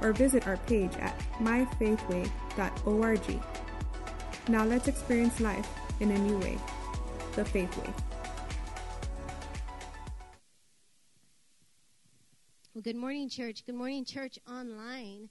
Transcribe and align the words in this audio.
or 0.00 0.12
visit 0.12 0.46
our 0.46 0.56
page 0.58 0.94
at 0.96 1.18
myfaithway.org. 1.40 3.40
Now 4.48 4.64
let's 4.64 4.88
experience 4.88 5.40
life 5.40 5.68
in 6.00 6.10
a 6.10 6.18
new 6.18 6.38
way 6.38 6.58
the 7.34 7.44
Faith 7.44 7.76
Way. 7.76 7.90
Well, 12.74 12.82
good 12.82 12.96
morning, 12.96 13.28
church. 13.28 13.64
Good 13.64 13.74
morning, 13.74 14.04
church 14.04 14.38
online. 14.50 15.28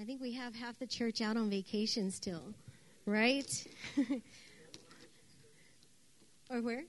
I 0.00 0.04
think 0.04 0.20
we 0.20 0.32
have 0.34 0.54
half 0.54 0.78
the 0.78 0.86
church 0.86 1.20
out 1.20 1.36
on 1.36 1.50
vacation 1.50 2.10
still, 2.10 2.54
right? 3.06 3.46
or 6.50 6.62
where? 6.62 6.84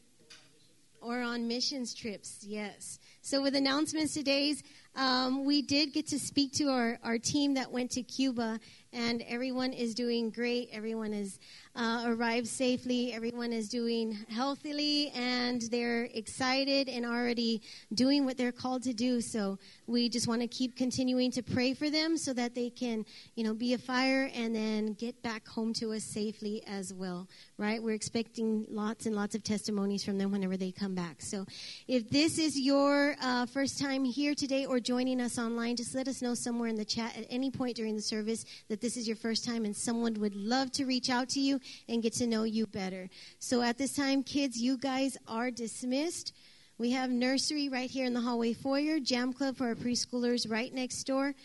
Or 1.02 1.22
on 1.22 1.48
missions 1.48 1.94
trips, 1.94 2.40
yes. 2.42 3.00
So, 3.22 3.42
with 3.42 3.56
announcements 3.56 4.14
today's, 4.14 4.64
um, 4.96 5.46
we 5.46 5.62
did 5.62 5.94
get 5.94 6.08
to 6.08 6.20
speak 6.20 6.52
to 6.54 6.66
our, 6.66 7.00
our 7.04 7.18
team 7.18 7.54
that 7.54 7.72
went 7.72 7.92
to 7.92 8.04
Cuba, 8.04 8.60
and 8.92 9.22
everyone 9.28 9.72
is 9.72 9.94
doing 9.94 10.30
great. 10.30 10.70
Everyone 10.72 11.14
is 11.14 11.40
uh, 11.76 12.04
arrived 12.06 12.48
safely. 12.48 13.14
Everyone 13.14 13.54
is 13.54 13.70
doing 13.70 14.18
healthily, 14.30 15.10
and 15.16 15.62
they're 15.64 16.10
excited 16.14 16.90
and 16.90 17.06
already 17.06 17.62
doing 17.94 18.26
what 18.26 18.38
they're 18.38 18.52
called 18.52 18.84
to 18.84 18.94
do. 18.94 19.22
So 19.22 19.58
we 19.88 20.10
just 20.10 20.28
want 20.28 20.42
to 20.42 20.48
keep 20.48 20.76
continuing 20.76 21.32
to 21.32 21.42
pray 21.42 21.74
for 21.74 21.90
them 21.90 22.18
so 22.18 22.34
that 22.34 22.56
they 22.56 22.70
can, 22.70 23.06
you 23.36 23.44
know, 23.44 23.54
be 23.54 23.74
a 23.74 23.78
fire 23.78 24.30
and 24.36 24.54
then 24.54 24.94
get 24.94 25.22
back 25.24 25.48
home 25.48 25.74
to 25.76 25.94
us 25.94 26.04
safely 26.04 26.62
as 26.68 26.94
well. 26.94 27.28
Right? 27.58 27.82
We're 27.82 27.96
expecting 27.96 28.66
lots 28.70 29.06
and 29.06 29.16
lots 29.16 29.36
of 29.36 29.44
testimonies 29.44 30.04
from 30.04 30.18
them 30.18 30.32
whenever 30.32 30.58
they 30.58 30.72
come 30.72 30.94
back. 30.94 31.22
So 31.22 31.46
if 31.88 32.10
this 32.10 32.38
is 32.38 32.60
your 32.60 33.16
uh, 33.22 33.46
first 33.46 33.80
time 33.80 34.04
here 34.04 34.36
today 34.36 34.66
or 34.66 34.80
joining 34.80 35.22
us 35.22 35.40
online, 35.40 35.78
just 35.78 35.96
let 35.96 36.08
us 36.10 36.22
know 36.22 36.34
somewhere 36.34 36.68
in 36.68 36.76
the 36.76 36.86
chat 36.86 37.18
at 37.18 37.28
any 37.30 37.50
point 37.50 37.78
during 37.78 37.96
the 37.96 38.02
service 38.02 38.44
that 38.68 38.82
this 38.82 38.98
is 38.98 39.08
your 39.08 39.16
first 39.16 39.46
time, 39.46 39.64
and 39.64 39.76
someone 39.76 40.14
would 40.16 40.36
love 40.36 40.72
to 40.74 40.86
reach 40.86 41.10
out 41.10 41.30
to 41.30 41.40
you 41.40 41.61
and 41.88 42.02
get 42.02 42.14
to 42.14 42.28
know 42.28 42.44
you 42.44 42.68
better. 42.68 43.10
So 43.40 43.62
at 43.62 43.78
this 43.78 43.94
time, 43.94 44.24
kids, 44.24 44.58
you 44.58 44.78
guys 44.78 45.18
are 45.28 45.52
dismissed. 45.52 46.34
We 46.78 46.92
have 46.92 47.12
nursery 47.12 47.70
right 47.70 47.90
here 47.90 48.06
in 48.06 48.14
the 48.14 48.22
hallway 48.22 48.54
foyer, 48.54 49.00
jam 49.00 49.34
club 49.34 49.56
for 49.56 49.68
our 49.68 49.76
preschoolers 49.76 50.50
right 50.50 50.74
next 50.74 51.04
door. 51.04 51.36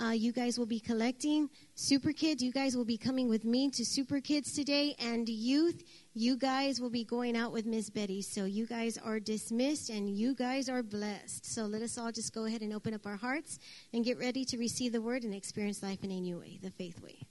Uh, 0.00 0.10
you 0.10 0.32
guys 0.32 0.58
will 0.58 0.66
be 0.66 0.78
collecting. 0.78 1.50
Super 1.74 2.12
Kids, 2.12 2.42
you 2.42 2.52
guys 2.52 2.76
will 2.76 2.84
be 2.84 2.96
coming 2.96 3.28
with 3.28 3.44
me 3.44 3.68
to 3.70 3.84
Super 3.84 4.20
Kids 4.20 4.52
today. 4.52 4.94
And 5.00 5.28
youth, 5.28 5.82
you 6.14 6.36
guys 6.36 6.80
will 6.80 6.90
be 6.90 7.04
going 7.04 7.36
out 7.36 7.52
with 7.52 7.66
Miss 7.66 7.90
Betty. 7.90 8.22
So 8.22 8.44
you 8.44 8.64
guys 8.64 8.96
are 8.96 9.18
dismissed 9.18 9.90
and 9.90 10.08
you 10.08 10.34
guys 10.34 10.68
are 10.68 10.84
blessed. 10.84 11.44
So 11.44 11.64
let 11.64 11.82
us 11.82 11.98
all 11.98 12.12
just 12.12 12.32
go 12.32 12.44
ahead 12.44 12.62
and 12.62 12.72
open 12.72 12.94
up 12.94 13.06
our 13.06 13.16
hearts 13.16 13.58
and 13.92 14.04
get 14.04 14.18
ready 14.18 14.44
to 14.46 14.56
receive 14.56 14.92
the 14.92 15.02
word 15.02 15.24
and 15.24 15.34
experience 15.34 15.82
life 15.82 16.04
in 16.04 16.12
a 16.12 16.20
new 16.20 16.38
way, 16.38 16.60
the 16.62 16.70
faith 16.70 17.02
way. 17.02 17.27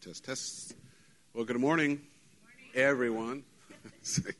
Test, 0.00 0.24
test. 0.24 0.74
Well, 1.34 1.44
good 1.44 1.58
morning, 1.58 2.00
everyone. 2.72 3.42
it's 4.00 4.24
like, 4.24 4.36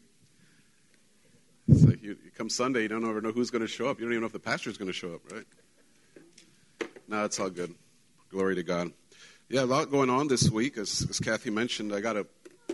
it's 1.66 1.84
like 1.84 2.00
you, 2.00 2.10
you, 2.10 2.30
come 2.36 2.48
Sunday, 2.48 2.82
you 2.82 2.88
don't 2.88 3.04
ever 3.04 3.20
know 3.20 3.32
who's 3.32 3.50
going 3.50 3.62
to 3.62 3.68
show 3.68 3.88
up. 3.88 3.98
You 3.98 4.04
don't 4.04 4.12
even 4.12 4.20
know 4.20 4.26
if 4.26 4.32
the 4.32 4.38
pastor's 4.38 4.78
going 4.78 4.86
to 4.86 4.92
show 4.92 5.14
up, 5.14 5.32
right? 5.32 5.44
No, 7.08 7.24
it's 7.24 7.40
all 7.40 7.50
good. 7.50 7.74
Glory 8.30 8.54
to 8.54 8.62
God. 8.62 8.92
Yeah, 9.48 9.62
a 9.62 9.66
lot 9.66 9.90
going 9.90 10.10
on 10.10 10.28
this 10.28 10.48
week. 10.48 10.78
As, 10.78 11.04
as 11.10 11.18
Kathy 11.18 11.50
mentioned, 11.50 11.92
I 11.92 12.00
got 12.00 12.16
a 12.16 12.24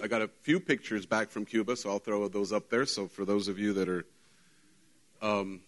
I 0.03 0.07
got 0.07 0.21
a 0.21 0.29
few 0.43 0.61
pictures 0.61 1.07
back 1.07 1.31
from 1.31 1.47
Cuba, 1.47 1.77
so 1.77 1.89
I'll 1.89 1.99
throw 2.01 2.29
those 2.29 2.53
up 2.53 2.69
there. 2.69 2.85
So 2.85 3.09
for 3.09 3.25
those 3.25 3.49
of 3.49 3.59
you 3.59 3.73
that 3.75 3.89
are, 3.89 4.05
um, 5.23 5.63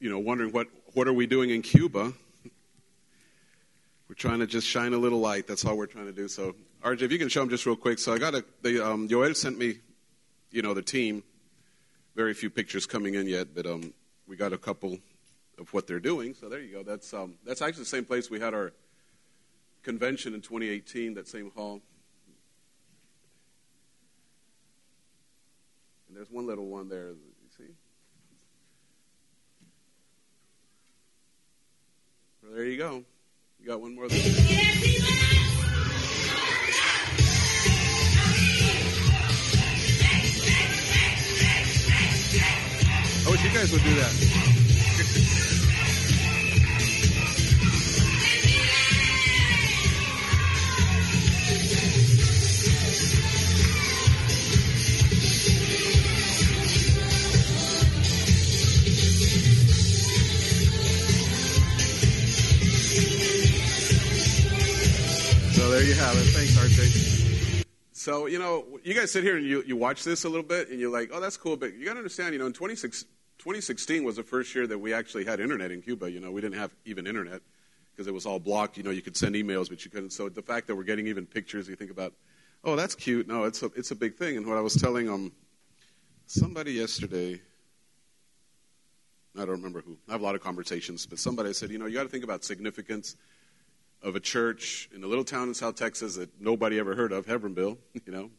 you 0.00 0.08
know, 0.08 0.20
wondering 0.20 0.52
what 0.52 0.68
what 0.94 1.06
are 1.06 1.12
we 1.12 1.26
doing 1.26 1.50
in 1.50 1.60
Cuba, 1.60 2.14
we're 4.12 4.16
trying 4.16 4.40
to 4.40 4.46
just 4.46 4.66
shine 4.66 4.92
a 4.92 4.98
little 4.98 5.20
light. 5.20 5.46
That's 5.46 5.64
all 5.64 5.74
we're 5.74 5.86
trying 5.86 6.04
to 6.04 6.12
do. 6.12 6.28
So, 6.28 6.54
RJ, 6.84 7.00
if 7.00 7.12
you 7.12 7.18
can 7.18 7.30
show 7.30 7.40
them 7.40 7.48
just 7.48 7.64
real 7.64 7.76
quick. 7.76 7.98
So 7.98 8.12
I 8.12 8.18
got 8.18 8.34
a, 8.34 8.44
the, 8.60 8.86
um, 8.86 9.08
Joel 9.08 9.32
sent 9.32 9.56
me, 9.56 9.78
you 10.50 10.60
know, 10.60 10.74
the 10.74 10.82
team. 10.82 11.22
Very 12.14 12.34
few 12.34 12.50
pictures 12.50 12.84
coming 12.84 13.14
in 13.14 13.26
yet, 13.26 13.54
but 13.54 13.64
um, 13.64 13.94
we 14.28 14.36
got 14.36 14.52
a 14.52 14.58
couple 14.58 14.98
of 15.58 15.72
what 15.72 15.86
they're 15.86 15.98
doing. 15.98 16.34
So 16.34 16.50
there 16.50 16.60
you 16.60 16.74
go. 16.74 16.82
That's, 16.82 17.14
um, 17.14 17.36
that's 17.46 17.62
actually 17.62 17.84
the 17.84 17.88
same 17.88 18.04
place 18.04 18.28
we 18.28 18.38
had 18.38 18.52
our 18.52 18.74
convention 19.82 20.34
in 20.34 20.42
2018, 20.42 21.14
that 21.14 21.26
same 21.26 21.50
hall. 21.52 21.80
And 26.08 26.18
there's 26.18 26.30
one 26.30 26.46
little 26.46 26.66
one 26.66 26.90
there. 26.90 27.12
You 27.12 27.16
see? 27.56 27.72
Well, 32.42 32.52
there 32.52 32.66
you 32.66 32.76
go. 32.76 33.04
You 33.62 33.68
got 33.68 33.80
one 33.80 33.94
more. 33.94 34.06
I 34.06 34.08
wish 43.30 43.44
you 43.44 43.50
guys 43.50 43.70
would 43.70 43.84
do 43.84 43.94
that. 43.94 44.61
There 65.72 65.84
you 65.84 65.94
have 65.94 66.14
it. 66.18 66.26
Thanks, 66.34 66.54
RJ. 66.54 67.64
So, 67.92 68.26
you 68.26 68.38
know, 68.38 68.66
you 68.84 68.92
guys 68.92 69.10
sit 69.10 69.24
here 69.24 69.38
and 69.38 69.46
you, 69.46 69.62
you 69.66 69.74
watch 69.74 70.04
this 70.04 70.24
a 70.24 70.28
little 70.28 70.44
bit 70.44 70.68
and 70.68 70.78
you're 70.78 70.92
like, 70.92 71.08
oh, 71.14 71.18
that's 71.18 71.38
cool. 71.38 71.56
But 71.56 71.72
you 71.74 71.86
got 71.86 71.92
to 71.92 71.98
understand, 71.98 72.34
you 72.34 72.38
know, 72.38 72.44
in 72.44 72.52
2016 72.52 74.04
was 74.04 74.16
the 74.16 74.22
first 74.22 74.54
year 74.54 74.66
that 74.66 74.78
we 74.78 74.92
actually 74.92 75.24
had 75.24 75.40
internet 75.40 75.70
in 75.70 75.80
Cuba. 75.80 76.10
You 76.10 76.20
know, 76.20 76.30
we 76.30 76.42
didn't 76.42 76.58
have 76.58 76.74
even 76.84 77.06
internet 77.06 77.40
because 77.90 78.06
it 78.06 78.12
was 78.12 78.26
all 78.26 78.38
blocked. 78.38 78.76
You 78.76 78.82
know, 78.82 78.90
you 78.90 79.00
could 79.00 79.16
send 79.16 79.34
emails, 79.34 79.70
but 79.70 79.82
you 79.82 79.90
couldn't. 79.90 80.10
So 80.10 80.28
the 80.28 80.42
fact 80.42 80.66
that 80.66 80.76
we're 80.76 80.82
getting 80.82 81.06
even 81.06 81.24
pictures, 81.24 81.68
you 81.68 81.76
think 81.76 81.90
about, 81.90 82.12
oh, 82.64 82.76
that's 82.76 82.94
cute. 82.94 83.26
No, 83.26 83.44
it's 83.44 83.62
a, 83.62 83.70
it's 83.74 83.92
a 83.92 83.96
big 83.96 84.16
thing. 84.16 84.36
And 84.36 84.46
what 84.46 84.58
I 84.58 84.60
was 84.60 84.74
telling 84.74 85.08
um, 85.08 85.32
somebody 86.26 86.72
yesterday, 86.72 87.40
I 89.36 89.38
don't 89.38 89.48
remember 89.48 89.80
who. 89.80 89.96
I 90.06 90.12
have 90.12 90.20
a 90.20 90.24
lot 90.24 90.34
of 90.34 90.42
conversations, 90.42 91.06
but 91.06 91.18
somebody 91.18 91.54
said, 91.54 91.70
you 91.70 91.78
know, 91.78 91.86
you 91.86 91.94
got 91.94 92.02
to 92.02 92.10
think 92.10 92.24
about 92.24 92.44
significance 92.44 93.16
of 94.02 94.16
a 94.16 94.20
church 94.20 94.88
in 94.94 95.04
a 95.04 95.06
little 95.06 95.24
town 95.24 95.48
in 95.48 95.54
South 95.54 95.76
Texas 95.76 96.16
that 96.16 96.40
nobody 96.40 96.78
ever 96.78 96.94
heard 96.94 97.12
of, 97.12 97.26
Hebbronville, 97.26 97.78
you 98.06 98.12
know. 98.12 98.30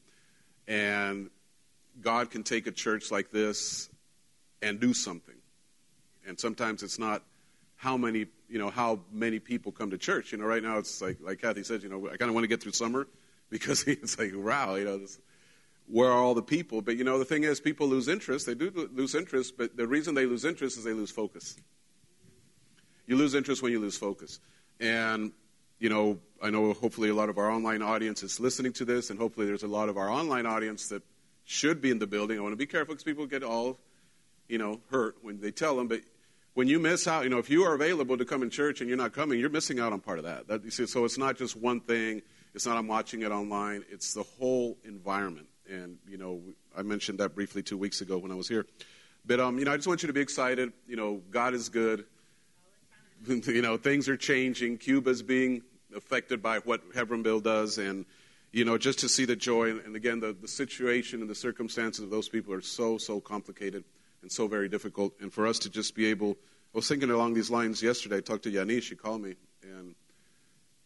And 0.68 1.30
God 2.02 2.32
can 2.32 2.44
take 2.44 2.68
a 2.68 2.72
church 2.72 3.12
like 3.12 3.32
this 3.32 3.90
and 4.62 4.80
do 4.80 4.94
something. 4.94 5.36
And 6.28 6.40
sometimes 6.40 6.84
it's 6.84 7.00
not 7.00 7.24
how 7.76 7.98
many, 7.98 8.28
you 8.50 8.60
know, 8.60 8.70
how 8.70 9.02
many 9.12 9.40
people 9.40 9.72
come 9.72 9.92
to 9.92 9.98
church. 9.98 10.32
You 10.32 10.38
know, 10.38 10.46
right 10.46 10.64
now 10.64 10.78
it's 10.78 11.02
like, 11.02 11.18
like 11.22 11.42
Kathy 11.42 11.64
said, 11.64 11.84
you 11.84 11.90
know, 11.90 12.08
I 12.08 12.18
kind 12.18 12.30
of 12.30 12.34
want 12.34 12.46
to 12.46 12.48
get 12.48 12.62
through 12.62 12.72
summer 12.72 13.08
because 13.50 13.84
it's 13.88 14.18
like, 14.18 14.32
wow, 14.36 14.76
you 14.76 14.86
know, 14.86 14.98
this, 14.98 15.20
where 15.88 16.10
are 16.10 16.18
all 16.18 16.34
the 16.34 16.42
people? 16.42 16.82
But, 16.82 16.96
you 16.96 17.04
know, 17.04 17.20
the 17.20 17.26
thing 17.26 17.44
is, 17.44 17.60
people 17.60 17.88
lose 17.88 18.08
interest. 18.08 18.46
They 18.46 18.56
do 18.56 18.90
lose 18.94 19.16
interest, 19.16 19.58
but 19.58 19.76
the 19.76 19.86
reason 19.86 20.16
they 20.16 20.26
lose 20.26 20.46
interest 20.46 20.78
is 20.78 20.86
they 20.86 20.94
lose 20.94 21.12
focus. 21.12 21.58
You 23.06 23.18
lose 23.18 23.34
interest 23.34 23.62
when 23.62 23.74
you 23.74 23.82
lose 23.82 23.98
focus. 23.98 24.40
And 24.80 25.34
you 25.84 25.90
know, 25.90 26.18
I 26.42 26.50
know 26.50 26.72
hopefully 26.72 27.10
a 27.10 27.14
lot 27.14 27.28
of 27.28 27.38
our 27.38 27.52
online 27.52 27.82
audience 27.82 28.24
is 28.24 28.40
listening 28.40 28.72
to 28.74 28.86
this, 28.86 29.10
and 29.10 29.20
hopefully 29.20 29.46
there's 29.46 29.64
a 29.64 29.68
lot 29.68 29.90
of 29.90 29.98
our 29.98 30.10
online 30.10 30.46
audience 30.46 30.88
that 30.88 31.04
should 31.44 31.82
be 31.82 31.92
in 31.92 32.00
the 32.00 32.08
building. 32.08 32.40
I 32.40 32.42
want 32.42 32.54
to 32.54 32.58
be 32.58 32.66
careful 32.66 32.96
because 32.96 33.04
people 33.04 33.26
get 33.26 33.44
all, 33.44 33.78
you 34.48 34.58
know, 34.58 34.80
hurt 34.92 35.18
when 35.22 35.42
they 35.42 35.52
tell 35.52 35.76
them. 35.76 35.90
But 35.90 36.00
when 36.54 36.70
you 36.70 36.80
miss 36.80 37.06
out, 37.06 37.26
you 37.26 37.30
know, 37.30 37.38
if 37.38 37.50
you 37.50 37.66
are 37.66 37.74
available 37.74 38.18
to 38.18 38.24
come 38.24 38.44
in 38.44 38.50
church 38.50 38.80
and 38.80 38.88
you're 38.88 38.98
not 38.98 39.12
coming, 39.12 39.42
you're 39.42 39.50
missing 39.50 39.82
out 39.82 39.92
on 39.92 40.00
part 40.00 40.20
of 40.20 40.24
that. 40.24 40.48
that 40.48 40.72
see, 40.72 40.86
so 40.86 41.04
it's 41.04 41.18
not 41.18 41.38
just 41.38 41.58
one 41.58 41.82
thing. 41.82 42.22
It's 42.56 42.66
not 42.66 42.78
I'm 42.78 42.88
watching 42.88 43.24
it 43.24 43.32
online. 43.34 43.84
It's 43.92 44.14
the 44.14 44.24
whole 44.24 44.78
environment. 44.86 45.48
And 45.70 45.98
you 46.08 46.18
know, 46.18 46.40
I 46.78 46.84
mentioned 46.84 47.20
that 47.20 47.36
briefly 47.36 47.62
two 47.62 47.78
weeks 47.78 48.00
ago 48.00 48.18
when 48.18 48.32
I 48.32 48.36
was 48.36 48.48
here. 48.48 48.66
But 49.26 49.42
um, 49.42 49.60
you 49.60 49.66
know, 49.66 49.74
I 49.74 49.76
just 49.76 49.90
want 49.90 50.02
you 50.02 50.08
to 50.08 50.14
be 50.14 50.22
excited. 50.22 50.72
You 50.88 50.96
know, 50.96 51.22
God 51.30 51.54
is 51.54 51.68
good. 51.68 52.06
you 53.28 53.62
know, 53.62 53.76
things 53.76 54.08
are 54.08 54.16
changing. 54.16 54.78
Cuba's 54.78 55.22
being 55.22 55.62
affected 55.96 56.42
by 56.42 56.60
what 56.60 56.94
Hebbronville 56.94 57.44
does, 57.44 57.78
and 57.78 58.06
you 58.52 58.66
know, 58.66 58.78
just 58.78 59.00
to 59.00 59.10
see 59.10 59.26
the 59.26 59.36
joy. 59.36 59.72
And, 59.72 59.82
and 59.82 59.96
again, 59.96 60.20
the, 60.20 60.34
the 60.34 60.48
situation 60.48 61.22
and 61.22 61.30
the 61.30 61.36
circumstances 61.36 62.04
of 62.04 62.10
those 62.10 62.30
people 62.30 62.54
are 62.54 62.62
so 62.62 62.98
so 62.98 63.20
complicated 63.20 63.84
and 64.22 64.32
so 64.32 64.48
very 64.48 64.70
difficult. 64.70 65.14
And 65.22 65.32
for 65.32 65.48
us 65.48 65.60
to 65.60 65.70
just 65.70 65.96
be 65.96 66.06
able, 66.08 66.32
I 66.74 66.78
was 66.78 66.88
thinking 66.88 67.10
along 67.10 67.34
these 67.34 67.50
lines 67.50 67.82
yesterday. 67.84 68.18
I 68.18 68.22
talked 68.22 68.44
to 68.44 68.52
Yanis. 68.52 68.84
She 68.84 68.96
called 68.96 69.22
me, 69.22 69.36
and 69.64 69.96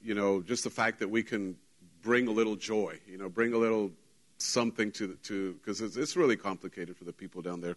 you 0.02 0.16
know, 0.16 0.42
just 0.42 0.64
the 0.64 0.70
fact 0.70 1.00
that 1.00 1.10
we 1.10 1.24
can 1.24 1.58
bring 2.02 2.28
a 2.28 2.32
little 2.32 2.56
joy. 2.56 3.00
You 3.08 3.18
know, 3.18 3.30
bring 3.30 3.54
a 3.54 3.58
little 3.58 3.92
something 4.38 4.92
to 4.94 5.18
to 5.24 5.54
because 5.54 5.82
it's, 5.82 5.98
it's 5.98 6.16
really 6.16 6.38
complicated 6.38 6.96
for 6.98 7.04
the 7.04 7.14
people 7.14 7.42
down 7.42 7.62
there. 7.62 7.76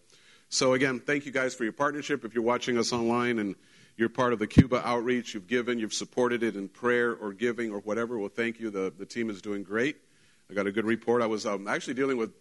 So 0.52 0.74
again, 0.74 0.98
thank 0.98 1.26
you 1.26 1.32
guys 1.32 1.54
for 1.54 1.62
your 1.62 1.72
partnership. 1.72 2.24
If 2.24 2.34
you're 2.34 2.42
watching 2.42 2.76
us 2.76 2.92
online 2.92 3.38
and 3.38 3.54
you're 4.00 4.08
part 4.08 4.32
of 4.32 4.38
the 4.38 4.46
Cuba 4.46 4.80
outreach. 4.84 5.34
You've 5.34 5.46
given, 5.46 5.78
you've 5.78 5.92
supported 5.92 6.42
it 6.42 6.56
in 6.56 6.68
prayer 6.68 7.14
or 7.14 7.34
giving 7.34 7.70
or 7.70 7.80
whatever. 7.80 8.18
Well, 8.18 8.30
thank 8.30 8.58
you. 8.58 8.70
The, 8.70 8.90
the 8.96 9.04
team 9.04 9.28
is 9.28 9.42
doing 9.42 9.62
great. 9.62 9.98
I 10.50 10.54
got 10.54 10.66
a 10.66 10.72
good 10.72 10.86
report. 10.86 11.20
I 11.20 11.26
was 11.26 11.44
um, 11.44 11.68
actually 11.68 11.94
dealing 11.94 12.16
with 12.16 12.32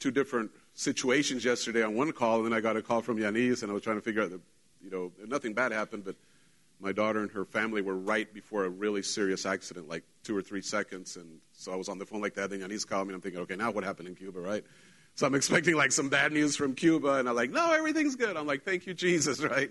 two 0.00 0.10
different 0.10 0.50
situations 0.74 1.44
yesterday 1.44 1.84
on 1.84 1.94
one 1.94 2.10
call, 2.10 2.38
and 2.38 2.46
then 2.46 2.52
I 2.52 2.60
got 2.60 2.76
a 2.76 2.82
call 2.82 3.02
from 3.02 3.18
Yanis, 3.18 3.62
and 3.62 3.70
I 3.70 3.74
was 3.74 3.84
trying 3.84 3.98
to 3.98 4.02
figure 4.02 4.22
out 4.22 4.30
that, 4.30 4.40
you 4.82 4.90
know, 4.90 5.12
nothing 5.28 5.54
bad 5.54 5.70
happened, 5.70 6.04
but 6.04 6.16
my 6.80 6.90
daughter 6.90 7.20
and 7.20 7.30
her 7.30 7.44
family 7.44 7.82
were 7.82 7.96
right 7.96 8.32
before 8.34 8.64
a 8.64 8.68
really 8.68 9.02
serious 9.02 9.46
accident, 9.46 9.88
like 9.88 10.02
two 10.24 10.36
or 10.36 10.42
three 10.42 10.62
seconds. 10.62 11.14
And 11.16 11.38
so 11.52 11.72
I 11.72 11.76
was 11.76 11.88
on 11.88 11.98
the 11.98 12.06
phone 12.06 12.20
like 12.20 12.34
that. 12.34 12.50
Then 12.50 12.60
Yanis 12.60 12.84
called 12.84 13.06
me, 13.06 13.14
and 13.14 13.18
I'm 13.18 13.22
thinking, 13.22 13.40
okay, 13.42 13.54
now 13.54 13.70
what 13.70 13.84
happened 13.84 14.08
in 14.08 14.16
Cuba, 14.16 14.40
right? 14.40 14.64
So 15.14 15.24
I'm 15.24 15.36
expecting 15.36 15.76
like 15.76 15.92
some 15.92 16.08
bad 16.08 16.32
news 16.32 16.56
from 16.56 16.74
Cuba, 16.74 17.14
and 17.14 17.28
I'm 17.28 17.36
like, 17.36 17.50
no, 17.50 17.72
everything's 17.72 18.16
good. 18.16 18.36
I'm 18.36 18.48
like, 18.48 18.64
thank 18.64 18.86
you, 18.86 18.94
Jesus, 18.94 19.40
right? 19.44 19.70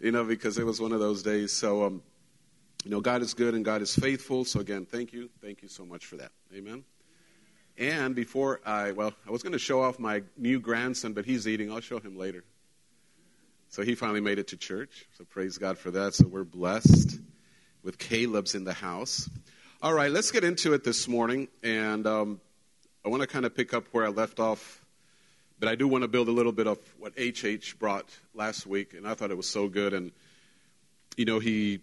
You 0.00 0.12
know, 0.12 0.24
because 0.24 0.58
it 0.58 0.64
was 0.64 0.80
one 0.80 0.92
of 0.92 1.00
those 1.00 1.22
days. 1.22 1.52
So, 1.52 1.84
um, 1.84 2.02
you 2.84 2.90
know, 2.90 3.00
God 3.00 3.22
is 3.22 3.34
good 3.34 3.54
and 3.54 3.64
God 3.64 3.82
is 3.82 3.94
faithful. 3.94 4.44
So, 4.44 4.60
again, 4.60 4.86
thank 4.86 5.12
you. 5.12 5.30
Thank 5.40 5.62
you 5.62 5.68
so 5.68 5.84
much 5.84 6.06
for 6.06 6.16
that. 6.16 6.32
Amen. 6.54 6.84
And 7.76 8.14
before 8.14 8.60
I, 8.64 8.92
well, 8.92 9.12
I 9.26 9.30
was 9.30 9.42
going 9.42 9.52
to 9.52 9.58
show 9.58 9.82
off 9.82 9.98
my 9.98 10.22
new 10.36 10.60
grandson, 10.60 11.12
but 11.12 11.24
he's 11.24 11.48
eating. 11.48 11.72
I'll 11.72 11.80
show 11.80 11.98
him 11.98 12.16
later. 12.16 12.44
So 13.68 13.82
he 13.82 13.96
finally 13.96 14.20
made 14.20 14.38
it 14.38 14.48
to 14.48 14.56
church. 14.56 15.06
So 15.18 15.24
praise 15.24 15.58
God 15.58 15.78
for 15.78 15.90
that. 15.90 16.14
So 16.14 16.28
we're 16.28 16.44
blessed 16.44 17.18
with 17.82 17.98
Caleb's 17.98 18.54
in 18.54 18.62
the 18.62 18.72
house. 18.72 19.28
All 19.82 19.92
right, 19.92 20.10
let's 20.10 20.30
get 20.30 20.44
into 20.44 20.72
it 20.74 20.84
this 20.84 21.08
morning. 21.08 21.48
And 21.64 22.06
um, 22.06 22.40
I 23.04 23.08
want 23.08 23.22
to 23.22 23.26
kind 23.26 23.44
of 23.44 23.54
pick 23.56 23.74
up 23.74 23.86
where 23.90 24.04
I 24.04 24.08
left 24.08 24.38
off 24.38 24.83
but 25.58 25.68
I 25.68 25.74
do 25.74 25.86
want 25.86 26.02
to 26.02 26.08
build 26.08 26.28
a 26.28 26.32
little 26.32 26.52
bit 26.52 26.66
of 26.66 26.78
what 26.98 27.12
HH 27.18 27.78
brought 27.78 28.08
last 28.34 28.66
week, 28.66 28.94
and 28.94 29.06
I 29.06 29.14
thought 29.14 29.30
it 29.30 29.36
was 29.36 29.48
so 29.48 29.68
good. 29.68 29.92
And, 29.92 30.12
you 31.16 31.24
know, 31.24 31.38
he, 31.38 31.80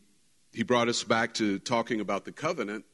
he 0.53 0.63
brought 0.63 0.89
us 0.89 1.03
back 1.03 1.33
to 1.35 1.59
talking 1.59 2.01
about 2.01 2.25
the 2.25 2.31
covenant. 2.31 2.85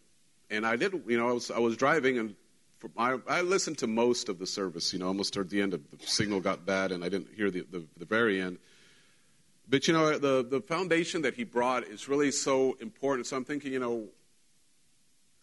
And 0.49 0.65
I 0.65 0.75
did, 0.75 0.93
you 1.07 1.17
know, 1.17 1.29
I 1.29 1.33
was, 1.33 1.51
I 1.51 1.59
was 1.59 1.75
driving 1.75 2.19
and 2.19 2.35
for, 2.77 2.91
I, 2.95 3.17
I 3.27 3.41
listened 3.41 3.79
to 3.79 3.87
most 3.87 4.29
of 4.29 4.37
the 4.37 4.45
service, 4.45 4.93
you 4.93 4.99
know, 4.99 5.07
almost 5.07 5.33
toward 5.33 5.49
the 5.49 5.61
end 5.61 5.73
of 5.73 5.81
the 5.89 5.97
signal 6.05 6.39
got 6.39 6.65
bad 6.65 6.91
and 6.91 7.03
I 7.03 7.09
didn't 7.09 7.29
hear 7.35 7.49
the, 7.49 7.65
the, 7.71 7.83
the 7.97 8.05
very 8.05 8.39
end. 8.39 8.59
But, 9.67 9.87
you 9.87 9.93
know, 9.93 10.17
the, 10.17 10.45
the 10.47 10.61
foundation 10.61 11.23
that 11.23 11.33
he 11.33 11.43
brought 11.43 11.83
is 11.85 12.07
really 12.07 12.31
so 12.31 12.77
important. 12.79 13.27
So 13.27 13.35
I'm 13.35 13.43
thinking, 13.43 13.73
you 13.73 13.79
know, 13.79 14.05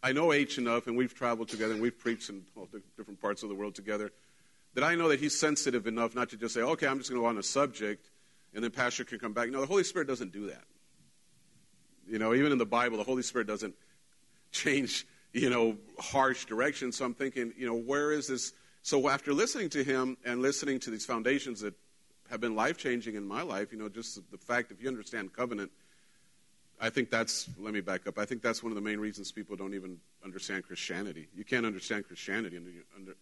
I 0.02 0.12
know 0.12 0.32
H 0.32 0.58
enough, 0.58 0.86
and 0.86 0.96
we've 0.96 1.14
traveled 1.14 1.48
together, 1.48 1.72
and 1.72 1.82
we've 1.82 1.98
preached 1.98 2.28
in 2.28 2.42
all 2.56 2.68
different 2.96 3.20
parts 3.20 3.42
of 3.42 3.48
the 3.48 3.54
world 3.54 3.74
together 3.74 4.12
that 4.74 4.84
I 4.84 4.94
know 4.94 5.08
that 5.08 5.20
he's 5.20 5.38
sensitive 5.38 5.86
enough 5.86 6.14
not 6.14 6.30
to 6.30 6.36
just 6.36 6.54
say, 6.54 6.60
okay, 6.60 6.86
I'm 6.86 6.98
just 6.98 7.10
going 7.10 7.20
to 7.20 7.24
go 7.24 7.28
on 7.28 7.38
a 7.38 7.42
subject 7.42 8.10
and 8.54 8.62
then 8.62 8.70
pastor 8.70 9.04
can 9.04 9.18
come 9.18 9.32
back. 9.32 9.50
No, 9.50 9.60
the 9.60 9.66
Holy 9.66 9.84
Spirit 9.84 10.08
doesn't 10.08 10.32
do 10.32 10.46
that. 10.48 10.64
You 12.06 12.18
know, 12.18 12.34
even 12.34 12.52
in 12.52 12.58
the 12.58 12.66
Bible, 12.66 12.98
the 12.98 13.04
Holy 13.04 13.22
Spirit 13.22 13.46
doesn't 13.46 13.74
change, 14.52 15.06
you 15.32 15.50
know, 15.50 15.76
harsh 15.98 16.44
direction. 16.44 16.92
So 16.92 17.04
I'm 17.04 17.14
thinking, 17.14 17.52
you 17.56 17.66
know, 17.66 17.74
where 17.74 18.12
is 18.12 18.28
this? 18.28 18.52
So 18.82 19.08
after 19.08 19.32
listening 19.32 19.70
to 19.70 19.82
him 19.82 20.16
and 20.24 20.42
listening 20.42 20.80
to 20.80 20.90
these 20.90 21.06
foundations 21.06 21.60
that 21.60 21.74
have 22.30 22.40
been 22.40 22.54
life 22.54 22.76
changing 22.76 23.14
in 23.14 23.26
my 23.26 23.42
life, 23.42 23.72
you 23.72 23.78
know, 23.78 23.88
just 23.88 24.20
the 24.30 24.38
fact 24.38 24.70
if 24.70 24.82
you 24.82 24.88
understand 24.88 25.32
covenant– 25.32 25.70
I 26.80 26.90
think 26.90 27.10
that's, 27.10 27.48
let 27.58 27.72
me 27.72 27.80
back 27.80 28.06
up. 28.06 28.18
I 28.18 28.24
think 28.24 28.42
that's 28.42 28.62
one 28.62 28.72
of 28.72 28.76
the 28.76 28.82
main 28.82 28.98
reasons 28.98 29.32
people 29.32 29.56
don't 29.56 29.74
even 29.74 29.98
understand 30.24 30.64
Christianity. 30.64 31.28
You 31.34 31.44
can't 31.44 31.64
understand 31.64 32.06
Christianity 32.06 32.58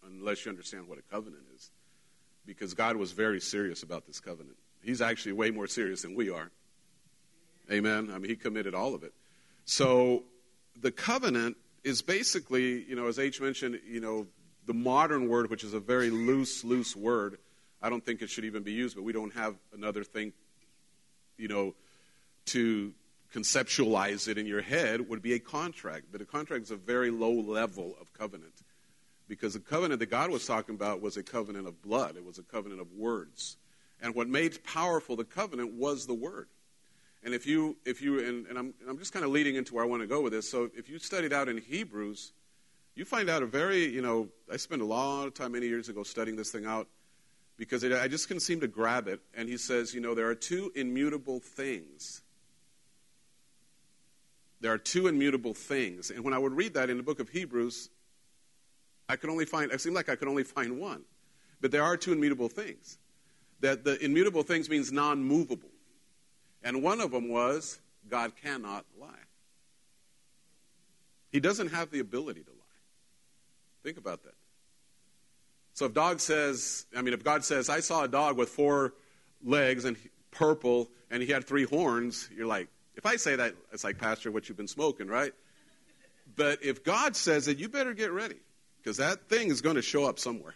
unless 0.06 0.44
you 0.44 0.50
understand 0.50 0.88
what 0.88 0.98
a 0.98 1.02
covenant 1.02 1.44
is. 1.54 1.70
Because 2.44 2.74
God 2.74 2.96
was 2.96 3.12
very 3.12 3.40
serious 3.40 3.82
about 3.82 4.06
this 4.06 4.18
covenant. 4.18 4.56
He's 4.82 5.00
actually 5.00 5.32
way 5.32 5.50
more 5.50 5.66
serious 5.66 6.02
than 6.02 6.16
we 6.16 6.30
are. 6.30 6.50
Amen. 7.70 8.10
I 8.12 8.18
mean, 8.18 8.30
He 8.30 8.36
committed 8.36 8.74
all 8.74 8.94
of 8.94 9.04
it. 9.04 9.12
So 9.64 10.24
the 10.80 10.90
covenant 10.90 11.56
is 11.84 12.02
basically, 12.02 12.82
you 12.84 12.96
know, 12.96 13.06
as 13.06 13.18
H 13.18 13.40
mentioned, 13.40 13.80
you 13.86 14.00
know, 14.00 14.26
the 14.66 14.74
modern 14.74 15.28
word, 15.28 15.50
which 15.50 15.62
is 15.62 15.74
a 15.74 15.80
very 15.80 16.10
loose, 16.10 16.64
loose 16.64 16.96
word. 16.96 17.38
I 17.80 17.90
don't 17.90 18.04
think 18.04 18.22
it 18.22 18.30
should 18.30 18.44
even 18.44 18.62
be 18.62 18.72
used, 18.72 18.96
but 18.96 19.02
we 19.02 19.12
don't 19.12 19.34
have 19.34 19.56
another 19.72 20.04
thing, 20.04 20.32
you 21.36 21.48
know, 21.48 21.74
to 22.46 22.92
conceptualize 23.32 24.28
it 24.28 24.38
in 24.38 24.46
your 24.46 24.62
head 24.62 25.08
would 25.08 25.22
be 25.22 25.32
a 25.34 25.38
contract. 25.38 26.06
But 26.12 26.20
a 26.20 26.24
contract 26.24 26.64
is 26.64 26.70
a 26.70 26.76
very 26.76 27.10
low 27.10 27.32
level 27.32 27.96
of 28.00 28.12
covenant. 28.12 28.52
Because 29.28 29.54
the 29.54 29.60
covenant 29.60 30.00
that 30.00 30.10
God 30.10 30.30
was 30.30 30.46
talking 30.46 30.74
about 30.74 31.00
was 31.00 31.16
a 31.16 31.22
covenant 31.22 31.66
of 31.66 31.80
blood, 31.82 32.16
it 32.16 32.24
was 32.24 32.38
a 32.38 32.42
covenant 32.42 32.80
of 32.80 32.92
words. 32.92 33.56
And 34.00 34.14
what 34.14 34.28
made 34.28 34.62
powerful 34.64 35.16
the 35.16 35.24
covenant 35.24 35.74
was 35.74 36.06
the 36.06 36.14
word. 36.14 36.48
And 37.24 37.34
if 37.34 37.46
you, 37.46 37.76
if 37.86 38.02
you 38.02 38.18
and, 38.18 38.46
and 38.48 38.58
I'm, 38.58 38.74
I'm 38.88 38.98
just 38.98 39.12
kind 39.12 39.24
of 39.24 39.30
leading 39.30 39.54
into 39.54 39.74
where 39.74 39.84
I 39.84 39.86
want 39.86 40.02
to 40.02 40.08
go 40.08 40.20
with 40.20 40.32
this. 40.32 40.50
So 40.50 40.70
if 40.76 40.90
you 40.90 40.98
studied 40.98 41.32
out 41.32 41.48
in 41.48 41.56
Hebrews, 41.56 42.32
you 42.96 43.04
find 43.04 43.30
out 43.30 43.42
a 43.42 43.46
very, 43.46 43.86
you 43.86 44.02
know, 44.02 44.28
I 44.52 44.56
spent 44.56 44.82
a 44.82 44.84
lot 44.84 45.26
of 45.26 45.34
time 45.34 45.52
many 45.52 45.68
years 45.68 45.88
ago 45.88 46.02
studying 46.02 46.36
this 46.36 46.50
thing 46.50 46.66
out 46.66 46.88
because 47.56 47.84
it, 47.84 47.92
I 47.92 48.08
just 48.08 48.26
couldn't 48.26 48.40
seem 48.40 48.60
to 48.60 48.66
grab 48.66 49.06
it. 49.06 49.20
And 49.34 49.48
he 49.48 49.56
says, 49.56 49.94
you 49.94 50.00
know, 50.00 50.14
there 50.14 50.26
are 50.26 50.34
two 50.34 50.72
immutable 50.74 51.38
things 51.38 52.22
there 54.62 54.72
are 54.72 54.78
two 54.78 55.08
immutable 55.08 55.54
things. 55.54 56.10
And 56.10 56.24
when 56.24 56.32
I 56.32 56.38
would 56.38 56.52
read 56.52 56.74
that 56.74 56.88
in 56.88 56.96
the 56.96 57.02
book 57.02 57.18
of 57.18 57.28
Hebrews, 57.28 57.90
I 59.08 59.16
could 59.16 59.28
only 59.28 59.44
find, 59.44 59.72
it 59.72 59.80
seemed 59.80 59.96
like 59.96 60.08
I 60.08 60.14
could 60.14 60.28
only 60.28 60.44
find 60.44 60.78
one. 60.78 61.02
But 61.60 61.72
there 61.72 61.82
are 61.82 61.96
two 61.96 62.12
immutable 62.12 62.48
things. 62.48 62.96
That 63.60 63.84
the 63.84 64.02
immutable 64.02 64.44
things 64.44 64.70
means 64.70 64.92
non 64.92 65.22
movable. 65.22 65.68
And 66.62 66.82
one 66.82 67.00
of 67.00 67.10
them 67.10 67.28
was 67.28 67.80
God 68.08 68.32
cannot 68.36 68.86
lie. 68.98 69.08
He 71.30 71.40
doesn't 71.40 71.68
have 71.68 71.90
the 71.90 71.98
ability 71.98 72.42
to 72.42 72.50
lie. 72.50 72.56
Think 73.82 73.98
about 73.98 74.22
that. 74.22 74.34
So 75.74 75.86
if 75.86 75.94
dog 75.94 76.20
says, 76.20 76.86
I 76.96 77.02
mean, 77.02 77.14
if 77.14 77.24
God 77.24 77.44
says, 77.44 77.68
I 77.68 77.80
saw 77.80 78.04
a 78.04 78.08
dog 78.08 78.36
with 78.36 78.48
four 78.48 78.94
legs 79.44 79.84
and 79.84 79.96
purple 80.30 80.88
and 81.10 81.22
he 81.22 81.32
had 81.32 81.46
three 81.46 81.64
horns, 81.64 82.28
you're 82.36 82.46
like, 82.46 82.68
if 82.96 83.06
I 83.06 83.16
say 83.16 83.36
that, 83.36 83.54
it's 83.72 83.84
like, 83.84 83.98
Pastor, 83.98 84.30
what 84.30 84.48
you've 84.48 84.58
been 84.58 84.68
smoking, 84.68 85.08
right? 85.08 85.32
But 86.36 86.62
if 86.62 86.84
God 86.84 87.16
says 87.16 87.48
it, 87.48 87.58
you 87.58 87.68
better 87.68 87.94
get 87.94 88.12
ready 88.12 88.36
because 88.78 88.96
that 88.98 89.28
thing 89.28 89.48
is 89.48 89.60
going 89.60 89.76
to 89.76 89.82
show 89.82 90.04
up 90.04 90.18
somewhere. 90.18 90.54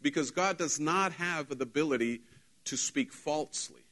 Because 0.00 0.30
God 0.30 0.58
does 0.58 0.80
not 0.80 1.12
have 1.12 1.48
the 1.48 1.62
ability 1.62 2.22
to 2.64 2.76
speak 2.76 3.12
falsely. 3.12 3.82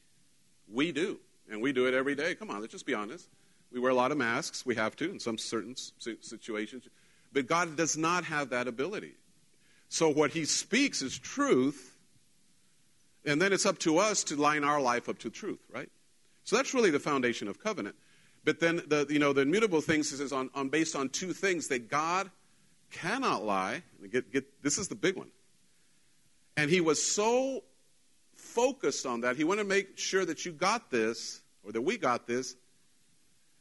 We 0.71 0.91
do, 0.91 1.19
and 1.49 1.61
we 1.61 1.71
do 1.71 1.87
it 1.87 1.93
every 1.93 2.15
day. 2.15 2.35
Come 2.35 2.49
on, 2.49 2.61
let's 2.61 2.71
just 2.71 2.85
be 2.85 2.93
honest. 2.93 3.29
We 3.71 3.79
wear 3.79 3.91
a 3.91 3.95
lot 3.95 4.11
of 4.11 4.17
masks. 4.17 4.65
We 4.65 4.75
have 4.75 4.95
to 4.97 5.09
in 5.09 5.19
some 5.19 5.37
certain 5.37 5.75
situations. 6.19 6.87
But 7.31 7.47
God 7.47 7.77
does 7.77 7.97
not 7.97 8.25
have 8.25 8.49
that 8.49 8.67
ability. 8.67 9.13
So 9.87 10.09
what 10.09 10.31
he 10.31 10.43
speaks 10.45 11.01
is 11.01 11.17
truth, 11.17 11.95
and 13.25 13.41
then 13.41 13.53
it's 13.53 13.65
up 13.65 13.79
to 13.79 13.97
us 13.97 14.25
to 14.25 14.35
line 14.35 14.63
our 14.65 14.81
life 14.81 15.07
up 15.07 15.19
to 15.19 15.29
truth, 15.29 15.59
right? 15.73 15.89
So 16.43 16.55
that's 16.55 16.73
really 16.73 16.91
the 16.91 16.99
foundation 16.99 17.47
of 17.47 17.59
covenant. 17.59 17.95
But 18.43 18.59
then 18.59 18.81
the 18.87 19.05
you 19.09 19.19
know 19.19 19.33
the 19.33 19.41
immutable 19.41 19.81
things 19.81 20.11
is 20.11 20.33
on, 20.33 20.49
on 20.55 20.69
based 20.69 20.95
on 20.95 21.09
two 21.09 21.33
things 21.33 21.67
that 21.67 21.89
God 21.89 22.31
cannot 22.91 23.43
lie. 23.43 23.83
Get, 24.11 24.31
get, 24.31 24.63
this 24.63 24.77
is 24.77 24.87
the 24.87 24.95
big 24.95 25.15
one. 25.15 25.29
And 26.57 26.69
he 26.69 26.81
was 26.81 27.03
so 27.03 27.63
focused 28.35 29.05
on 29.05 29.21
that, 29.21 29.37
he 29.37 29.43
wanted 29.43 29.63
to 29.63 29.69
make 29.69 29.97
sure 29.97 30.25
that 30.25 30.45
you 30.45 30.51
got 30.51 30.91
this, 30.91 31.41
or 31.63 31.71
that 31.71 31.81
we 31.81 31.97
got 31.97 32.27
this, 32.27 32.55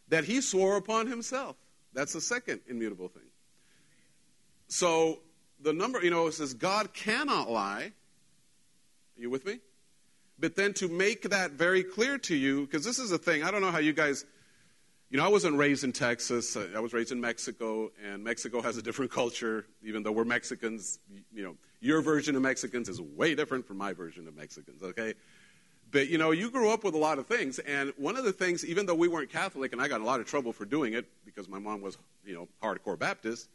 that 0.09 0.25
he 0.25 0.41
swore 0.41 0.77
upon 0.77 1.07
himself. 1.07 1.57
That's 1.93 2.13
the 2.13 2.21
second 2.21 2.61
immutable 2.67 3.09
thing. 3.09 3.23
So 4.69 5.21
the 5.61 5.73
number, 5.73 6.03
you 6.03 6.11
know, 6.11 6.27
it 6.27 6.35
says 6.35 6.55
God 6.55 6.93
cannot 6.93 7.51
lie. 7.51 7.93
Are 9.17 9.21
you 9.21 9.31
with 9.31 9.45
me? 9.45 9.59
But 10.41 10.57
then 10.57 10.73
to 10.75 10.89
make 10.89 11.29
that 11.31 11.53
very 11.53 11.85
clear 11.85 12.17
to 12.19 12.35
you, 12.35 12.63
because 12.65 12.85
this 12.85 12.99
is 12.99 13.13
a 13.13 13.19
thing, 13.19 13.43
I 13.43 13.51
don't 13.51 13.61
know 13.61 13.71
how 13.71 13.79
you 13.79 13.93
guys, 13.93 14.25
You 15.11 15.19
know, 15.19 15.25
I 15.25 15.29
wasn't 15.29 15.57
raised 15.57 15.83
in 15.83 15.93
Texas. 15.93 16.57
I 16.57 16.79
was 16.79 16.93
raised 16.93 17.11
in 17.11 17.21
Mexico, 17.21 17.91
and 18.07 18.23
Mexico 18.23 18.63
has 18.63 18.77
a 18.77 18.83
different 18.83 19.11
culture. 19.11 19.67
Even 19.83 20.05
though 20.05 20.13
we're 20.13 20.25
Mexicans, 20.25 21.01
you 21.35 21.43
know, 21.43 21.57
your 21.81 22.01
version 22.01 22.37
of 22.37 22.43
Mexicans 22.43 22.89
is 22.89 23.01
way 23.01 23.35
different 23.35 23.67
from 23.67 23.77
my 23.77 23.93
version 23.93 24.29
of 24.29 24.37
Mexicans, 24.37 24.83
okay? 24.83 25.15
But, 25.91 26.09
you 26.09 26.17
know, 26.17 26.31
you 26.31 26.49
grew 26.49 26.71
up 26.71 26.85
with 26.85 26.95
a 26.95 26.99
lot 26.99 27.19
of 27.19 27.27
things, 27.27 27.59
and 27.59 27.93
one 27.97 28.17
of 28.17 28.25
the 28.25 28.33
things, 28.33 28.65
even 28.65 28.87
though 28.87 28.95
we 28.95 29.09
weren't 29.09 29.31
Catholic, 29.31 29.73
and 29.73 29.83
I 29.83 29.89
got 29.89 30.01
a 30.01 30.05
lot 30.05 30.21
of 30.21 30.27
trouble 30.27 30.53
for 30.53 30.65
doing 30.65 30.93
it 30.93 31.07
because 31.25 31.49
my 31.49 31.59
mom 31.59 31.81
was, 31.81 31.99
you 32.25 32.35
know, 32.35 32.47
hardcore 32.63 32.97
Baptist, 32.97 33.49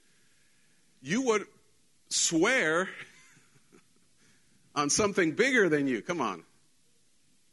you 1.02 1.22
would 1.22 1.46
swear 2.10 2.90
on 4.76 4.90
something 4.90 5.32
bigger 5.32 5.70
than 5.70 5.88
you. 5.88 6.02
Come 6.02 6.20
on. 6.20 6.44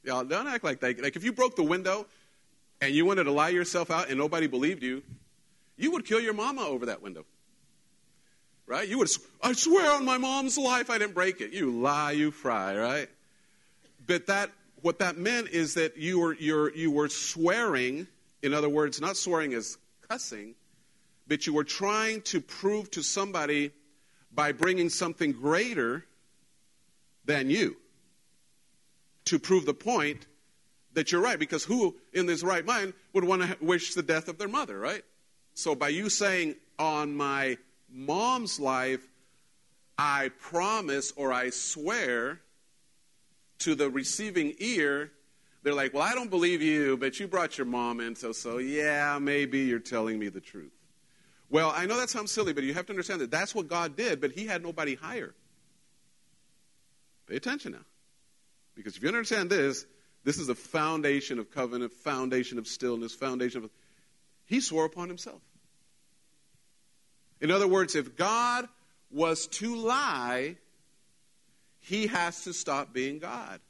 Y'all, 0.04 0.24
don't 0.24 0.48
act 0.48 0.64
like 0.64 0.80
that. 0.80 1.00
Like, 1.00 1.16
if 1.16 1.24
you 1.24 1.32
broke 1.32 1.56
the 1.56 1.62
window 1.62 2.06
and 2.80 2.94
you 2.94 3.04
wanted 3.04 3.24
to 3.24 3.30
lie 3.30 3.50
yourself 3.50 3.90
out 3.90 4.08
and 4.08 4.18
nobody 4.18 4.46
believed 4.48 4.82
you, 4.82 5.02
you 5.76 5.92
would 5.92 6.04
kill 6.04 6.20
your 6.20 6.34
mama 6.34 6.62
over 6.62 6.86
that 6.86 7.02
window. 7.02 7.24
Right? 8.66 8.88
You 8.88 8.98
would, 8.98 9.08
I 9.42 9.52
swear 9.52 9.92
on 9.92 10.04
my 10.04 10.18
mom's 10.18 10.58
life 10.58 10.90
I 10.90 10.98
didn't 10.98 11.14
break 11.14 11.40
it. 11.40 11.52
You 11.52 11.70
lie, 11.70 12.12
you 12.12 12.30
fry, 12.30 12.76
right? 12.76 13.08
But 14.06 14.26
that, 14.26 14.50
what 14.80 14.98
that 14.98 15.16
meant 15.16 15.48
is 15.48 15.74
that 15.74 15.96
you 15.96 16.18
were, 16.18 16.34
you're, 16.34 16.74
you 16.74 16.90
were 16.90 17.08
swearing, 17.08 18.06
in 18.42 18.54
other 18.54 18.68
words, 18.68 19.00
not 19.00 19.16
swearing 19.16 19.54
as 19.54 19.78
cussing, 20.08 20.54
but 21.28 21.46
you 21.46 21.52
were 21.52 21.64
trying 21.64 22.22
to 22.22 22.40
prove 22.40 22.90
to 22.92 23.02
somebody 23.02 23.70
by 24.34 24.52
bringing 24.52 24.88
something 24.88 25.32
greater 25.32 26.04
than 27.24 27.50
you 27.50 27.76
to 29.26 29.38
prove 29.38 29.66
the 29.66 29.74
point 29.74 30.26
that 30.94 31.10
you're 31.10 31.22
right, 31.22 31.38
because 31.38 31.64
who 31.64 31.96
in 32.12 32.26
this 32.26 32.42
right 32.42 32.64
mind 32.64 32.92
would 33.12 33.24
want 33.24 33.42
to 33.42 33.56
wish 33.60 33.94
the 33.94 34.02
death 34.02 34.28
of 34.28 34.38
their 34.38 34.48
mother, 34.48 34.78
right? 34.78 35.02
So 35.54 35.74
by 35.74 35.88
you 35.88 36.08
saying, 36.08 36.56
on 36.78 37.14
my 37.14 37.58
mom's 37.90 38.58
life, 38.58 39.06
I 39.96 40.30
promise 40.40 41.12
or 41.16 41.32
I 41.32 41.50
swear 41.50 42.40
to 43.60 43.74
the 43.74 43.88
receiving 43.88 44.54
ear, 44.58 45.12
they're 45.62 45.74
like, 45.74 45.94
well, 45.94 46.02
I 46.02 46.14
don't 46.14 46.30
believe 46.30 46.60
you, 46.60 46.96
but 46.96 47.20
you 47.20 47.28
brought 47.28 47.56
your 47.56 47.66
mom 47.66 48.00
in, 48.00 48.16
so, 48.16 48.32
so 48.32 48.58
yeah, 48.58 49.18
maybe 49.20 49.60
you're 49.60 49.78
telling 49.78 50.18
me 50.18 50.28
the 50.28 50.40
truth. 50.40 50.72
Well, 51.48 51.72
I 51.74 51.86
know 51.86 51.98
that 51.98 52.10
sounds 52.10 52.32
silly, 52.32 52.52
but 52.52 52.64
you 52.64 52.74
have 52.74 52.86
to 52.86 52.92
understand 52.92 53.20
that 53.20 53.30
that's 53.30 53.54
what 53.54 53.68
God 53.68 53.94
did, 53.94 54.20
but 54.20 54.32
He 54.32 54.46
had 54.46 54.62
nobody 54.62 54.94
higher. 54.94 55.34
Pay 57.28 57.36
attention 57.36 57.72
now. 57.72 57.84
Because 58.74 58.96
if 58.96 59.02
you 59.02 59.08
understand 59.08 59.50
this, 59.50 59.86
this 60.24 60.38
is 60.38 60.48
a 60.48 60.54
foundation 60.54 61.38
of 61.38 61.50
covenant, 61.50 61.92
foundation 61.92 62.58
of 62.58 62.66
stillness, 62.66 63.14
foundation 63.14 63.64
of. 63.64 63.70
He 64.46 64.60
swore 64.60 64.84
upon 64.84 65.08
himself. 65.08 65.40
In 67.40 67.50
other 67.50 67.66
words, 67.66 67.96
if 67.96 68.16
God 68.16 68.68
was 69.10 69.46
to 69.48 69.74
lie, 69.74 70.56
he 71.80 72.06
has 72.06 72.44
to 72.44 72.52
stop 72.52 72.92
being 72.92 73.18
God. 73.18 73.60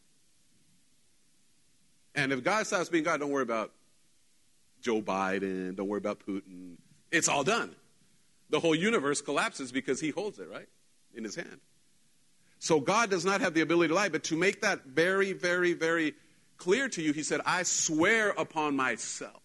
And 2.14 2.32
if 2.32 2.44
God 2.44 2.66
stops 2.66 2.90
being 2.90 3.04
God, 3.04 3.20
don't 3.20 3.30
worry 3.30 3.42
about 3.42 3.72
Joe 4.82 5.00
Biden, 5.00 5.74
don't 5.74 5.88
worry 5.88 5.98
about 5.98 6.20
Putin. 6.26 6.76
It's 7.10 7.28
all 7.28 7.44
done. 7.44 7.74
The 8.50 8.60
whole 8.60 8.74
universe 8.74 9.22
collapses 9.22 9.72
because 9.72 10.00
he 10.00 10.10
holds 10.10 10.38
it, 10.38 10.48
right? 10.50 10.68
In 11.14 11.24
his 11.24 11.34
hand. 11.34 11.60
So 12.62 12.78
God 12.78 13.10
does 13.10 13.24
not 13.24 13.40
have 13.40 13.54
the 13.54 13.60
ability 13.60 13.88
to 13.88 13.94
lie, 13.94 14.08
but 14.08 14.22
to 14.24 14.36
make 14.36 14.60
that 14.60 14.84
very, 14.84 15.32
very, 15.32 15.72
very 15.72 16.14
clear 16.58 16.88
to 16.90 17.02
you, 17.02 17.12
he 17.12 17.24
said, 17.24 17.40
I 17.44 17.64
swear 17.64 18.28
upon 18.28 18.76
myself. 18.76 19.42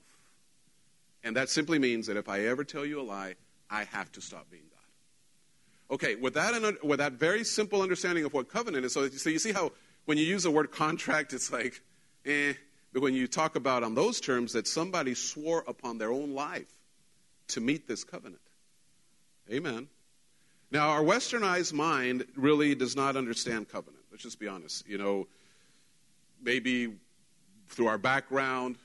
And 1.24 1.36
that 1.36 1.50
simply 1.50 1.79
means 1.79 2.05
that 2.05 2.15
if 2.15 2.29
I 2.29 2.41
ever 2.41 2.63
tell 2.63 2.86
you 2.86 3.01
a 3.01 3.01
lie, 3.01 3.33
I 3.71 3.86
have 3.86 4.12
to 4.12 4.21
stop 4.21 4.51
being 4.51 4.65
God. 4.69 5.95
Okay, 5.95 6.13
with 6.13 6.36
that, 6.36 6.77
with 6.83 7.00
that 7.00 7.13
very 7.13 7.43
simple 7.43 7.81
understanding 7.81 8.24
of 8.24 8.36
what 8.36 8.50
covenant 8.50 8.86
is, 8.86 8.93
so, 8.93 9.09
so 9.09 9.31
you 9.31 9.39
see 9.39 9.51
how 9.51 9.71
when 10.05 10.19
you 10.19 10.24
use 10.24 10.43
the 10.43 10.51
word 10.51 10.71
contract, 10.71 11.33
it's 11.33 11.51
like, 11.51 11.81
eh. 12.24 12.53
But 12.93 13.01
when 13.01 13.15
you 13.15 13.25
talk 13.25 13.55
about 13.55 13.81
on 13.81 13.95
those 13.95 14.21
terms 14.21 14.53
that 14.53 14.67
somebody 14.67 15.15
swore 15.15 15.63
upon 15.67 15.97
their 15.97 16.12
own 16.12 16.36
life 16.36 16.71
to 17.47 17.62
meet 17.62 17.88
this 17.88 18.03
covenant. 18.03 18.43
Amen. 19.51 19.88
Now, 20.69 20.89
our 20.89 21.01
westernized 21.01 21.74
mind 21.74 22.25
really 22.36 22.75
does 22.75 22.95
not 22.95 23.15
understand 23.15 23.69
covenant. 23.69 24.03
Let's 24.12 24.24
just 24.24 24.39
be 24.39 24.47
honest. 24.47 24.88
You 24.88 24.97
know, 24.97 25.27
maybe 26.41 26.93
through 27.69 27.88
our 27.88 27.97
background, 27.97 28.77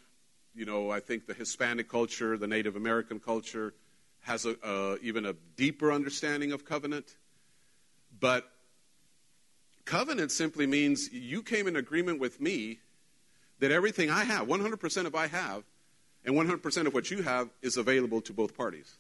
you 0.55 0.65
know, 0.65 0.91
I 0.91 1.01
think 1.01 1.27
the 1.27 1.35
Hispanic 1.35 1.89
culture, 1.89 2.37
the 2.37 2.47
Native 2.47 2.77
American 2.77 3.19
culture, 3.19 3.75
has 4.21 4.47
a, 4.47 4.97
even 5.03 5.27
a 5.27 5.33
deeper 5.57 5.91
understanding 5.91 6.53
of 6.53 6.65
covenant. 6.65 7.17
But 8.21 8.49
covenant 9.85 10.31
simply 10.31 10.67
means 10.67 11.13
you 11.13 11.43
came 11.43 11.67
in 11.67 11.77
agreement 11.77 12.21
with 12.21 12.41
me 12.41 12.79
that 13.59 13.73
everything 13.73 14.11
I 14.11 14.25
have, 14.25 14.47
100% 14.47 15.07
of 15.07 15.15
I 15.15 15.27
have, 15.27 15.65
and 16.25 16.37
100% 16.37 16.87
of 16.87 16.95
what 16.95 17.11
you 17.11 17.23
have 17.23 17.49
is 17.63 17.77
available 17.77 18.21
to 18.23 18.33
both 18.33 18.57
parties. 18.57 18.95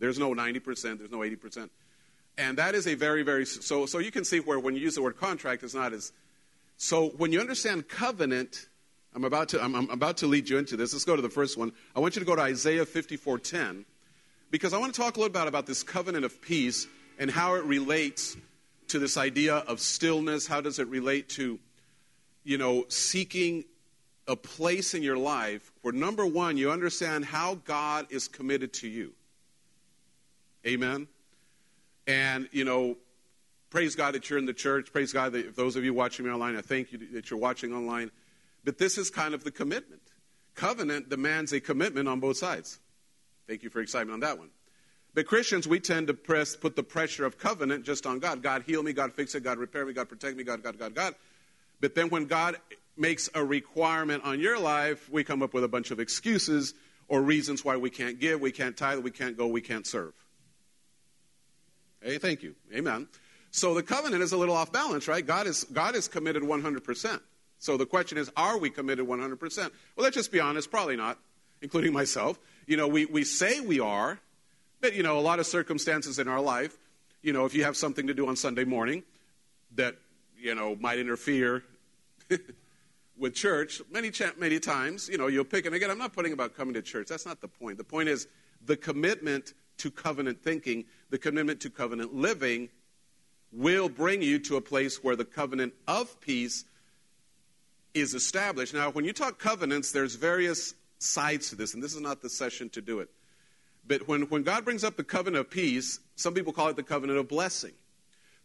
There's 0.00 0.18
no 0.18 0.34
90%, 0.34 0.98
there's 0.98 1.10
no 1.12 1.18
80%. 1.18 1.68
And 2.38 2.58
that 2.58 2.74
is 2.74 2.86
a 2.86 2.94
very, 2.94 3.22
very, 3.22 3.44
so, 3.44 3.86
so 3.86 3.98
you 3.98 4.10
can 4.10 4.24
see 4.24 4.40
where 4.40 4.58
when 4.58 4.74
you 4.74 4.80
use 4.80 4.94
the 4.94 5.02
word 5.02 5.16
contract, 5.16 5.62
it's 5.62 5.74
not 5.74 5.92
as, 5.92 6.12
so 6.76 7.08
when 7.10 7.32
you 7.32 7.40
understand 7.40 7.88
covenant, 7.88 8.66
I'm 9.14 9.24
about 9.24 9.50
to, 9.50 9.62
I'm, 9.62 9.74
I'm 9.74 9.90
about 9.90 10.18
to 10.18 10.26
lead 10.26 10.48
you 10.48 10.56
into 10.58 10.76
this. 10.76 10.92
Let's 10.92 11.04
go 11.04 11.14
to 11.14 11.22
the 11.22 11.28
first 11.28 11.58
one. 11.58 11.72
I 11.94 12.00
want 12.00 12.16
you 12.16 12.20
to 12.20 12.26
go 12.26 12.34
to 12.34 12.42
Isaiah 12.42 12.86
54:10 12.86 13.84
because 14.50 14.72
I 14.72 14.78
want 14.78 14.94
to 14.94 15.00
talk 15.00 15.16
a 15.16 15.20
little 15.20 15.32
bit 15.32 15.46
about 15.46 15.66
this 15.66 15.82
covenant 15.82 16.24
of 16.24 16.40
peace 16.40 16.86
and 17.18 17.30
how 17.30 17.54
it 17.56 17.64
relates 17.64 18.36
to 18.88 18.98
this 18.98 19.18
idea 19.18 19.56
of 19.56 19.80
stillness. 19.80 20.46
How 20.46 20.62
does 20.62 20.78
it 20.78 20.88
relate 20.88 21.28
to, 21.30 21.58
you 22.44 22.56
know, 22.56 22.86
seeking 22.88 23.64
a 24.26 24.36
place 24.36 24.94
in 24.94 25.02
your 25.02 25.16
life 25.16 25.72
where 25.82 25.92
number 25.92 26.24
one, 26.26 26.56
you 26.56 26.70
understand 26.70 27.24
how 27.24 27.56
God 27.56 28.06
is 28.10 28.28
committed 28.28 28.72
to 28.74 28.88
you. 28.88 29.12
Amen. 30.66 31.08
And, 32.06 32.48
you 32.52 32.64
know, 32.64 32.96
praise 33.70 33.94
God 33.94 34.14
that 34.14 34.28
you're 34.28 34.38
in 34.38 34.46
the 34.46 34.52
church. 34.52 34.92
Praise 34.92 35.12
God 35.12 35.32
that 35.32 35.56
those 35.56 35.76
of 35.76 35.84
you 35.84 35.94
watching 35.94 36.26
me 36.26 36.32
online, 36.32 36.56
I 36.56 36.60
thank 36.60 36.92
you 36.92 36.98
that 37.12 37.30
you're 37.30 37.40
watching 37.40 37.72
online. 37.72 38.10
But 38.64 38.78
this 38.78 38.98
is 38.98 39.10
kind 39.10 39.34
of 39.34 39.44
the 39.44 39.50
commitment. 39.50 40.02
Covenant 40.54 41.08
demands 41.08 41.52
a 41.52 41.60
commitment 41.60 42.08
on 42.08 42.20
both 42.20 42.36
sides. 42.36 42.78
Thank 43.48 43.62
you 43.62 43.70
for 43.70 43.80
excitement 43.80 44.14
on 44.14 44.20
that 44.20 44.38
one. 44.38 44.50
But 45.14 45.26
Christians, 45.26 45.68
we 45.68 45.78
tend 45.78 46.06
to 46.06 46.14
press, 46.14 46.56
put 46.56 46.74
the 46.74 46.82
pressure 46.82 47.26
of 47.26 47.38
covenant 47.38 47.84
just 47.84 48.06
on 48.06 48.18
God. 48.18 48.42
God 48.42 48.62
heal 48.66 48.82
me, 48.82 48.92
God 48.92 49.12
fix 49.12 49.34
it, 49.34 49.42
God 49.42 49.58
repair 49.58 49.84
me, 49.84 49.92
God 49.92 50.08
protect 50.08 50.36
me, 50.36 50.44
God, 50.44 50.62
God, 50.62 50.78
God, 50.78 50.94
God. 50.94 51.14
But 51.80 51.94
then 51.94 52.08
when 52.08 52.26
God 52.26 52.56
makes 52.96 53.28
a 53.34 53.44
requirement 53.44 54.24
on 54.24 54.40
your 54.40 54.58
life, 54.58 55.10
we 55.10 55.24
come 55.24 55.42
up 55.42 55.52
with 55.52 55.64
a 55.64 55.68
bunch 55.68 55.90
of 55.90 56.00
excuses 56.00 56.74
or 57.08 57.20
reasons 57.20 57.64
why 57.64 57.76
we 57.76 57.90
can't 57.90 58.20
give, 58.20 58.40
we 58.40 58.52
can't 58.52 58.76
tithe, 58.76 59.00
we 59.00 59.10
can't 59.10 59.36
go, 59.36 59.46
we 59.46 59.60
can't 59.60 59.86
serve. 59.86 60.12
Hey, 62.02 62.18
thank 62.18 62.42
you. 62.42 62.54
Amen. 62.74 63.06
So 63.52 63.74
the 63.74 63.82
covenant 63.82 64.22
is 64.22 64.32
a 64.32 64.36
little 64.36 64.56
off 64.56 64.72
balance, 64.72 65.06
right? 65.06 65.24
God 65.24 65.46
is, 65.46 65.64
God 65.64 65.94
is 65.94 66.08
committed 66.08 66.42
100%. 66.42 67.20
So 67.58 67.76
the 67.76 67.86
question 67.86 68.18
is, 68.18 68.30
are 68.36 68.58
we 68.58 68.70
committed 68.70 69.06
100%? 69.06 69.56
Well, 69.56 69.70
let's 69.98 70.16
just 70.16 70.32
be 70.32 70.40
honest, 70.40 70.70
probably 70.70 70.96
not, 70.96 71.18
including 71.60 71.92
myself. 71.92 72.40
You 72.66 72.76
know, 72.76 72.88
we, 72.88 73.04
we 73.04 73.22
say 73.22 73.60
we 73.60 73.78
are, 73.78 74.18
but, 74.80 74.94
you 74.94 75.04
know, 75.04 75.18
a 75.18 75.20
lot 75.20 75.38
of 75.38 75.46
circumstances 75.46 76.18
in 76.18 76.26
our 76.26 76.40
life, 76.40 76.76
you 77.22 77.32
know, 77.32 77.44
if 77.44 77.54
you 77.54 77.62
have 77.62 77.76
something 77.76 78.08
to 78.08 78.14
do 78.14 78.26
on 78.26 78.34
Sunday 78.34 78.64
morning 78.64 79.04
that, 79.76 79.96
you 80.36 80.56
know, 80.56 80.74
might 80.74 80.98
interfere 80.98 81.62
with 83.16 83.34
church, 83.34 83.80
many, 83.92 84.10
many 84.38 84.58
times, 84.58 85.08
you 85.08 85.18
know, 85.18 85.28
you'll 85.28 85.44
pick, 85.44 85.66
and 85.66 85.74
again, 85.74 85.90
I'm 85.90 85.98
not 85.98 86.14
putting 86.14 86.32
about 86.32 86.56
coming 86.56 86.74
to 86.74 86.82
church. 86.82 87.06
That's 87.06 87.26
not 87.26 87.40
the 87.40 87.48
point. 87.48 87.78
The 87.78 87.84
point 87.84 88.08
is 88.08 88.26
the 88.64 88.76
commitment 88.76 89.54
to 89.78 89.90
covenant 89.90 90.42
thinking, 90.42 90.84
the 91.12 91.18
commitment 91.18 91.60
to 91.60 91.68
covenant 91.68 92.14
living 92.14 92.70
will 93.52 93.90
bring 93.90 94.22
you 94.22 94.38
to 94.38 94.56
a 94.56 94.62
place 94.62 95.04
where 95.04 95.14
the 95.14 95.26
covenant 95.26 95.74
of 95.86 96.18
peace 96.22 96.64
is 97.92 98.14
established. 98.14 98.72
Now, 98.72 98.90
when 98.90 99.04
you 99.04 99.12
talk 99.12 99.38
covenants, 99.38 99.92
there's 99.92 100.14
various 100.14 100.74
sides 100.98 101.50
to 101.50 101.54
this, 101.54 101.74
and 101.74 101.82
this 101.82 101.94
is 101.94 102.00
not 102.00 102.22
the 102.22 102.30
session 102.30 102.70
to 102.70 102.80
do 102.80 103.00
it. 103.00 103.10
But 103.86 104.08
when, 104.08 104.22
when 104.22 104.42
God 104.42 104.64
brings 104.64 104.84
up 104.84 104.96
the 104.96 105.04
covenant 105.04 105.40
of 105.40 105.50
peace, 105.50 106.00
some 106.16 106.32
people 106.32 106.54
call 106.54 106.68
it 106.68 106.76
the 106.76 106.82
covenant 106.82 107.18
of 107.18 107.28
blessing. 107.28 107.72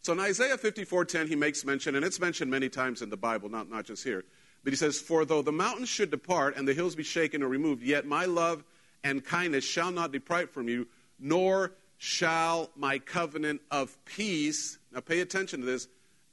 So 0.02 0.12
in 0.12 0.20
Isaiah 0.20 0.58
54:10, 0.58 1.26
he 1.26 1.36
makes 1.36 1.64
mention, 1.64 1.94
and 1.94 2.04
it's 2.04 2.20
mentioned 2.20 2.50
many 2.50 2.68
times 2.68 3.00
in 3.00 3.08
the 3.08 3.16
Bible, 3.16 3.48
not, 3.48 3.70
not 3.70 3.86
just 3.86 4.04
here. 4.04 4.24
But 4.62 4.74
he 4.74 4.76
says, 4.76 5.00
For 5.00 5.24
though 5.24 5.40
the 5.40 5.52
mountains 5.52 5.88
should 5.88 6.10
depart 6.10 6.54
and 6.58 6.68
the 6.68 6.74
hills 6.74 6.94
be 6.94 7.02
shaken 7.02 7.42
or 7.42 7.48
removed, 7.48 7.82
yet 7.82 8.04
my 8.04 8.26
love 8.26 8.62
and 9.02 9.24
kindness 9.24 9.64
shall 9.64 9.90
not 9.90 10.12
depart 10.12 10.52
from 10.52 10.68
you, 10.68 10.86
nor 11.18 11.72
shall 11.98 12.70
my 12.76 12.98
covenant 12.98 13.60
of 13.70 13.96
peace, 14.04 14.78
now 14.92 15.00
pay 15.00 15.20
attention 15.20 15.60
to 15.60 15.66
this, 15.66 15.88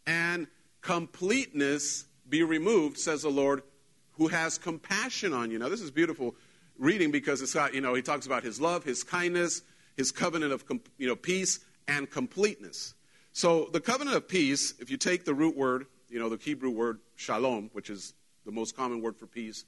and 0.07 0.47
completeness 0.81 2.05
be 2.29 2.43
removed, 2.43 2.97
says 2.97 3.23
the 3.23 3.29
Lord, 3.29 3.63
who 4.13 4.27
has 4.27 4.57
compassion 4.57 5.33
on 5.33 5.51
you. 5.51 5.59
Now, 5.59 5.67
this 5.67 5.81
is 5.81 5.91
beautiful. 5.91 6.35
reading 6.77 7.11
because 7.11 7.41
it's 7.41 7.53
got, 7.53 7.73
you 7.73 7.81
know, 7.81 7.93
he 7.93 8.01
talks 8.01 8.25
about 8.25 8.43
his 8.43 8.59
love, 8.59 8.83
his 8.83 9.03
kindness, 9.03 9.61
his 9.95 10.11
covenant 10.11 10.51
of, 10.51 10.63
you 10.97 11.07
know, 11.07 11.15
peace 11.15 11.59
and 11.87 12.09
completeness. 12.09 12.93
So 13.31 13.69
the 13.71 13.79
covenant 13.79 14.15
of 14.15 14.27
peace, 14.27 14.73
if 14.79 14.89
you 14.89 14.97
take 14.97 15.25
the 15.25 15.33
root 15.33 15.55
word, 15.55 15.85
you 16.09 16.19
know, 16.19 16.29
the 16.29 16.37
Hebrew 16.37 16.69
word 16.69 16.99
shalom, 17.15 17.69
which 17.73 17.89
is 17.89 18.13
the 18.45 18.51
most 18.51 18.75
common 18.75 19.01
word 19.01 19.17
for 19.17 19.27
peace, 19.27 19.65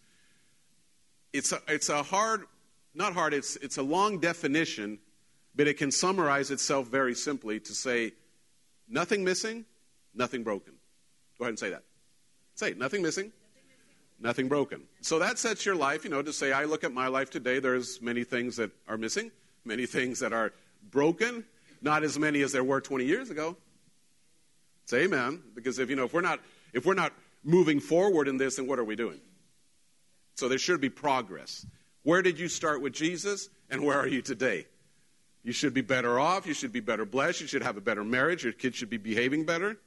it's 1.33 1.51
a, 1.51 1.61
it's 1.67 1.89
a 1.89 2.03
hard, 2.03 2.43
not 2.93 3.13
hard, 3.13 3.33
it's, 3.33 3.55
it's 3.57 3.77
a 3.77 3.83
long 3.83 4.19
definition, 4.19 4.99
but 5.57 5.67
it 5.67 5.77
can 5.77 5.91
summarize 5.91 6.51
itself 6.51 6.87
very 6.87 7.15
simply 7.15 7.59
to 7.59 7.73
say 7.73 8.13
nothing 8.87 9.23
missing, 9.23 9.65
nothing 10.13 10.43
broken. 10.43 10.73
Go 11.37 11.45
ahead 11.45 11.49
and 11.49 11.59
say 11.59 11.71
that. 11.71 11.83
Say 12.55 12.73
nothing 12.77 13.01
missing, 13.01 13.31
nothing 14.19 14.47
broken. 14.47 14.83
So 15.01 15.19
that 15.19 15.39
sets 15.39 15.65
your 15.65 15.75
life, 15.75 16.03
you 16.03 16.11
know, 16.11 16.21
to 16.21 16.31
say, 16.31 16.51
I 16.51 16.65
look 16.65 16.83
at 16.83 16.93
my 16.93 17.07
life 17.07 17.29
today, 17.31 17.59
there's 17.59 18.01
many 18.01 18.23
things 18.23 18.55
that 18.57 18.71
are 18.87 18.97
missing, 18.97 19.31
many 19.65 19.85
things 19.87 20.19
that 20.19 20.31
are 20.31 20.53
broken, 20.91 21.43
not 21.81 22.03
as 22.03 22.17
many 22.17 22.41
as 22.41 22.51
there 22.51 22.63
were 22.63 22.79
20 22.79 23.05
years 23.05 23.29
ago. 23.29 23.57
Say 24.85 25.03
amen. 25.03 25.41
Because 25.53 25.79
if, 25.79 25.89
you 25.89 25.95
know, 25.95 26.05
if 26.05 26.13
we're 26.13 26.21
not, 26.21 26.39
if 26.73 26.85
we're 26.85 26.93
not 26.93 27.13
moving 27.43 27.79
forward 27.79 28.27
in 28.27 28.37
this, 28.37 28.55
then 28.55 28.67
what 28.67 28.79
are 28.79 28.83
we 28.83 28.95
doing? 28.95 29.19
So 30.35 30.47
there 30.47 30.59
should 30.59 30.81
be 30.81 30.89
progress. 30.89 31.65
Where 32.03 32.21
did 32.21 32.39
you 32.39 32.47
start 32.47 32.81
with 32.81 32.93
Jesus 32.93 33.49
and 33.69 33.83
where 33.83 33.99
are 33.99 34.07
you 34.07 34.21
today? 34.21 34.65
You 35.43 35.53
should 35.53 35.73
be 35.73 35.81
better 35.81 36.19
off. 36.19 36.45
You 36.45 36.53
should 36.53 36.73
be 36.73 36.79
better 36.79 37.05
blessed. 37.05 37.41
You 37.41 37.47
should 37.47 37.63
have 37.63 37.77
a 37.77 37.81
better 37.81 38.03
marriage. 38.03 38.43
Your 38.43 38.53
kids 38.53 38.75
should 38.75 38.89
be 38.89 38.97
behaving 38.97 39.45
better. 39.45 39.77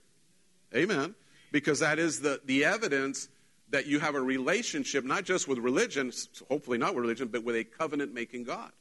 Amen. 0.75 1.15
Because 1.53 1.81
that 1.81 1.99
is 1.99 2.21
the, 2.21 2.41
the 2.45 2.65
evidence 2.65 3.29
that 3.71 3.87
you 3.87 4.01
have 4.01 4.15
a 4.15 4.21
relationship, 4.21 5.05
not 5.05 5.25
just 5.25 5.49
with 5.49 5.59
religion, 5.59 6.13
hopefully 6.49 6.79
not 6.79 6.95
with 6.95 7.03
religion, 7.03 7.29
but 7.29 7.45
with 7.45 7.57
a 7.57 7.65
covenant 7.65 8.15
making 8.15 8.45
God. 8.45 8.73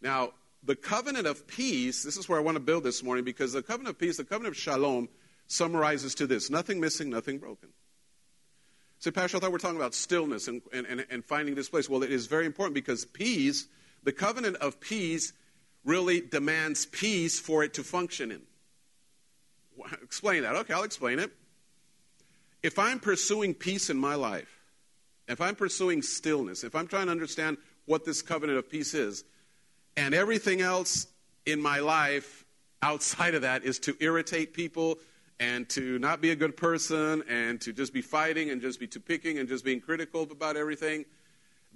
Now, 0.00 0.32
the 0.62 0.76
covenant 0.76 1.26
of 1.26 1.46
peace, 1.46 2.02
this 2.02 2.16
is 2.16 2.28
where 2.28 2.38
I 2.38 2.42
want 2.42 2.56
to 2.56 2.60
build 2.60 2.84
this 2.84 3.02
morning 3.02 3.24
because 3.24 3.52
the 3.52 3.62
covenant 3.62 3.96
of 3.96 3.98
peace, 3.98 4.16
the 4.16 4.24
covenant 4.24 4.54
of 4.54 4.60
shalom, 4.60 5.08
summarizes 5.48 6.14
to 6.16 6.26
this 6.26 6.50
nothing 6.50 6.80
missing, 6.80 7.10
nothing 7.10 7.38
broken. 7.38 7.70
Say, 8.98 9.10
Pastor, 9.10 9.36
I 9.36 9.40
thought 9.40 9.50
we 9.50 9.56
are 9.56 9.58
talking 9.58 9.76
about 9.76 9.94
stillness 9.94 10.46
and, 10.46 10.62
and, 10.72 11.04
and 11.10 11.24
finding 11.24 11.56
this 11.56 11.68
place. 11.68 11.88
Well, 11.88 12.04
it 12.04 12.12
is 12.12 12.26
very 12.26 12.46
important 12.46 12.74
because 12.74 13.04
peace, 13.04 13.66
the 14.02 14.12
covenant 14.12 14.56
of 14.56 14.80
peace, 14.80 15.32
really 15.84 16.20
demands 16.20 16.86
peace 16.86 17.38
for 17.38 17.64
it 17.64 17.74
to 17.74 17.82
function 17.82 18.30
in. 18.30 18.42
Explain 20.02 20.42
that. 20.42 20.54
Okay, 20.54 20.74
I'll 20.74 20.84
explain 20.84 21.18
it. 21.18 21.32
If 22.62 22.78
I'm 22.78 23.00
pursuing 23.00 23.54
peace 23.54 23.90
in 23.90 23.96
my 23.96 24.14
life, 24.14 24.60
if 25.28 25.40
I'm 25.40 25.56
pursuing 25.56 26.02
stillness, 26.02 26.62
if 26.62 26.74
I'm 26.74 26.86
trying 26.86 27.06
to 27.06 27.12
understand 27.12 27.56
what 27.86 28.04
this 28.04 28.22
covenant 28.22 28.58
of 28.58 28.70
peace 28.70 28.94
is, 28.94 29.24
and 29.96 30.14
everything 30.14 30.60
else 30.60 31.06
in 31.46 31.60
my 31.60 31.80
life 31.80 32.44
outside 32.82 33.34
of 33.34 33.42
that 33.42 33.64
is 33.64 33.78
to 33.80 33.96
irritate 34.00 34.54
people 34.54 34.98
and 35.40 35.68
to 35.70 35.98
not 35.98 36.20
be 36.20 36.30
a 36.30 36.36
good 36.36 36.56
person 36.56 37.22
and 37.28 37.60
to 37.60 37.72
just 37.72 37.92
be 37.92 38.02
fighting 38.02 38.50
and 38.50 38.60
just 38.60 38.78
be 38.78 38.86
too 38.86 39.00
picking 39.00 39.38
and 39.38 39.48
just 39.48 39.64
being 39.64 39.80
critical 39.80 40.22
about 40.22 40.56
everything, 40.56 41.04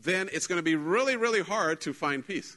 then 0.03 0.29
it's 0.33 0.47
going 0.47 0.59
to 0.59 0.63
be 0.63 0.77
really, 0.77 1.17
really 1.17 1.43
hard 1.43 1.81
to 1.83 1.93
find 1.93 2.27
peace. 2.27 2.57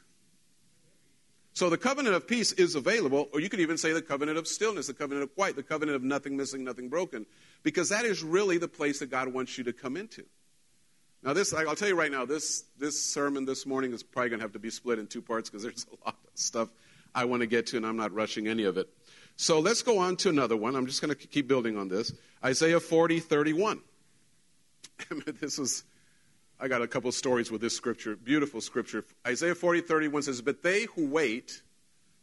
So 1.54 1.70
the 1.70 1.78
covenant 1.78 2.16
of 2.16 2.28
peace 2.28 2.52
is 2.54 2.76
available, 2.76 3.28
or 3.34 3.40
you 3.40 3.50
could 3.50 3.60
even 3.60 3.78
say 3.78 3.92
the 3.92 4.02
covenant 4.02 4.38
of 4.38 4.48
stillness, 4.48 4.88
the 4.88 4.94
covenant 4.94 5.24
of 5.24 5.36
quiet, 5.36 5.56
the 5.56 5.64
covenant 5.64 5.96
of 5.96 6.04
nothing 6.04 6.38
missing, 6.38 6.64
nothing 6.64 6.90
broken, 6.90 7.26
because 7.64 7.90
that 7.90 8.06
is 8.06 8.24
really 8.24 8.58
the 8.58 8.68
place 8.68 9.00
that 9.00 9.10
God 9.10 9.34
wants 9.34 9.58
you 9.58 9.64
to 9.66 9.74
come 9.74 9.98
into. 9.98 10.24
Now, 11.22 11.34
this, 11.34 11.54
I'll 11.54 11.76
tell 11.76 11.90
you 11.90 11.96
right 11.96 12.12
now, 12.12 12.26
this, 12.26 12.64
this 12.78 13.04
sermon 13.04 13.44
this 13.44 13.66
morning 13.66 13.92
is 13.92 14.04
probably 14.04 14.30
going 14.30 14.40
to 14.40 14.44
have 14.46 14.54
to 14.54 14.60
be 14.60 14.70
split 14.70 15.00
in 15.00 15.08
two 15.08 15.22
parts 15.22 15.50
because 15.50 15.64
there's 15.64 15.86
a 16.02 16.06
lot 16.06 16.18
of 16.24 16.40
stuff 16.40 16.70
I 17.14 17.26
want 17.26 17.42
to 17.42 17.48
get 17.48 17.68
to, 17.68 17.78
and 17.78 17.86
I'm 17.86 17.98
not 17.98 18.14
rushing 18.14 18.48
any 18.48 18.64
of 18.64 18.78
it. 18.78 18.88
So 19.36 19.60
let's 19.60 19.82
go 19.82 19.98
on 20.00 20.16
to 20.18 20.30
another 20.30 20.56
one. 20.56 20.76
I'm 20.76 20.86
just 20.86 21.02
going 21.02 21.14
to 21.14 21.28
keep 21.28 21.48
building 21.48 21.78
on 21.78 21.88
this. 21.88 22.14
Isaiah 22.44 22.80
40, 22.80 23.20
31. 23.20 23.82
this 25.42 25.60
is, 25.60 25.84
I 26.62 26.68
got 26.68 26.82
a 26.82 26.88
couple 26.88 27.12
stories 27.14 27.50
with 27.50 27.62
this 27.62 27.76
scripture, 27.76 28.18
beautiful 28.18 28.60
scripture. 28.60 29.06
Isaiah 29.26 29.56
40, 29.56 29.82
31 29.82 30.24
says, 30.24 30.42
But 30.42 30.62
they 30.62 30.84
who 30.96 31.08
wait, 31.08 31.62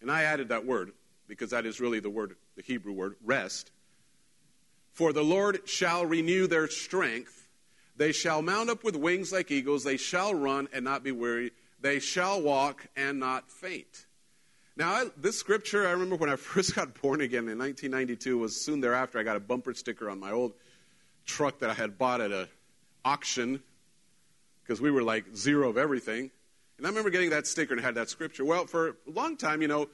and 0.02 0.10
I 0.10 0.24
added 0.24 0.50
that 0.50 0.66
word 0.66 0.92
because 1.26 1.50
that 1.50 1.64
is 1.64 1.80
really 1.80 2.00
the 2.00 2.10
word, 2.10 2.36
the 2.54 2.62
Hebrew 2.62 2.92
word, 2.92 3.16
rest. 3.24 3.70
For 4.92 5.14
the 5.14 5.24
Lord 5.24 5.66
shall 5.66 6.04
renew 6.04 6.46
their 6.46 6.68
strength. 6.68 7.48
They 7.96 8.12
shall 8.12 8.42
mount 8.42 8.68
up 8.68 8.84
with 8.84 8.94
wings 8.94 9.32
like 9.32 9.50
eagles. 9.50 9.84
They 9.84 9.96
shall 9.96 10.34
run 10.34 10.68
and 10.72 10.84
not 10.84 11.02
be 11.02 11.12
weary. 11.12 11.52
They 11.80 11.98
shall 11.98 12.42
walk 12.42 12.86
and 12.94 13.18
not 13.18 13.50
faint. 13.50 14.06
Now, 14.76 14.90
I, 14.90 15.06
this 15.16 15.38
scripture, 15.38 15.88
I 15.88 15.92
remember 15.92 16.16
when 16.16 16.28
I 16.28 16.36
first 16.36 16.74
got 16.74 17.00
born 17.00 17.22
again 17.22 17.48
in 17.48 17.58
1992, 17.58 18.36
was 18.36 18.62
soon 18.62 18.82
thereafter 18.82 19.18
I 19.18 19.22
got 19.22 19.36
a 19.36 19.40
bumper 19.40 19.72
sticker 19.72 20.10
on 20.10 20.20
my 20.20 20.32
old 20.32 20.52
truck 21.24 21.60
that 21.60 21.70
I 21.70 21.74
had 21.74 21.96
bought 21.96 22.20
at 22.20 22.32
an 22.32 22.48
auction 23.02 23.62
because 24.66 24.80
we 24.80 24.90
were 24.90 25.02
like 25.02 25.24
zero 25.36 25.68
of 25.68 25.78
everything. 25.78 26.30
And 26.78 26.86
I 26.86 26.90
remember 26.90 27.10
getting 27.10 27.30
that 27.30 27.46
sticker 27.46 27.74
and 27.74 27.82
had 27.82 27.94
that 27.94 28.10
scripture. 28.10 28.44
Well, 28.44 28.66
for 28.66 28.88
a 28.88 29.10
long 29.10 29.36
time, 29.36 29.62
you 29.62 29.68
know, 29.68 29.88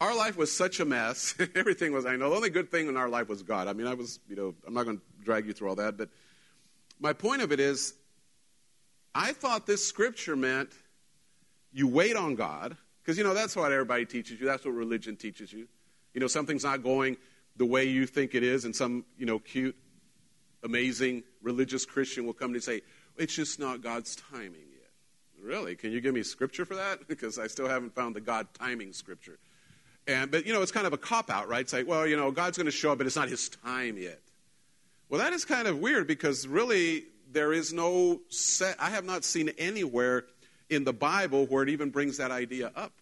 our 0.00 0.14
life 0.14 0.36
was 0.36 0.52
such 0.52 0.80
a 0.80 0.84
mess. 0.84 1.34
everything 1.54 1.92
was, 1.92 2.06
I 2.06 2.16
know, 2.16 2.30
the 2.30 2.36
only 2.36 2.50
good 2.50 2.70
thing 2.70 2.88
in 2.88 2.96
our 2.96 3.08
life 3.08 3.28
was 3.28 3.42
God. 3.42 3.66
I 3.66 3.72
mean, 3.72 3.86
I 3.86 3.94
was, 3.94 4.20
you 4.28 4.36
know, 4.36 4.54
I'm 4.66 4.74
not 4.74 4.84
going 4.84 4.98
to 4.98 5.02
drag 5.24 5.46
you 5.46 5.52
through 5.52 5.70
all 5.70 5.74
that, 5.76 5.96
but 5.96 6.08
my 7.00 7.12
point 7.12 7.42
of 7.42 7.50
it 7.50 7.60
is, 7.60 7.94
I 9.14 9.32
thought 9.32 9.66
this 9.66 9.84
scripture 9.84 10.36
meant 10.36 10.70
you 11.72 11.88
wait 11.88 12.14
on 12.14 12.34
God, 12.34 12.76
because, 13.02 13.16
you 13.18 13.24
know, 13.24 13.34
that's 13.34 13.56
what 13.56 13.72
everybody 13.72 14.04
teaches 14.04 14.38
you. 14.38 14.46
That's 14.46 14.64
what 14.64 14.74
religion 14.74 15.16
teaches 15.16 15.52
you. 15.52 15.66
You 16.14 16.20
know, 16.20 16.26
something's 16.26 16.64
not 16.64 16.82
going 16.82 17.16
the 17.56 17.64
way 17.64 17.84
you 17.84 18.06
think 18.06 18.34
it 18.34 18.42
is, 18.42 18.64
and 18.64 18.74
some, 18.74 19.04
you 19.18 19.26
know, 19.26 19.38
cute, 19.38 19.76
amazing 20.62 21.24
religious 21.42 21.84
Christian 21.84 22.26
will 22.26 22.34
come 22.34 22.52
to 22.52 22.60
say, 22.60 22.82
it's 23.16 23.34
just 23.34 23.58
not 23.58 23.82
God's 23.82 24.16
timing 24.16 24.66
yet. 24.72 24.90
Really? 25.42 25.76
Can 25.76 25.92
you 25.92 26.00
give 26.00 26.14
me 26.14 26.22
scripture 26.22 26.64
for 26.64 26.76
that? 26.76 27.08
because 27.08 27.38
I 27.38 27.46
still 27.46 27.68
haven't 27.68 27.94
found 27.94 28.16
the 28.16 28.20
God 28.20 28.48
timing 28.54 28.92
scripture. 28.92 29.38
And, 30.06 30.30
but, 30.30 30.46
you 30.46 30.52
know, 30.52 30.62
it's 30.62 30.72
kind 30.72 30.86
of 30.86 30.92
a 30.92 30.98
cop 30.98 31.30
out, 31.30 31.48
right? 31.48 31.60
It's 31.60 31.72
like, 31.72 31.86
well, 31.86 32.06
you 32.06 32.16
know, 32.16 32.30
God's 32.30 32.56
going 32.56 32.66
to 32.66 32.72
show 32.72 32.92
up, 32.92 32.98
but 32.98 33.06
it's 33.06 33.16
not 33.16 33.28
his 33.28 33.48
time 33.48 33.96
yet. 33.98 34.20
Well, 35.08 35.20
that 35.20 35.32
is 35.32 35.44
kind 35.44 35.68
of 35.68 35.78
weird 35.78 36.06
because 36.06 36.46
really 36.46 37.04
there 37.32 37.52
is 37.52 37.72
no 37.72 38.20
set, 38.28 38.76
I 38.80 38.90
have 38.90 39.04
not 39.04 39.24
seen 39.24 39.50
anywhere 39.58 40.24
in 40.68 40.84
the 40.84 40.92
Bible 40.92 41.46
where 41.46 41.62
it 41.62 41.68
even 41.68 41.90
brings 41.90 42.16
that 42.16 42.30
idea 42.30 42.72
up. 42.74 42.92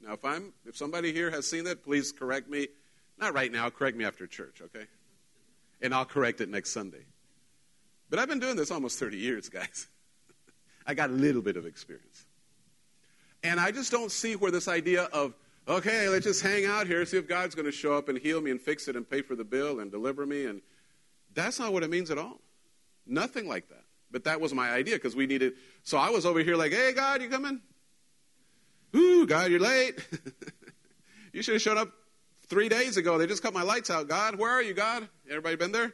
Now, 0.00 0.14
if 0.14 0.24
I'm, 0.24 0.52
if 0.64 0.76
somebody 0.76 1.12
here 1.12 1.30
has 1.30 1.46
seen 1.46 1.64
that, 1.64 1.82
please 1.84 2.12
correct 2.12 2.48
me. 2.48 2.68
Not 3.18 3.34
right 3.34 3.50
now, 3.50 3.68
correct 3.70 3.96
me 3.96 4.04
after 4.04 4.26
church, 4.26 4.60
okay? 4.62 4.86
And 5.80 5.94
I'll 5.94 6.04
correct 6.04 6.40
it 6.40 6.48
next 6.48 6.70
Sunday. 6.70 7.04
But 8.08 8.18
I've 8.18 8.28
been 8.28 8.40
doing 8.40 8.56
this 8.56 8.70
almost 8.70 8.98
30 8.98 9.16
years, 9.16 9.48
guys. 9.48 9.88
I 10.86 10.94
got 10.94 11.10
a 11.10 11.14
little 11.14 11.42
bit 11.42 11.56
of 11.56 11.66
experience. 11.66 12.24
And 13.42 13.60
I 13.60 13.70
just 13.70 13.90
don't 13.90 14.10
see 14.10 14.36
where 14.36 14.50
this 14.50 14.68
idea 14.68 15.04
of, 15.04 15.34
okay, 15.68 16.08
let's 16.08 16.24
just 16.24 16.42
hang 16.42 16.64
out 16.64 16.86
here, 16.86 17.04
see 17.04 17.16
if 17.16 17.28
God's 17.28 17.54
going 17.54 17.66
to 17.66 17.72
show 17.72 17.94
up 17.94 18.08
and 18.08 18.18
heal 18.18 18.40
me 18.40 18.50
and 18.50 18.60
fix 18.60 18.88
it 18.88 18.96
and 18.96 19.08
pay 19.08 19.22
for 19.22 19.34
the 19.34 19.44
bill 19.44 19.80
and 19.80 19.90
deliver 19.90 20.24
me 20.26 20.46
and 20.46 20.62
that's 21.36 21.60
not 21.60 21.72
what 21.72 21.84
it 21.84 21.90
means 21.90 22.10
at 22.10 22.18
all. 22.18 22.40
Nothing 23.06 23.46
like 23.46 23.68
that. 23.68 23.84
But 24.10 24.24
that 24.24 24.40
was 24.40 24.54
my 24.54 24.70
idea 24.70 24.94
because 24.94 25.14
we 25.14 25.26
needed. 25.26 25.52
So 25.84 25.98
I 25.98 26.10
was 26.10 26.24
over 26.24 26.40
here 26.40 26.56
like, 26.56 26.72
hey, 26.72 26.92
God, 26.92 27.20
you 27.20 27.28
coming? 27.28 27.60
Ooh, 28.96 29.26
God, 29.26 29.50
you're 29.50 29.60
late. 29.60 30.04
you 31.32 31.42
should 31.42 31.54
have 31.54 31.62
shown 31.62 31.76
up 31.76 31.92
three 32.48 32.68
days 32.70 32.96
ago. 32.96 33.18
They 33.18 33.26
just 33.26 33.42
cut 33.42 33.52
my 33.52 33.62
lights 33.62 33.90
out. 33.90 34.08
God, 34.08 34.36
where 34.36 34.50
are 34.50 34.62
you, 34.62 34.72
God? 34.72 35.06
Everybody 35.28 35.56
been 35.56 35.72
there? 35.72 35.92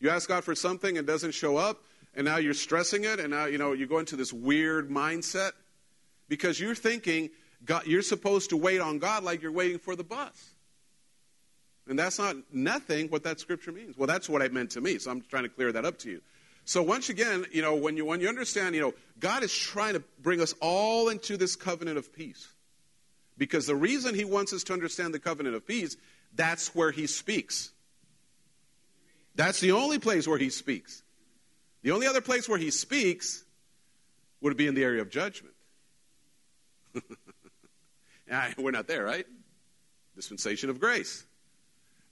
You 0.00 0.10
ask 0.10 0.28
God 0.28 0.44
for 0.44 0.54
something 0.54 0.98
and 0.98 1.06
doesn't 1.06 1.32
show 1.32 1.56
up, 1.56 1.82
and 2.14 2.24
now 2.24 2.36
you're 2.36 2.54
stressing 2.54 3.04
it, 3.04 3.20
and 3.20 3.30
now 3.30 3.46
you 3.46 3.58
know 3.58 3.72
you 3.72 3.86
go 3.86 3.98
into 3.98 4.16
this 4.16 4.32
weird 4.32 4.90
mindset 4.90 5.52
because 6.28 6.60
you're 6.60 6.74
thinking 6.74 7.30
God, 7.64 7.86
you're 7.86 8.02
supposed 8.02 8.50
to 8.50 8.56
wait 8.56 8.80
on 8.80 8.98
God 8.98 9.24
like 9.24 9.42
you're 9.42 9.52
waiting 9.52 9.78
for 9.78 9.96
the 9.96 10.04
bus. 10.04 10.50
And 11.88 11.98
that's 11.98 12.18
not 12.18 12.36
nothing 12.52 13.08
what 13.08 13.24
that 13.24 13.40
scripture 13.40 13.72
means. 13.72 13.96
Well, 13.96 14.06
that's 14.06 14.28
what 14.28 14.42
it 14.42 14.52
meant 14.52 14.70
to 14.72 14.80
me, 14.80 14.98
so 14.98 15.10
I'm 15.10 15.22
trying 15.22 15.44
to 15.44 15.48
clear 15.48 15.72
that 15.72 15.84
up 15.84 15.98
to 16.00 16.10
you. 16.10 16.20
So 16.64 16.82
once 16.82 17.08
again, 17.08 17.46
you 17.50 17.62
know, 17.62 17.74
when 17.74 17.96
you 17.96 18.04
when 18.04 18.20
you 18.20 18.28
understand, 18.28 18.74
you 18.74 18.82
know, 18.82 18.94
God 19.18 19.42
is 19.42 19.54
trying 19.54 19.94
to 19.94 20.02
bring 20.22 20.40
us 20.40 20.54
all 20.60 21.08
into 21.08 21.38
this 21.38 21.56
covenant 21.56 21.96
of 21.96 22.12
peace. 22.12 22.46
Because 23.38 23.66
the 23.66 23.76
reason 23.76 24.14
he 24.14 24.24
wants 24.24 24.52
us 24.52 24.64
to 24.64 24.72
understand 24.72 25.14
the 25.14 25.18
covenant 25.18 25.54
of 25.54 25.66
peace, 25.66 25.96
that's 26.34 26.74
where 26.74 26.90
he 26.90 27.06
speaks. 27.06 27.70
That's 29.38 29.60
the 29.60 29.70
only 29.70 30.00
place 30.00 30.26
where 30.26 30.36
he 30.36 30.50
speaks. 30.50 31.04
The 31.82 31.92
only 31.92 32.08
other 32.08 32.20
place 32.20 32.48
where 32.48 32.58
he 32.58 32.72
speaks 32.72 33.44
would 34.40 34.56
be 34.56 34.66
in 34.66 34.74
the 34.74 34.82
area 34.82 35.00
of 35.00 35.10
judgment. 35.10 35.54
We're 38.58 38.72
not 38.72 38.88
there, 38.88 39.04
right? 39.04 39.24
Dispensation 40.16 40.70
of 40.70 40.80
grace. 40.80 41.24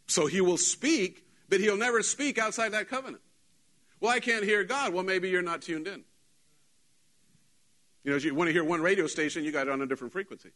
So 0.06 0.26
he 0.26 0.40
will 0.40 0.56
speak, 0.56 1.26
but 1.48 1.58
he'll 1.58 1.76
never 1.76 2.00
speak 2.04 2.38
outside 2.38 2.70
that 2.70 2.88
covenant. 2.88 3.22
Well, 3.98 4.12
I 4.12 4.20
can't 4.20 4.44
hear 4.44 4.62
God. 4.62 4.94
Well, 4.94 5.02
maybe 5.02 5.28
you're 5.28 5.42
not 5.42 5.62
tuned 5.62 5.88
in. 5.88 6.04
You 8.04 8.12
know, 8.12 8.18
you 8.18 8.36
want 8.36 8.46
to 8.48 8.52
hear 8.52 8.62
one 8.62 8.82
radio 8.82 9.08
station, 9.08 9.42
you 9.42 9.50
got 9.50 9.66
it 9.66 9.72
on 9.72 9.82
a 9.82 9.86
different 9.86 10.12
frequency. 10.12 10.50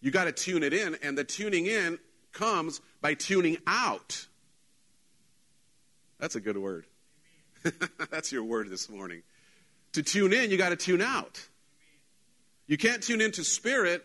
You 0.00 0.10
got 0.10 0.24
to 0.24 0.32
tune 0.32 0.64
it 0.64 0.74
in, 0.74 0.96
and 1.00 1.16
the 1.16 1.22
tuning 1.22 1.66
in 1.66 2.00
comes 2.32 2.80
by 3.00 3.14
tuning 3.14 3.58
out. 3.68 4.26
That's 6.24 6.36
a 6.36 6.40
good 6.40 6.56
word. 6.56 6.86
That's 8.10 8.32
your 8.32 8.44
word 8.44 8.70
this 8.70 8.88
morning. 8.88 9.20
To 9.92 10.02
tune 10.02 10.32
in, 10.32 10.50
you 10.50 10.56
got 10.56 10.70
to 10.70 10.76
tune 10.76 11.02
out. 11.02 11.46
You 12.66 12.78
can't 12.78 13.02
tune 13.02 13.20
into 13.20 13.44
spirit 13.44 14.02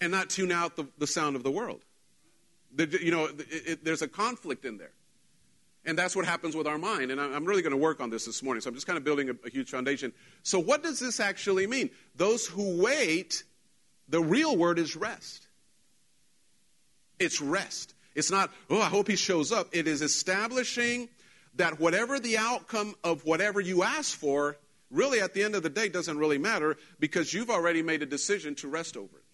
and 0.00 0.12
not 0.12 0.30
tune 0.30 0.52
out 0.52 0.76
the, 0.76 0.86
the 0.98 1.06
sound 1.08 1.34
of 1.34 1.42
the 1.42 1.50
world. 1.50 1.80
The, 2.76 2.86
you 3.02 3.10
know, 3.10 3.24
it, 3.24 3.46
it, 3.50 3.84
there's 3.84 4.02
a 4.02 4.06
conflict 4.06 4.64
in 4.64 4.78
there. 4.78 4.92
And 5.84 5.98
that's 5.98 6.14
what 6.14 6.26
happens 6.26 6.54
with 6.54 6.68
our 6.68 6.78
mind. 6.78 7.10
And 7.10 7.20
I'm 7.20 7.44
really 7.44 7.62
going 7.62 7.72
to 7.72 7.76
work 7.76 8.00
on 8.00 8.08
this 8.08 8.24
this 8.24 8.40
morning. 8.40 8.60
So 8.60 8.68
I'm 8.68 8.74
just 8.74 8.86
kind 8.86 8.96
of 8.96 9.02
building 9.02 9.28
a, 9.30 9.34
a 9.44 9.50
huge 9.50 9.68
foundation. 9.68 10.12
So, 10.44 10.60
what 10.60 10.84
does 10.84 11.00
this 11.00 11.18
actually 11.18 11.66
mean? 11.66 11.90
Those 12.14 12.46
who 12.46 12.80
wait, 12.80 13.42
the 14.08 14.20
real 14.20 14.56
word 14.56 14.78
is 14.78 14.94
rest. 14.94 15.48
It's 17.18 17.40
rest. 17.40 17.94
It's 18.14 18.30
not, 18.30 18.50
oh, 18.70 18.80
I 18.80 18.86
hope 18.86 19.08
he 19.08 19.16
shows 19.16 19.50
up. 19.50 19.68
It 19.72 19.88
is 19.88 20.02
establishing 20.02 21.08
that 21.56 21.80
whatever 21.80 22.18
the 22.18 22.38
outcome 22.38 22.94
of 23.02 23.24
whatever 23.24 23.60
you 23.60 23.82
ask 23.82 24.16
for, 24.16 24.56
really 24.90 25.20
at 25.20 25.34
the 25.34 25.42
end 25.42 25.54
of 25.54 25.62
the 25.62 25.70
day 25.70 25.88
doesn't 25.88 26.18
really 26.18 26.38
matter 26.38 26.76
because 27.00 27.32
you've 27.32 27.50
already 27.50 27.82
made 27.82 28.02
a 28.02 28.06
decision 28.06 28.54
to 28.56 28.68
rest 28.68 28.96
over 28.96 29.16
it. 29.16 29.24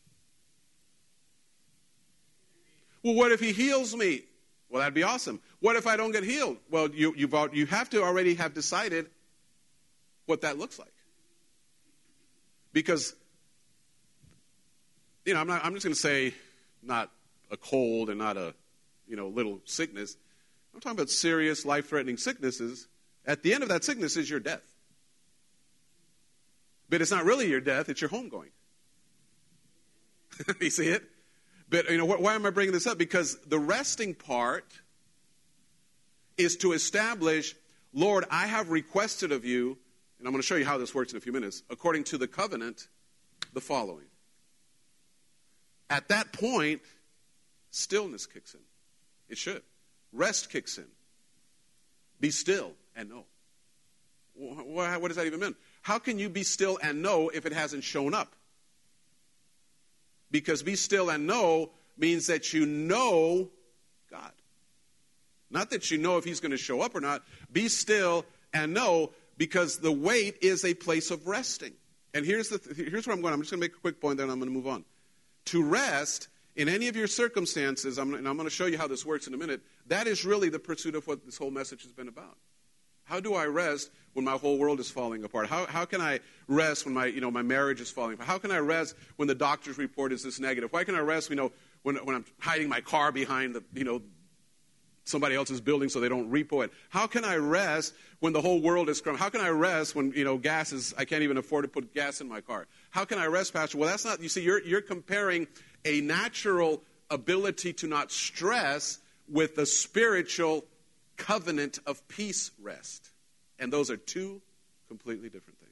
Well, 3.03 3.15
what 3.15 3.33
if 3.33 3.41
he 3.41 3.53
heals 3.53 3.95
me? 3.97 4.23
Well, 4.71 4.81
that'd 4.81 4.95
be 4.95 5.03
awesome. 5.03 5.41
What 5.61 5.77
if 5.77 5.87
I 5.87 5.97
don't 5.97 6.13
get 6.13 6.25
healed? 6.25 6.57
Well, 6.71 6.89
you, 6.91 7.13
you've, 7.17 7.35
you 7.53 7.67
have 7.67 7.91
to 7.91 8.03
already 8.03 8.35
have 8.37 8.55
decided 8.55 9.11
what 10.27 10.43
that 10.43 10.59
looks 10.59 10.79
like. 10.79 10.93
Because, 12.73 13.15
you 15.27 15.35
know, 15.35 15.41
I'm, 15.41 15.47
not, 15.47 15.65
I'm 15.65 15.75
just 15.75 15.85
going 15.85 15.95
to 15.95 16.01
say 16.01 16.33
not 16.83 17.11
a 17.51 17.57
cold 17.57 18.09
and 18.09 18.19
not 18.19 18.37
a, 18.37 18.55
you 19.07 19.17
know, 19.17 19.29
little 19.29 19.61
sickness. 19.65 20.17
I'm 20.75 20.81
talking 20.81 20.99
about 20.99 21.11
serious, 21.11 21.65
life 21.65 21.89
threatening 21.89 22.17
sicknesses. 22.17 22.89
At 23.27 23.43
the 23.43 23.55
end 23.55 23.63
of 23.63 23.69
that 23.69 23.85
sickness 23.85 24.17
is 24.17 24.29
your 24.29 24.41
death. 24.41 24.65
But 26.89 27.01
it's 27.01 27.11
not 27.11 27.25
really 27.25 27.49
your 27.49 27.61
death, 27.61 27.89
it's 27.89 28.01
your 28.01 28.11
homegoing. 28.11 28.51
you 30.61 30.71
see 30.71 30.89
it? 30.89 31.03
But, 31.69 31.89
you 31.89 31.97
know, 31.97 32.05
why 32.05 32.35
am 32.35 32.45
I 32.45 32.51
bringing 32.51 32.75
this 32.75 32.87
up? 32.87 32.99
Because 32.99 33.39
the 33.47 33.59
resting 33.59 34.15
part 34.15 34.67
is 36.37 36.57
to 36.59 36.73
establish, 36.73 37.55
Lord, 37.95 38.25
I 38.31 38.47
have 38.47 38.69
requested 38.69 39.33
of 39.33 39.45
you, 39.45 39.79
and 40.19 40.27
I'm 40.27 40.33
going 40.33 40.43
to 40.43 40.47
show 40.47 40.57
you 40.57 40.67
how 40.67 40.77
this 40.77 40.95
works 40.95 41.13
in 41.13 41.19
a 41.19 41.21
few 41.21 41.33
minutes, 41.33 41.63
according 41.71 42.05
to 42.05 42.19
the 42.19 42.29
covenant, 42.29 42.89
the 43.55 43.61
following. 43.61 44.05
At 45.89 46.09
that 46.09 46.33
point, 46.33 46.83
stillness 47.71 48.27
kicks 48.27 48.55
in. 48.55 48.61
It 49.29 49.39
should. 49.39 49.63
Rest 50.13 50.51
kicks 50.51 50.79
in. 50.79 50.87
Be 52.21 52.31
still 52.31 52.73
and 52.95 53.11
know. 53.11 53.25
What 54.35 55.09
does 55.09 55.17
that 55.17 55.27
even 55.27 55.41
mean? 55.41 55.55
How 55.83 55.99
can 55.99 56.19
you 56.19 56.29
be 56.29 56.43
still 56.43 56.79
and 56.83 57.03
know 57.03 57.29
if 57.29 57.45
it 57.47 57.53
hasn't 57.53 57.85
shown 57.85 58.15
up? 58.15 58.35
Because 60.31 60.63
be 60.63 60.77
still 60.77 61.11
and 61.11 61.27
know 61.27 61.71
means 61.99 62.29
that 62.29 62.53
you 62.53 62.65
know 62.65 63.51
God. 64.11 64.33
Not 65.51 65.71
that 65.71 65.91
you 65.91 65.99
know 65.99 66.17
if 66.17 66.25
He's 66.25 66.41
going 66.41 66.53
to 66.53 66.57
show 66.57 66.81
up 66.81 66.95
or 66.95 67.01
not. 67.01 67.23
Be 67.53 67.69
still 67.69 68.25
and 68.55 68.73
know 68.73 69.11
because 69.37 69.79
the 69.79 69.93
wait 69.93 70.37
is 70.41 70.65
a 70.65 70.75
place 70.75 71.11
of 71.11 71.27
resting. 71.27 71.73
And 72.15 72.25
here's, 72.25 72.49
the 72.49 72.59
th- 72.59 72.91
here's 72.91 73.07
where 73.07 73.15
I'm 73.15 73.23
going. 73.23 73.35
I'm 73.35 73.41
just 73.41 73.51
going 73.51 73.61
to 73.61 73.67
make 73.67 73.77
a 73.77 73.81
quick 73.81 74.01
point, 74.01 74.19
then 74.19 74.31
I'm 74.31 74.39
going 74.39 74.51
to 74.51 74.55
move 74.55 74.67
on. 74.67 74.85
To 75.47 75.63
rest 75.63 76.29
in 76.55 76.69
any 76.69 76.89
of 76.89 76.97
your 76.97 77.07
circumstances, 77.07 77.99
I'm, 77.99 78.15
and 78.15 78.29
I'm 78.29 78.37
going 78.37 78.49
to 78.49 78.55
show 78.55 78.67
you 78.67 78.79
how 78.79 78.87
this 78.87 79.07
works 79.07 79.27
in 79.27 79.35
a 79.35 79.39
minute, 79.39 79.63
that 79.87 80.07
is 80.07 80.25
really 80.25 80.49
the 80.49 80.59
pursuit 80.59 80.95
of 80.95 81.07
what 81.07 81.25
this 81.25 81.39
whole 81.39 81.51
message 81.51 81.83
has 81.83 81.93
been 81.93 82.09
about. 82.09 82.37
How 83.05 83.21
do 83.21 83.35
I 83.35 83.47
rest 83.47 83.91
when 84.13 84.25
my 84.25 84.33
whole 84.33 84.59
world 84.59 84.79
is 84.79 84.91
falling 84.91 85.25
apart? 85.25 85.49
How, 85.49 85.67
how 85.67 85.85
can 85.85 86.01
I 86.01 86.21
rest 86.47 86.85
when 86.85 86.95
my, 86.95 87.07
you 87.07 87.21
know, 87.21 87.31
my 87.31 87.43
marriage 87.43 87.81
is 87.81 87.91
falling 87.91 88.15
apart? 88.15 88.29
How 88.29 88.39
can 88.39 88.51
I 88.51 88.59
rest 88.59 88.95
when 89.17 89.29
the 89.29 89.35
doctor's 89.35 89.79
report 89.79 90.13
is 90.13 90.23
this 90.23 90.39
negative? 90.39 90.73
Why 90.73 90.85
can 90.85 90.95
I 90.95 91.01
rest, 91.01 91.31
you 91.31 91.37
know, 91.37 91.53
when, 91.83 91.97
when 91.97 92.15
I'm 92.15 92.25
hiding 92.39 92.69
my 92.69 92.81
car 92.81 93.11
behind 93.13 93.55
the, 93.55 93.65
you 93.75 93.85
know, 93.85 94.03
somebody 95.05 95.35
else's 95.35 95.61
building 95.61 95.89
so 95.89 95.99
they 95.99 96.09
don't 96.09 96.31
repo 96.31 96.65
it? 96.65 96.71
How 96.91 97.07
can 97.09 97.25
I 97.25 97.37
rest 97.37 97.93
when 98.21 98.33
the 98.33 98.41
whole 98.41 98.61
world 98.61 98.89
is 98.89 99.01
crumbling? 99.01 99.21
How 99.21 99.31
can 99.31 99.41
I 99.41 99.49
rest 99.49 99.97
when, 99.97 100.13
you 100.13 100.25
know, 100.25 100.39
gas 100.39 100.73
is, 100.73 100.95
I 100.97 101.05
can't 101.05 101.23
even 101.23 101.39
afford 101.39 101.65
to 101.65 101.69
put 101.69 101.93
gas 101.93 102.21
in 102.21 102.29
my 102.29 102.41
car? 102.41 102.69
How 102.91 103.05
can 103.05 103.19
I 103.19 103.27
rest, 103.27 103.53
Pastor? 103.53 103.79
Well, 103.79 103.89
that's 103.89 104.05
not, 104.05 104.23
you 104.23 104.29
see, 104.29 104.43
you're, 104.43 104.63
you're 104.63 104.81
comparing 104.81 105.49
a 105.85 106.01
natural 106.01 106.83
ability 107.11 107.73
to 107.75 107.87
not 107.87 108.11
stress 108.11 108.99
with 109.29 109.57
the 109.57 109.67
spiritual 109.67 110.65
covenant 111.17 111.79
of 111.87 112.07
peace 112.09 112.51
rest. 112.61 113.11
And 113.59 113.73
those 113.73 113.91
are 113.91 113.97
two 113.97 114.41
completely 114.89 115.29
different 115.29 115.59
things. 115.59 115.71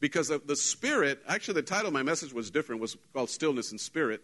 Because 0.00 0.30
of 0.30 0.46
the 0.46 0.56
spirit, 0.56 1.20
actually, 1.28 1.54
the 1.54 1.62
title 1.62 1.88
of 1.88 1.92
my 1.92 2.02
message 2.02 2.32
was 2.32 2.50
different, 2.50 2.80
was 2.80 2.96
called 3.12 3.30
Stillness 3.30 3.72
in 3.72 3.78
Spirit. 3.78 4.22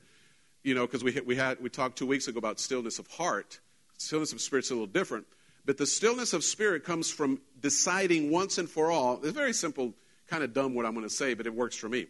You 0.62 0.74
know, 0.74 0.86
because 0.86 1.04
we, 1.04 1.20
we, 1.26 1.36
had, 1.36 1.60
we 1.60 1.68
talked 1.68 1.98
two 1.98 2.06
weeks 2.06 2.26
ago 2.26 2.38
about 2.38 2.58
stillness 2.58 2.98
of 2.98 3.06
heart. 3.08 3.60
Stillness 3.98 4.32
of 4.32 4.40
spirit's 4.40 4.70
a 4.70 4.74
little 4.74 4.86
different. 4.86 5.26
But 5.66 5.78
the 5.78 5.86
stillness 5.86 6.32
of 6.32 6.42
spirit 6.44 6.84
comes 6.84 7.10
from 7.10 7.40
deciding 7.60 8.30
once 8.30 8.58
and 8.58 8.68
for 8.68 8.90
all. 8.90 9.20
It's 9.22 9.32
very 9.32 9.52
simple, 9.52 9.94
kind 10.28 10.42
of 10.42 10.54
dumb 10.54 10.74
what 10.74 10.86
I'm 10.86 10.94
going 10.94 11.06
to 11.06 11.14
say, 11.14 11.34
but 11.34 11.46
it 11.46 11.54
works 11.54 11.76
for 11.76 11.88
me. 11.88 12.06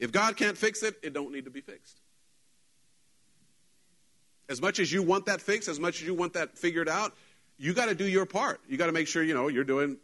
If 0.00 0.12
God 0.12 0.36
can't 0.36 0.56
fix 0.56 0.82
it, 0.82 0.96
it 1.02 1.12
don't 1.12 1.30
need 1.30 1.44
to 1.44 1.50
be 1.50 1.60
fixed. 1.60 2.00
As 4.48 4.60
much 4.60 4.80
as 4.80 4.90
you 4.90 5.02
want 5.02 5.26
that 5.26 5.40
fixed, 5.40 5.68
as 5.68 5.78
much 5.78 6.00
as 6.00 6.06
you 6.06 6.14
want 6.14 6.32
that 6.32 6.58
figured 6.58 6.88
out, 6.88 7.14
you 7.58 7.74
got 7.74 7.90
to 7.90 7.94
do 7.94 8.06
your 8.06 8.26
part. 8.26 8.60
You 8.66 8.78
got 8.78 8.86
to 8.86 8.92
make 8.92 9.06
sure 9.06 9.22
you 9.22 9.34
know 9.34 9.48
you're 9.48 9.62
doing, 9.62 9.98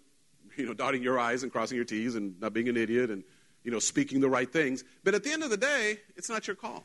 you 0.56 0.66
know, 0.66 0.74
dotting 0.74 1.02
your 1.02 1.18
I's 1.18 1.42
and 1.42 1.50
crossing 1.50 1.76
your 1.76 1.86
T's 1.86 2.14
and 2.14 2.38
not 2.40 2.52
being 2.52 2.68
an 2.68 2.76
idiot 2.76 3.10
and 3.10 3.24
you 3.64 3.72
know 3.72 3.78
speaking 3.78 4.20
the 4.20 4.28
right 4.28 4.52
things. 4.52 4.84
But 5.02 5.14
at 5.14 5.24
the 5.24 5.32
end 5.32 5.42
of 5.42 5.50
the 5.50 5.56
day, 5.56 5.98
it's 6.14 6.28
not 6.28 6.46
your 6.46 6.54
call. 6.54 6.84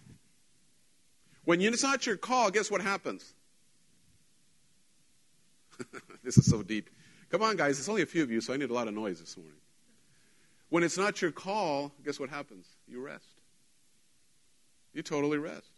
When 1.43 1.61
it's 1.61 1.83
not 1.83 2.05
your 2.05 2.17
call, 2.17 2.49
guess 2.49 2.71
what 2.71 2.81
happens? 2.81 3.33
this 6.23 6.37
is 6.37 6.49
so 6.49 6.63
deep. 6.63 6.89
Come 7.29 7.43
on, 7.43 7.57
guys. 7.57 7.77
It's 7.77 7.89
only 7.89 8.03
a 8.03 8.05
few 8.05 8.23
of 8.23 8.31
you, 8.31 8.41
so 8.41 8.53
I 8.53 8.57
need 8.57 8.69
a 8.69 8.73
lot 8.73 8.87
of 8.87 8.93
noise 8.93 9.19
this 9.19 9.35
morning. 9.35 9.60
When 10.71 10.83
it's 10.83 10.97
not 10.97 11.21
your 11.21 11.31
call, 11.31 11.91
guess 12.05 12.17
what 12.17 12.29
happens? 12.29 12.65
You 12.87 13.01
rest. 13.01 13.41
You 14.93 15.03
totally 15.03 15.37
rest. 15.37 15.69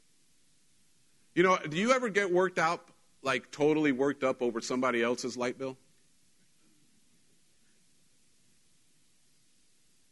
You 1.33 1.41
know, 1.41 1.57
do 1.57 1.77
you 1.77 1.91
ever 1.91 2.09
get 2.09 2.31
worked 2.31 2.59
out, 2.59 2.87
like 3.23 3.49
totally 3.49 3.91
worked 3.91 4.23
up 4.23 4.43
over 4.43 4.61
somebody 4.61 5.01
else's 5.01 5.35
light 5.35 5.57
bill? 5.57 5.77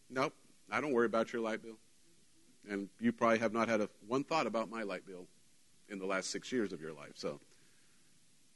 Nope, 0.10 0.34
I 0.72 0.82
don't 0.82 0.94
worry 0.94 1.06
about 1.06 1.32
your 1.32 1.44
light 1.44 1.62
bill. 1.62 1.78
And 2.68 2.90
you 3.00 3.12
probably 3.12 3.38
have 3.38 3.54
not 3.54 3.70
had 3.70 3.82
a, 3.82 3.90
one 4.08 4.24
thought 4.24 4.48
about 4.48 4.72
my 4.72 4.82
light 4.82 5.06
bill 5.06 5.28
in 5.90 6.00
the 6.00 6.08
last 6.08 6.32
six 6.32 6.52
years 6.52 6.74
of 6.74 6.82
your 6.82 6.94
life. 6.94 7.14
So, 7.14 7.40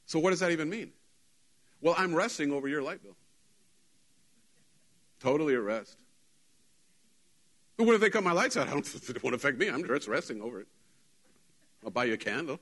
so 0.06 0.18
what 0.18 0.30
does 0.30 0.40
that 0.40 0.50
even 0.50 0.68
mean? 0.68 0.90
Well, 1.80 1.94
I'm 1.96 2.12
resting 2.12 2.50
over 2.50 2.66
your 2.66 2.82
light 2.82 3.00
bill. 3.00 3.14
Totally 5.20 5.54
at 5.54 5.60
rest. 5.60 5.96
But 7.76 7.86
what 7.86 7.94
if 7.94 8.00
they 8.00 8.10
cut 8.10 8.24
my 8.24 8.32
lights 8.32 8.56
out? 8.56 8.68
I 8.68 8.72
don't, 8.72 8.86
it 9.08 9.22
won't 9.22 9.34
affect 9.34 9.58
me. 9.58 9.68
I'm 9.68 9.86
just 9.86 10.08
resting 10.08 10.40
over 10.40 10.60
it. 10.60 10.66
I'll 11.84 11.90
buy 11.90 12.04
you 12.04 12.14
a 12.14 12.18
candle. 12.18 12.58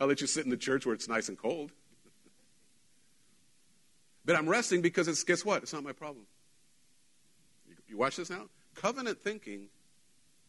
I'll 0.00 0.06
let 0.06 0.20
you 0.20 0.26
sit 0.26 0.44
in 0.44 0.50
the 0.50 0.56
church 0.56 0.86
where 0.86 0.94
it's 0.94 1.08
nice 1.08 1.28
and 1.28 1.38
cold. 1.38 1.72
but 4.24 4.36
I'm 4.36 4.48
resting 4.48 4.82
because 4.82 5.08
it's, 5.08 5.22
guess 5.24 5.44
what? 5.44 5.62
It's 5.62 5.72
not 5.72 5.82
my 5.82 5.92
problem. 5.92 6.26
You, 7.68 7.74
you 7.88 7.96
watch 7.96 8.16
this 8.16 8.30
now? 8.30 8.46
Covenant 8.74 9.20
thinking 9.20 9.68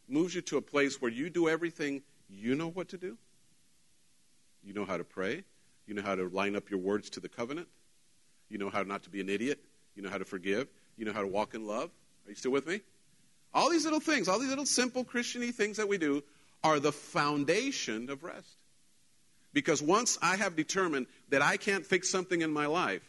moves 0.08 0.34
you 0.34 0.41
to 0.41 0.58
a 0.58 0.62
place 0.62 1.02
where 1.02 1.12
you 1.12 1.30
do 1.30 1.48
everything 1.48 2.02
you 2.30 2.56
know 2.56 2.70
what 2.70 2.89
to 2.89 2.98
do. 2.98 3.18
You 4.63 4.74
know 4.74 4.86
how 4.86 4.98
to 4.98 5.04
pray. 5.04 5.44
You 5.86 5.94
know 5.94 6.02
how 6.02 6.15
to 6.15 6.28
line 6.30 6.56
up 6.56 6.70
your 6.70 6.80
words 6.80 7.10
to 7.12 7.20
the 7.20 7.30
covenant. 7.30 7.68
You 8.50 8.58
know 8.58 8.70
how 8.70 8.84
not 8.84 9.04
to 9.04 9.10
be 9.10 9.22
an 9.22 9.30
idiot. 9.30 9.60
You 9.96 10.02
know 10.02 10.10
how 10.10 10.18
to 10.18 10.26
forgive. 10.26 10.68
You 10.97 11.05
know 11.05 11.13
how 11.13 11.21
to 11.21 11.27
walk 11.27 11.53
in 11.53 11.65
love. 11.65 11.89
Are 12.25 12.29
you 12.29 12.36
still 12.36 12.51
with 12.51 12.67
me? 12.67 12.81
All 13.53 13.69
these 13.69 13.86
little 13.86 13.99
things, 13.99 14.27
all 14.27 14.39
these 14.39 14.49
little 14.49 14.65
simple 14.65 15.05
Christiany 15.05 15.53
things 15.53 15.77
that 15.77 15.88
we 15.88 15.97
do 15.97 16.23
are 16.63 16.79
the 16.79 16.91
foundation 16.91 18.10
of 18.10 18.23
rest. 18.23 18.58
Because 19.53 19.81
once 19.81 20.17
I 20.21 20.36
have 20.36 20.55
determined 20.55 21.08
that 21.29 21.41
I 21.41 21.55
can't 21.58 21.86
fix 21.86 22.10
something 22.10 22.41
in 22.41 22.51
my 22.51 22.65
life, 22.65 23.03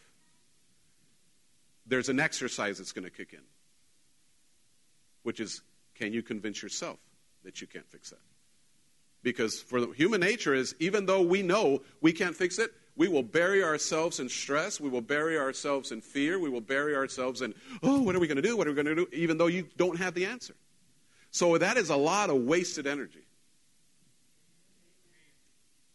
there's 1.85 2.09
an 2.09 2.19
exercise 2.19 2.77
that's 2.77 2.93
going 2.93 3.03
to 3.03 3.11
kick 3.11 3.33
in, 3.33 3.41
which 5.23 5.39
is 5.39 5.61
can 5.95 6.13
you 6.13 6.21
convince 6.21 6.61
yourself 6.61 6.99
that 7.43 7.59
you 7.59 7.67
can't 7.67 7.87
fix 7.89 8.11
that? 8.11 8.19
Because 9.23 9.61
for 9.61 9.81
the 9.81 9.87
human 9.87 10.21
nature 10.21 10.53
is 10.53 10.75
even 10.79 11.05
though 11.05 11.21
we 11.21 11.41
know 11.41 11.81
we 12.01 12.13
can't 12.13 12.35
fix 12.35 12.59
it, 12.59 12.71
we 12.97 13.07
will 13.07 13.23
bury 13.23 13.63
ourselves 13.63 14.19
in 14.19 14.27
stress. 14.27 14.81
We 14.81 14.89
will 14.89 15.01
bury 15.01 15.37
ourselves 15.37 15.91
in 15.91 16.01
fear. 16.01 16.39
We 16.39 16.49
will 16.49 16.61
bury 16.61 16.95
ourselves 16.95 17.43
in, 17.43 17.53
oh, 17.83 18.01
what 18.01 18.15
are 18.15 18.19
we 18.19 18.27
going 18.27 18.37
to 18.37 18.41
do? 18.41 18.57
What 18.57 18.67
are 18.67 18.71
we 18.71 18.83
going 18.83 18.87
to 18.87 18.95
do? 18.95 19.07
Even 19.13 19.37
though 19.37 19.47
you 19.47 19.67
don't 19.77 19.99
have 19.99 20.15
the 20.15 20.25
answer. 20.25 20.55
So 21.29 21.57
that 21.59 21.77
is 21.77 21.91
a 21.91 21.95
lot 21.95 22.31
of 22.31 22.37
wasted 22.37 22.87
energy. 22.87 23.23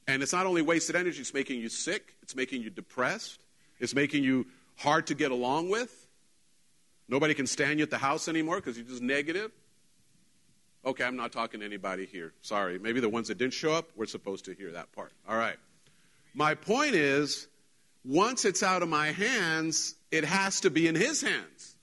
And 0.07 0.23
it's 0.23 0.33
not 0.33 0.47
only 0.47 0.62
wasted 0.62 0.95
energy, 0.95 1.21
it's 1.21 1.35
making 1.35 1.61
you 1.61 1.69
sick, 1.69 2.15
it's 2.23 2.37
making 2.37 2.62
you 2.62 2.71
depressed, 2.71 3.41
it's 3.81 3.95
making 3.95 4.23
you 4.23 4.47
hard 4.77 5.09
to 5.09 5.15
get 5.15 5.33
along 5.33 5.71
with. 5.71 6.07
Nobody 7.09 7.35
can 7.35 7.47
stand 7.47 7.79
you 7.81 7.83
at 7.83 7.91
the 7.91 7.99
house 7.99 8.29
anymore 8.29 8.57
because 8.57 8.77
you're 8.77 8.87
just 8.87 9.03
negative. 9.03 9.51
Okay, 10.85 11.05
I'm 11.05 11.17
not 11.17 11.33
talking 11.33 11.61
to 11.61 11.67
anybody 11.67 12.07
here. 12.07 12.33
Sorry. 12.43 12.79
Maybe 12.79 13.01
the 13.01 13.09
ones 13.09 13.29
that 13.29 13.38
didn't 13.38 13.55
show 13.55 13.73
up, 13.73 13.91
we're 13.97 14.07
supposed 14.07 14.45
to 14.45 14.55
hear 14.55 14.73
that 14.73 14.93
part. 14.93 15.12
All 15.29 15.37
right. 15.37 15.57
My 16.35 16.55
point 16.55 16.95
is, 16.95 17.47
once 18.05 18.45
it's 18.45 18.62
out 18.62 18.83
of 18.83 18.88
my 18.88 19.12
hands, 19.12 19.95
it 20.11 20.25
has 20.25 20.61
to 20.61 20.71
be 20.71 20.88
in 20.88 20.95
his 20.95 21.21
hands. 21.21 21.77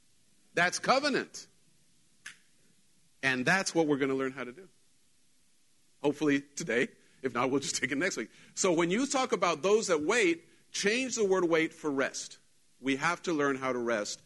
That's 0.54 0.80
covenant. 0.80 1.48
And 3.22 3.46
that's 3.46 3.76
what 3.76 3.88
we're 3.88 3.98
going 3.98 4.10
to 4.10 4.16
learn 4.16 4.32
how 4.32 4.44
to 4.44 4.52
do. 4.52 4.68
Hopefully 6.02 6.44
today. 6.56 6.88
If 7.22 7.34
not, 7.34 7.52
we'll 7.52 7.60
just 7.60 7.76
take 7.82 7.92
it 7.92 7.98
next 7.98 8.18
week. 8.18 8.30
So 8.56 8.72
when 8.72 8.90
you 8.90 9.06
talk 9.06 9.34
about 9.34 9.62
those 9.62 9.88
that 9.88 10.02
wait, 10.02 10.46
change 10.72 11.16
the 11.16 11.26
word 11.26 11.44
wait 11.44 11.74
for 11.74 11.92
rest. 11.92 12.38
We 12.82 12.96
have 12.96 13.22
to 13.24 13.34
learn 13.34 13.58
how 13.58 13.74
to 13.74 13.80
rest 13.80 14.22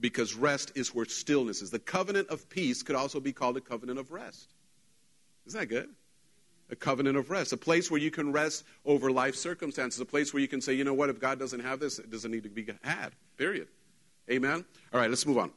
because 0.00 0.34
rest 0.34 0.72
is 0.74 0.94
where 0.94 1.04
stillness 1.04 1.62
is. 1.62 1.70
The 1.70 1.78
covenant 1.78 2.28
of 2.28 2.48
peace 2.48 2.82
could 2.82 2.96
also 2.96 3.20
be 3.20 3.32
called 3.32 3.56
a 3.56 3.60
covenant 3.60 3.98
of 3.98 4.10
rest. 4.10 4.52
Isn't 5.46 5.60
that 5.60 5.66
good? 5.66 5.88
A 6.70 6.76
covenant 6.76 7.16
of 7.16 7.30
rest, 7.30 7.52
a 7.52 7.56
place 7.56 7.90
where 7.90 8.00
you 8.00 8.10
can 8.10 8.30
rest 8.30 8.64
over 8.84 9.10
life 9.10 9.34
circumstances, 9.34 10.00
a 10.00 10.04
place 10.04 10.34
where 10.34 10.42
you 10.42 10.48
can 10.48 10.60
say, 10.60 10.74
you 10.74 10.84
know 10.84 10.92
what, 10.92 11.08
if 11.08 11.18
God 11.18 11.38
doesn't 11.38 11.60
have 11.60 11.80
this, 11.80 11.98
it 11.98 12.10
doesn't 12.10 12.30
need 12.30 12.42
to 12.42 12.50
be 12.50 12.66
had, 12.82 13.12
period. 13.38 13.68
Amen? 14.30 14.64
All 14.92 15.00
right, 15.00 15.08
let's 15.08 15.24
move 15.24 15.38
on. 15.38 15.50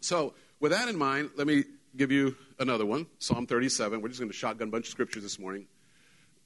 So, 0.00 0.34
with 0.58 0.72
that 0.72 0.88
in 0.88 0.96
mind, 0.96 1.30
let 1.36 1.46
me 1.46 1.64
give 1.96 2.10
you 2.10 2.36
another 2.58 2.84
one 2.84 3.06
Psalm 3.18 3.46
37. 3.46 4.00
We're 4.00 4.08
just 4.08 4.20
going 4.20 4.30
to 4.30 4.36
shotgun 4.36 4.68
a 4.68 4.70
bunch 4.70 4.86
of 4.86 4.90
scriptures 4.90 5.22
this 5.22 5.38
morning. 5.38 5.66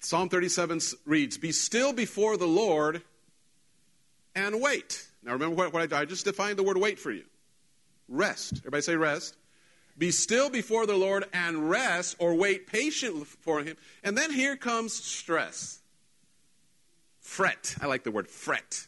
Psalm 0.00 0.28
37 0.28 0.80
reads, 1.04 1.38
Be 1.38 1.52
still 1.52 1.92
before 1.92 2.36
the 2.36 2.46
Lord 2.46 3.02
and 4.34 4.60
wait. 4.60 5.06
Now 5.22 5.32
remember 5.32 5.56
what, 5.56 5.72
what 5.72 5.92
I, 5.92 6.00
I 6.00 6.04
just 6.04 6.24
defined 6.24 6.58
the 6.58 6.62
word 6.62 6.76
wait 6.76 6.98
for 6.98 7.10
you. 7.10 7.24
Rest. 8.08 8.58
Everybody 8.58 8.82
say 8.82 8.96
rest. 8.96 9.36
Be 9.98 10.12
still 10.12 10.48
before 10.48 10.86
the 10.86 10.96
Lord 10.96 11.24
and 11.32 11.68
rest 11.68 12.16
or 12.20 12.34
wait 12.34 12.68
patiently 12.68 13.24
for 13.24 13.62
Him. 13.62 13.76
And 14.04 14.16
then 14.16 14.30
here 14.32 14.56
comes 14.56 14.92
stress. 14.92 15.80
Fret. 17.20 17.74
I 17.80 17.86
like 17.86 18.04
the 18.04 18.10
word 18.10 18.28
fret. 18.28 18.86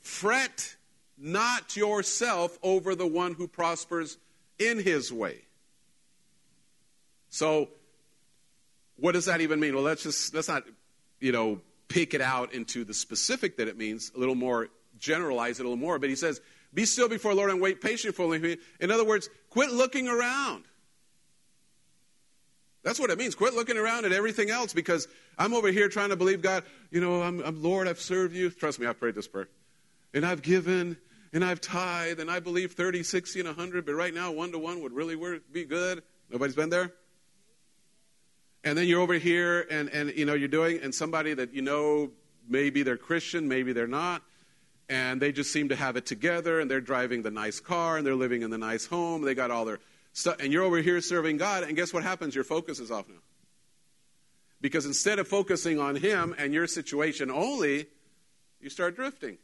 Fret 0.00 0.76
not 1.18 1.76
yourself 1.76 2.58
over 2.62 2.94
the 2.94 3.06
one 3.06 3.34
who 3.34 3.48
prospers 3.48 4.18
in 4.58 4.78
his 4.78 5.12
way. 5.12 5.42
So 7.28 7.68
what 8.96 9.12
does 9.12 9.26
that 9.26 9.40
even 9.40 9.60
mean? 9.60 9.74
Well, 9.74 9.82
let's 9.82 10.02
just 10.02 10.34
let's 10.34 10.48
not, 10.48 10.64
you 11.20 11.32
know, 11.32 11.60
pick 11.88 12.14
it 12.14 12.20
out 12.20 12.52
into 12.52 12.84
the 12.84 12.94
specific 12.94 13.56
that 13.56 13.68
it 13.68 13.76
means, 13.76 14.12
a 14.14 14.18
little 14.18 14.34
more 14.34 14.68
generalize 14.98 15.58
it 15.58 15.66
a 15.66 15.68
little 15.68 15.76
more. 15.76 15.98
But 15.98 16.08
he 16.08 16.16
says, 16.16 16.40
Be 16.74 16.84
still 16.84 17.08
before 17.08 17.32
the 17.32 17.36
Lord 17.36 17.50
and 17.50 17.60
wait 17.60 17.80
patiently. 17.80 18.58
In 18.80 18.90
other 18.90 19.04
words, 19.04 19.30
quit 19.50 19.70
looking 19.70 20.08
around. 20.08 20.64
That's 22.82 22.98
what 22.98 23.10
it 23.10 23.18
means. 23.18 23.34
Quit 23.34 23.54
looking 23.54 23.78
around 23.78 24.04
at 24.04 24.12
everything 24.12 24.50
else 24.50 24.74
because 24.74 25.08
I'm 25.38 25.54
over 25.54 25.68
here 25.68 25.88
trying 25.88 26.10
to 26.10 26.16
believe 26.16 26.42
God, 26.42 26.64
you 26.90 27.00
know, 27.00 27.22
I'm, 27.22 27.40
I'm 27.40 27.62
Lord, 27.62 27.88
I've 27.88 28.00
served 28.00 28.34
you. 28.34 28.50
Trust 28.50 28.78
me, 28.78 28.86
I've 28.86 28.98
prayed 28.98 29.14
this 29.14 29.28
prayer. 29.28 29.48
And 30.12 30.26
I've 30.26 30.42
given 30.42 30.98
and 31.32 31.44
I've 31.44 31.60
tithed 31.60 32.20
and 32.20 32.30
I 32.30 32.40
believe 32.40 32.72
30, 32.72 33.02
60, 33.02 33.40
and 33.40 33.48
100, 33.48 33.86
but 33.86 33.94
right 33.94 34.12
now 34.12 34.32
one 34.32 34.52
to 34.52 34.58
one 34.58 34.82
would 34.82 34.92
really 34.92 35.16
work, 35.16 35.42
be 35.52 35.64
good. 35.64 36.02
Nobody's 36.30 36.56
been 36.56 36.70
there? 36.70 36.92
and 38.64 38.76
then 38.76 38.86
you're 38.86 39.00
over 39.00 39.14
here 39.14 39.66
and, 39.70 39.88
and 39.90 40.10
you 40.16 40.24
know 40.24 40.34
you're 40.34 40.48
doing 40.48 40.80
and 40.82 40.94
somebody 40.94 41.34
that 41.34 41.54
you 41.54 41.62
know 41.62 42.10
maybe 42.48 42.82
they're 42.82 42.96
christian 42.96 43.46
maybe 43.46 43.72
they're 43.72 43.86
not 43.86 44.22
and 44.88 45.20
they 45.20 45.32
just 45.32 45.52
seem 45.52 45.68
to 45.68 45.76
have 45.76 45.96
it 45.96 46.06
together 46.06 46.60
and 46.60 46.70
they're 46.70 46.80
driving 46.80 47.22
the 47.22 47.30
nice 47.30 47.60
car 47.60 47.96
and 47.96 48.06
they're 48.06 48.14
living 48.14 48.42
in 48.42 48.50
the 48.50 48.58
nice 48.58 48.86
home 48.86 49.22
they 49.22 49.34
got 49.34 49.50
all 49.50 49.64
their 49.64 49.80
stuff 50.12 50.36
and 50.40 50.52
you're 50.52 50.62
over 50.62 50.78
here 50.78 51.00
serving 51.00 51.36
god 51.36 51.62
and 51.62 51.76
guess 51.76 51.92
what 51.92 52.02
happens 52.02 52.34
your 52.34 52.44
focus 52.44 52.78
is 52.78 52.90
off 52.90 53.08
now 53.08 53.14
because 54.60 54.86
instead 54.86 55.18
of 55.18 55.26
focusing 55.28 55.78
on 55.78 55.96
him 55.96 56.34
and 56.38 56.52
your 56.52 56.66
situation 56.66 57.30
only 57.30 57.86
you 58.60 58.68
start 58.68 58.94
drifting 58.96 59.38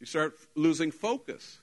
you 0.00 0.06
start 0.06 0.34
losing 0.54 0.90
focus 0.90 1.60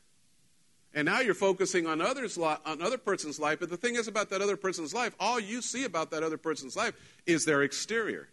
and 0.93 1.05
now 1.05 1.21
you're 1.21 1.33
focusing 1.33 1.87
on 1.87 2.01
others 2.01 2.37
on 2.37 2.81
other 2.81 2.97
person's 2.97 3.39
life, 3.39 3.59
but 3.59 3.69
the 3.69 3.77
thing 3.77 3.95
is 3.95 4.07
about 4.07 4.29
that 4.29 4.41
other 4.41 4.57
person's 4.57 4.93
life, 4.93 5.15
all 5.19 5.39
you 5.39 5.61
see 5.61 5.85
about 5.85 6.11
that 6.11 6.21
other 6.21 6.37
person's 6.37 6.75
life 6.75 6.93
is 7.25 7.45
their 7.45 7.63
exterior. 7.63 8.27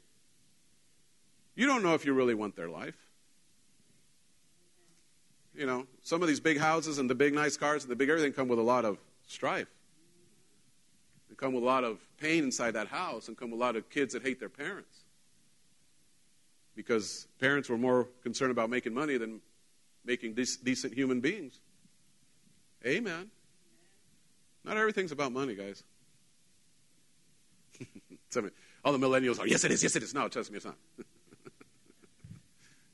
You 1.54 1.66
don't 1.66 1.82
know 1.82 1.94
if 1.94 2.04
you 2.04 2.14
really 2.14 2.34
want 2.34 2.56
their 2.56 2.68
life. 2.68 2.96
You 5.58 5.66
know, 5.66 5.88
some 6.04 6.22
of 6.22 6.28
these 6.28 6.38
big 6.38 6.56
houses 6.56 6.98
and 6.98 7.10
the 7.10 7.16
big 7.16 7.34
nice 7.34 7.56
cars 7.56 7.82
and 7.82 7.90
the 7.90 7.96
big 7.96 8.08
everything 8.08 8.32
come 8.32 8.46
with 8.46 8.60
a 8.60 8.62
lot 8.62 8.84
of 8.84 8.96
strife. 9.26 9.66
They 11.28 11.34
come 11.34 11.52
with 11.52 11.64
a 11.64 11.66
lot 11.66 11.82
of 11.82 11.98
pain 12.18 12.44
inside 12.44 12.74
that 12.74 12.86
house 12.86 13.26
and 13.26 13.36
come 13.36 13.50
with 13.50 13.58
a 13.58 13.64
lot 13.64 13.74
of 13.74 13.90
kids 13.90 14.14
that 14.14 14.22
hate 14.22 14.38
their 14.38 14.48
parents. 14.48 15.00
Because 16.76 17.26
parents 17.40 17.68
were 17.68 17.76
more 17.76 18.06
concerned 18.22 18.52
about 18.52 18.70
making 18.70 18.94
money 18.94 19.18
than 19.18 19.40
making 20.04 20.34
decent 20.34 20.94
human 20.94 21.20
beings. 21.20 21.58
Amen. 22.86 23.28
Not 24.62 24.76
everything's 24.76 25.10
about 25.10 25.32
money, 25.32 25.56
guys. 25.56 25.82
all 28.84 28.92
the 28.92 28.98
millennials 28.98 29.40
are, 29.40 29.46
yes, 29.48 29.64
it 29.64 29.72
is, 29.72 29.82
yes, 29.82 29.96
it 29.96 30.04
is. 30.04 30.14
No, 30.14 30.28
trust 30.28 30.52
me, 30.52 30.58
it's 30.58 30.66
not. 30.66 30.76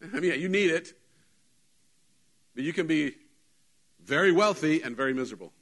I 0.14 0.20
mean, 0.20 0.40
you 0.40 0.48
need 0.48 0.70
it, 0.70 0.94
but 2.54 2.64
you 2.64 2.72
can 2.72 2.86
be 2.86 3.14
very 4.04 4.32
wealthy 4.32 4.82
and 4.82 4.96
very 4.96 5.14
miserable. 5.14 5.52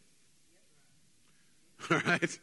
All 1.90 2.00
right? 2.06 2.38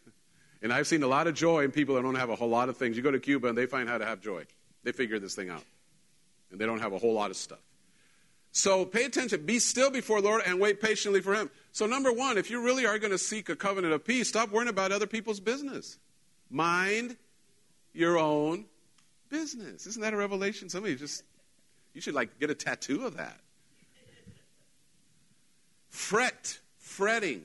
And 0.61 0.73
I've 0.73 0.87
seen 0.87 1.03
a 1.03 1.07
lot 1.07 1.27
of 1.27 1.35
joy 1.35 1.63
in 1.63 1.71
people 1.71 1.95
that 1.95 2.01
don't 2.01 2.15
have 2.15 2.29
a 2.29 2.35
whole 2.35 2.49
lot 2.49 2.69
of 2.69 2.77
things. 2.77 2.97
You 2.97 3.03
go 3.03 3.11
to 3.11 3.19
Cuba 3.19 3.47
and 3.47 3.57
they 3.57 3.65
find 3.65 3.87
how 3.87 3.97
to 3.97 4.05
have 4.05 4.21
joy. 4.21 4.45
They 4.83 4.91
figure 4.91 5.19
this 5.19 5.35
thing 5.35 5.49
out. 5.49 5.63
And 6.51 6.59
they 6.59 6.65
don't 6.65 6.79
have 6.79 6.93
a 6.93 6.97
whole 6.97 7.13
lot 7.13 7.29
of 7.29 7.37
stuff. 7.37 7.59
So 8.51 8.83
pay 8.83 9.05
attention. 9.05 9.45
Be 9.45 9.59
still 9.59 9.91
before 9.91 10.21
the 10.21 10.27
Lord 10.27 10.41
and 10.45 10.59
wait 10.59 10.81
patiently 10.81 11.21
for 11.21 11.35
Him. 11.35 11.51
So, 11.71 11.85
number 11.85 12.11
one, 12.11 12.37
if 12.37 12.49
you 12.49 12.63
really 12.63 12.85
are 12.85 12.97
going 12.97 13.11
to 13.11 13.17
seek 13.17 13.47
a 13.47 13.55
covenant 13.55 13.93
of 13.93 14.03
peace, 14.03 14.27
stop 14.27 14.49
worrying 14.49 14.69
about 14.69 14.91
other 14.91 15.05
people's 15.05 15.39
business. 15.39 15.99
Mind 16.49 17.15
your 17.93 18.17
own 18.17 18.65
business. 19.29 19.85
Isn't 19.85 20.01
that 20.01 20.13
a 20.13 20.17
revelation? 20.17 20.67
Somebody 20.67 20.95
just, 20.95 21.23
you 21.93 22.01
should 22.01 22.15
like 22.15 22.39
get 22.39 22.49
a 22.49 22.55
tattoo 22.55 23.05
of 23.05 23.17
that. 23.17 23.39
Fret, 25.99 26.57
fretting, 26.79 27.43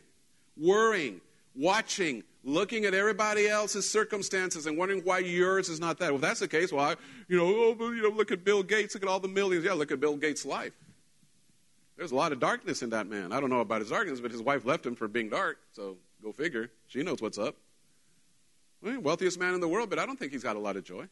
worrying, 0.56 1.20
watching, 1.54 2.22
looking 2.44 2.86
at 2.86 2.94
everybody 2.94 3.46
else's 3.46 3.90
circumstances 3.90 4.64
and 4.64 4.78
wondering 4.78 5.02
why 5.02 5.18
yours 5.18 5.68
is 5.68 5.80
not 5.80 5.98
that. 5.98 6.06
Well, 6.06 6.14
if 6.14 6.20
that's 6.22 6.40
the 6.40 6.48
case, 6.48 6.72
well, 6.72 6.94
you 7.28 7.36
know, 7.36 7.44
oh, 7.78 7.90
you 7.90 8.02
know, 8.02 8.08
look 8.08 8.30
at 8.30 8.42
Bill 8.42 8.62
Gates, 8.62 8.94
look 8.94 9.02
at 9.02 9.08
all 9.08 9.20
the 9.20 9.28
millions. 9.28 9.66
Yeah, 9.66 9.72
look 9.72 9.90
at 9.90 10.00
Bill 10.00 10.16
Gates' 10.16 10.46
life. 10.46 10.72
There's 11.98 12.12
a 12.12 12.14
lot 12.14 12.32
of 12.32 12.38
darkness 12.40 12.80
in 12.80 12.90
that 12.90 13.06
man. 13.06 13.32
I 13.32 13.40
don't 13.40 13.50
know 13.50 13.60
about 13.60 13.80
his 13.80 13.90
darkness, 13.90 14.20
but 14.20 14.30
his 14.30 14.40
wife 14.40 14.64
left 14.64 14.86
him 14.86 14.94
for 14.94 15.08
being 15.08 15.28
dark, 15.28 15.58
so 15.72 15.96
go 16.22 16.32
figure. 16.32 16.70
She 16.86 17.02
knows 17.02 17.20
what's 17.20 17.38
up. 17.38 17.56
Well, 18.80 19.00
wealthiest 19.00 19.38
man 19.38 19.54
in 19.54 19.60
the 19.60 19.68
world, 19.68 19.90
but 19.90 19.98
I 19.98 20.06
don't 20.06 20.18
think 20.18 20.32
he's 20.32 20.44
got 20.44 20.56
a 20.56 20.60
lot 20.60 20.76
of 20.76 20.84
joy. 20.84 21.08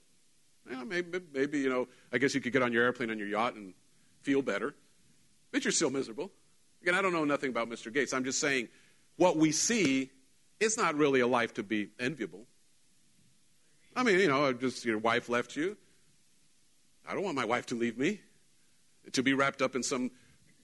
Yeah, 0.71 0.85
maybe, 0.85 1.21
maybe, 1.35 1.59
you 1.59 1.69
know, 1.69 1.89
I 2.13 2.19
guess 2.19 2.37
you 2.37 2.41
could 2.41 2.53
get 2.53 2.63
on 2.63 2.73
your 2.73 2.85
airplane 2.85 3.11
on 3.11 3.19
your 3.19 3.29
yacht 3.29 3.57
and 3.57 3.75
feel 4.23 4.43
better, 4.43 4.75
but 5.51 5.65
you're 5.65 5.73
still 5.73 5.91
miserable. 5.91 6.31
Again, 6.83 6.95
I 6.95 7.03
don't 7.03 7.13
know 7.13 7.25
nothing 7.25 7.51
about 7.51 7.71
Mr. 7.71 7.93
Gates. 7.93 8.13
I'm 8.13 8.25
just 8.25 8.41
saying 8.41 8.69
what 9.17 9.37
we 9.37 9.53
see 9.53 10.11
is 10.59 10.77
not 10.77 10.97
really 10.97 11.21
a 11.21 11.27
life 11.27 11.55
to 11.55 11.63
be 11.63 11.91
enviable. 12.01 12.47
I 13.95 14.03
mean, 14.03 14.19
you 14.19 14.29
know, 14.29 14.53
just 14.53 14.85
your 14.85 14.99
wife 14.99 15.29
left 15.29 15.55
you. 15.55 15.77
I 17.09 17.15
don't 17.15 17.23
want 17.23 17.37
my 17.37 17.45
wife 17.45 17.67
to 17.67 17.77
leave 17.77 17.99
me, 17.99 18.21
to 19.13 19.23
be 19.23 19.33
wrapped 19.33 19.63
up 19.63 19.77
in 19.77 19.83
some 19.83 20.11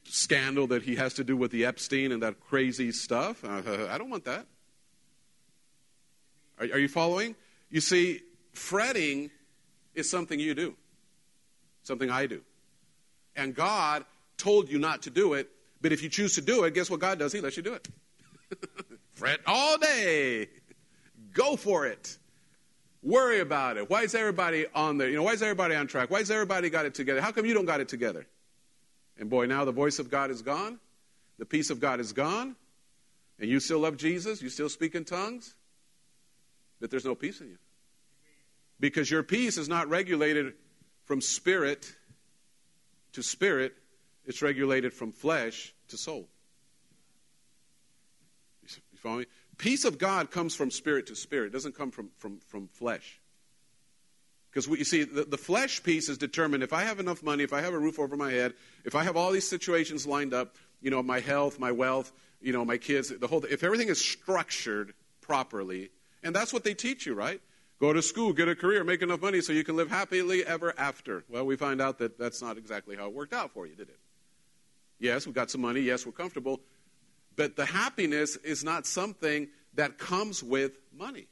scandal 0.05 0.67
that 0.69 0.83
he 0.83 0.97
has 0.97 1.15
to 1.15 1.25
do 1.25 1.37
with 1.37 1.53
the 1.53 1.65
Epstein 1.65 2.11
and 2.11 2.23
that 2.23 2.41
crazy 2.41 2.91
stuff. 2.91 3.45
Uh, 3.45 3.89
I 3.91 3.99
don't 3.99 4.11
want 4.11 4.25
that. 4.25 4.47
Are, 6.59 6.65
are 6.65 6.79
you 6.79 6.89
following? 6.89 7.37
You 7.71 7.81
see, 7.81 8.23
fretting 8.53 9.31
is 9.95 10.11
something 10.11 10.41
you 10.41 10.55
do, 10.55 10.75
something 11.83 12.11
I 12.11 12.27
do. 12.27 12.43
And 13.37 13.55
God 13.55 14.05
told 14.37 14.69
you 14.69 14.79
not 14.79 15.03
to 15.03 15.11
do 15.11 15.35
it, 15.35 15.49
but 15.81 15.93
if 15.93 16.03
you 16.03 16.09
choose 16.09 16.35
to 16.35 16.41
do 16.41 16.64
it, 16.64 16.75
guess 16.75 16.91
what 16.91 17.01
God 17.01 17.19
does? 17.19 17.33
He 17.33 17.41
lets 17.41 17.57
you 17.57 17.62
do 17.62 17.75
it. 17.75 17.88
Fret 19.14 19.41
all 19.47 19.79
day. 19.79 20.49
Go 21.33 21.57
for 21.57 21.87
it. 21.87 22.17
Worry 23.03 23.41
about 23.41 23.77
it. 23.77 23.88
Why 23.88 24.03
is 24.03 24.14
everybody 24.14 24.67
on 24.75 24.99
there? 24.99 25.09
You 25.09 25.17
know, 25.17 25.23
why 25.23 25.33
is 25.33 25.43
everybody 25.43 25.75
on 25.75 25.87
track? 25.87 26.11
Why 26.11 26.19
has 26.19 26.31
everybody 26.31 26.69
got 26.69 26.87
it 26.87 26.95
together? 26.95 27.21
How 27.21 27.31
come 27.31 27.47
you 27.47 27.55
don't 27.55 27.64
got 27.64 27.81
it 27.81 27.88
together? 27.88 28.27
And 29.19 29.31
boy, 29.31 29.47
now 29.47 29.64
the 29.64 29.73
voice 29.73 29.99
of 29.99 30.11
God 30.11 30.31
is 30.31 30.43
gone. 30.43 30.79
The 31.38 31.47
peace 31.47 31.71
of 31.71 31.81
God 31.81 32.01
is 32.01 32.12
gone. 32.12 32.57
And 33.38 33.49
you 33.49 33.61
still 33.61 33.79
love 33.79 33.97
Jesus. 33.97 34.43
You 34.43 34.49
still 34.49 34.69
speak 34.69 34.95
in 34.95 35.05
tongues. 35.05 35.55
But 36.81 36.91
there's 36.91 37.05
no 37.05 37.14
peace 37.14 37.41
in 37.41 37.49
you. 37.49 37.59
Because 38.81 39.11
your 39.11 39.23
peace 39.23 39.59
is 39.59 39.69
not 39.69 39.88
regulated 39.88 40.55
from 41.05 41.21
spirit 41.21 41.93
to 43.12 43.23
spirit, 43.23 43.75
it's 44.29 44.43
regulated 44.43 44.93
from 44.93 45.11
flesh 45.11 45.75
to 45.88 45.97
soul. 45.97 46.29
You 48.62 48.99
follow 48.99 49.19
me? 49.21 49.27
Peace 49.57 49.85
of 49.85 49.99
God 49.99 50.31
comes 50.31 50.55
from 50.55 50.71
spirit 50.71 51.07
to 51.07 51.17
spirit, 51.17 51.49
it 51.49 51.53
doesn't 51.53 51.75
come 51.75 51.91
from, 51.91 52.11
from, 52.19 52.38
from 52.47 52.69
flesh. 52.69 53.21
Because 54.51 54.67
you 54.67 54.85
see, 54.85 55.05
the, 55.05 55.25
the 55.25 55.38
flesh 55.38 55.83
piece 55.83 56.09
is 56.09 56.19
determined 56.19 56.62
if 56.62 56.73
I 56.73 56.83
have 56.83 57.01
enough 57.01 57.23
money, 57.23 57.43
if 57.43 57.53
I 57.53 57.61
have 57.62 57.75
a 57.75 57.79
roof 57.79 57.99
over 57.99 58.17
my 58.17 58.31
head, 58.31 58.55
if 58.85 58.95
I 58.95 59.03
have 59.05 59.17
all 59.17 59.33
these 59.33 59.49
situations 59.49 60.07
lined 60.07 60.35
up, 60.35 60.57
you 60.81 60.91
know, 60.91 61.03
my 61.03 61.21
health, 61.21 61.59
my 61.59 61.73
wealth, 61.73 62.12
you 62.41 62.53
know, 62.53 62.64
my 62.64 62.77
kids, 62.77 63.12
the 63.19 63.27
whole, 63.27 63.45
if 63.45 63.64
everything 63.64 63.88
is 63.88 64.01
structured 64.01 64.95
properly, 65.21 65.91
and 66.23 66.35
that's 66.35 66.53
what 66.53 66.64
they 66.64 66.75
teach 66.75 67.07
you, 67.07 67.14
right? 67.14 67.41
Go 67.81 67.93
to 67.93 68.03
school, 68.03 68.33
get 68.33 68.49
a 68.49 68.55
career, 68.55 68.85
make 68.85 69.03
enough 69.03 69.23
money 69.23 69.41
so 69.41 69.53
you 69.53 69.64
can 69.64 69.77
live 69.77 69.91
happily 69.91 70.45
ever 70.45 70.75
after. 70.79 71.25
Well, 71.29 71.47
we 71.47 71.57
find 71.57 71.81
out 71.81 71.99
that 71.99 72.19
that's 72.19 72.43
not 72.43 72.59
exactly 72.59 72.97
how 72.97 73.07
it 73.07 73.14
worked 73.14 73.33
out 73.33 73.53
for 73.53 73.67
you, 73.67 73.75
did 73.75 73.88
it? 73.88 73.99
Yes, 74.99 75.27
we've 75.27 75.35
got 75.35 75.51
some 75.51 75.61
money. 75.61 75.81
Yes, 75.81 76.05
we're 76.05 76.13
comfortable. 76.13 76.61
But 77.37 77.57
the 77.57 77.65
happiness 77.65 78.37
is 78.37 78.65
not 78.65 78.87
something 78.87 79.49
that 79.75 79.97
comes 79.99 80.43
with 80.43 80.79
money 80.93 81.29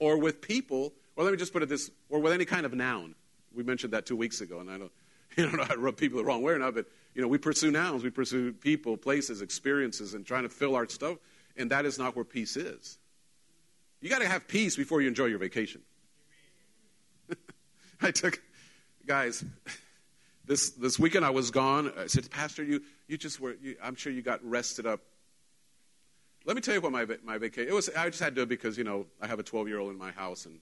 or 0.00 0.18
with 0.18 0.40
people, 0.40 0.92
or 1.16 1.24
let 1.24 1.30
me 1.30 1.36
just 1.36 1.52
put 1.52 1.62
it 1.62 1.68
this, 1.68 1.90
or 2.08 2.18
with 2.18 2.32
any 2.32 2.44
kind 2.44 2.66
of 2.66 2.74
noun. 2.74 3.14
We 3.54 3.62
mentioned 3.62 3.92
that 3.92 4.04
two 4.04 4.16
weeks 4.16 4.40
ago, 4.40 4.58
and 4.58 4.68
I 4.68 4.78
don't, 4.78 4.92
you 5.36 5.48
know, 5.48 5.62
how 5.64 5.74
I 5.74 5.76
rub 5.76 5.96
people 5.96 6.18
the 6.18 6.24
wrong 6.24 6.42
way 6.42 6.52
or 6.52 6.58
not, 6.58 6.74
but 6.74 6.86
you 7.14 7.22
know, 7.22 7.28
we 7.28 7.38
pursue 7.38 7.70
nouns, 7.70 8.02
we 8.02 8.10
pursue 8.10 8.52
people, 8.52 8.96
places, 8.96 9.40
experiences, 9.40 10.14
and 10.14 10.26
trying 10.26 10.42
to 10.42 10.48
fill 10.48 10.74
our 10.74 10.88
stuff, 10.88 11.18
and 11.56 11.70
that 11.70 11.86
is 11.86 11.98
not 11.98 12.16
where 12.16 12.24
peace 12.24 12.56
is. 12.56 12.98
You 14.00 14.10
got 14.10 14.20
to 14.20 14.28
have 14.28 14.48
peace 14.48 14.76
before 14.76 15.00
you 15.00 15.08
enjoy 15.08 15.26
your 15.26 15.38
vacation. 15.38 15.82
I 18.02 18.10
took, 18.10 18.42
guys, 19.06 19.44
this, 20.46 20.70
this 20.70 20.98
weekend 20.98 21.24
I 21.24 21.30
was 21.30 21.50
gone. 21.50 21.92
I 21.98 22.06
said, 22.06 22.30
Pastor, 22.30 22.62
you, 22.62 22.82
you 23.08 23.16
just 23.16 23.40
were, 23.40 23.56
you, 23.62 23.76
I'm 23.82 23.94
sure 23.94 24.12
you 24.12 24.22
got 24.22 24.44
rested 24.44 24.86
up. 24.86 25.00
Let 26.44 26.56
me 26.56 26.62
tell 26.62 26.74
you 26.74 26.80
what 26.80 26.92
my, 26.92 27.06
my 27.24 27.38
vacation, 27.38 27.68
it 27.68 27.74
was, 27.74 27.88
I 27.96 28.08
just 28.10 28.22
had 28.22 28.34
to 28.34 28.40
do 28.40 28.42
it 28.42 28.48
because, 28.48 28.76
you 28.76 28.84
know, 28.84 29.06
I 29.20 29.26
have 29.26 29.38
a 29.38 29.42
12 29.42 29.68
year 29.68 29.78
old 29.78 29.90
in 29.90 29.98
my 29.98 30.10
house 30.10 30.44
and 30.44 30.58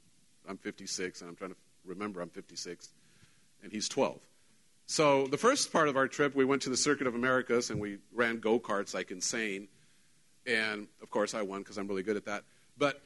I'm 0.49 0.57
56 0.57 1.21
and 1.21 1.31
I'm 1.31 1.37
trying 1.37 1.51
to 1.51 1.57
remember 1.85 2.21
I'm 2.21 2.31
56 2.31 2.89
and 3.63 3.73
he's 3.73 3.89
12. 3.89 4.21
So 4.87 5.27
the 5.27 5.39
first 5.39 5.73
part 5.73 5.89
of 5.89 5.97
our 5.97 6.07
trip, 6.07 6.35
we 6.35 6.45
went 6.45 6.63
to 6.63 6.71
the 6.71 6.77
Circuit 6.77 7.07
of 7.07 7.15
Americas 7.15 7.71
and 7.71 7.81
we 7.81 7.99
ran 8.13 8.39
go 8.39 8.61
karts 8.61 8.95
like 8.95 9.11
insane. 9.11 9.69
And 10.47 10.87
of 11.03 11.11
course, 11.11 11.35
I 11.35 11.43
won 11.43 11.61
because 11.63 11.79
I'm 11.79 11.89
really 11.89 12.03
good 12.03 12.17
at 12.17 12.27
that. 12.27 12.45
But 12.79 13.01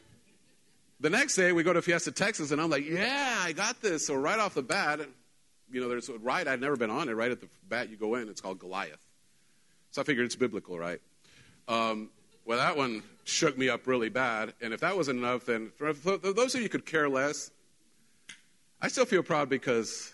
the 1.01 1.11
next 1.11 1.37
day, 1.37 1.53
we 1.53 1.63
go 1.63 1.73
to 1.73 1.83
Fiesta, 1.83 2.11
Texas, 2.11 2.51
and 2.51 2.61
I'm 2.61 2.71
like, 2.71 2.89
yeah, 2.89 3.41
I 3.43 3.53
got 3.53 3.83
this. 3.83 4.07
So 4.07 4.15
right 4.15 4.39
off 4.39 4.55
the 4.55 4.63
bat, 4.63 5.01
you 5.71 5.81
know, 5.81 5.89
there's 5.89 6.09
a 6.09 6.19
ride, 6.19 6.49
I'd 6.49 6.61
never 6.61 6.77
been 6.77 6.91
on 6.91 7.09
it. 7.09 7.13
Right 7.13 7.31
at 7.31 7.41
the 7.41 7.49
bat, 7.69 7.91
you 7.91 7.97
go 7.97 8.15
in, 8.15 8.29
it's 8.29 8.41
called 8.41 8.59
Goliath. 8.59 9.05
So 9.91 10.03
I 10.03 10.05
figured 10.05 10.27
it's 10.27 10.37
biblical, 10.37 10.79
right? 10.79 11.01
Um, 11.69 12.11
well, 12.45 12.59
that 12.59 12.77
one 12.77 13.03
shook 13.25 13.59
me 13.59 13.69
up 13.69 13.87
really 13.87 14.09
bad. 14.09 14.55
And 14.61 14.73
if 14.73 14.81
that 14.81 14.97
wasn't 14.97 15.19
enough, 15.19 15.47
then 15.47 15.73
for, 15.77 15.93
those 15.93 16.55
of 16.55 16.61
you 16.61 16.67
who 16.67 16.69
could 16.69 16.87
care 16.87 17.09
less, 17.09 17.51
I 18.81 18.89
still 18.89 19.05
feel 19.05 19.23
proud 19.23 19.49
because 19.49 20.13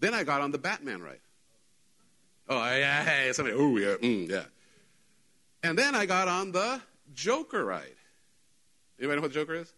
then 0.00 0.14
I 0.14 0.24
got 0.24 0.40
on 0.40 0.50
the 0.50 0.58
Batman 0.58 1.02
ride. 1.02 1.20
Oh, 2.48 2.56
yeah, 2.56 3.04
hey, 3.04 3.32
somebody, 3.32 3.56
oh, 3.56 3.76
yeah, 3.76 3.94
mm, 3.94 4.28
yeah. 4.28 4.44
And 5.62 5.78
then 5.78 5.94
I 5.94 6.06
got 6.06 6.28
on 6.28 6.52
the 6.52 6.80
Joker 7.14 7.64
ride. 7.64 7.94
Anybody 8.98 9.16
know 9.16 9.22
what 9.22 9.32
the 9.32 9.40
Joker 9.40 9.54
is? 9.54 9.72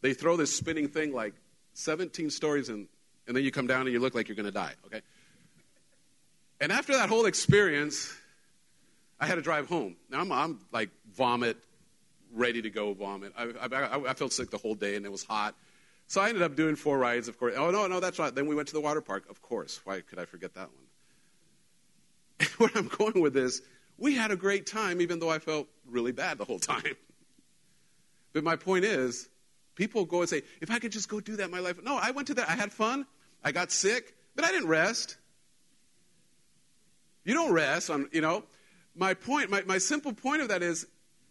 They 0.00 0.14
throw 0.14 0.36
this 0.36 0.54
spinning 0.54 0.88
thing 0.88 1.12
like 1.12 1.34
17 1.74 2.30
stories, 2.30 2.68
and, 2.68 2.88
and 3.26 3.36
then 3.36 3.44
you 3.44 3.50
come 3.50 3.66
down 3.66 3.82
and 3.82 3.92
you 3.92 4.00
look 4.00 4.14
like 4.14 4.28
you're 4.28 4.36
going 4.36 4.46
to 4.46 4.52
die, 4.52 4.72
okay? 4.86 5.00
And 6.60 6.70
after 6.72 6.92
that 6.94 7.08
whole 7.08 7.26
experience, 7.26 8.14
I 9.18 9.26
had 9.26 9.36
to 9.36 9.42
drive 9.42 9.68
home. 9.68 9.96
Now 10.10 10.20
I'm, 10.20 10.32
I'm 10.32 10.60
like 10.72 10.90
vomit, 11.14 11.56
ready 12.32 12.62
to 12.62 12.70
go 12.70 12.92
vomit. 12.94 13.32
I, 13.36 13.44
I, 13.60 14.10
I, 14.10 14.14
felt 14.14 14.32
sick 14.32 14.50
the 14.50 14.58
whole 14.58 14.74
day, 14.74 14.96
and 14.96 15.06
it 15.06 15.12
was 15.12 15.24
hot. 15.24 15.54
So 16.06 16.20
I 16.20 16.28
ended 16.28 16.42
up 16.42 16.54
doing 16.56 16.76
four 16.76 16.98
rides, 16.98 17.28
of 17.28 17.38
course. 17.38 17.54
Oh, 17.56 17.70
no, 17.70 17.86
no, 17.86 18.00
that's 18.00 18.18
right. 18.18 18.34
Then 18.34 18.46
we 18.46 18.54
went 18.54 18.68
to 18.68 18.74
the 18.74 18.80
water 18.80 19.00
park, 19.00 19.24
of 19.30 19.40
course. 19.40 19.80
Why 19.84 20.00
could 20.00 20.18
I 20.18 20.26
forget 20.26 20.54
that 20.54 20.68
one? 20.68 22.48
where 22.58 22.70
I'm 22.74 22.88
going 22.88 23.22
with 23.22 23.32
this, 23.32 23.62
we 23.96 24.14
had 24.14 24.30
a 24.30 24.36
great 24.36 24.66
time, 24.66 25.00
even 25.00 25.18
though 25.18 25.30
I 25.30 25.38
felt 25.38 25.68
really 25.86 26.12
bad 26.12 26.38
the 26.38 26.44
whole 26.44 26.58
time. 26.58 26.82
but 28.32 28.44
my 28.44 28.56
point 28.56 28.84
is, 28.84 29.28
People 29.74 30.04
go 30.04 30.20
and 30.20 30.28
say, 30.28 30.42
if 30.60 30.70
I 30.70 30.78
could 30.78 30.92
just 30.92 31.08
go 31.08 31.20
do 31.20 31.36
that 31.36 31.44
in 31.44 31.50
my 31.50 31.58
life. 31.58 31.82
No, 31.82 31.96
I 31.96 32.12
went 32.12 32.28
to 32.28 32.34
that. 32.34 32.48
I 32.48 32.52
had 32.52 32.72
fun. 32.72 33.06
I 33.44 33.52
got 33.52 33.70
sick, 33.70 34.14
but 34.34 34.44
I 34.44 34.50
didn't 34.50 34.68
rest. 34.68 35.16
You 37.24 37.34
don't 37.34 37.52
rest 37.52 37.90
on, 37.90 38.08
you 38.12 38.20
know. 38.20 38.44
My 38.96 39.14
point, 39.14 39.50
my, 39.50 39.62
my 39.62 39.78
simple 39.78 40.12
point 40.12 40.42
of 40.42 40.48
that 40.48 40.62
is 40.62 40.86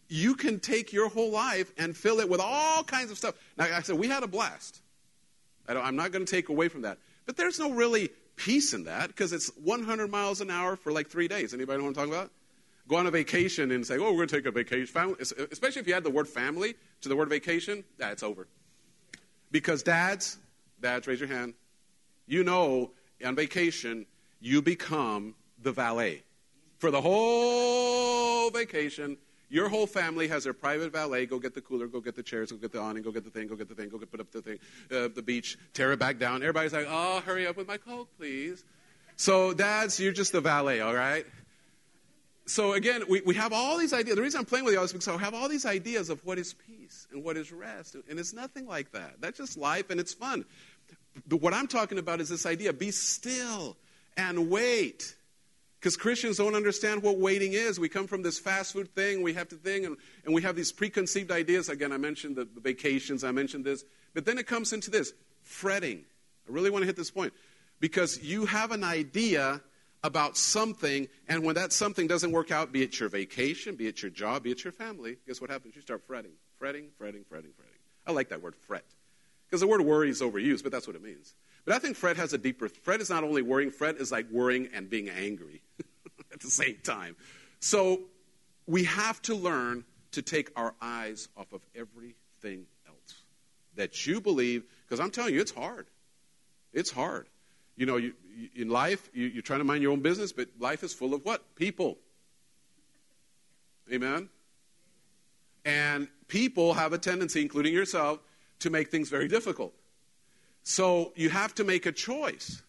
you 0.10 0.36
can 0.36 0.60
take 0.60 0.94
your 0.94 1.10
whole 1.10 1.32
life 1.32 1.72
and 1.78 1.96
fill 1.96 2.20
it 2.20 2.30
with 2.30 2.40
all 2.40 2.84
kinds 2.84 3.10
of 3.10 3.18
stuff. 3.18 3.36
Now, 3.58 3.66
I 3.66 3.82
said, 3.82 3.98
we 3.98 4.08
had 4.08 4.24
a 4.24 4.28
blast. 4.28 4.82
I 5.68 5.74
am 5.74 5.96
not 5.96 6.12
going 6.12 6.26
to 6.26 6.32
take 6.32 6.50
away 6.50 6.68
from 6.68 6.82
that. 6.82 6.98
But 7.26 7.38
there's 7.38 7.58
no 7.58 7.72
really 7.72 8.10
peace 8.36 8.74
in 8.74 8.84
that 8.84 9.08
because 9.08 9.32
it's 9.32 9.48
100 9.64 10.12
miles 10.12 10.42
an 10.42 10.52
hour 10.52 10.76
for 10.76 10.92
like 10.92 11.08
three 11.08 11.28
days. 11.28 11.54
Anybody 11.54 11.78
know 11.78 11.86
what 11.86 11.90
I'm 11.90 11.96
talking 11.96 12.14
about? 12.14 12.32
go 12.88 12.98
on 12.98 13.08
a 13.08 13.12
vacation 13.12 13.72
and 13.72 13.86
say, 13.86 13.98
oh, 13.98 14.12
we're 14.12 14.18
going 14.18 14.28
to 14.28 14.36
take 14.36 14.46
a 14.46 14.52
vacation. 14.52 14.88
Family, 14.88 15.16
especially 15.20 15.82
if 15.82 15.88
you 15.88 15.94
add 15.94 16.04
the 16.04 16.10
word 16.10 16.28
family 16.28 16.76
to 17.02 17.10
the 17.10 17.16
word 17.16 17.30
vacation, 17.30 17.84
that's 17.98 18.24
over. 18.24 18.48
Because 19.52 19.84
dads, 19.84 20.38
dads, 20.82 21.08
raise 21.08 21.20
your 21.20 21.30
hand. 21.30 21.54
You 22.26 22.44
know, 22.44 22.92
on 23.24 23.36
vacation, 23.36 24.06
you 24.40 24.62
become 24.62 25.36
the 25.62 25.72
valet. 25.72 26.24
For 26.78 26.92
the 26.92 27.02
whole 27.02 28.50
vacation, 28.50 29.18
your 29.50 29.70
whole 29.70 29.88
family 29.88 30.28
has 30.28 30.44
their 30.44 30.54
private 30.54 30.92
valet. 30.92 31.26
Go 31.26 31.40
get 31.40 31.54
the 31.54 31.62
cooler, 31.62 31.88
go 31.88 32.02
get 32.02 32.16
the 32.16 32.24
chairs, 32.24 32.52
go 32.52 32.58
get 32.58 32.72
the 32.72 32.80
awning, 32.80 33.04
go 33.04 33.12
get 33.12 33.24
the 33.24 33.30
thing, 33.30 33.48
go 33.48 33.56
get 33.56 33.70
the 33.70 33.76
thing, 33.76 33.90
go 33.90 33.98
get, 33.98 34.12
put 34.12 34.20
up 34.20 34.32
the 34.32 34.42
thing, 34.42 34.60
uh, 34.92 35.10
the 35.14 35.22
beach, 35.22 35.58
tear 35.74 35.92
it 35.92 36.00
back 36.00 36.18
down. 36.18 36.42
Everybody's 36.42 36.74
like, 36.74 36.88
oh, 36.90 37.22
hurry 37.22 37.48
up 37.48 37.56
with 37.56 37.68
my 37.68 37.78
Coke, 37.78 38.10
please. 38.18 38.64
So, 39.16 39.54
dads, 39.54 40.00
you're 40.00 40.12
just 40.12 40.32
the 40.32 40.42
valet, 40.42 40.80
all 40.80 40.96
right? 40.96 41.26
so 42.46 42.74
again, 42.74 43.04
we, 43.08 43.22
we 43.22 43.36
have 43.36 43.54
all 43.54 43.78
these 43.78 43.94
ideas. 43.94 44.16
The 44.16 44.22
reason 44.22 44.40
I'm 44.40 44.46
playing 44.46 44.66
with 44.66 44.74
you 44.74 44.80
all 44.80 44.86
is 44.86 44.92
because 44.92 45.08
I 45.08 45.18
have 45.18 45.34
all 45.34 45.48
these 45.48 45.66
ideas 45.66 46.10
of 46.10 46.24
what 46.26 46.38
is 46.38 46.54
peace 46.54 47.08
and 47.12 47.24
what 47.24 47.38
is 47.38 47.52
rest. 47.52 47.96
And 48.10 48.20
it's 48.20 48.34
nothing 48.34 48.68
like 48.68 48.92
that. 48.92 49.22
That's 49.22 49.38
just 49.38 49.58
life 49.58 49.90
and 49.90 50.00
it's 50.00 50.14
fun. 50.14 50.46
But 51.28 51.42
what 51.42 51.54
I'm 51.54 51.68
talking 51.68 51.98
about 51.98 52.22
is 52.22 52.30
this 52.30 52.46
idea 52.46 52.74
be 52.74 52.92
still 52.92 53.78
and 54.18 54.50
wait. 54.50 55.16
Because 55.80 55.98
Christians 55.98 56.38
don't 56.38 56.56
understand 56.56 57.04
what 57.04 57.18
waiting 57.18 57.54
is. 57.54 57.78
We 57.78 57.90
come 57.90 58.08
from 58.08 58.22
this 58.22 58.40
fast 58.40 58.72
food 58.72 58.96
thing, 58.96 59.22
we 59.22 59.34
have 59.34 59.50
to 59.50 59.56
think, 59.56 59.86
and, 59.86 59.98
and 60.24 60.34
we 60.34 60.42
have 60.42 60.56
these 60.56 60.72
preconceived 60.72 61.30
ideas. 61.30 61.68
Again, 61.68 61.92
I 61.92 61.98
mentioned 61.98 62.38
the, 62.38 62.46
the 62.46 62.62
vacations, 62.62 63.24
I 63.24 63.32
mentioned 63.32 63.66
this. 63.66 63.84
But 64.14 64.26
then 64.26 64.38
it 64.38 64.48
comes 64.48 64.72
into 64.72 64.90
this 64.90 65.14
fretting. 65.42 66.06
I 66.48 66.52
really 66.52 66.70
want 66.70 66.84
to 66.84 66.86
hit 66.86 66.96
this 66.96 67.12
point. 67.12 67.34
Because 67.82 68.24
you 68.24 68.46
have 68.46 68.72
an 68.72 68.84
idea 68.84 69.62
about 70.06 70.38
something, 70.38 71.10
and 71.28 71.44
when 71.44 71.56
that 71.56 71.74
something 71.74 72.08
doesn't 72.08 72.32
work 72.32 72.50
out, 72.50 72.72
be 72.72 72.82
it 72.82 72.98
your 72.98 73.10
vacation, 73.10 73.76
be 73.76 73.88
it 73.88 74.02
your 74.02 74.12
job, 74.12 74.44
be 74.44 74.52
it 74.52 74.64
your 74.64 74.72
family, 74.72 75.18
guess 75.28 75.42
what 75.42 75.50
happens? 75.50 75.76
You 75.76 75.82
start 75.82 76.02
fretting, 76.08 76.32
fretting, 76.60 76.92
fretting, 76.98 77.26
fretting, 77.28 77.52
fretting. 77.58 77.80
I 78.08 78.14
like 78.14 78.30
that 78.30 78.42
word, 78.42 78.56
fret. 78.56 78.86
Because 79.54 79.62
the 79.62 79.68
word 79.68 79.82
worry 79.82 80.10
is 80.10 80.20
overused, 80.20 80.64
but 80.64 80.72
that's 80.72 80.88
what 80.88 80.96
it 80.96 81.04
means. 81.04 81.36
But 81.64 81.76
I 81.76 81.78
think 81.78 81.96
fret 81.96 82.18
has 82.18 82.34
a 82.34 82.40
deeper. 82.40 82.70
fret 82.70 83.02
is 83.02 83.12
not 83.12 83.24
only 83.24 83.44
worrying, 83.44 83.70
fret 83.70 83.98
is 83.98 84.12
like 84.12 84.28
worrying 84.32 84.70
and 84.74 84.90
being 84.90 85.10
angry 85.10 85.62
at 86.34 86.40
the 86.40 86.50
same 86.50 86.78
time. 86.82 87.16
So 87.60 88.00
we 88.66 88.86
have 88.86 89.22
to 89.22 89.36
learn 89.36 89.86
to 90.14 90.24
take 90.24 90.50
our 90.56 90.74
eyes 90.82 91.28
off 91.38 91.54
of 91.54 91.62
everything 91.76 92.66
else 92.88 93.22
that 93.76 94.08
you 94.08 94.20
believe, 94.20 94.64
because 94.88 95.00
I'm 95.00 95.12
telling 95.12 95.36
you, 95.36 95.42
it's 95.42 95.52
hard. 95.52 95.86
It's 96.74 96.90
hard. 96.90 97.28
You 97.76 97.86
know, 97.86 97.98
you, 97.98 98.14
in 98.56 98.70
life, 98.70 99.08
you, 99.14 99.28
you're 99.28 99.44
trying 99.44 99.60
to 99.60 99.66
mind 99.66 99.84
your 99.84 99.92
own 99.92 100.02
business, 100.02 100.34
but 100.34 100.48
life 100.60 100.82
is 100.82 100.96
full 100.96 101.14
of 101.14 101.24
what? 101.26 101.54
People. 101.54 102.00
Amen? 103.94 104.30
And 105.64 106.08
people 106.28 106.74
have 106.74 106.92
a 106.92 106.98
tendency, 106.98 107.44
including 107.44 107.72
yourself, 107.72 108.18
to 108.60 108.70
make 108.70 108.90
things 108.90 109.10
very 109.10 109.28
difficult. 109.28 109.74
So 110.64 111.12
you 111.16 111.30
have 111.30 111.54
to 111.56 111.64
make 111.64 111.86
a 111.86 111.92
choice. 111.92 112.62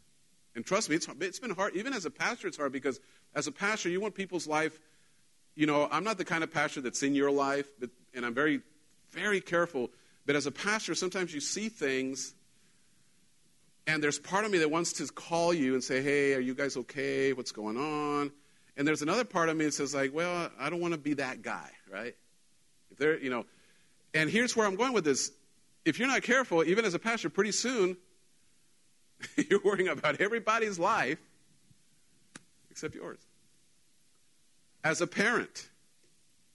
And 0.56 0.64
trust 0.64 0.88
me, 0.88 0.96
it's, 0.96 1.08
it's 1.20 1.38
been 1.38 1.50
hard. 1.50 1.76
Even 1.76 1.92
as 1.92 2.04
a 2.06 2.10
pastor, 2.10 2.48
it's 2.48 2.56
hard 2.56 2.72
because 2.72 3.00
as 3.34 3.46
a 3.46 3.52
pastor, 3.52 3.88
you 3.88 4.00
want 4.00 4.14
people's 4.14 4.46
life. 4.46 4.78
You 5.54 5.66
know, 5.66 5.88
I'm 5.90 6.04
not 6.04 6.18
the 6.18 6.24
kind 6.24 6.42
of 6.42 6.52
pastor 6.52 6.80
that's 6.80 7.02
in 7.02 7.14
your 7.14 7.30
life, 7.30 7.66
but, 7.78 7.90
and 8.14 8.24
I'm 8.26 8.34
very, 8.34 8.60
very 9.12 9.40
careful 9.40 9.90
But 10.26 10.36
as 10.36 10.46
a 10.46 10.50
pastor, 10.50 10.94
sometimes 10.94 11.34
you 11.34 11.40
see 11.40 11.68
things, 11.68 12.34
and 13.86 14.02
there's 14.02 14.18
part 14.18 14.44
of 14.44 14.50
me 14.50 14.58
that 14.58 14.70
wants 14.70 14.94
to 14.94 15.06
call 15.06 15.52
you 15.52 15.74
and 15.74 15.84
say, 15.84 16.02
hey, 16.02 16.34
are 16.34 16.40
you 16.40 16.54
guys 16.54 16.76
okay? 16.76 17.32
What's 17.32 17.52
going 17.52 17.76
on? 17.76 18.32
And 18.76 18.88
there's 18.88 19.02
another 19.02 19.24
part 19.24 19.48
of 19.50 19.56
me 19.56 19.66
that 19.66 19.74
says, 19.74 19.94
like, 19.94 20.14
well, 20.14 20.50
I 20.58 20.70
don't 20.70 20.80
want 20.80 20.94
to 20.94 20.98
be 20.98 21.14
that 21.14 21.42
guy, 21.42 21.70
right? 21.92 22.16
If 22.90 22.98
there, 22.98 23.18
you 23.18 23.30
know, 23.30 23.44
and 24.14 24.30
here's 24.30 24.56
where 24.56 24.66
I'm 24.66 24.76
going 24.76 24.92
with 24.92 25.04
this. 25.04 25.30
If 25.84 25.98
you're 25.98 26.08
not 26.08 26.22
careful, 26.22 26.64
even 26.64 26.84
as 26.84 26.94
a 26.94 26.98
pastor, 26.98 27.28
pretty 27.28 27.52
soon 27.52 27.96
you're 29.50 29.60
worrying 29.62 29.88
about 29.88 30.20
everybody's 30.20 30.78
life 30.78 31.18
except 32.70 32.94
yours. 32.94 33.20
As 34.82 35.00
a 35.00 35.06
parent, 35.06 35.68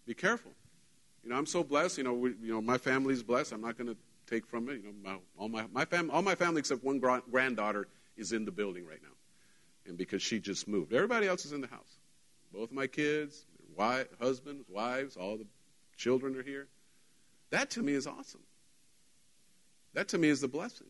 be 0.05 0.13
careful. 0.13 0.51
You 1.23 1.29
know, 1.29 1.37
I'm 1.37 1.45
so 1.45 1.63
blessed. 1.63 1.97
You 1.97 2.03
know, 2.03 2.13
we, 2.13 2.29
you 2.41 2.53
know, 2.53 2.61
my 2.61 2.77
family's 2.77 3.23
blessed. 3.23 3.51
I'm 3.51 3.61
not 3.61 3.77
going 3.77 3.87
to 3.87 3.97
take 4.27 4.45
from 4.45 4.69
it. 4.69 4.81
You 4.83 4.83
know, 4.83 4.93
my, 5.03 5.17
all 5.37 5.49
my 5.49 5.65
my 5.71 5.85
fam, 5.85 6.11
all 6.11 6.21
my 6.21 6.35
family 6.35 6.59
except 6.59 6.83
one 6.83 6.99
granddaughter 6.99 7.87
is 8.17 8.31
in 8.31 8.45
the 8.45 8.51
building 8.51 8.85
right 8.85 9.01
now, 9.01 9.15
and 9.87 9.97
because 9.97 10.21
she 10.21 10.39
just 10.39 10.67
moved, 10.67 10.93
everybody 10.93 11.27
else 11.27 11.45
is 11.45 11.53
in 11.53 11.61
the 11.61 11.67
house. 11.67 11.97
Both 12.53 12.71
my 12.71 12.87
kids, 12.87 13.45
wife, 13.75 14.07
husbands, 14.19 14.65
wives, 14.69 15.15
all 15.15 15.37
the 15.37 15.45
children 15.97 16.35
are 16.35 16.43
here. 16.43 16.67
That 17.51 17.71
to 17.71 17.81
me 17.81 17.93
is 17.93 18.07
awesome. 18.07 18.41
That 19.93 20.07
to 20.09 20.17
me 20.17 20.29
is 20.29 20.41
the 20.41 20.47
blessing. 20.47 20.87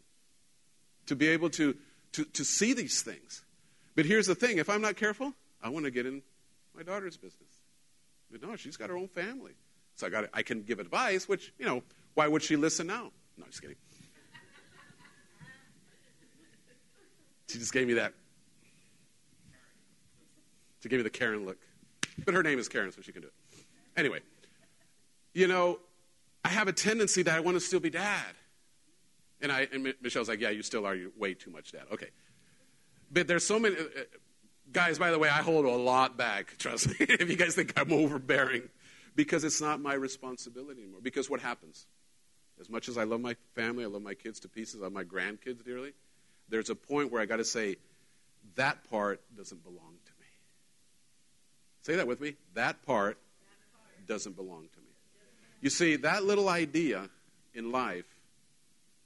To 1.07 1.15
be 1.15 1.27
able 1.29 1.49
to, 1.51 1.75
to, 2.13 2.23
to 2.25 2.43
see 2.43 2.73
these 2.73 3.01
things. 3.01 3.43
But 3.95 4.05
here's 4.05 4.27
the 4.27 4.35
thing 4.35 4.57
if 4.57 4.69
I'm 4.69 4.81
not 4.81 4.95
careful, 4.95 5.33
I 5.61 5.69
want 5.69 5.85
to 5.85 5.91
get 5.91 6.05
in 6.05 6.21
my 6.75 6.83
daughter's 6.83 7.17
business. 7.17 7.49
But 8.31 8.41
no, 8.41 8.55
she's 8.55 8.77
got 8.77 8.89
her 8.89 8.97
own 8.97 9.07
family. 9.07 9.53
So 9.95 10.07
I, 10.07 10.09
got 10.09 10.25
I 10.33 10.43
can 10.43 10.61
give 10.63 10.79
advice, 10.79 11.27
which, 11.27 11.51
you 11.57 11.65
know, 11.65 11.83
why 12.13 12.27
would 12.27 12.43
she 12.43 12.55
listen 12.55 12.87
now? 12.87 13.11
No, 13.37 13.45
just 13.45 13.61
kidding. 13.61 13.75
She 17.47 17.57
just 17.57 17.73
gave 17.73 17.87
me 17.87 17.95
that 17.95 18.13
to 20.81 20.89
give 20.89 20.97
me 20.97 21.03
the 21.03 21.09
Karen 21.09 21.45
look. 21.45 21.57
But 22.25 22.33
her 22.33 22.43
name 22.43 22.59
is 22.59 22.67
Karen, 22.69 22.91
so 22.91 23.01
she 23.01 23.11
can 23.11 23.21
do 23.21 23.27
it. 23.27 23.63
Anyway, 23.97 24.19
you 25.33 25.47
know, 25.47 25.79
I 26.43 26.49
have 26.49 26.67
a 26.67 26.73
tendency 26.73 27.23
that 27.23 27.35
I 27.35 27.39
want 27.39 27.55
to 27.55 27.61
still 27.61 27.79
be 27.79 27.89
dad. 27.89 28.35
And, 29.41 29.51
I, 29.51 29.67
and 29.71 29.93
Michelle's 30.01 30.27
like, 30.27 30.41
yeah, 30.41 30.49
you 30.49 30.63
still 30.63 30.85
are. 30.85 30.97
Way 31.17 31.33
too 31.33 31.51
much 31.51 31.71
dad. 31.71 31.83
Okay. 31.93 32.09
But 33.11 33.27
there's 33.27 33.45
so 33.45 33.59
many. 33.59 33.75
Uh, 33.75 33.81
uh 33.83 34.03
guys, 34.71 34.99
by 34.99 35.11
the 35.11 35.19
way, 35.19 35.29
I 35.29 35.41
hold 35.41 35.65
a 35.65 35.69
lot 35.69 36.17
back, 36.17 36.55
trust 36.59 36.87
me, 36.87 36.95
if 36.99 37.29
you 37.29 37.35
guys 37.35 37.55
think 37.55 37.73
I'm 37.77 37.91
overbearing. 37.91 38.69
Because 39.15 39.43
it's 39.43 39.59
not 39.59 39.81
my 39.81 39.93
responsibility 39.93 40.81
anymore. 40.81 41.01
Because 41.01 41.29
what 41.29 41.39
happens? 41.39 41.87
As 42.59 42.69
much 42.69 42.89
as 42.89 42.97
I 42.97 43.03
love 43.03 43.21
my 43.21 43.35
family, 43.55 43.83
I 43.83 43.87
love 43.87 44.01
my 44.01 44.13
kids 44.13 44.41
to 44.41 44.49
pieces, 44.49 44.81
I 44.81 44.83
love 44.83 44.93
my 44.93 45.03
grandkids 45.03 45.63
dearly, 45.63 45.93
there's 46.49 46.69
a 46.69 46.75
point 46.75 47.11
where 47.11 47.21
I 47.21 47.25
got 47.25 47.37
to 47.37 47.45
say, 47.45 47.77
that 48.55 48.89
part 48.89 49.21
doesn't 49.35 49.63
belong 49.63 49.95
to 50.05 50.11
me. 50.19 50.27
Say 51.81 51.95
that 51.95 52.07
with 52.07 52.19
me. 52.19 52.35
That 52.55 52.85
part 52.85 53.17
doesn't 54.07 54.35
belong 54.35 54.67
to 54.73 54.79
me. 54.79 54.85
You 55.61 55.69
see, 55.69 55.97
that 55.97 56.23
little 56.23 56.49
idea 56.49 57.09
in 57.53 57.71
life 57.71 58.05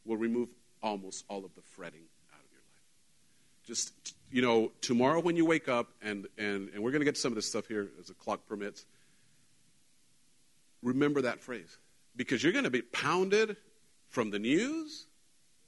will 0.06 0.18
remove 0.18 0.50
almost 0.82 1.26
all 1.30 1.46
of 1.46 1.54
the 1.56 1.62
fretting 1.62 2.04
out 2.34 2.40
of 2.40 2.52
your 2.52 2.62
life. 2.62 3.66
Just, 3.66 4.16
you 4.32 4.42
know, 4.42 4.72
tomorrow 4.82 5.20
when 5.20 5.36
you 5.36 5.46
wake 5.46 5.70
up, 5.70 5.90
and, 6.02 6.28
and, 6.38 6.70
and 6.70 6.84
we're 6.84 6.92
going 6.92 7.02
to 7.02 7.06
get 7.06 7.18
some 7.18 7.32
of 7.32 7.36
this 7.36 7.48
stuff 7.48 7.68
here 7.68 7.90
as 8.00 8.08
the 8.08 8.14
clock 8.14 8.46
permits, 8.48 8.86
remember 10.82 11.22
that 11.22 11.40
phrase. 11.40 11.78
Because 12.16 12.44
you're 12.44 12.54
going 12.54 12.66
to 12.66 12.72
be 12.72 12.82
pounded 12.82 13.58
from 14.10 14.30
the 14.30 14.40
news. 14.40 15.08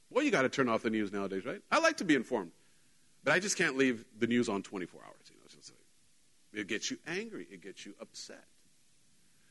Well, 0.09 0.23
you 0.23 0.31
got 0.31 0.43
to 0.43 0.49
turn 0.49 0.69
off 0.69 0.83
the 0.83 0.89
news 0.89 1.11
nowadays, 1.11 1.45
right? 1.45 1.61
I 1.71 1.79
like 1.79 1.97
to 1.97 2.05
be 2.05 2.15
informed, 2.15 2.51
but 3.23 3.33
I 3.33 3.39
just 3.39 3.57
can't 3.57 3.77
leave 3.77 4.05
the 4.19 4.27
news 4.27 4.49
on 4.49 4.61
24 4.61 5.01
hours. 5.03 5.15
You 5.29 5.35
know, 5.37 5.41
it 6.55 6.67
gets 6.67 6.89
you 6.89 6.97
angry. 7.05 7.47
It 7.51 7.61
gets 7.61 7.85
you 7.85 7.93
upset. 7.99 8.45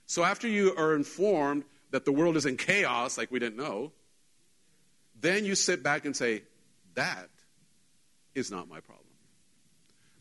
So 0.07 0.24
after 0.24 0.49
you 0.49 0.74
are 0.76 0.95
informed 0.95 1.64
that 1.91 2.05
the 2.05 2.12
world 2.12 2.37
is 2.37 2.47
in 2.47 2.57
chaos, 2.57 3.16
like 3.18 3.30
we 3.30 3.39
didn't 3.39 3.57
know, 3.57 3.93
then 5.21 5.45
you 5.45 5.55
sit 5.55 5.83
back 5.83 6.05
and 6.05 6.17
say, 6.17 6.43
that 6.95 7.29
is 8.35 8.51
not 8.51 8.69
my 8.69 8.81
problem. 8.81 9.07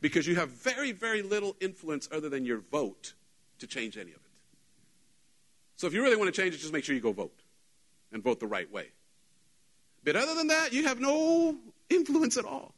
Because 0.01 0.27
you 0.27 0.35
have 0.35 0.49
very, 0.49 0.91
very 0.91 1.21
little 1.21 1.55
influence 1.59 2.09
other 2.11 2.29
than 2.29 2.45
your 2.45 2.59
vote 2.59 3.13
to 3.59 3.67
change 3.67 3.97
any 3.97 4.11
of 4.11 4.17
it. 4.17 4.21
So 5.77 5.87
if 5.87 5.93
you 5.93 6.03
really 6.03 6.15
want 6.15 6.33
to 6.33 6.41
change 6.41 6.53
it, 6.53 6.59
just 6.59 6.73
make 6.73 6.83
sure 6.83 6.95
you 6.95 7.01
go 7.01 7.11
vote 7.11 7.37
and 8.11 8.23
vote 8.23 8.39
the 8.39 8.47
right 8.47 8.71
way. 8.71 8.87
But 10.03 10.15
other 10.15 10.35
than 10.35 10.47
that, 10.47 10.73
you 10.73 10.87
have 10.87 10.99
no 10.99 11.55
influence 11.89 12.37
at 12.37 12.45
all. 12.45 12.73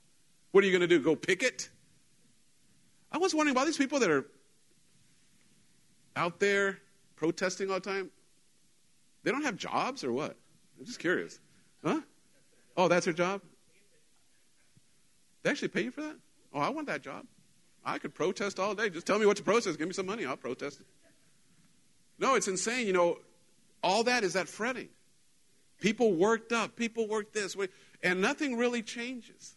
What 0.52 0.64
are 0.64 0.68
you 0.68 0.72
going 0.72 0.88
to 0.88 0.88
do? 0.88 1.00
Go 1.00 1.16
picket? 1.16 1.70
I 3.12 3.18
was 3.18 3.34
wondering 3.34 3.56
about 3.56 3.66
these 3.66 3.78
people 3.78 4.00
that 4.00 4.10
are 4.10 4.26
out 6.16 6.40
there 6.40 6.80
protesting 7.16 7.70
all 7.70 7.76
the 7.76 7.82
time. 7.82 8.12
They 9.24 9.32
don't 9.32 9.44
have 9.44 9.58
jobs 9.58 10.04
or 10.04 10.12
what? 10.12 10.38
I'm 10.80 10.86
just 10.86 11.00
curious. 11.00 11.40
Huh? 11.86 12.02
Oh, 12.76 12.88
that's 12.88 13.06
their 13.06 13.14
job? 13.14 13.42
They 15.44 15.52
actually 15.52 15.68
pay 15.68 15.84
you 15.84 15.92
for 15.92 16.02
that? 16.02 16.16
Oh, 16.54 16.60
I 16.60 16.70
want 16.70 16.88
that 16.88 17.02
job. 17.02 17.26
I 17.86 18.00
could 18.00 18.16
protest 18.16 18.60
all 18.60 18.74
day. 18.74 18.90
Just 18.90 19.06
tell 19.06 19.20
me 19.20 19.28
what 19.28 19.38
to 19.38 19.44
protest. 19.44 19.78
Give 19.78 19.88
me 19.88 19.94
some 19.94 20.08
money. 20.08 20.26
I'll 20.26 20.36
protest 20.36 20.80
it. 20.80 20.88
No, 22.18 22.36
it's 22.36 22.48
insane. 22.48 22.88
You 22.88 22.94
know, 22.94 23.20
all 23.84 24.04
that 24.06 24.24
is 24.24 24.34
that 24.34 24.50
fretting. 24.50 24.90
People 25.80 26.14
worked 26.14 26.52
up. 26.52 26.76
People 26.76 27.08
worked 27.08 27.34
this 27.34 27.56
way. 27.56 27.68
And 28.02 28.22
nothing 28.22 28.58
really 28.58 28.82
changes. 28.82 29.56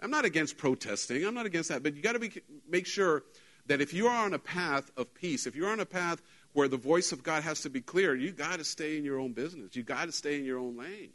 I'm 0.00 0.10
not 0.10 0.26
against 0.26 0.58
protesting. 0.58 1.24
I'm 1.24 1.32
not 1.32 1.46
against 1.46 1.70
that. 1.70 1.82
But 1.82 1.96
you 1.96 2.02
got 2.02 2.20
to 2.20 2.30
make 2.68 2.86
sure 2.86 3.22
that 3.66 3.80
if 3.80 3.94
you 3.94 4.08
are 4.08 4.24
on 4.24 4.34
a 4.34 4.38
path 4.38 4.90
of 4.96 5.14
peace, 5.14 5.46
if 5.46 5.56
you're 5.56 5.70
on 5.70 5.80
a 5.80 5.86
path 5.86 6.20
where 6.56 6.68
the 6.68 6.78
voice 6.78 7.12
of 7.12 7.22
God 7.22 7.42
has 7.42 7.60
to 7.60 7.70
be 7.70 7.82
clear, 7.82 8.14
you 8.14 8.32
got 8.32 8.58
to 8.58 8.64
stay 8.64 8.96
in 8.96 9.04
your 9.04 9.20
own 9.20 9.32
business. 9.32 9.76
You 9.76 9.82
got 9.82 10.06
to 10.06 10.12
stay 10.12 10.38
in 10.38 10.46
your 10.46 10.58
own 10.58 10.78
lane. 10.78 11.10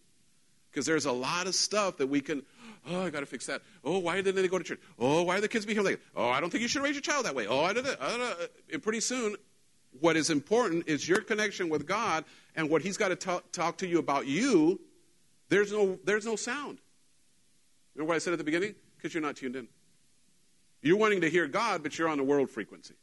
Because 0.69 0.85
there's 0.85 1.05
a 1.05 1.11
lot 1.11 1.47
of 1.47 1.55
stuff 1.55 1.97
that 1.97 2.07
we 2.07 2.21
can, 2.21 2.43
oh, 2.87 3.01
I 3.01 3.09
got 3.09 3.21
to 3.21 3.25
fix 3.25 3.47
that. 3.47 3.63
Oh, 3.83 3.97
why 3.97 4.21
didn't 4.21 4.35
they 4.35 4.47
go 4.47 4.59
to 4.59 4.63
church? 4.63 4.79
Oh, 4.99 5.23
why 5.23 5.37
are 5.37 5.41
the 5.41 5.47
kids 5.47 5.65
being 5.65 5.77
here 5.77 5.83
late? 5.83 5.99
Oh, 6.15 6.29
I 6.29 6.41
don't 6.41 6.51
think 6.51 6.61
you 6.61 6.67
should 6.67 6.83
raise 6.83 6.93
your 6.93 7.01
child 7.01 7.25
that 7.25 7.33
way. 7.33 7.47
Oh, 7.47 7.63
I 7.63 7.73
don't 7.73 7.83
know. 7.83 8.33
And 8.71 8.83
pretty 8.83 8.99
soon, 8.99 9.35
what 9.99 10.15
is 10.15 10.29
important 10.29 10.87
is 10.87 11.09
your 11.09 11.21
connection 11.21 11.69
with 11.69 11.87
God 11.87 12.23
and 12.55 12.69
what 12.69 12.83
He's 12.83 12.97
got 12.97 13.07
to 13.07 13.15
talk, 13.15 13.51
talk 13.51 13.79
to 13.79 13.87
you 13.87 13.97
about 13.97 14.27
you. 14.27 14.79
There's 15.49 15.71
no, 15.71 15.97
there's 16.05 16.25
no 16.25 16.35
sound. 16.35 16.77
Remember 17.95 18.09
what 18.09 18.15
I 18.15 18.19
said 18.19 18.33
at 18.33 18.37
the 18.37 18.45
beginning? 18.45 18.75
Because 18.95 19.13
you're 19.13 19.23
not 19.23 19.37
tuned 19.37 19.55
in. 19.55 19.67
You're 20.83 20.97
wanting 20.97 21.21
to 21.21 21.29
hear 21.31 21.47
God, 21.47 21.81
but 21.81 21.97
you're 21.97 22.07
on 22.07 22.19
the 22.19 22.23
world 22.23 22.51
frequency. 22.51 22.93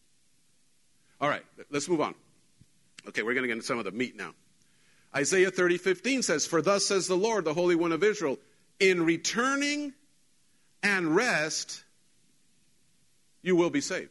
All 1.20 1.28
right, 1.28 1.44
let's 1.70 1.88
move 1.88 2.00
on. 2.00 2.14
Okay, 3.06 3.22
we're 3.22 3.34
going 3.34 3.42
to 3.42 3.48
get 3.48 3.54
into 3.54 3.66
some 3.66 3.78
of 3.78 3.84
the 3.84 3.92
meat 3.92 4.16
now. 4.16 4.32
Isaiah 5.14 5.50
30, 5.50 5.78
15 5.78 6.22
says, 6.22 6.46
For 6.46 6.60
thus 6.60 6.86
says 6.86 7.06
the 7.06 7.16
Lord, 7.16 7.44
the 7.44 7.54
Holy 7.54 7.76
One 7.76 7.92
of 7.92 8.02
Israel, 8.02 8.38
in 8.80 9.04
returning 9.04 9.94
and 10.82 11.14
rest, 11.14 11.84
you 13.42 13.56
will 13.56 13.70
be 13.70 13.80
saved. 13.80 14.10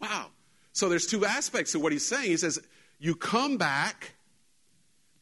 Wow. 0.00 0.26
So 0.72 0.88
there's 0.88 1.06
two 1.06 1.24
aspects 1.24 1.72
to 1.72 1.78
what 1.78 1.92
he's 1.92 2.06
saying. 2.06 2.30
He 2.30 2.36
says, 2.36 2.58
You 2.98 3.14
come 3.14 3.58
back 3.58 4.14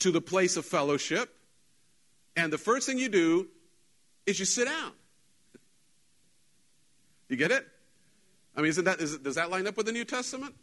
to 0.00 0.10
the 0.10 0.20
place 0.20 0.56
of 0.56 0.64
fellowship, 0.64 1.34
and 2.36 2.52
the 2.52 2.58
first 2.58 2.86
thing 2.86 2.98
you 2.98 3.08
do 3.08 3.48
is 4.26 4.38
you 4.38 4.44
sit 4.44 4.66
down. 4.66 4.92
You 7.28 7.36
get 7.36 7.50
it? 7.50 7.66
I 8.56 8.60
mean, 8.60 8.68
isn't 8.70 8.84
that, 8.84 9.00
is 9.00 9.18
does 9.18 9.36
that 9.36 9.50
line 9.50 9.66
up 9.66 9.76
with 9.76 9.86
the 9.86 9.92
New 9.92 10.04
Testament? 10.04 10.54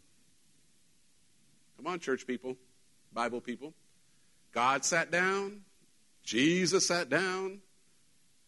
Come 1.80 1.88
on, 1.94 2.00
church 2.02 2.28
people, 2.28 2.58
Bible 3.14 3.40
people. 3.40 3.74
God 4.52 4.84
sat 4.84 5.12
down, 5.12 5.62
Jesus 6.26 6.86
sat 6.86 7.10
down, 7.10 7.60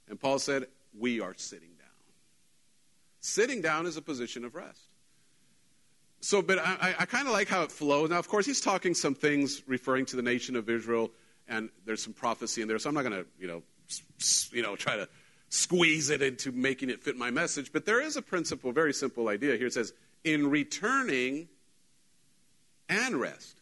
and 0.09 0.19
Paul 0.19 0.37
said, 0.37 0.65
We 0.99 1.21
are 1.21 1.33
sitting 1.37 1.69
down. 1.79 1.87
Sitting 3.21 3.61
down 3.61 3.85
is 3.85 3.95
a 3.95 4.01
position 4.01 4.43
of 4.43 4.53
rest. 4.53 4.81
So, 6.19 6.41
but 6.41 6.59
I, 6.59 6.93
I 6.99 7.05
kind 7.05 7.25
of 7.25 7.31
like 7.31 7.47
how 7.47 7.63
it 7.63 7.71
flows. 7.71 8.09
Now, 8.09 8.19
of 8.19 8.27
course, 8.27 8.45
he's 8.45 8.59
talking 8.59 8.93
some 8.93 9.15
things 9.15 9.63
referring 9.65 10.07
to 10.07 10.17
the 10.17 10.21
nation 10.21 10.57
of 10.57 10.69
Israel, 10.69 11.09
and 11.47 11.69
there's 11.85 12.03
some 12.03 12.13
prophecy 12.13 12.61
in 12.61 12.67
there. 12.67 12.79
So 12.79 12.89
I'm 12.89 12.95
not 12.95 13.03
going 13.03 13.23
to, 13.23 13.25
you 13.39 13.47
know, 13.47 13.63
you 14.51 14.61
know, 14.61 14.75
try 14.75 14.97
to 14.97 15.07
squeeze 15.47 16.09
it 16.09 16.21
into 16.21 16.51
making 16.51 16.89
it 16.89 17.01
fit 17.01 17.15
my 17.15 17.31
message. 17.31 17.71
But 17.71 17.85
there 17.85 18.01
is 18.01 18.17
a 18.17 18.21
principle, 18.21 18.73
very 18.73 18.93
simple 18.93 19.29
idea 19.29 19.55
here. 19.55 19.67
It 19.67 19.73
says, 19.73 19.93
in 20.25 20.49
returning 20.49 21.47
and 22.91 23.19
rest. 23.19 23.57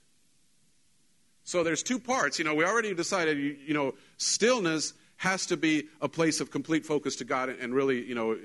So 1.45 1.63
there's 1.63 1.83
two 1.83 1.99
parts. 1.99 2.37
You 2.37 2.45
know, 2.45 2.53
we 2.53 2.65
already 2.65 2.93
decided, 2.93 3.37
you, 3.37 3.55
you 3.65 3.73
know, 3.73 3.93
stillness 4.17 4.93
has 5.17 5.45
to 5.45 5.57
be 5.57 5.87
a 6.01 6.09
place 6.09 6.41
of 6.41 6.51
complete 6.51 6.85
focus 6.85 7.15
to 7.17 7.23
God 7.23 7.49
and 7.49 7.73
really, 7.73 8.03
you 8.03 8.15
know, 8.15 8.37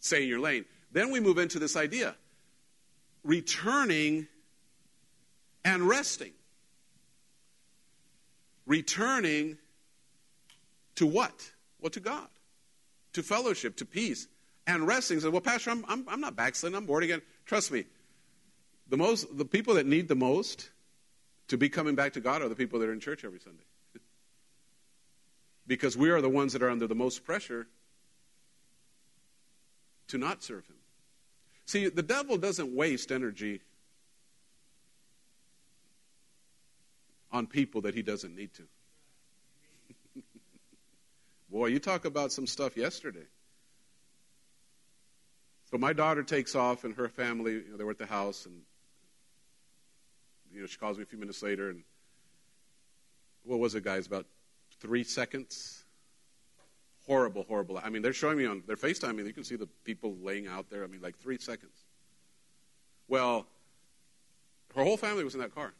stay 0.00 0.22
in 0.22 0.28
your 0.28 0.40
lane. 0.40 0.64
Then 0.92 1.10
we 1.10 1.20
move 1.20 1.38
into 1.38 1.58
this 1.58 1.76
idea 1.76 2.16
returning 3.22 4.26
and 5.64 5.88
resting. 5.88 6.32
returning 8.66 9.58
to 10.96 11.06
what? 11.06 11.50
Well, 11.80 11.90
to 11.90 12.00
God, 12.00 12.28
to 13.12 13.22
fellowship, 13.22 13.76
to 13.76 13.86
peace, 13.86 14.26
and 14.66 14.86
resting. 14.86 15.20
Said, 15.20 15.32
well, 15.32 15.40
Pastor, 15.40 15.70
I'm, 15.70 15.84
I'm, 15.88 16.04
I'm 16.08 16.20
not 16.20 16.36
backsliding. 16.36 16.76
I'm 16.76 16.86
born 16.86 17.04
again. 17.04 17.22
Trust 17.44 17.70
me, 17.70 17.84
the 18.88 18.96
most, 18.96 19.36
the 19.36 19.44
people 19.44 19.74
that 19.74 19.86
need 19.86 20.08
the 20.08 20.14
most 20.14 20.70
to 21.48 21.56
be 21.56 21.68
coming 21.68 21.94
back 21.94 22.12
to 22.14 22.20
God 22.20 22.42
are 22.42 22.48
the 22.48 22.54
people 22.54 22.78
that 22.80 22.88
are 22.88 22.92
in 22.92 23.00
church 23.00 23.24
every 23.24 23.40
Sunday. 23.40 23.62
because 25.66 25.96
we 25.96 26.10
are 26.10 26.20
the 26.20 26.28
ones 26.28 26.52
that 26.52 26.62
are 26.62 26.70
under 26.70 26.86
the 26.86 26.94
most 26.94 27.24
pressure 27.24 27.66
to 30.08 30.18
not 30.18 30.42
serve 30.42 30.66
Him. 30.66 30.76
See, 31.66 31.88
the 31.88 32.02
devil 32.02 32.36
doesn't 32.36 32.74
waste 32.74 33.10
energy 33.10 33.60
on 37.32 37.46
people 37.46 37.80
that 37.82 37.94
he 37.94 38.02
doesn't 38.02 38.34
need 38.34 38.50
to. 38.54 38.62
Boy, 41.50 41.66
you 41.66 41.78
talk 41.78 42.04
about 42.04 42.32
some 42.32 42.46
stuff 42.46 42.76
yesterday. 42.76 43.26
So 45.70 45.76
my 45.76 45.92
daughter 45.92 46.22
takes 46.22 46.54
off, 46.54 46.84
and 46.84 46.94
her 46.94 47.08
family, 47.08 47.52
you 47.54 47.64
know, 47.72 47.76
they 47.76 47.84
were 47.84 47.90
at 47.90 47.98
the 47.98 48.06
house, 48.06 48.46
and 48.46 48.62
you 50.56 50.62
know, 50.62 50.66
she 50.66 50.78
calls 50.78 50.96
me 50.96 51.02
a 51.02 51.06
few 51.06 51.18
minutes 51.18 51.42
later, 51.42 51.68
and 51.68 51.82
what 53.44 53.58
was 53.58 53.74
it, 53.74 53.84
guys? 53.84 54.06
About 54.06 54.24
three 54.80 55.04
seconds. 55.04 55.84
Horrible, 57.06 57.44
horrible. 57.46 57.78
I 57.84 57.90
mean, 57.90 58.02
they're 58.02 58.14
showing 58.14 58.38
me 58.38 58.46
on 58.46 58.62
their 58.66 58.76
FaceTime, 58.76 59.10
and 59.10 59.26
you 59.26 59.34
can 59.34 59.44
see 59.44 59.56
the 59.56 59.68
people 59.84 60.16
laying 60.22 60.46
out 60.46 60.70
there. 60.70 60.82
I 60.82 60.86
mean, 60.86 61.02
like 61.02 61.18
three 61.18 61.38
seconds. 61.38 61.84
Well, 63.06 63.46
her 64.74 64.82
whole 64.82 64.96
family 64.96 65.24
was 65.24 65.34
in 65.34 65.40
that 65.40 65.54
car. 65.54 65.72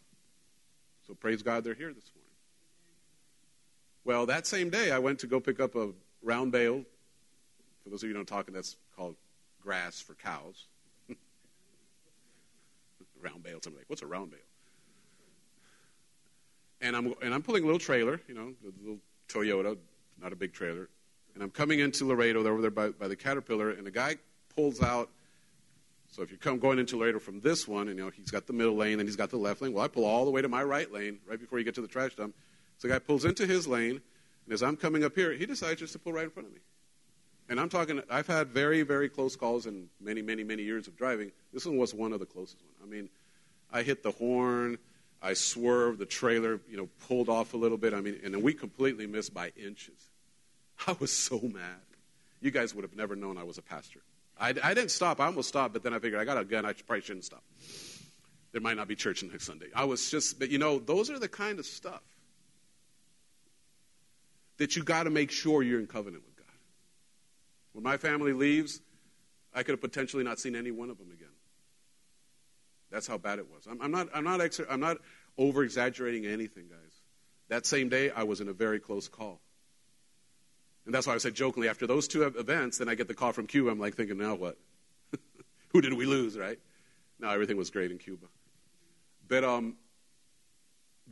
So 1.07 1.14
praise 1.14 1.43
God 1.43 1.64
they're 1.64 1.74
here 1.74 1.93
this 1.93 2.11
morning. 2.14 2.31
Well, 4.05 4.27
that 4.27 4.47
same 4.47 4.70
day, 4.70 4.93
I 4.93 4.99
went 4.99 5.18
to 5.20 5.27
go 5.27 5.41
pick 5.41 5.59
up 5.59 5.74
a 5.74 5.91
round 6.22 6.53
bale. 6.53 6.85
For 7.83 7.91
those 7.91 8.03
of 8.03 8.09
you 8.09 8.14
who 8.14 8.18
don't 8.18 8.29
talk, 8.29 8.47
that's 8.53 8.77
called 8.95 9.16
grass 9.61 10.01
for 10.01 10.14
cows. 10.14 10.66
round 13.22 13.43
bale. 13.43 13.59
Somebody 13.62 13.81
like, 13.81 13.91
what's 13.91 14.03
a 14.03 14.07
round 14.07 14.31
bale? 14.31 14.41
And 16.81 16.95
I'm 16.95 17.14
and 17.22 17.33
I'm 17.33 17.43
pulling 17.43 17.62
a 17.62 17.66
little 17.66 17.79
trailer, 17.79 18.20
you 18.29 18.35
know, 18.35 18.53
a 18.62 18.83
little 18.83 18.99
Toyota, 19.29 19.77
not 20.20 20.33
a 20.33 20.37
big 20.37 20.53
trailer. 20.53 20.89
And 21.35 21.43
I'm 21.43 21.51
coming 21.51 21.81
into 21.81 22.07
Laredo, 22.07 22.43
they're 22.43 22.53
over 22.53 22.62
there 22.62 22.70
by, 22.70 22.89
by 22.91 23.09
the 23.09 23.16
Caterpillar, 23.16 23.70
and 23.70 23.87
the 23.87 23.91
guy 23.91 24.16
pulls 24.55 24.83
out. 24.83 25.11
So 26.11 26.22
if 26.22 26.31
you 26.31 26.39
come 26.39 26.59
going 26.59 26.79
into 26.79 26.97
Laredo 26.97 27.18
from 27.18 27.41
this 27.41 27.68
one, 27.68 27.89
and 27.89 27.99
you 27.99 28.05
know 28.05 28.11
he's 28.11 28.31
got 28.31 28.47
the 28.47 28.53
middle 28.53 28.77
lane 28.77 29.01
and 29.01 29.09
he's 29.09 29.16
got 29.16 29.31
the 29.31 29.37
left 29.37 29.61
lane. 29.61 29.72
Well, 29.72 29.85
I 29.85 29.89
pull 29.89 30.05
all 30.05 30.24
the 30.24 30.31
way 30.31 30.41
to 30.41 30.49
my 30.49 30.62
right 30.62 30.91
lane 30.91 31.18
right 31.29 31.39
before 31.39 31.59
you 31.59 31.64
get 31.64 31.74
to 31.74 31.83
the 31.83 31.89
trash 31.89 32.14
dump. 32.14 32.35
So 32.79 32.89
the 32.89 32.95
guy 32.95 32.99
pulls 32.99 33.24
into 33.24 33.47
his 33.47 33.66
lane, 33.66 34.01
and 34.45 34.53
as 34.53 34.62
I'm 34.62 34.77
coming 34.77 35.05
up 35.05 35.14
here, 35.14 35.33
he 35.33 35.47
decides 35.47 35.81
just 35.81 35.93
to 35.95 35.99
pull 35.99 36.12
right 36.12 36.24
in 36.24 36.31
front 36.31 36.49
of 36.49 36.55
me. 36.55 36.61
And 37.49 37.61
I'm 37.61 37.68
talking, 37.68 38.03
I've 38.11 38.27
had 38.27 38.49
very, 38.49 38.83
very 38.83 39.09
close 39.09 39.37
calls 39.37 39.66
in 39.66 39.89
many, 40.01 40.20
many, 40.20 40.43
many 40.43 40.62
years 40.62 40.89
of 40.89 40.97
driving. 40.97 41.31
This 41.53 41.64
one 41.64 41.77
was 41.77 41.95
one 41.95 42.12
of 42.12 42.18
the 42.18 42.27
closest 42.27 42.61
ones. 42.61 42.77
I 42.83 42.87
mean, 42.87 43.09
I 43.72 43.83
hit 43.83 44.03
the 44.03 44.11
horn, 44.11 44.79
I 45.23 45.33
swerved, 45.33 45.99
the 45.99 46.07
trailer, 46.07 46.61
you 46.69 46.77
know, 46.77 46.89
pulled 47.09 47.29
off 47.29 47.55
a 47.55 47.57
little 47.57 47.79
bit. 47.79 47.95
I 47.95 48.01
mean, 48.01 48.21
and 48.23 48.43
we 48.43 48.53
completely 48.53 49.07
missed 49.07 49.33
by 49.33 49.53
inches. 49.57 50.11
I 50.87 50.97
was 50.99 51.12
so 51.12 51.41
mad. 51.41 51.81
You 52.41 52.51
guys 52.51 52.75
would 52.75 52.83
have 52.83 52.95
never 52.95 53.17
known 53.17 53.39
I 53.39 53.45
was 53.45 53.59
a 53.59 53.62
pastor. 53.62 54.01
I, 54.39 54.51
I 54.62 54.75
didn't 54.75 54.91
stop. 54.91 55.21
I 55.21 55.27
almost 55.27 55.49
stopped, 55.49 55.73
but 55.73 55.83
then 55.83 55.95
I 55.95 55.99
figured 55.99 56.21
I 56.21 56.25
got 56.25 56.39
a 56.39 56.45
gun. 56.45 56.67
I 56.67 56.75
probably 56.75 57.01
shouldn't 57.01 57.25
stop. 57.25 57.43
There 58.53 58.61
might 58.61 58.77
not 58.77 58.89
be 58.89 58.95
church 58.95 59.23
next 59.23 59.47
Sunday. 59.47 59.67
I 59.75 59.85
was 59.85 60.11
just, 60.11 60.39
but 60.39 60.51
you 60.51 60.59
know, 60.59 60.79
those 60.79 61.11
are 61.11 61.19
the 61.19 61.29
kind 61.29 61.59
of 61.59 61.67
stuff 61.67 62.03
that 64.59 64.77
you 64.77 64.83
got 64.83 65.05
to 65.05 65.11
make 65.11 65.31
sure 65.31 65.62
you're 65.62 65.81
in 65.81 65.87
covenant 65.87 66.23
with. 66.25 66.37
God. 66.37 66.47
When 67.73 67.85
my 67.85 67.97
family 67.97 68.33
leaves, 68.33 68.81
I 69.55 69.62
could 69.62 69.73
have 69.73 69.81
potentially 69.81 70.25
not 70.25 70.39
seen 70.39 70.55
any 70.55 70.71
one 70.71 70.91
of 70.91 70.99
them 70.99 71.11
again. 71.11 71.26
That's 72.91 73.07
how 73.07 73.18
bad 73.18 73.39
it 73.39 73.51
was. 73.51 73.66
I'm, 73.66 73.80
I'm 73.82 73.91
not, 73.91 74.09
I'm 74.14 74.24
not, 74.24 74.41
I'm 74.70 74.80
not 74.80 74.99
over 75.39 75.62
exaggerating 75.64 76.26
anything, 76.26 76.66
guys. 76.68 77.01
That 77.49 77.66
same 77.66 77.89
day, 77.89 78.11
I 78.11 78.24
was 78.24 78.41
in 78.41 78.49
a 78.49 78.53
very 78.53 78.80
close 78.80 79.09
call. 79.09 79.41
And 80.84 80.95
that's 80.95 81.07
why 81.07 81.14
I 81.14 81.18
said 81.18 81.34
jokingly, 81.34 81.68
after 81.68 81.87
those 81.87 82.07
two 82.07 82.22
events, 82.22 82.78
then 82.78 82.89
I 82.89 82.95
get 82.95 83.09
the 83.09 83.14
call 83.14 83.32
from 83.32 83.47
Cuba. 83.47 83.70
I'm 83.70 83.80
like 83.80 83.95
thinking, 83.95 84.18
now 84.18 84.37
what? 84.37 84.57
Who 85.70 85.80
did 85.80 85.93
we 85.95 86.07
lose, 86.07 86.39
right? 86.39 86.59
Now 87.18 87.30
everything 87.30 87.57
was 87.57 87.70
great 87.70 87.91
in 87.91 87.99
Cuba. 87.99 88.26
But 89.28 89.43
um, 89.43 89.76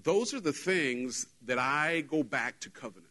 those 0.03 0.33
are 0.33 0.41
the 0.41 0.53
things 0.53 1.27
that 1.47 1.59
I 1.59 2.03
go 2.03 2.23
back 2.23 2.61
to 2.61 2.71
covenant. 2.71 3.11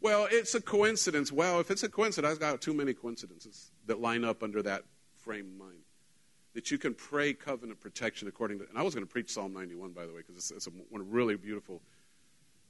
Well, 0.00 0.28
it's 0.30 0.54
a 0.54 0.60
coincidence. 0.60 1.32
Well, 1.32 1.60
if 1.60 1.70
it's 1.70 1.82
a 1.82 1.88
coincidence, 1.88 2.32
I've 2.32 2.40
got 2.40 2.60
too 2.60 2.74
many 2.74 2.94
coincidences 2.94 3.70
that 3.86 4.00
line 4.00 4.24
up 4.24 4.42
under 4.42 4.62
that 4.62 4.84
frame 5.16 5.46
of 5.46 5.66
mind. 5.66 5.77
That 6.58 6.72
you 6.72 6.78
can 6.78 6.92
pray 6.92 7.34
covenant 7.34 7.78
protection 7.78 8.26
according 8.26 8.58
to. 8.58 8.68
And 8.68 8.76
I 8.76 8.82
was 8.82 8.92
going 8.92 9.06
to 9.06 9.08
preach 9.08 9.30
Psalm 9.30 9.52
91, 9.52 9.92
by 9.92 10.06
the 10.06 10.12
way, 10.12 10.22
because 10.26 10.34
it's, 10.34 10.50
it's 10.50 10.66
a 10.66 10.70
one 10.70 11.08
really 11.08 11.36
beautiful, 11.36 11.80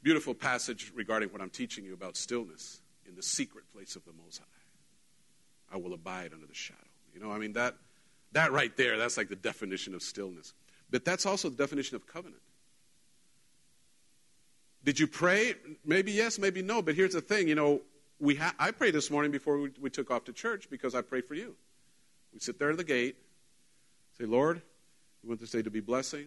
beautiful 0.02 0.34
passage 0.34 0.92
regarding 0.94 1.30
what 1.30 1.40
I'm 1.40 1.48
teaching 1.48 1.86
you 1.86 1.94
about 1.94 2.14
stillness 2.14 2.82
in 3.08 3.16
the 3.16 3.22
secret 3.22 3.64
place 3.72 3.96
of 3.96 4.04
the 4.04 4.12
Most 4.22 4.40
High. 4.40 5.74
I 5.74 5.78
will 5.78 5.94
abide 5.94 6.34
under 6.34 6.46
the 6.46 6.52
shadow. 6.52 6.78
You 7.14 7.20
know, 7.20 7.32
I 7.32 7.38
mean 7.38 7.54
that 7.54 7.76
that 8.32 8.52
right 8.52 8.76
there. 8.76 8.98
That's 8.98 9.16
like 9.16 9.30
the 9.30 9.36
definition 9.36 9.94
of 9.94 10.02
stillness. 10.02 10.52
But 10.90 11.06
that's 11.06 11.24
also 11.24 11.48
the 11.48 11.56
definition 11.56 11.96
of 11.96 12.06
covenant. 12.06 12.42
Did 14.84 15.00
you 15.00 15.06
pray? 15.06 15.54
Maybe 15.82 16.12
yes, 16.12 16.38
maybe 16.38 16.60
no. 16.60 16.82
But 16.82 16.94
here's 16.94 17.14
the 17.14 17.22
thing 17.22 17.48
you 17.48 17.54
know, 17.54 17.80
we 18.20 18.34
ha- 18.34 18.54
I 18.58 18.70
prayed 18.70 18.92
this 18.92 19.10
morning 19.10 19.30
before 19.30 19.56
we, 19.56 19.70
we 19.80 19.88
took 19.88 20.10
off 20.10 20.24
to 20.24 20.34
church 20.34 20.68
because 20.68 20.94
I 20.94 21.00
prayed 21.00 21.24
for 21.24 21.32
you. 21.32 21.56
We 22.34 22.40
sit 22.40 22.58
there 22.58 22.70
at 22.70 22.76
the 22.76 22.84
gate, 22.84 23.16
say, 24.18 24.26
Lord, 24.26 24.62
we 25.22 25.28
want 25.28 25.40
this 25.40 25.50
day 25.50 25.62
to 25.62 25.70
be 25.70 25.80
blessing. 25.80 26.26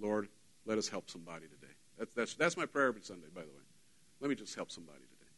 Lord, 0.00 0.28
let 0.66 0.78
us 0.78 0.88
help 0.88 1.10
somebody 1.10 1.46
today. 1.46 1.72
That's, 1.98 2.14
that's, 2.14 2.34
that's 2.34 2.56
my 2.56 2.66
prayer 2.66 2.88
every 2.88 3.02
Sunday, 3.02 3.28
by 3.34 3.42
the 3.42 3.48
way. 3.48 3.64
Let 4.20 4.30
me 4.30 4.36
just 4.36 4.54
help 4.54 4.70
somebody 4.70 4.98
today. 4.98 5.30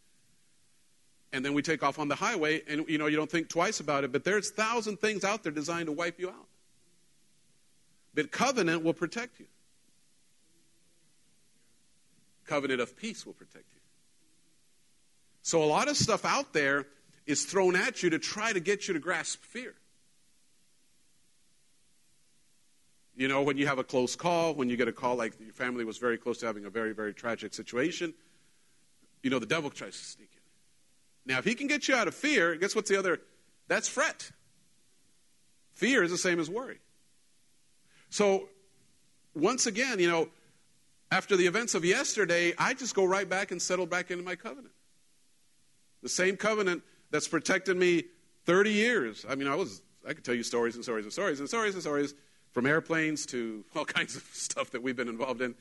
And 1.32 1.44
then 1.44 1.54
we 1.54 1.62
take 1.62 1.82
off 1.82 1.98
on 1.98 2.08
the 2.08 2.14
highway, 2.14 2.62
and 2.68 2.88
you 2.88 2.98
know, 2.98 3.06
you 3.06 3.16
don't 3.16 3.30
think 3.30 3.48
twice 3.48 3.80
about 3.80 4.04
it, 4.04 4.12
but 4.12 4.24
there's 4.24 4.50
thousand 4.50 5.00
things 5.00 5.24
out 5.24 5.42
there 5.42 5.52
designed 5.52 5.86
to 5.86 5.92
wipe 5.92 6.20
you 6.20 6.28
out. 6.28 6.48
But 8.14 8.30
covenant 8.30 8.84
will 8.84 8.92
protect 8.92 9.40
you 9.40 9.46
covenant 12.44 12.80
of 12.80 12.96
peace 12.96 13.24
will 13.26 13.32
protect 13.32 13.64
you. 13.74 13.80
So 15.42 15.62
a 15.62 15.66
lot 15.66 15.88
of 15.88 15.96
stuff 15.96 16.24
out 16.24 16.52
there 16.52 16.86
is 17.26 17.44
thrown 17.44 17.76
at 17.76 18.02
you 18.02 18.10
to 18.10 18.18
try 18.18 18.52
to 18.52 18.60
get 18.60 18.86
you 18.86 18.94
to 18.94 19.00
grasp 19.00 19.42
fear. 19.42 19.74
You 23.16 23.28
know, 23.28 23.42
when 23.42 23.56
you 23.56 23.66
have 23.66 23.78
a 23.78 23.84
close 23.84 24.16
call, 24.16 24.54
when 24.54 24.68
you 24.68 24.76
get 24.76 24.88
a 24.88 24.92
call 24.92 25.16
like 25.16 25.34
your 25.40 25.52
family 25.52 25.84
was 25.84 25.98
very 25.98 26.18
close 26.18 26.38
to 26.38 26.46
having 26.46 26.64
a 26.64 26.70
very, 26.70 26.92
very 26.92 27.14
tragic 27.14 27.54
situation, 27.54 28.12
you 29.22 29.30
know, 29.30 29.38
the 29.38 29.46
devil 29.46 29.70
tries 29.70 29.96
to 29.96 30.04
sneak 30.04 30.30
in. 30.34 31.32
Now, 31.32 31.38
if 31.38 31.44
he 31.44 31.54
can 31.54 31.66
get 31.68 31.88
you 31.88 31.94
out 31.94 32.08
of 32.08 32.14
fear, 32.14 32.56
guess 32.56 32.74
what's 32.74 32.90
the 32.90 32.98
other? 32.98 33.20
That's 33.68 33.88
fret. 33.88 34.30
Fear 35.72 36.02
is 36.02 36.10
the 36.10 36.18
same 36.18 36.40
as 36.40 36.50
worry. 36.50 36.78
So, 38.10 38.48
once 39.34 39.66
again, 39.66 39.98
you 39.98 40.10
know, 40.10 40.28
after 41.10 41.36
the 41.36 41.46
events 41.46 41.74
of 41.74 41.84
yesterday, 41.84 42.52
I 42.58 42.74
just 42.74 42.94
go 42.94 43.04
right 43.04 43.28
back 43.28 43.52
and 43.52 43.62
settle 43.62 43.86
back 43.86 44.10
into 44.10 44.24
my 44.24 44.34
covenant. 44.34 44.74
The 46.02 46.08
same 46.08 46.36
covenant 46.36 46.82
that's 47.10 47.28
protected 47.28 47.76
me 47.76 48.04
30 48.46 48.72
years. 48.72 49.24
I 49.28 49.36
mean, 49.36 49.48
I 49.48 49.54
was 49.54 49.82
I 50.06 50.12
could 50.12 50.24
tell 50.24 50.34
you 50.34 50.42
stories 50.42 50.74
and 50.74 50.84
stories 50.84 51.04
and 51.04 51.12
stories 51.12 51.40
and 51.40 51.48
stories 51.48 51.74
and 51.74 51.82
stories 51.82 52.14
from 52.54 52.66
airplanes 52.66 53.26
to 53.26 53.64
all 53.76 53.84
kinds 53.84 54.16
of 54.16 54.22
stuff 54.32 54.70
that 54.70 54.82
we've 54.82 54.96
been 54.96 55.08
involved 55.08 55.42
in 55.42 55.54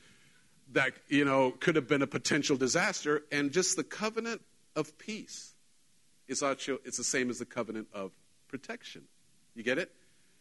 that, 0.72 0.92
you 1.08 1.24
know, 1.24 1.50
could 1.50 1.76
have 1.76 1.88
been 1.88 2.00
a 2.00 2.06
potential 2.06 2.56
disaster 2.56 3.22
and 3.30 3.52
just 3.52 3.76
the 3.76 3.84
covenant 3.84 4.40
of 4.74 4.96
peace 4.96 5.52
is 6.26 6.42
actually, 6.42 6.78
it's 6.84 6.96
the 6.96 7.04
same 7.04 7.28
as 7.28 7.38
the 7.38 7.44
covenant 7.44 7.88
of 7.92 8.12
protection. 8.48 9.02
You 9.54 9.62
get 9.62 9.76
it? 9.76 9.92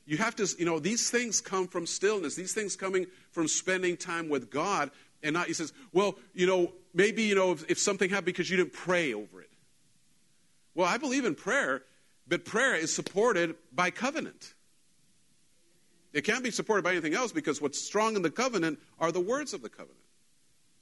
You 0.05 0.17
have 0.17 0.35
to, 0.37 0.47
you 0.57 0.65
know, 0.65 0.79
these 0.79 1.09
things 1.09 1.41
come 1.41 1.67
from 1.67 1.85
stillness. 1.85 2.35
These 2.35 2.53
things 2.53 2.75
coming 2.75 3.07
from 3.31 3.47
spending 3.47 3.97
time 3.97 4.29
with 4.29 4.49
God. 4.49 4.91
And 5.21 5.33
not, 5.33 5.47
he 5.47 5.53
says, 5.53 5.73
well, 5.91 6.15
you 6.33 6.45
know, 6.45 6.71
maybe, 6.93 7.23
you 7.23 7.35
know, 7.35 7.51
if, 7.51 7.69
if 7.69 7.79
something 7.79 8.09
happened 8.09 8.27
because 8.27 8.49
you 8.49 8.57
didn't 8.57 8.73
pray 8.73 9.13
over 9.13 9.41
it. 9.41 9.49
Well, 10.75 10.87
I 10.87 10.97
believe 10.97 11.25
in 11.25 11.35
prayer, 11.35 11.83
but 12.27 12.45
prayer 12.45 12.75
is 12.75 12.93
supported 12.93 13.55
by 13.73 13.91
covenant. 13.91 14.53
It 16.13 16.23
can't 16.23 16.43
be 16.43 16.51
supported 16.51 16.83
by 16.83 16.91
anything 16.91 17.15
else 17.15 17.31
because 17.31 17.59
what's 17.59 17.79
strong 17.79 18.15
in 18.15 18.21
the 18.21 18.29
covenant 18.29 18.79
are 18.99 19.11
the 19.11 19.19
words 19.19 19.53
of 19.53 19.63
the 19.63 19.69
covenant. 19.69 19.97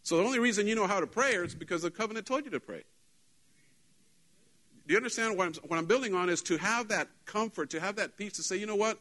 So 0.03 0.17
the 0.17 0.23
only 0.23 0.39
reason 0.39 0.67
you 0.67 0.75
know 0.75 0.87
how 0.87 0.99
to 0.99 1.07
pray 1.07 1.31
is 1.31 1.55
because 1.55 1.83
the 1.83 1.91
covenant 1.91 2.25
told 2.25 2.43
you 2.43 2.51
to 2.51 2.59
pray. 2.59 2.83
Do 4.87 4.93
you 4.93 4.97
understand 4.97 5.37
what 5.37 5.47
I'm, 5.47 5.53
what 5.69 5.77
I'm 5.77 5.85
building 5.85 6.13
on 6.13 6.29
is 6.29 6.41
to 6.43 6.57
have 6.57 6.89
that 6.89 7.07
comfort, 7.25 7.69
to 7.69 7.79
have 7.79 7.95
that 7.95 8.17
peace, 8.17 8.33
to 8.33 8.43
say, 8.43 8.57
you 8.57 8.65
know 8.65 8.75
what? 8.75 8.99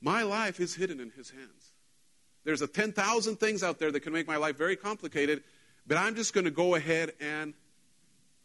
My 0.00 0.22
life 0.22 0.60
is 0.60 0.74
hidden 0.74 1.00
in 1.00 1.10
His 1.10 1.30
hands. 1.30 1.72
there's 2.44 2.62
a 2.62 2.68
10,000 2.68 3.36
things 3.36 3.62
out 3.62 3.78
there 3.78 3.90
that 3.90 4.00
can 4.00 4.12
make 4.12 4.28
my 4.28 4.36
life 4.36 4.56
very 4.56 4.76
complicated, 4.76 5.42
but 5.86 5.96
I'm 5.96 6.14
just 6.14 6.32
going 6.32 6.44
to 6.44 6.50
go 6.50 6.76
ahead 6.76 7.12
and 7.20 7.54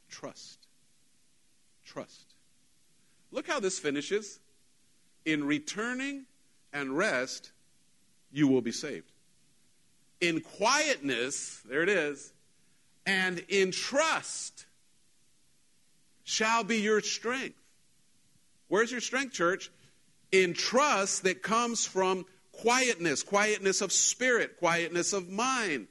trust. 0.10 0.66
Trust. 1.86 2.34
Look 3.32 3.48
how 3.48 3.60
this 3.60 3.78
finishes. 3.78 4.40
In 5.26 5.44
returning 5.44 6.26
and 6.74 6.98
rest, 6.98 7.52
you 8.32 8.48
will 8.48 8.62
be 8.62 8.72
saved. 8.72 9.12
In 10.20 10.42
quietness, 10.42 11.62
there 11.66 11.84
it 11.84 11.90
is, 11.90 12.34
and 13.06 13.40
in 13.48 13.72
trust 13.72 14.66
shall 16.24 16.64
be 16.64 16.78
your 16.78 17.02
strength. 17.02 17.60
Where's 18.68 18.92
your 18.92 19.02
strength, 19.02 19.34
church? 19.34 19.70
In 20.32 20.54
trust 20.54 21.24
that 21.24 21.44
comes 21.44 21.86
from 21.86 22.26
quietness, 22.52 23.22
quietness 23.22 23.82
of 23.82 23.92
spirit, 23.92 24.58
quietness 24.58 25.14
of 25.14 25.30
mind. 25.30 25.88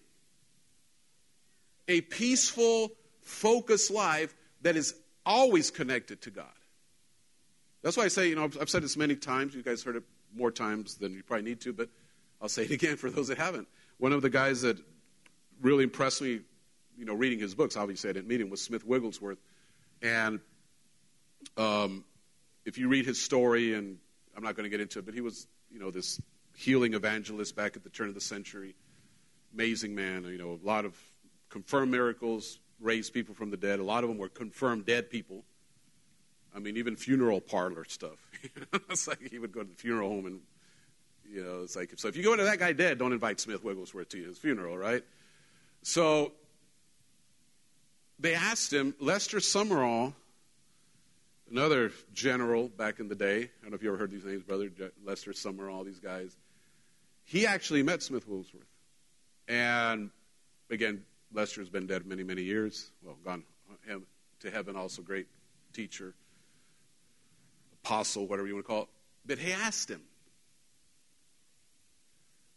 A 1.89 2.01
peaceful, 2.01 2.93
focused 3.21 3.91
life 3.91 4.35
that 4.63 4.77
is 4.77 4.95
always 5.25 5.71
connected 5.71 6.23
to 6.23 6.31
God. 6.31 6.47
That's 7.83 7.97
why 7.97 8.05
I 8.05 8.09
say, 8.09 8.29
you 8.29 8.37
know, 8.37 8.45
I've 8.45 8.71
said 8.71 8.83
this 8.83 8.97
many 8.97 9.17
times. 9.17 9.55
You 9.55 9.63
guys 9.63 9.83
heard 9.83 9.97
it 9.97 10.05
more 10.35 10.51
times 10.51 10.97
than 10.97 11.15
you 11.15 11.23
probably 11.23 11.45
need 11.45 11.61
to, 11.61 11.73
but 11.73 11.89
I'll 12.41 12.49
say 12.49 12.65
it 12.65 12.71
again 12.71 12.97
for 12.97 13.11
those 13.11 13.29
that 13.29 13.39
haven't. 13.39 13.69
One 13.99 14.13
of 14.13 14.23
the 14.23 14.31
guys 14.31 14.63
that 14.63 14.79
really 15.61 15.85
impressed 15.85 16.23
me, 16.23 16.41
you 16.97 17.05
know, 17.05 17.15
reading 17.15 17.39
his 17.39 17.55
books, 17.55 17.77
obviously 17.77 18.11
I 18.11 18.13
didn't 18.13 18.29
meet 18.29 18.41
him, 18.41 18.51
was 18.51 18.61
Smith 18.61 18.85
Wigglesworth. 18.85 19.39
And 20.03 20.41
um, 21.57 22.05
if 22.65 22.79
you 22.79 22.89
read 22.89 23.07
his 23.07 23.21
story, 23.21 23.75
and 23.75 23.99
I'm 24.37 24.43
not 24.43 24.57
going 24.57 24.65
to 24.65 24.71
get 24.71 24.81
into 24.81 24.99
it, 24.99 25.05
but 25.05 25.15
he 25.15 25.21
was, 25.21 25.47
you 25.71 25.79
know, 25.79 25.91
this 25.91 26.21
healing 26.57 26.95
evangelist 26.95 27.57
back 27.57 27.77
at 27.77 27.85
the 27.85 27.91
turn 27.91 28.09
of 28.09 28.15
the 28.15 28.21
century. 28.21 28.75
Amazing 29.55 29.95
man, 29.95 30.25
you 30.25 30.39
know, 30.39 30.59
a 30.63 30.67
lot 30.67 30.85
of 30.85 30.97
confirmed 31.49 31.91
miracles, 31.91 32.59
raised 32.81 33.13
people 33.13 33.35
from 33.35 33.51
the 33.51 33.57
dead. 33.57 33.79
A 33.79 33.85
lot 33.85 34.03
of 34.03 34.11
them 34.11 34.19
were 34.19 34.29
confirmed 34.29 34.87
dead 34.87 35.11
people. 35.11 35.45
I 36.55 36.59
mean, 36.59 36.77
even 36.77 36.97
funeral 36.97 37.41
parlor 37.41 37.85
stuff. 37.85 38.19
it's 38.91 39.09
like 39.09 39.29
he 39.31 39.39
would 39.39 39.53
go 39.53 39.63
to 39.63 39.69
the 39.69 39.75
funeral 39.75 40.11
home 40.11 40.27
and, 40.27 40.41
you 41.31 41.43
know, 41.43 41.63
it's 41.63 41.77
like, 41.77 41.93
so 41.97 42.09
if 42.09 42.17
you 42.17 42.23
go 42.23 42.37
to 42.37 42.45
that 42.45 42.59
guy 42.59 42.73
dead, 42.73 42.99
don't 42.99 43.13
invite 43.13 43.41
Smith 43.41 43.65
Wigglesworth 43.65 44.11
to 44.11 44.23
his 44.23 44.39
funeral, 44.39 44.77
right? 44.77 45.03
So 45.83 46.33
they 48.19 48.35
asked 48.35 48.73
him, 48.73 48.95
Lester 49.01 49.39
Sumrall, 49.39 50.15
another 51.51 51.91
general 52.13 52.69
back 52.69 53.01
in 53.01 53.09
the 53.09 53.15
day, 53.15 53.39
I 53.39 53.49
don't 53.63 53.71
know 53.71 53.75
if 53.77 53.83
you 53.83 53.89
ever 53.89 53.99
heard 53.99 54.11
these 54.11 54.25
names, 54.25 54.43
brother, 54.43 54.71
Lester 55.05 55.33
Sumrall, 55.33 55.85
these 55.85 56.01
guys, 56.01 56.37
he 57.25 57.47
actually 57.47 57.83
met 57.83 58.03
Smith 58.03 58.29
Wigglesworth. 58.29 58.67
And 59.49 60.11
again, 60.71 61.05
Lester's 61.33 61.69
been 61.69 61.87
dead 61.87 62.07
many, 62.07 62.23
many 62.23 62.43
years. 62.43 62.91
Well, 63.03 63.17
gone 63.25 63.45
uh, 63.91 63.97
to 64.41 64.51
heaven, 64.51 64.77
also 64.77 65.03
great 65.03 65.27
teacher, 65.73 66.15
apostle, 67.85 68.27
whatever 68.27 68.49
you 68.49 68.55
want 68.55 68.67
to 68.67 68.73
call 68.73 68.83
it. 68.83 68.89
But 69.27 69.39
he 69.39 69.53
asked 69.53 69.91
him, 69.91 70.03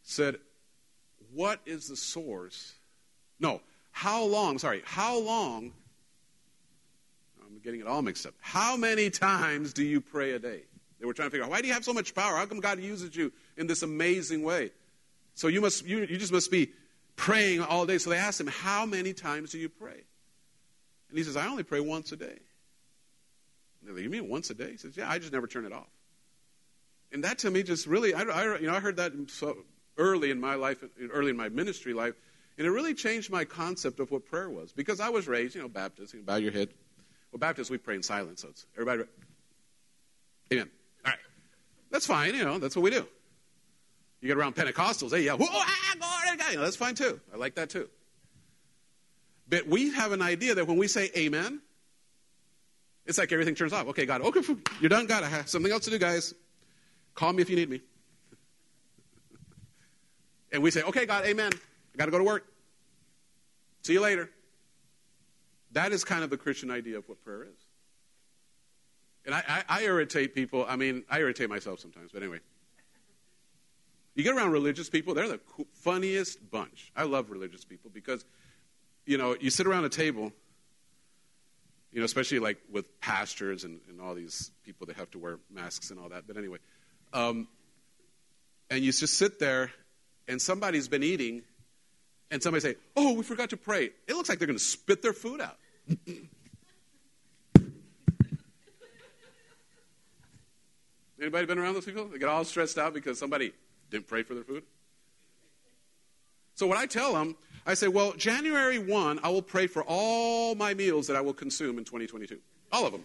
said, 0.04 0.38
What 1.34 1.60
is 1.66 1.88
the 1.88 1.96
source? 1.96 2.74
No, 3.40 3.62
how 3.92 4.24
long, 4.24 4.58
sorry, 4.58 4.82
how 4.86 5.20
long, 5.20 5.74
I'm 7.42 7.60
getting 7.64 7.82
it 7.82 7.88
all 7.88 8.02
mixed 8.02 8.26
up. 8.26 8.34
How 8.42 8.76
many 8.76 9.10
times 9.10 9.74
do 9.74 9.84
you 9.84 10.02
pray 10.02 10.32
a 10.32 10.40
day? 10.40 10.62
They 11.00 11.06
were 11.06 11.14
trying 11.14 11.28
to 11.28 11.32
figure 11.32 11.46
out, 11.46 11.52
why 11.52 11.62
do 11.62 11.68
you 11.68 11.74
have 11.74 11.84
so 11.84 11.94
much 11.94 12.16
power? 12.16 12.36
How 12.36 12.46
come 12.46 12.60
God 12.60 12.80
uses 12.80 13.16
you 13.16 13.32
in 13.58 13.68
this 13.68 13.84
amazing 13.84 14.44
way? 14.44 14.72
So 15.36 15.50
you 15.50 15.62
must, 15.62 15.86
you, 15.86 16.00
you 16.00 16.18
just 16.18 16.32
must 16.32 16.50
be 16.50 16.70
praying 17.16 17.62
all 17.62 17.86
day. 17.86 17.98
So 17.98 18.10
they 18.10 18.18
asked 18.18 18.40
him, 18.40 18.48
How 18.48 18.86
many 18.86 19.14
times 19.14 19.52
do 19.52 19.60
you 19.60 19.70
pray? 19.70 20.02
And 21.10 21.18
he 21.18 21.24
says, 21.24 21.36
I 21.36 21.48
only 21.48 21.64
pray 21.64 21.80
once 21.80 22.12
a 22.12 22.16
day. 22.16 22.40
Like, 23.88 24.04
You 24.04 24.10
mean 24.10 24.30
once 24.30 24.50
a 24.50 24.54
day? 24.54 24.72
He 24.72 24.78
says, 24.78 24.98
Yeah, 24.98 25.10
I 25.10 25.20
just 25.20 25.34
never 25.34 25.48
turn 25.48 25.66
it 25.66 25.74
off. 25.74 25.90
And 27.12 27.24
that 27.24 27.40
to 27.40 27.52
me 27.52 27.64
just 27.64 27.88
really, 27.88 28.14
I, 28.14 28.22
I 28.24 28.58
you 28.58 28.68
know, 28.68 28.74
I 28.74 28.80
heard 28.80 28.98
that 28.98 29.14
so 29.30 29.58
early 29.98 30.32
in 30.32 30.40
my 30.40 30.56
life, 30.56 30.84
early 31.12 31.30
in 31.30 31.38
my 31.38 31.50
ministry 31.50 31.94
life, 31.94 32.16
and 32.58 32.66
it 32.66 32.72
really 32.72 32.94
changed 32.94 33.32
my 33.32 33.46
concept 33.46 34.00
of 34.00 34.12
what 34.12 34.26
prayer 34.26 34.50
was. 34.50 34.72
Because 34.72 35.00
I 35.00 35.10
was 35.10 35.28
raised, 35.28 35.56
you 35.56 35.62
know, 35.62 35.70
Baptist, 35.70 36.14
you 36.14 36.20
know, 36.20 36.26
bow 36.26 36.36
your 36.36 36.52
head. 36.52 36.70
Well, 37.32 37.40
Baptists, 37.40 37.70
we 37.70 37.78
pray 37.78 37.96
in 37.96 38.04
silence, 38.04 38.42
so 38.42 38.50
it's 38.50 38.66
everybody, 38.76 39.04
amen. 40.52 40.70
All 41.06 41.12
right. 41.12 41.20
That's 41.92 42.06
fine, 42.06 42.34
you 42.34 42.44
know, 42.44 42.60
that's 42.60 42.76
what 42.76 42.84
we 42.84 42.92
do. 42.92 43.06
You 44.22 44.28
get 44.30 44.38
around 44.38 44.56
Pentecostals, 44.56 45.12
they 45.12 45.22
yell, 45.22 45.38
ah, 45.42 45.96
You 46.50 46.58
know, 46.58 46.64
that's 46.64 46.76
fine 46.76 46.96
too. 46.96 47.20
I 47.34 47.38
like 47.38 47.56
that 47.56 47.70
too. 47.70 47.90
But 49.48 49.68
we 49.68 49.92
have 49.92 50.12
an 50.12 50.22
idea 50.22 50.56
that 50.56 50.68
when 50.68 50.78
we 50.78 50.88
say 50.88 51.12
amen, 51.16 51.62
it's 53.06 53.18
like 53.18 53.32
everything 53.32 53.56
turns 53.56 53.74
off. 53.74 53.88
Okay, 53.88 54.06
God, 54.06 54.22
okay, 54.22 54.42
you're 54.82 54.90
done. 54.90 55.06
God, 55.06 55.24
I 55.24 55.28
have 55.28 55.50
something 55.50 55.72
else 55.72 55.86
to 55.86 55.92
do, 55.92 56.00
guys. 56.00 56.34
Call 57.14 57.34
me 57.34 57.42
if 57.42 57.50
you 57.50 57.56
need 57.56 57.70
me. 57.70 57.82
and 60.52 60.64
we 60.64 60.72
say, 60.72 60.82
okay, 60.84 61.06
God, 61.06 61.26
amen. 61.26 61.52
I 61.54 61.98
got 61.98 62.06
to 62.06 62.12
go 62.12 62.18
to 62.18 62.24
work. 62.24 62.46
See 63.84 63.94
you 63.94 64.02
later. 64.02 64.30
That 65.72 65.92
is 65.92 66.04
kind 66.04 66.24
of 66.24 66.30
the 66.30 66.38
Christian 66.38 66.72
idea 66.72 66.98
of 66.98 67.08
what 67.08 67.24
prayer 67.24 67.44
is. 67.44 67.66
And 69.26 69.36
I, 69.36 69.44
I, 69.48 69.64
I 69.68 69.84
irritate 69.84 70.34
people. 70.34 70.66
I 70.68 70.76
mean, 70.76 71.04
I 71.10 71.20
irritate 71.20 71.50
myself 71.50 71.80
sometimes, 71.80 72.12
but 72.12 72.22
anyway. 72.22 72.40
You 74.16 74.24
get 74.24 74.34
around 74.34 74.52
religious 74.52 74.90
people, 74.90 75.14
they're 75.14 75.28
the 75.28 75.42
funniest 75.74 76.50
bunch. 76.50 76.92
I 76.96 77.04
love 77.04 77.30
religious 77.30 77.66
people 77.66 77.92
because, 77.94 78.24
you 79.06 79.18
know, 79.18 79.36
you 79.40 79.50
sit 79.50 79.68
around 79.68 79.84
a 79.84 79.90
table, 79.90 80.32
you 81.96 82.02
know, 82.02 82.06
especially 82.06 82.40
like 82.40 82.58
with 82.70 83.00
pastors 83.00 83.64
and, 83.64 83.80
and 83.88 84.02
all 84.02 84.14
these 84.14 84.52
people 84.66 84.86
that 84.88 84.98
have 84.98 85.10
to 85.12 85.18
wear 85.18 85.40
masks 85.50 85.92
and 85.92 86.00
all 86.00 86.10
that. 86.10 86.28
But 86.28 86.36
anyway, 86.36 86.58
um, 87.14 87.48
and 88.70 88.84
you 88.84 88.92
just 88.92 89.18
sit 89.18 89.40
there 89.40 89.72
and 90.28 90.42
somebody's 90.42 90.90
been 90.90 91.04
eating 91.04 91.44
and 92.30 92.44
somebody 92.44 92.60
say, 92.60 92.76
Oh, 92.98 93.14
we 93.14 93.24
forgot 93.24 93.52
to 93.52 93.58
pray. 93.58 93.92
It 94.10 94.14
looks 94.14 94.28
like 94.28 94.40
they're 94.40 94.48
going 94.48 94.60
to 94.60 94.64
spit 94.64 95.02
their 95.02 95.14
food 95.14 95.40
out. 95.40 95.58
Anybody 101.22 101.46
been 101.46 101.60
around 101.60 101.76
those 101.76 101.86
people? 101.86 102.10
They 102.10 102.18
get 102.18 102.28
all 102.28 102.44
stressed 102.44 102.78
out 102.78 102.94
because 102.94 103.18
somebody 103.18 103.54
didn't 103.90 104.08
pray 104.08 104.24
for 104.24 104.34
their 104.34 104.44
food? 104.44 104.64
So 106.56 106.68
what 106.68 106.78
I 106.78 106.88
tell 106.88 107.14
them, 107.14 107.38
I 107.66 107.74
say, 107.74 107.88
well, 107.88 108.14
January 108.14 108.78
1, 108.78 109.20
I 109.24 109.30
will 109.30 109.42
pray 109.42 109.68
for 109.68 109.84
all 109.88 110.54
my 110.56 110.74
meals 110.74 111.08
that 111.08 111.16
I 111.16 111.22
will 111.22 111.34
consume 111.34 111.78
in 111.78 111.84
2022. 111.84 112.40
All 112.72 112.86
of 112.86 112.92
them. 112.92 113.04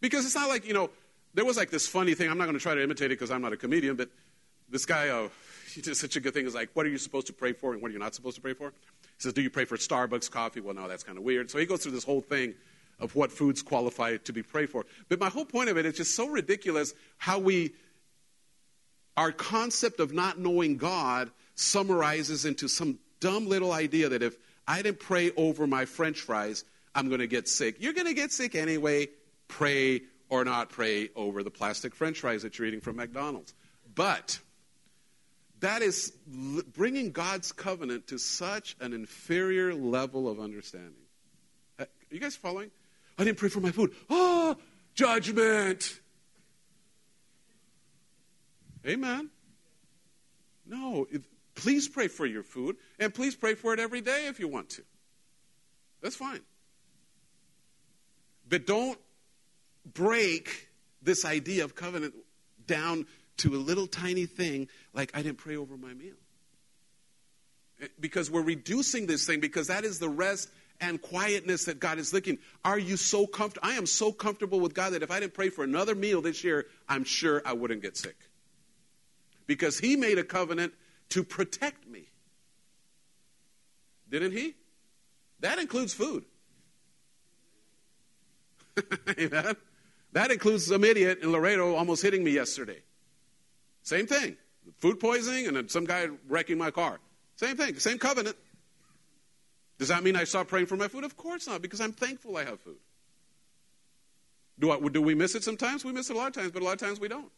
Because 0.00 0.24
it's 0.24 0.34
not 0.34 0.48
like, 0.48 0.66
you 0.66 0.72
know, 0.72 0.88
there 1.34 1.44
was 1.44 1.56
like 1.56 1.70
this 1.70 1.86
funny 1.86 2.14
thing. 2.14 2.30
I'm 2.30 2.38
not 2.38 2.44
going 2.44 2.56
to 2.56 2.62
try 2.62 2.74
to 2.74 2.82
imitate 2.82 3.06
it 3.06 3.18
because 3.18 3.30
I'm 3.30 3.42
not 3.42 3.52
a 3.52 3.56
comedian, 3.56 3.96
but 3.96 4.08
this 4.70 4.86
guy, 4.86 5.08
uh, 5.08 5.28
he 5.74 5.82
did 5.82 5.96
such 5.96 6.16
a 6.16 6.20
good 6.20 6.32
thing. 6.32 6.46
Is 6.46 6.54
like, 6.54 6.70
what 6.72 6.86
are 6.86 6.88
you 6.88 6.98
supposed 6.98 7.26
to 7.26 7.32
pray 7.34 7.52
for 7.52 7.72
and 7.74 7.82
what 7.82 7.90
are 7.90 7.92
you 7.92 8.00
not 8.00 8.14
supposed 8.14 8.36
to 8.36 8.42
pray 8.42 8.54
for? 8.54 8.70
He 8.70 9.06
says, 9.18 9.34
do 9.34 9.42
you 9.42 9.50
pray 9.50 9.66
for 9.66 9.76
Starbucks 9.76 10.30
coffee? 10.30 10.60
Well, 10.60 10.74
no, 10.74 10.88
that's 10.88 11.04
kind 11.04 11.18
of 11.18 11.24
weird. 11.24 11.50
So 11.50 11.58
he 11.58 11.66
goes 11.66 11.82
through 11.82 11.92
this 11.92 12.04
whole 12.04 12.22
thing 12.22 12.54
of 12.98 13.14
what 13.14 13.30
foods 13.30 13.62
qualify 13.62 14.16
to 14.16 14.32
be 14.32 14.42
prayed 14.42 14.70
for. 14.70 14.86
But 15.08 15.20
my 15.20 15.28
whole 15.28 15.44
point 15.44 15.68
of 15.68 15.76
it 15.76 15.84
is 15.84 15.96
just 15.96 16.14
so 16.14 16.28
ridiculous 16.28 16.94
how 17.18 17.38
we 17.38 17.72
our 19.16 19.32
concept 19.32 20.00
of 20.00 20.14
not 20.14 20.38
knowing 20.38 20.76
God 20.78 21.30
summarizes 21.60 22.44
into 22.44 22.68
some 22.68 22.98
dumb 23.20 23.46
little 23.46 23.72
idea 23.72 24.08
that 24.08 24.22
if 24.22 24.36
I 24.66 24.82
didn't 24.82 25.00
pray 25.00 25.30
over 25.36 25.66
my 25.66 25.84
french 25.84 26.20
fries, 26.20 26.64
I'm 26.94 27.08
going 27.08 27.20
to 27.20 27.26
get 27.26 27.48
sick. 27.48 27.76
You're 27.78 27.92
going 27.92 28.06
to 28.06 28.14
get 28.14 28.32
sick 28.32 28.54
anyway. 28.54 29.08
Pray 29.48 30.02
or 30.28 30.44
not 30.44 30.70
pray 30.70 31.10
over 31.14 31.42
the 31.42 31.50
plastic 31.50 31.94
french 31.94 32.20
fries 32.20 32.42
that 32.42 32.58
you're 32.58 32.66
eating 32.66 32.80
from 32.80 32.96
McDonald's. 32.96 33.52
But 33.94 34.38
that 35.60 35.82
is 35.82 36.12
bringing 36.26 37.12
God's 37.12 37.52
covenant 37.52 38.06
to 38.08 38.18
such 38.18 38.76
an 38.80 38.92
inferior 38.92 39.74
level 39.74 40.28
of 40.28 40.40
understanding. 40.40 40.94
Are 41.78 41.86
you 42.10 42.20
guys 42.20 42.36
following? 42.36 42.70
I 43.18 43.24
didn't 43.24 43.38
pray 43.38 43.50
for 43.50 43.60
my 43.60 43.70
food. 43.70 43.92
Oh, 44.08 44.56
judgment. 44.94 46.00
Amen. 48.86 49.28
No, 50.66 51.06
please 51.54 51.88
pray 51.88 52.08
for 52.08 52.26
your 52.26 52.42
food, 52.42 52.76
and 52.98 53.14
please 53.14 53.34
pray 53.34 53.54
for 53.54 53.72
it 53.74 53.80
every 53.80 54.00
day 54.00 54.26
if 54.26 54.40
you 54.40 54.48
want 54.48 54.70
to. 54.70 54.82
That's 56.02 56.16
fine. 56.16 56.40
But 58.48 58.66
don't 58.66 58.98
break 59.94 60.68
this 61.02 61.24
idea 61.24 61.64
of 61.64 61.74
covenant 61.74 62.14
down 62.66 63.06
to 63.38 63.54
a 63.54 63.58
little 63.58 63.86
tiny 63.86 64.26
thing 64.26 64.68
like 64.92 65.10
I 65.14 65.22
didn't 65.22 65.38
pray 65.38 65.56
over 65.56 65.76
my 65.76 65.94
meal. 65.94 66.16
Eh, 67.80 67.86
because 67.98 68.30
we're 68.30 68.42
reducing 68.42 69.06
this 69.06 69.26
thing 69.26 69.40
because 69.40 69.68
that 69.68 69.84
is 69.84 69.98
the 69.98 70.08
rest 70.08 70.50
and 70.80 71.00
quietness 71.00 71.64
that 71.66 71.78
God 71.78 71.98
is 71.98 72.12
looking. 72.12 72.38
Are 72.64 72.78
you 72.78 72.96
so 72.96 73.26
comfortable? 73.26 73.68
I 73.68 73.74
am 73.74 73.86
so 73.86 74.12
comfortable 74.12 74.60
with 74.60 74.74
God 74.74 74.92
that 74.92 75.02
if 75.02 75.10
I 75.10 75.20
didn't 75.20 75.34
pray 75.34 75.50
for 75.50 75.64
another 75.64 75.94
meal 75.94 76.20
this 76.20 76.42
year, 76.42 76.66
I'm 76.88 77.04
sure 77.04 77.42
I 77.44 77.52
wouldn't 77.52 77.82
get 77.82 77.96
sick 77.96 78.16
because 79.46 79.78
he 79.78 79.96
made 79.96 80.18
a 80.18 80.24
covenant 80.24 80.72
to 81.10 81.24
protect 81.24 81.86
me. 81.88 82.08
Didn't 84.08 84.32
he? 84.32 84.54
That 85.40 85.58
includes 85.58 85.94
food. 85.94 86.24
Amen. 89.18 89.56
That 90.12 90.30
includes 90.30 90.66
some 90.66 90.84
idiot 90.84 91.20
in 91.22 91.30
Laredo 91.32 91.74
almost 91.74 92.02
hitting 92.02 92.24
me 92.24 92.32
yesterday. 92.32 92.82
Same 93.82 94.06
thing. 94.06 94.36
Food 94.78 95.00
poisoning 95.00 95.46
and 95.46 95.70
some 95.70 95.84
guy 95.84 96.08
wrecking 96.28 96.58
my 96.58 96.70
car. 96.70 96.98
Same 97.36 97.56
thing. 97.56 97.78
Same 97.78 97.98
covenant. 97.98 98.36
Does 99.78 99.88
that 99.88 100.02
mean 100.02 100.16
I 100.16 100.24
stop 100.24 100.48
praying 100.48 100.66
for 100.66 100.76
my 100.76 100.88
food? 100.88 101.04
Of 101.04 101.16
course 101.16 101.46
not, 101.46 101.62
because 101.62 101.80
I'm 101.80 101.92
thankful 101.92 102.36
I 102.36 102.44
have 102.44 102.60
food. 102.60 102.76
Do, 104.58 104.72
I, 104.72 104.78
do 104.78 105.00
we 105.00 105.14
miss 105.14 105.34
it 105.34 105.42
sometimes? 105.42 105.84
We 105.84 105.92
miss 105.92 106.10
it 106.10 106.16
a 106.16 106.18
lot 106.18 106.28
of 106.28 106.34
times, 106.34 106.50
but 106.50 106.60
a 106.60 106.64
lot 106.64 106.74
of 106.74 106.80
times 106.80 107.00
we 107.00 107.08
don't. 107.08 107.32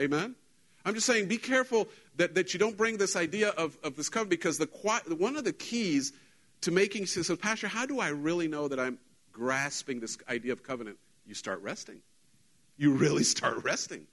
Amen? 0.00 0.36
I'm 0.84 0.94
just 0.94 1.06
saying, 1.06 1.28
be 1.28 1.38
careful 1.38 1.88
that, 2.16 2.34
that 2.34 2.52
you 2.52 2.58
don't 2.58 2.76
bring 2.76 2.96
this 2.96 3.16
idea 3.16 3.50
of, 3.50 3.76
of 3.82 3.96
this 3.96 4.08
covenant 4.08 4.30
because 4.30 4.58
the, 4.58 4.66
one 5.18 5.36
of 5.36 5.44
the 5.44 5.52
keys 5.52 6.12
to 6.62 6.70
making, 6.70 7.06
sense 7.06 7.26
so, 7.26 7.36
Pastor, 7.36 7.68
how 7.68 7.86
do 7.86 8.00
I 8.00 8.08
really 8.08 8.48
know 8.48 8.68
that 8.68 8.80
I'm 8.80 8.98
grasping 9.32 10.00
this 10.00 10.18
idea 10.28 10.52
of 10.52 10.62
covenant? 10.62 10.96
You 11.26 11.34
start 11.34 11.62
resting. 11.62 12.00
You 12.76 12.92
really 12.92 13.24
start 13.24 13.62
resting. 13.64 14.06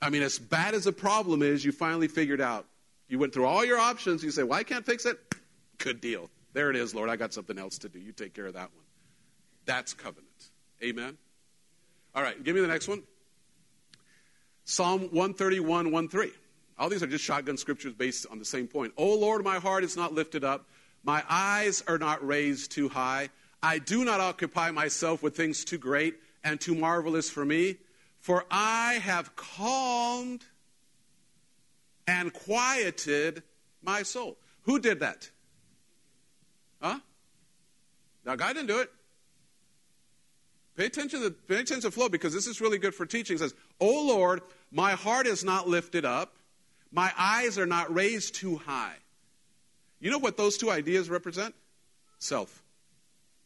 I 0.00 0.10
mean, 0.10 0.22
as 0.22 0.38
bad 0.38 0.74
as 0.74 0.84
the 0.84 0.92
problem 0.92 1.42
is, 1.42 1.64
you 1.64 1.72
finally 1.72 2.08
figured 2.08 2.40
out. 2.40 2.66
You 3.08 3.18
went 3.18 3.32
through 3.32 3.46
all 3.46 3.64
your 3.64 3.78
options. 3.78 4.22
You 4.22 4.30
say, 4.30 4.42
well, 4.42 4.58
I 4.58 4.64
can't 4.64 4.84
fix 4.84 5.06
it. 5.06 5.18
Good 5.78 6.00
deal. 6.00 6.28
There 6.52 6.70
it 6.70 6.76
is, 6.76 6.94
Lord. 6.94 7.08
I 7.08 7.16
got 7.16 7.32
something 7.32 7.58
else 7.58 7.78
to 7.78 7.88
do. 7.88 7.98
You 7.98 8.12
take 8.12 8.34
care 8.34 8.46
of 8.46 8.54
that 8.54 8.70
one. 8.74 8.84
That's 9.64 9.94
covenant. 9.94 10.26
Amen. 10.82 11.16
All 12.14 12.22
right, 12.22 12.42
give 12.42 12.54
me 12.54 12.62
the 12.62 12.66
next 12.66 12.88
one. 12.88 13.02
Psalm 14.66 15.02
131, 15.12 15.92
1 15.92 16.08
3. 16.08 16.30
All 16.76 16.88
these 16.88 17.02
are 17.02 17.06
just 17.06 17.24
shotgun 17.24 17.56
scriptures 17.56 17.94
based 17.94 18.26
on 18.30 18.40
the 18.40 18.44
same 18.44 18.66
point. 18.66 18.92
O 18.96 19.14
Lord, 19.14 19.44
my 19.44 19.58
heart 19.58 19.84
is 19.84 19.96
not 19.96 20.12
lifted 20.12 20.42
up, 20.42 20.66
my 21.04 21.22
eyes 21.30 21.84
are 21.86 21.98
not 21.98 22.26
raised 22.26 22.72
too 22.72 22.88
high. 22.88 23.30
I 23.62 23.78
do 23.78 24.04
not 24.04 24.20
occupy 24.20 24.72
myself 24.72 25.22
with 25.22 25.36
things 25.36 25.64
too 25.64 25.78
great 25.78 26.16
and 26.42 26.60
too 26.60 26.74
marvelous 26.74 27.30
for 27.30 27.44
me, 27.44 27.76
for 28.18 28.44
I 28.50 28.94
have 28.94 29.36
calmed 29.36 30.44
and 32.08 32.32
quieted 32.32 33.44
my 33.82 34.02
soul. 34.02 34.36
Who 34.62 34.80
did 34.80 34.98
that? 34.98 35.30
Huh? 36.82 36.98
Now, 38.24 38.34
God 38.34 38.54
didn't 38.54 38.66
do 38.66 38.80
it. 38.80 38.90
Pay 40.76 40.86
attention 40.86 41.20
to 41.20 41.28
the, 41.28 41.30
pay 41.30 41.54
attention 41.54 41.80
to 41.80 41.90
flow 41.90 42.08
because 42.08 42.34
this 42.34 42.46
is 42.46 42.60
really 42.60 42.78
good 42.78 42.94
for 42.94 43.06
teaching. 43.06 43.36
It 43.36 43.38
says, 43.38 43.54
O 43.80 44.06
Lord, 44.06 44.42
my 44.70 44.92
heart 44.92 45.26
is 45.26 45.42
not 45.42 45.68
lifted 45.68 46.04
up, 46.04 46.36
my 46.92 47.10
eyes 47.18 47.58
are 47.58 47.66
not 47.66 47.92
raised 47.92 48.34
too 48.34 48.56
high. 48.56 48.94
You 50.00 50.10
know 50.10 50.18
what 50.18 50.36
those 50.36 50.58
two 50.58 50.70
ideas 50.70 51.08
represent? 51.08 51.54
Self. 52.18 52.62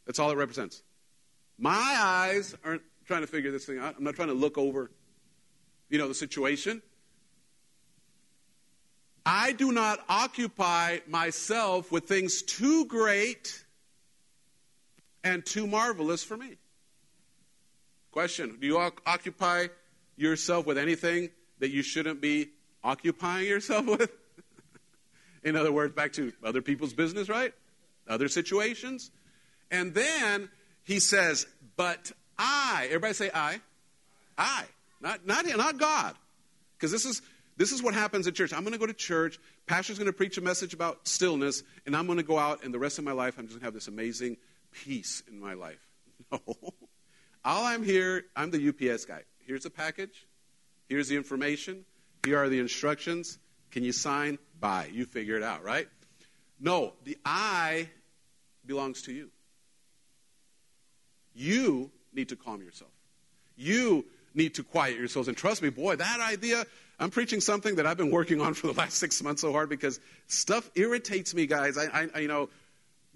That's 0.07 0.19
all 0.19 0.31
it 0.31 0.37
represents. 0.37 0.83
My 1.59 1.97
eyes 1.99 2.57
aren't 2.65 2.83
trying 3.07 3.21
to 3.21 3.27
figure 3.27 3.53
this 3.53 3.65
thing 3.65 3.79
out. 3.79 3.95
I'm 3.97 4.05
not 4.05 4.15
trying 4.15 4.29
to 4.29 4.35
look 4.35 4.59
over, 4.59 4.91
you 5.89 5.99
know, 5.99 6.09
the 6.09 6.15
situation. 6.15 6.83
I 9.25 9.53
do 9.53 9.71
not 9.71 10.01
occupy 10.09 10.99
myself 11.07 11.93
with 11.93 12.05
things 12.05 12.43
too 12.43 12.87
great 12.87 13.65
and 15.23 15.45
too 15.45 15.67
marvelous 15.67 16.25
for 16.25 16.37
me. 16.37 16.57
Question 18.13 18.57
Do 18.61 18.67
you 18.67 18.79
occupy 19.07 19.69
yourself 20.17 20.67
with 20.67 20.79
anything 20.79 21.31
that 21.59 21.71
you 21.71 21.83
shouldn't 21.83 22.21
be 22.21 22.49
occupying 22.83 23.47
yourself 23.47 23.87
with? 23.99 24.11
In 25.43 25.57
other 25.57 25.73
words, 25.73 25.95
back 25.95 26.13
to 26.15 26.33
other 26.45 26.61
people's 26.61 26.93
business, 26.93 27.29
right? 27.29 27.55
Other 28.09 28.29
situations. 28.29 29.11
And 29.71 29.95
then 29.95 30.51
he 30.83 31.01
says, 31.01 31.47
But 31.77 32.13
I, 32.39 32.87
everybody 32.87 33.15
say 33.15 33.31
I. 33.33 33.61
I. 34.37 34.65
Not, 35.01 35.27
not, 35.27 35.47
not 35.47 35.79
God. 35.79 36.15
Because 36.77 36.91
this 36.91 37.05
is, 37.05 37.23
this 37.57 37.73
is 37.73 37.83
what 37.83 37.95
happens 37.95 38.27
at 38.27 38.35
church. 38.35 38.53
I'm 38.53 38.61
going 38.61 38.73
to 38.73 38.79
go 38.79 38.87
to 38.87 38.93
church. 38.93 39.39
Pastor's 39.67 39.99
going 39.99 40.07
to 40.07 40.13
preach 40.13 40.37
a 40.37 40.41
message 40.41 40.75
about 40.75 41.07
stillness, 41.07 41.63
and 41.87 41.97
I'm 41.97 42.07
going 42.07 42.19
to 42.19 42.25
go 42.25 42.39
out, 42.39 42.65
and 42.65 42.75
the 42.75 42.79
rest 42.79 42.99
of 42.99 43.05
my 43.05 43.13
life, 43.13 43.39
I'm 43.39 43.47
just 43.47 43.55
going 43.55 43.61
to 43.61 43.67
have 43.67 43.75
this 43.75 43.89
amazing 43.89 44.37
peace 44.73 45.23
in 45.29 45.41
my 45.41 45.55
life. 45.55 45.79
No. 46.33 46.41
All 47.45 47.65
I'm 47.65 47.83
here, 47.83 48.25
I'm 48.37 48.51
the 48.51 48.69
UPS 48.69 49.05
guy. 49.07 49.23
Here's 49.39 49.65
a 49.65 49.71
package. 49.71 50.27
Here's 50.89 51.09
the 51.09 51.17
information. 51.17 51.85
Here 52.25 52.39
are 52.39 52.49
the 52.49 52.59
instructions. 52.59 53.39
Can 53.71 53.83
you 53.83 53.93
sign? 53.93 54.39
Bye. 54.59 54.91
You 54.93 55.07
figure 55.07 55.37
it 55.37 55.43
out, 55.43 55.65
right? 55.65 55.89
No, 56.61 56.93
the 57.05 57.17
I 57.25 57.89
belongs 58.67 59.03
to 59.03 59.13
you. 59.13 59.31
You 61.35 61.91
need 62.13 62.29
to 62.29 62.37
calm 62.37 62.61
yourself. 62.61 62.91
You 63.57 64.05
need 64.35 64.55
to 64.55 64.63
quiet 64.63 64.99
yourselves. 64.99 65.29
And 65.29 65.37
trust 65.37 65.63
me, 65.63 65.71
boy, 65.71 65.97
that 65.97 66.21
idea, 66.21 66.67
I'm 66.99 67.11
preaching 67.11 67.41
something 67.41 67.77
that 67.77 67.87
I've 67.87 67.97
been 67.97 68.11
working 68.11 68.41
on 68.41 68.55
for 68.55 68.67
the 68.67 68.73
last 68.75 68.99
six 68.99 69.23
months 69.23 69.41
so 69.41 69.53
hard 69.53 69.69
because 69.69 69.99
stuff 70.27 70.71
irritates 70.75 71.35
me, 71.35 71.47
guys. 71.47 71.79
I, 71.79 72.09
I 72.15 72.19
you 72.21 72.29
know, 72.29 72.51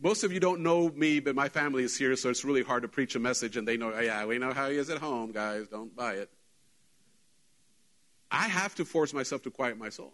most 0.00 0.24
of 0.24 0.32
you 0.32 0.40
don't 0.40 0.60
know 0.60 0.88
me, 0.90 1.20
but 1.20 1.34
my 1.34 1.48
family 1.48 1.84
is 1.84 1.96
here, 1.96 2.16
so 2.16 2.30
it's 2.30 2.44
really 2.44 2.62
hard 2.62 2.82
to 2.82 2.88
preach 2.88 3.14
a 3.14 3.18
message, 3.18 3.56
and 3.56 3.66
they 3.66 3.76
know, 3.76 3.98
yeah, 3.98 4.24
we 4.26 4.38
know 4.38 4.52
how 4.52 4.68
he 4.68 4.76
is 4.76 4.90
at 4.90 4.98
home, 4.98 5.32
guys. 5.32 5.68
Don't 5.68 5.94
buy 5.94 6.14
it. 6.14 6.30
I 8.30 8.48
have 8.48 8.74
to 8.76 8.84
force 8.84 9.12
myself 9.12 9.42
to 9.42 9.50
quiet 9.50 9.78
my 9.78 9.90
soul. 9.90 10.12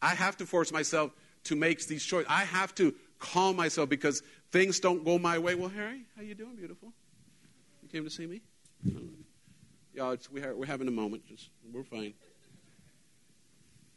I 0.00 0.14
have 0.14 0.36
to 0.38 0.46
force 0.46 0.72
myself 0.72 1.12
to 1.44 1.56
make 1.56 1.86
these 1.86 2.04
choices. 2.04 2.26
I 2.30 2.44
have 2.44 2.74
to 2.76 2.94
calm 3.18 3.56
myself 3.56 3.88
because 3.88 4.22
things 4.50 4.80
don't 4.80 5.04
go 5.04 5.18
my 5.18 5.38
way. 5.38 5.54
Well, 5.54 5.68
Harry, 5.68 6.02
how 6.16 6.22
you 6.22 6.34
doing, 6.34 6.56
beautiful? 6.56 6.92
You 7.82 7.88
came 7.88 8.04
to 8.04 8.10
see 8.10 8.26
me? 8.26 8.40
Yeah, 9.94 10.14
we 10.30 10.42
are, 10.42 10.54
we're 10.54 10.66
having 10.66 10.88
a 10.88 10.92
moment. 10.92 11.26
Just 11.26 11.50
we're 11.72 11.82
fine. 11.82 12.14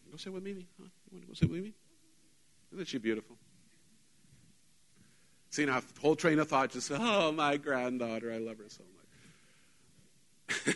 Go 0.10 0.18
sit 0.18 0.34
with 0.34 0.44
Mimi. 0.44 0.68
Huh? 0.80 0.88
You 1.10 1.16
want 1.18 1.24
to 1.24 1.28
go 1.28 1.34
sit 1.34 1.50
with 1.50 1.60
Mimi? 1.60 1.74
Isn't 2.74 2.88
she 2.88 2.98
beautiful? 2.98 3.38
See, 5.52 5.66
now, 5.66 5.82
whole 6.02 6.16
train 6.16 6.40
of 6.40 6.48
thought 6.48 6.72
just, 6.72 6.90
oh, 6.92 7.32
my 7.34 7.58
granddaughter, 7.58 8.32
I 8.32 8.38
love 8.38 8.58
her 8.58 8.70
so 8.70 8.84
much. 8.96 9.02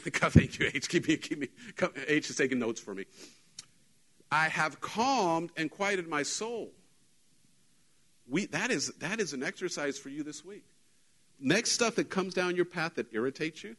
Thank 0.34 0.59
you, 0.59 0.69
H. 0.73 0.89
Keep 0.89 1.07
me, 1.07 1.17
keep 1.17 1.39
me. 1.39 1.47
H 2.07 2.30
is 2.30 2.36
taking 2.36 2.59
notes 2.59 2.82
for 2.82 2.93
me. 2.93 3.05
I 4.30 4.49
have 4.49 4.82
calmed 4.82 5.51
and 5.55 5.71
quieted 5.71 6.09
my 6.09 6.23
soul. 6.23 6.71
We, 8.28 8.47
that, 8.47 8.69
is, 8.69 8.91
that 8.99 9.21
is 9.21 9.32
an 9.32 9.43
exercise 9.43 9.97
for 9.97 10.09
you 10.09 10.23
this 10.23 10.43
week. 10.43 10.65
Next 11.39 11.71
stuff 11.71 11.95
that 11.95 12.09
comes 12.09 12.34
down 12.34 12.57
your 12.57 12.65
path 12.65 12.95
that 12.95 13.07
irritates 13.13 13.63
you, 13.63 13.78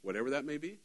whatever 0.00 0.30
that 0.30 0.46
may 0.46 0.56
be, 0.56 0.78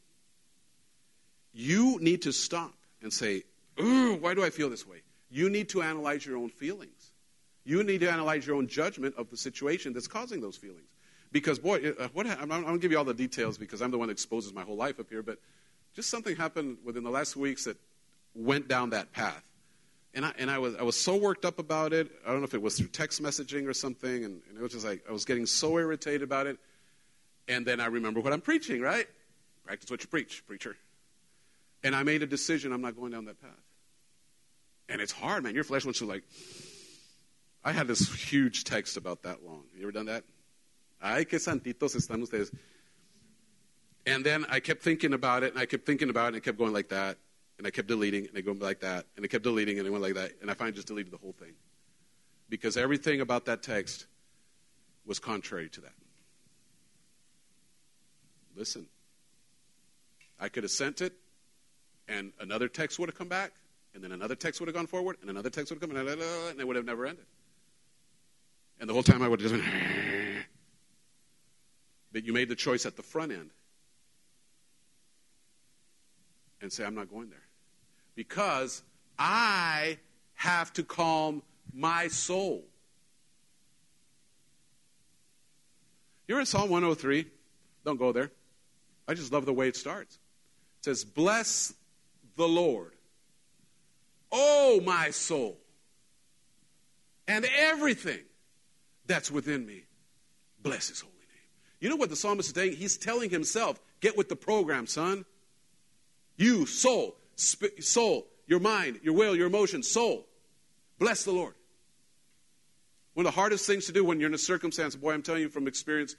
you 1.54 1.98
need 2.00 2.22
to 2.22 2.32
stop 2.32 2.74
and 3.00 3.10
say, 3.10 3.44
why 3.76 4.34
do 4.34 4.44
I 4.44 4.50
feel 4.50 4.68
this 4.68 4.86
way? 4.86 4.98
You 5.30 5.48
need 5.48 5.70
to 5.70 5.82
analyze 5.82 6.26
your 6.26 6.36
own 6.36 6.50
feelings. 6.50 7.03
You 7.64 7.82
need 7.82 8.00
to 8.00 8.10
analyze 8.10 8.46
your 8.46 8.56
own 8.56 8.68
judgment 8.68 9.14
of 9.16 9.30
the 9.30 9.36
situation 9.36 9.92
that's 9.92 10.06
causing 10.06 10.40
those 10.40 10.56
feelings. 10.56 10.88
Because, 11.32 11.58
boy, 11.58 11.94
uh, 11.98 12.08
what, 12.12 12.26
I'm, 12.26 12.52
I'm 12.52 12.62
going 12.62 12.74
to 12.74 12.78
give 12.78 12.92
you 12.92 12.98
all 12.98 13.04
the 13.04 13.14
details 13.14 13.58
because 13.58 13.82
I'm 13.82 13.90
the 13.90 13.98
one 13.98 14.08
that 14.08 14.12
exposes 14.12 14.52
my 14.52 14.62
whole 14.62 14.76
life 14.76 15.00
up 15.00 15.08
here, 15.10 15.22
but 15.22 15.38
just 15.94 16.08
something 16.10 16.36
happened 16.36 16.78
within 16.84 17.02
the 17.02 17.10
last 17.10 17.36
weeks 17.36 17.64
that 17.64 17.76
went 18.34 18.68
down 18.68 18.90
that 18.90 19.12
path. 19.12 19.42
And 20.14 20.24
I, 20.24 20.32
and 20.38 20.48
I, 20.48 20.58
was, 20.58 20.76
I 20.76 20.82
was 20.82 21.00
so 21.00 21.16
worked 21.16 21.44
up 21.44 21.58
about 21.58 21.92
it. 21.92 22.08
I 22.24 22.30
don't 22.30 22.38
know 22.38 22.44
if 22.44 22.54
it 22.54 22.62
was 22.62 22.78
through 22.78 22.88
text 22.88 23.20
messaging 23.20 23.66
or 23.66 23.74
something, 23.74 24.24
and, 24.24 24.42
and 24.48 24.58
it 24.58 24.62
was 24.62 24.72
just 24.72 24.84
like 24.84 25.02
I 25.08 25.12
was 25.12 25.24
getting 25.24 25.46
so 25.46 25.76
irritated 25.76 26.22
about 26.22 26.46
it. 26.46 26.58
And 27.48 27.66
then 27.66 27.80
I 27.80 27.86
remember 27.86 28.20
what 28.20 28.32
I'm 28.32 28.40
preaching, 28.40 28.80
right? 28.80 29.06
Practice 29.64 29.90
what 29.90 30.02
you 30.02 30.08
preach, 30.08 30.44
preacher. 30.46 30.76
And 31.82 31.96
I 31.96 32.04
made 32.04 32.22
a 32.22 32.26
decision 32.26 32.72
I'm 32.72 32.80
not 32.80 32.96
going 32.96 33.10
down 33.10 33.24
that 33.24 33.40
path. 33.42 33.50
And 34.88 35.00
it's 35.00 35.12
hard, 35.12 35.42
man. 35.42 35.54
Your 35.54 35.64
flesh 35.64 35.84
wants 35.84 35.98
to 35.98 36.06
like, 36.06 36.22
I 37.64 37.72
had 37.72 37.88
this 37.88 38.12
huge 38.12 38.64
text 38.64 38.96
about 38.96 39.22
that 39.22 39.42
long. 39.42 39.64
You 39.74 39.84
ever 39.84 39.92
done 39.92 40.06
that? 40.06 40.24
Ay, 41.00 41.24
qué 41.24 41.38
santitos 41.40 41.96
están 41.96 42.22
ustedes. 42.22 42.52
And 44.06 44.24
then 44.24 44.44
I 44.50 44.60
kept 44.60 44.82
thinking 44.82 45.14
about 45.14 45.42
it, 45.42 45.52
and 45.52 45.58
I 45.58 45.64
kept 45.64 45.86
thinking 45.86 46.10
about 46.10 46.26
it, 46.26 46.28
and 46.28 46.36
I 46.36 46.40
kept 46.40 46.58
going 46.58 46.74
like 46.74 46.90
that, 46.90 47.16
and 47.56 47.66
I 47.66 47.70
kept 47.70 47.88
deleting, 47.88 48.26
and 48.26 48.36
I 48.36 48.42
go 48.42 48.52
like 48.52 48.80
that, 48.80 49.06
and 49.16 49.24
I 49.24 49.28
kept 49.28 49.44
deleting, 49.44 49.78
and 49.78 49.88
I 49.88 49.90
went 49.90 50.02
like 50.02 50.14
that, 50.14 50.32
and 50.42 50.50
I 50.50 50.54
finally 50.54 50.74
just 50.74 50.88
deleted 50.88 51.10
the 51.10 51.16
whole 51.16 51.32
thing. 51.32 51.54
Because 52.50 52.76
everything 52.76 53.22
about 53.22 53.46
that 53.46 53.62
text 53.62 54.06
was 55.06 55.18
contrary 55.18 55.70
to 55.70 55.80
that. 55.80 55.94
Listen, 58.54 58.86
I 60.38 60.50
could 60.50 60.64
have 60.64 60.70
sent 60.70 61.00
it, 61.00 61.14
and 62.08 62.32
another 62.40 62.68
text 62.68 62.98
would 62.98 63.08
have 63.08 63.16
come 63.16 63.28
back, 63.28 63.52
and 63.94 64.04
then 64.04 64.12
another 64.12 64.34
text 64.34 64.60
would 64.60 64.68
have 64.68 64.74
gone 64.74 64.86
forward, 64.86 65.16
and 65.22 65.30
another 65.30 65.48
text 65.48 65.70
would 65.70 65.80
have 65.80 65.90
come, 65.90 65.96
and 65.96 66.60
it 66.60 66.66
would 66.66 66.76
have 66.76 66.84
never 66.84 67.06
ended. 67.06 67.24
And 68.80 68.88
the 68.88 68.92
whole 68.92 69.02
time 69.02 69.22
I 69.22 69.28
would 69.28 69.40
have 69.40 69.50
just 69.50 69.62
been. 69.62 70.44
but 72.12 72.24
you 72.24 72.32
made 72.32 72.48
the 72.48 72.56
choice 72.56 72.86
at 72.86 72.96
the 72.96 73.02
front 73.02 73.32
end. 73.32 73.50
and 76.64 76.72
say, 76.72 76.84
I'm 76.84 76.94
not 76.94 77.10
going 77.10 77.28
there. 77.28 77.46
Because 78.16 78.82
I 79.18 79.98
have 80.32 80.72
to 80.72 80.82
calm 80.82 81.42
my 81.72 82.08
soul. 82.08 82.64
You're 86.26 86.40
in 86.40 86.46
Psalm 86.46 86.70
103. 86.70 87.26
Don't 87.84 87.98
go 87.98 88.12
there. 88.12 88.30
I 89.06 89.12
just 89.12 89.30
love 89.30 89.44
the 89.44 89.52
way 89.52 89.68
it 89.68 89.76
starts. 89.76 90.14
It 90.80 90.86
says, 90.86 91.04
Bless 91.04 91.74
the 92.36 92.48
Lord, 92.48 92.92
oh 94.32 94.80
my 94.84 95.10
soul, 95.10 95.58
and 97.28 97.46
everything 97.56 98.22
that's 99.06 99.30
within 99.30 99.66
me. 99.66 99.84
Bless 100.62 100.88
his 100.88 101.00
holy 101.00 101.12
name. 101.12 101.48
You 101.80 101.88
know 101.90 101.96
what 101.96 102.10
the 102.10 102.16
psalmist 102.16 102.48
is 102.48 102.54
saying? 102.54 102.76
He's 102.76 102.96
telling 102.96 103.30
himself, 103.30 103.80
Get 104.04 104.18
with 104.18 104.28
the 104.28 104.36
program, 104.36 104.86
son. 104.86 105.24
You, 106.36 106.66
soul, 106.66 107.16
sp- 107.40 107.80
soul, 107.80 108.26
your 108.46 108.60
mind, 108.60 109.00
your 109.02 109.14
will, 109.14 109.34
your 109.34 109.46
emotions, 109.46 109.90
soul. 109.90 110.26
Bless 110.98 111.24
the 111.24 111.32
Lord. 111.32 111.54
One 113.14 113.24
of 113.24 113.32
the 113.32 113.40
hardest 113.40 113.66
things 113.66 113.86
to 113.86 113.92
do 113.92 114.04
when 114.04 114.20
you're 114.20 114.28
in 114.28 114.34
a 114.34 114.38
circumstance, 114.38 114.94
boy, 114.94 115.14
I'm 115.14 115.22
telling 115.22 115.40
you 115.40 115.48
from 115.48 115.66
experience, 115.66 116.16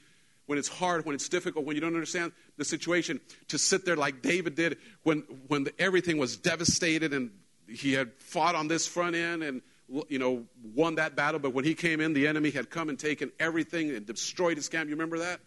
when 0.48 0.58
it's 0.58 0.68
hard, 0.68 1.06
when 1.06 1.14
it's 1.14 1.30
difficult, 1.30 1.64
when 1.64 1.76
you 1.76 1.82
don't 1.82 1.94
understand 1.94 2.32
the 2.58 2.66
situation, 2.66 3.22
to 3.50 3.60
sit 3.60 3.86
there 3.86 3.96
like 3.96 4.24
David 4.24 4.56
did 4.56 4.80
when, 5.04 5.20
when 5.48 5.66
the, 5.66 5.74
everything 5.80 6.18
was 6.18 6.38
devastated 6.38 7.14
and 7.14 7.30
he 7.70 7.94
had 7.94 8.14
fought 8.18 8.56
on 8.56 8.68
this 8.68 8.88
front 8.88 9.16
end 9.16 9.44
and 9.44 9.62
you 10.10 10.20
know 10.20 10.46
won 10.74 10.96
that 10.96 11.16
battle. 11.16 11.40
But 11.40 11.54
when 11.54 11.66
he 11.66 11.74
came 11.74 12.02
in, 12.02 12.14
the 12.14 12.28
enemy 12.28 12.52
had 12.52 12.70
come 12.70 12.90
and 12.90 12.98
taken 12.98 13.32
everything 13.40 13.92
and 13.92 14.06
destroyed 14.06 14.58
his 14.58 14.70
camp. 14.70 14.90
You 14.90 14.96
remember 14.96 15.20
that? 15.20 15.40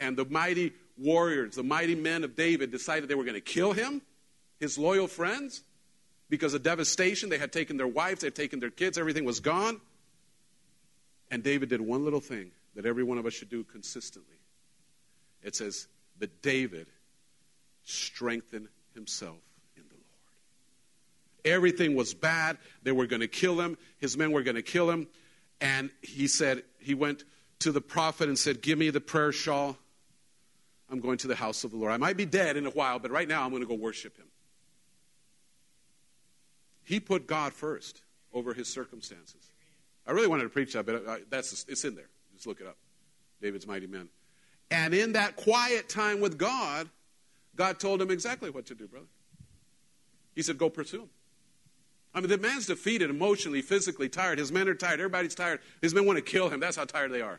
And 0.00 0.16
the 0.16 0.24
mighty 0.24 0.72
warriors, 0.98 1.56
the 1.56 1.62
mighty 1.62 1.94
men 1.94 2.24
of 2.24 2.36
David, 2.36 2.70
decided 2.70 3.08
they 3.08 3.14
were 3.14 3.24
going 3.24 3.34
to 3.34 3.40
kill 3.40 3.72
him, 3.72 4.02
his 4.60 4.78
loyal 4.78 5.06
friends, 5.06 5.62
because 6.28 6.54
of 6.54 6.62
devastation. 6.62 7.28
They 7.28 7.38
had 7.38 7.52
taken 7.52 7.76
their 7.76 7.88
wives, 7.88 8.20
they 8.20 8.28
had 8.28 8.34
taken 8.34 8.60
their 8.60 8.70
kids, 8.70 8.98
everything 8.98 9.24
was 9.24 9.40
gone. 9.40 9.80
And 11.30 11.42
David 11.42 11.68
did 11.70 11.80
one 11.80 12.04
little 12.04 12.20
thing 12.20 12.52
that 12.76 12.86
every 12.86 13.02
one 13.02 13.18
of 13.18 13.26
us 13.26 13.32
should 13.32 13.50
do 13.50 13.64
consistently. 13.64 14.36
It 15.42 15.56
says, 15.56 15.88
But 16.18 16.42
David 16.42 16.86
strengthened 17.84 18.68
himself. 18.94 19.38
Everything 21.46 21.94
was 21.94 22.12
bad. 22.12 22.58
They 22.82 22.92
were 22.92 23.06
going 23.06 23.20
to 23.20 23.28
kill 23.28 23.60
him, 23.60 23.78
his 23.98 24.18
men 24.18 24.32
were 24.32 24.42
going 24.42 24.56
to 24.56 24.62
kill 24.62 24.90
him. 24.90 25.06
And 25.60 25.90
he 26.02 26.26
said, 26.26 26.64
He 26.78 26.92
went 26.92 27.24
to 27.60 27.72
the 27.72 27.80
prophet 27.80 28.28
and 28.28 28.38
said, 28.38 28.60
Give 28.60 28.78
me 28.78 28.90
the 28.90 29.00
prayer 29.00 29.32
shawl. 29.32 29.78
I'm 30.90 31.00
going 31.00 31.18
to 31.18 31.26
the 31.26 31.34
house 31.34 31.64
of 31.64 31.70
the 31.70 31.76
Lord. 31.76 31.92
I 31.92 31.96
might 31.96 32.16
be 32.16 32.26
dead 32.26 32.56
in 32.56 32.66
a 32.66 32.70
while, 32.70 32.98
but 32.98 33.10
right 33.10 33.26
now 33.26 33.42
I'm 33.42 33.50
going 33.50 33.62
to 33.62 33.68
go 33.68 33.74
worship 33.74 34.16
him. 34.16 34.26
He 36.84 37.00
put 37.00 37.26
God 37.26 37.52
first 37.52 38.02
over 38.32 38.54
his 38.54 38.68
circumstances. 38.68 39.50
I 40.06 40.12
really 40.12 40.28
wanted 40.28 40.44
to 40.44 40.50
preach 40.50 40.74
that, 40.74 40.86
but 40.86 41.28
that's 41.30 41.64
it's 41.68 41.84
in 41.84 41.96
there. 41.96 42.08
Just 42.34 42.46
look 42.46 42.60
it 42.60 42.66
up. 42.66 42.76
David's 43.42 43.66
mighty 43.66 43.86
men. 43.86 44.08
And 44.70 44.94
in 44.94 45.12
that 45.12 45.36
quiet 45.36 45.88
time 45.88 46.20
with 46.20 46.38
God, 46.38 46.88
God 47.56 47.80
told 47.80 48.00
him 48.00 48.10
exactly 48.10 48.50
what 48.50 48.66
to 48.66 48.74
do, 48.74 48.86
brother. 48.86 49.06
He 50.34 50.42
said, 50.42 50.58
Go 50.58 50.70
pursue 50.70 51.02
him. 51.02 51.10
I 52.16 52.20
mean, 52.20 52.30
the 52.30 52.38
man's 52.38 52.66
defeated 52.66 53.10
emotionally, 53.10 53.60
physically 53.60 54.08
tired. 54.08 54.38
His 54.38 54.50
men 54.50 54.68
are 54.68 54.74
tired. 54.74 55.00
Everybody's 55.00 55.34
tired. 55.34 55.60
His 55.82 55.94
men 55.94 56.06
want 56.06 56.16
to 56.16 56.22
kill 56.22 56.48
him. 56.48 56.60
That's 56.60 56.74
how 56.76 56.86
tired 56.86 57.12
they 57.12 57.20
are. 57.20 57.38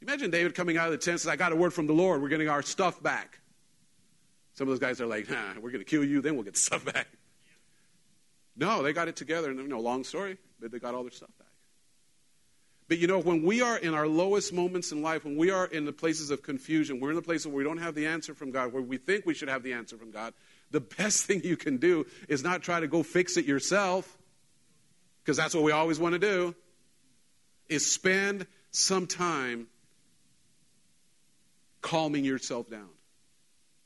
Imagine 0.00 0.30
David 0.30 0.54
coming 0.54 0.78
out 0.78 0.86
of 0.86 0.92
the 0.92 0.98
tent 0.98 1.12
and 1.12 1.20
says, 1.20 1.28
I 1.28 1.36
got 1.36 1.52
a 1.52 1.56
word 1.56 1.74
from 1.74 1.86
the 1.86 1.92
Lord. 1.92 2.22
We're 2.22 2.30
getting 2.30 2.48
our 2.48 2.62
stuff 2.62 3.02
back. 3.02 3.40
Some 4.54 4.66
of 4.66 4.72
those 4.72 4.78
guys 4.78 5.02
are 5.02 5.06
like, 5.06 5.28
nah, 5.28 5.60
we're 5.60 5.70
going 5.70 5.84
to 5.84 5.90
kill 5.90 6.04
you, 6.04 6.22
then 6.22 6.36
we'll 6.36 6.44
get 6.44 6.54
the 6.54 6.60
stuff 6.70 6.86
back. 6.86 7.06
No, 8.56 8.82
they 8.82 8.94
got 8.94 9.08
it 9.08 9.16
together, 9.16 9.50
and 9.50 9.60
you 9.60 9.68
know, 9.68 9.78
long 9.78 10.04
story, 10.04 10.38
but 10.58 10.72
they 10.72 10.78
got 10.78 10.94
all 10.94 11.02
their 11.02 11.12
stuff 11.12 11.30
back. 11.38 11.48
But 12.88 12.98
you 12.98 13.06
know, 13.06 13.20
when 13.20 13.42
we 13.42 13.60
are 13.60 13.76
in 13.76 13.92
our 13.92 14.08
lowest 14.08 14.54
moments 14.54 14.90
in 14.90 15.02
life, 15.02 15.26
when 15.26 15.36
we 15.36 15.50
are 15.50 15.66
in 15.66 15.84
the 15.84 15.92
places 15.92 16.30
of 16.30 16.42
confusion, 16.42 16.98
we're 16.98 17.10
in 17.10 17.16
the 17.16 17.22
places 17.22 17.46
where 17.46 17.56
we 17.56 17.64
don't 17.64 17.78
have 17.78 17.94
the 17.94 18.06
answer 18.06 18.34
from 18.34 18.50
God, 18.50 18.72
where 18.72 18.82
we 18.82 18.96
think 18.96 19.26
we 19.26 19.34
should 19.34 19.50
have 19.50 19.62
the 19.62 19.74
answer 19.74 19.98
from 19.98 20.10
God, 20.10 20.32
the 20.70 20.80
best 20.80 21.24
thing 21.24 21.42
you 21.44 21.56
can 21.56 21.78
do 21.78 22.06
is 22.28 22.42
not 22.42 22.62
try 22.62 22.80
to 22.80 22.86
go 22.86 23.02
fix 23.02 23.36
it 23.36 23.44
yourself, 23.44 24.18
because 25.22 25.36
that's 25.36 25.54
what 25.54 25.64
we 25.64 25.72
always 25.72 25.98
want 25.98 26.14
to 26.14 26.18
do, 26.18 26.54
is 27.68 27.90
spend 27.90 28.46
some 28.70 29.06
time 29.06 29.66
calming 31.80 32.24
yourself 32.24 32.70
down. 32.70 32.88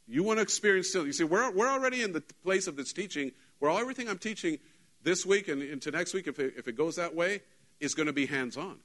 You 0.09 0.22
want 0.22 0.39
to 0.39 0.43
experience 0.43 0.89
still. 0.89 1.07
You 1.07 1.12
see, 1.12 1.24
we're, 1.24 1.51
we're 1.53 1.68
already 1.68 2.03
in 2.03 2.12
the 2.12 2.22
place 2.43 2.66
of 2.66 2.76
this 2.76 2.93
teaching 2.93 3.33
where 3.59 3.70
all, 3.70 3.78
everything 3.78 4.09
I'm 4.09 4.18
teaching 4.18 4.59
this 5.03 5.24
week 5.24 5.49
and 5.49 5.62
into 5.62 5.91
next 5.91 6.14
week, 6.14 6.26
if 6.26 6.39
it, 6.39 6.55
if 6.57 6.68
it 6.68 6.76
goes 6.76 6.97
that 6.97 7.14
way, 7.14 7.43
is 7.80 7.95
going 7.95 8.07
to 8.07 8.12
be 8.12 8.26
hands 8.26 8.57
on. 8.57 8.78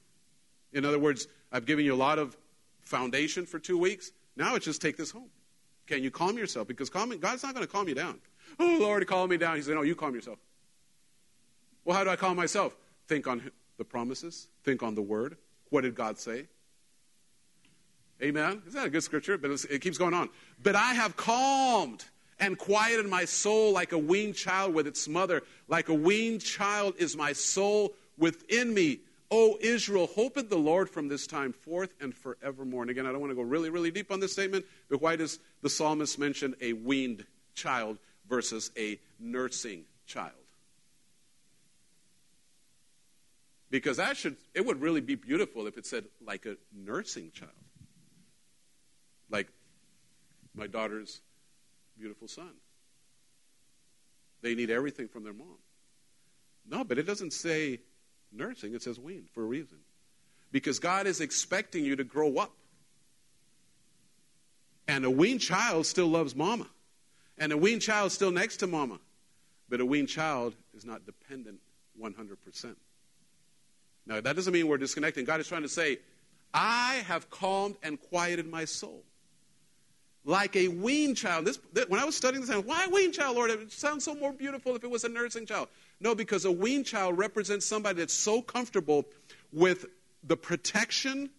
In 0.72 0.84
other 0.84 0.98
words, 0.98 1.26
I've 1.50 1.66
given 1.66 1.84
you 1.84 1.94
a 1.94 1.96
lot 1.96 2.18
of 2.18 2.36
foundation 2.80 3.46
for 3.46 3.58
two 3.58 3.78
weeks. 3.78 4.12
Now 4.36 4.54
it's 4.54 4.64
just 4.64 4.80
take 4.80 4.96
this 4.96 5.10
home. 5.10 5.30
Can 5.88 6.02
you 6.02 6.10
calm 6.10 6.36
yourself? 6.36 6.68
Because 6.68 6.90
God's 6.90 7.42
not 7.42 7.54
going 7.54 7.66
to 7.66 7.72
calm 7.72 7.88
you 7.88 7.94
down. 7.94 8.20
Oh, 8.60 8.78
Lord, 8.80 9.06
calm 9.06 9.30
me 9.30 9.38
down. 9.38 9.56
He 9.56 9.62
said, 9.62 9.74
No, 9.74 9.82
you 9.82 9.96
calm 9.96 10.14
yourself. 10.14 10.38
Well, 11.84 11.96
how 11.96 12.04
do 12.04 12.10
I 12.10 12.16
calm 12.16 12.36
myself? 12.36 12.76
Think 13.06 13.26
on 13.26 13.50
the 13.78 13.84
promises, 13.84 14.48
think 14.64 14.82
on 14.82 14.94
the 14.94 15.02
word. 15.02 15.38
What 15.70 15.82
did 15.82 15.94
God 15.94 16.18
say? 16.18 16.46
Amen. 18.22 18.62
Isn't 18.66 18.78
that 18.78 18.86
a 18.86 18.90
good 18.90 19.02
scripture? 19.02 19.38
But 19.38 19.64
it 19.70 19.80
keeps 19.80 19.96
going 19.96 20.12
on. 20.12 20.28
But 20.62 20.74
I 20.74 20.92
have 20.92 21.16
calmed 21.16 22.04
and 22.38 22.58
quieted 22.58 23.06
my 23.06 23.24
soul 23.24 23.72
like 23.72 23.92
a 23.92 23.98
weaned 23.98 24.34
child 24.34 24.74
with 24.74 24.86
its 24.86 25.08
mother. 25.08 25.42
Like 25.68 25.88
a 25.88 25.94
weaned 25.94 26.42
child 26.42 26.94
is 26.98 27.16
my 27.16 27.32
soul 27.32 27.94
within 28.18 28.74
me. 28.74 29.00
O 29.30 29.58
Israel, 29.60 30.06
hope 30.06 30.38
in 30.38 30.48
the 30.48 30.56
Lord 30.56 30.88
from 30.88 31.08
this 31.08 31.26
time 31.26 31.52
forth 31.52 31.92
and 32.00 32.14
forevermore. 32.14 32.82
And 32.82 32.90
again, 32.90 33.06
I 33.06 33.12
don't 33.12 33.20
want 33.20 33.30
to 33.30 33.36
go 33.36 33.42
really, 33.42 33.68
really 33.68 33.90
deep 33.90 34.10
on 34.10 34.20
this 34.20 34.32
statement, 34.32 34.64
but 34.88 35.02
why 35.02 35.16
does 35.16 35.38
the 35.60 35.68
psalmist 35.68 36.18
mention 36.18 36.54
a 36.60 36.72
weaned 36.72 37.26
child 37.54 37.98
versus 38.28 38.70
a 38.76 38.98
nursing 39.18 39.84
child? 40.06 40.32
Because 43.70 43.98
that 43.98 44.16
should, 44.16 44.36
it 44.54 44.64
would 44.64 44.80
really 44.80 45.02
be 45.02 45.14
beautiful 45.14 45.66
if 45.66 45.76
it 45.76 45.84
said 45.84 46.04
like 46.24 46.46
a 46.46 46.56
nursing 46.74 47.30
child. 47.32 47.50
Like 49.30 49.48
my 50.54 50.66
daughter's 50.66 51.20
beautiful 51.98 52.28
son. 52.28 52.52
They 54.40 54.54
need 54.54 54.70
everything 54.70 55.08
from 55.08 55.24
their 55.24 55.34
mom. 55.34 55.58
No, 56.66 56.82
but 56.84 56.98
it 56.98 57.02
doesn't 57.02 57.32
say 57.32 57.80
nursing, 58.32 58.74
it 58.74 58.82
says 58.82 58.98
weaned 58.98 59.28
for 59.32 59.42
a 59.42 59.46
reason. 59.46 59.78
Because 60.50 60.78
God 60.78 61.06
is 61.06 61.20
expecting 61.20 61.84
you 61.84 61.96
to 61.96 62.04
grow 62.04 62.38
up. 62.38 62.52
And 64.86 65.04
a 65.04 65.10
weaned 65.10 65.40
child 65.40 65.86
still 65.86 66.08
loves 66.08 66.34
mama. 66.34 66.66
And 67.36 67.52
a 67.52 67.56
weaned 67.56 67.82
child 67.82 68.08
is 68.08 68.12
still 68.14 68.30
next 68.30 68.58
to 68.58 68.66
mama. 68.66 68.98
But 69.68 69.80
a 69.80 69.86
weaned 69.86 70.08
child 70.08 70.54
is 70.74 70.84
not 70.84 71.04
dependent 71.04 71.60
100%. 72.00 72.76
Now, 74.06 74.20
that 74.22 74.34
doesn't 74.34 74.52
mean 74.52 74.66
we're 74.66 74.78
disconnecting. 74.78 75.26
God 75.26 75.40
is 75.40 75.48
trying 75.48 75.62
to 75.62 75.68
say, 75.68 75.98
I 76.54 77.02
have 77.06 77.28
calmed 77.28 77.76
and 77.82 78.00
quieted 78.00 78.48
my 78.48 78.64
soul 78.64 79.02
like 80.28 80.56
a 80.56 80.68
weaned 80.68 81.16
child. 81.16 81.46
This, 81.46 81.58
when 81.88 81.98
I 81.98 82.04
was 82.04 82.14
studying 82.14 82.42
this, 82.42 82.50
I 82.50 82.58
why 82.58 82.84
a 82.84 82.90
weaned 82.90 83.14
child, 83.14 83.34
Lord? 83.34 83.50
It 83.50 83.72
sounds 83.72 84.04
so 84.04 84.14
more 84.14 84.30
beautiful 84.30 84.76
if 84.76 84.84
it 84.84 84.90
was 84.90 85.02
a 85.04 85.08
nursing 85.08 85.46
child. 85.46 85.68
No, 86.00 86.14
because 86.14 86.44
a 86.44 86.52
weaned 86.52 86.84
child 86.84 87.16
represents 87.16 87.64
somebody 87.64 88.00
that's 88.00 88.12
so 88.12 88.42
comfortable 88.42 89.06
with 89.54 89.86
the 90.22 90.36
protection 90.36 91.30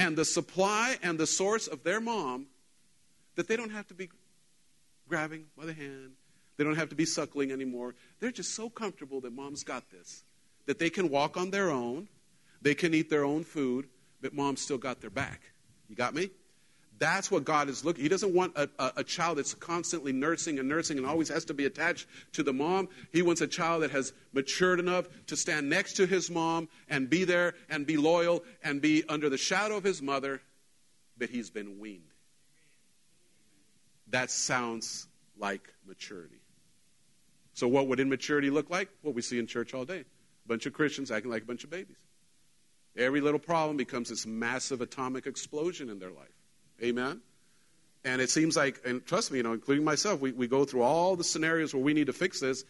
and 0.00 0.16
the 0.16 0.24
supply 0.24 0.96
and 1.04 1.18
the 1.18 1.26
source 1.26 1.68
of 1.68 1.84
their 1.84 2.00
mom 2.00 2.46
that 3.36 3.46
they 3.46 3.56
don't 3.56 3.70
have 3.70 3.86
to 3.86 3.94
be 3.94 4.08
grabbing 5.08 5.44
by 5.56 5.64
the 5.64 5.72
hand. 5.72 6.10
They 6.56 6.64
don't 6.64 6.74
have 6.74 6.88
to 6.88 6.96
be 6.96 7.04
suckling 7.04 7.52
anymore. 7.52 7.94
They're 8.18 8.32
just 8.32 8.56
so 8.56 8.68
comfortable 8.68 9.20
that 9.20 9.32
mom's 9.32 9.62
got 9.62 9.88
this, 9.90 10.24
that 10.66 10.80
they 10.80 10.90
can 10.90 11.10
walk 11.10 11.36
on 11.36 11.52
their 11.52 11.70
own, 11.70 12.08
they 12.60 12.74
can 12.74 12.92
eat 12.92 13.08
their 13.08 13.24
own 13.24 13.44
food, 13.44 13.86
but 14.20 14.34
mom's 14.34 14.62
still 14.62 14.78
got 14.78 15.00
their 15.00 15.10
back. 15.10 15.42
You 15.88 15.94
got 15.94 16.12
me? 16.12 16.30
That's 16.98 17.30
what 17.30 17.44
God 17.44 17.68
is 17.68 17.84
looking. 17.84 18.02
He 18.02 18.08
doesn't 18.08 18.32
want 18.32 18.56
a, 18.56 18.68
a, 18.78 18.92
a, 18.96 19.04
child 19.04 19.38
that's 19.38 19.52
constantly 19.54 20.12
nursing 20.12 20.58
and 20.58 20.68
nursing 20.68 20.96
and 20.96 21.06
always 21.06 21.28
has 21.28 21.44
to 21.46 21.54
be 21.54 21.66
attached 21.66 22.06
to 22.32 22.42
the 22.42 22.54
mom. 22.54 22.88
He 23.12 23.20
wants 23.20 23.42
a 23.42 23.46
child 23.46 23.82
that 23.82 23.90
has 23.90 24.12
matured 24.32 24.80
enough 24.80 25.06
to 25.26 25.36
stand 25.36 25.68
next 25.68 25.94
to 25.94 26.06
his 26.06 26.30
mom 26.30 26.68
and 26.88 27.10
be 27.10 27.24
there 27.24 27.54
and 27.68 27.86
be 27.86 27.98
loyal 27.98 28.44
and 28.62 28.80
be 28.80 29.04
under 29.08 29.28
the 29.28 29.36
shadow 29.36 29.76
of 29.76 29.84
his 29.84 30.00
mother, 30.00 30.40
but 31.18 31.28
he's 31.28 31.50
been 31.50 31.78
weaned. 31.78 32.02
That 34.08 34.30
sounds 34.30 35.06
like 35.38 35.68
maturity. 35.86 36.40
So, 37.52 37.68
what 37.68 37.88
would 37.88 38.00
immaturity 38.00 38.50
look 38.50 38.70
like? 38.70 38.88
What 39.02 39.14
we 39.14 39.22
see 39.22 39.38
in 39.38 39.46
church 39.46 39.74
all 39.74 39.84
day 39.84 40.04
a 40.46 40.48
bunch 40.48 40.64
of 40.66 40.72
Christians 40.72 41.10
acting 41.10 41.30
like 41.30 41.42
a 41.42 41.46
bunch 41.46 41.64
of 41.64 41.70
babies. 41.70 41.96
Every 42.96 43.20
little 43.20 43.40
problem 43.40 43.76
becomes 43.76 44.08
this 44.08 44.24
massive 44.24 44.80
atomic 44.80 45.26
explosion 45.26 45.90
in 45.90 45.98
their 45.98 46.10
life. 46.10 46.35
Amen? 46.82 47.20
And 48.04 48.20
it 48.20 48.30
seems 48.30 48.56
like, 48.56 48.80
and 48.84 49.04
trust 49.04 49.32
me, 49.32 49.38
you 49.38 49.42
know, 49.42 49.52
including 49.52 49.84
myself, 49.84 50.20
we, 50.20 50.32
we 50.32 50.46
go 50.46 50.64
through 50.64 50.82
all 50.82 51.16
the 51.16 51.24
scenarios 51.24 51.74
where 51.74 51.82
we 51.82 51.92
need 51.92 52.06
to 52.06 52.12
fix 52.12 52.40
this, 52.40 52.64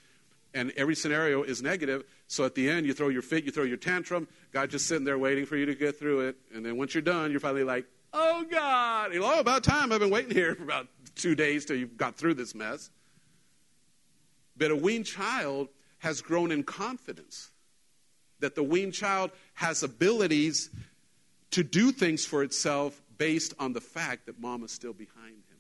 and 0.54 0.72
every 0.76 0.94
scenario 0.94 1.42
is 1.42 1.62
negative. 1.62 2.04
So 2.26 2.44
at 2.44 2.54
the 2.54 2.70
end, 2.70 2.86
you 2.86 2.94
throw 2.94 3.08
your 3.08 3.20
fit, 3.20 3.44
you 3.44 3.50
throw 3.50 3.64
your 3.64 3.76
tantrum. 3.76 4.26
God 4.52 4.70
just 4.70 4.86
sitting 4.86 5.04
there 5.04 5.18
waiting 5.18 5.44
for 5.44 5.56
you 5.56 5.66
to 5.66 5.74
get 5.74 5.98
through 5.98 6.28
it. 6.28 6.36
And 6.54 6.64
then 6.64 6.78
once 6.78 6.94
you're 6.94 7.02
done, 7.02 7.30
you're 7.30 7.40
finally 7.40 7.64
like, 7.64 7.84
oh, 8.14 8.46
God. 8.50 9.12
You 9.12 9.20
know, 9.20 9.34
oh, 9.36 9.40
about 9.40 9.62
time. 9.62 9.92
I've 9.92 10.00
been 10.00 10.10
waiting 10.10 10.34
here 10.34 10.54
for 10.54 10.62
about 10.62 10.86
two 11.14 11.34
days 11.34 11.66
till 11.66 11.76
you've 11.76 11.98
got 11.98 12.16
through 12.16 12.34
this 12.34 12.54
mess. 12.54 12.90
But 14.56 14.70
a 14.70 14.76
weaned 14.76 15.04
child 15.04 15.68
has 15.98 16.22
grown 16.22 16.50
in 16.50 16.62
confidence 16.62 17.50
that 18.40 18.54
the 18.54 18.62
weaned 18.62 18.94
child 18.94 19.30
has 19.54 19.82
abilities 19.82 20.70
to 21.50 21.62
do 21.62 21.92
things 21.92 22.24
for 22.24 22.42
itself 22.42 23.00
based 23.18 23.54
on 23.58 23.72
the 23.72 23.80
fact 23.80 24.26
that 24.26 24.40
mom 24.40 24.64
is 24.64 24.70
still 24.70 24.92
behind 24.92 25.34
him. 25.34 25.58